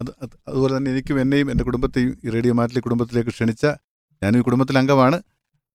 അത് 0.00 0.10
അത് 0.22 0.30
അതുപോലെ 0.48 0.76
തന്നെ 0.76 0.90
എനിക്കും 0.90 1.20
എന്നെയും 1.20 1.50
എന്റെ 1.50 1.64
കുടുംബത്തെയും 1.64 2.18
ഈ 2.24 2.30
റേഡിയോ 2.30 2.52
മാറ്റിലെ 2.52 2.80
കുടുംബത്തിലേക്ക് 2.80 3.30
ക്ഷണിച്ച 3.30 3.66
ഞാനും 4.22 4.38
ഈ 4.38 4.42
കുടുംബത്തിലെ 4.42 4.78
അംഗമാണ്. 4.78 5.22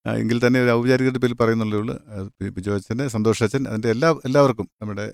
എങ്കിൽ 0.06 0.48
തന്നെ 0.48 0.64
ഒരു 0.64 0.72
ഔപചാരികരുടെ 0.72 1.20
പേരിൽ 1.20 1.36
പറയുന്നുള്ളേ 1.36 2.50
ബിജു 2.50 2.72
അച്ഛന്റെ 2.72 3.08
സന്തോഷ് 3.08 3.44
അച്ഛൻ 3.44 3.68
അതിന്റെ 3.68 3.90
എല്ലാ 3.90 4.10
എല്ലാവർക്കും 4.26 4.70
നമ്മുടെ 4.82 5.06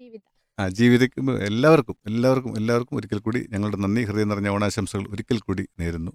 ജീവിത. 0.00 0.20
ആ 0.58 0.68
ജീവിതക്കും 0.68 1.26
എല്ലാവർക്കും 1.46 1.96
എല്ലാവർക്കും 2.06 2.56
എല്ലാവർക്കും 2.56 2.96
ഒരിക്കൽ 2.96 3.18
കൂടി 3.18 3.46
ഞങ്ങളുടെ 3.52 3.76
നന്ദി. 3.76 4.02
ഹൃദയം 4.04 4.28
നിറഞ്ഞ 4.28 4.48
ഓണാശംസകൾ 4.48 5.04
ഒരിക്കൽ 5.10 5.38
കൂടി 5.38 5.66
നേരുന്നു. 5.80 6.12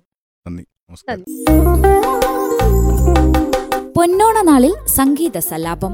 നന്ദി. 0.48 0.66
നമസ്കാരം. 0.90 1.26
പൊന്നോണ 3.98 4.42
നാളിൽ 4.42 4.74
സംഗീത 4.86 5.38
സല്ലാപം 5.38 5.94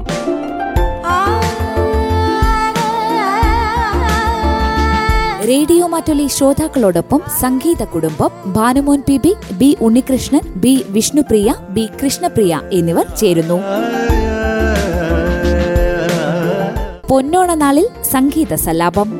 റേഡിയോ 5.48 5.86
മാറ്റൊലി 5.86 6.26
ശ്രോതാക്കളോടൊപ്പം 6.26 7.20
സംഗീത 7.40 7.82
കുടുംബം 7.84 8.30
Bhanumon 8.52 9.00
P 9.08 9.16
B 9.24 9.32
B 9.60 9.76
Unnikrishnan 9.80 10.44
B 10.56 10.84
Vishnupriya 10.88 11.54
B 11.70 11.84
Krishnapriya 12.02 12.60
എന്നിവർ 12.72 13.06
ചേരുന്നു. 13.16 13.58
പൊന്നോണനാളിൽ 17.08 17.88
സംഗീത 18.12 18.54
സല്ലാപം. 18.54 19.10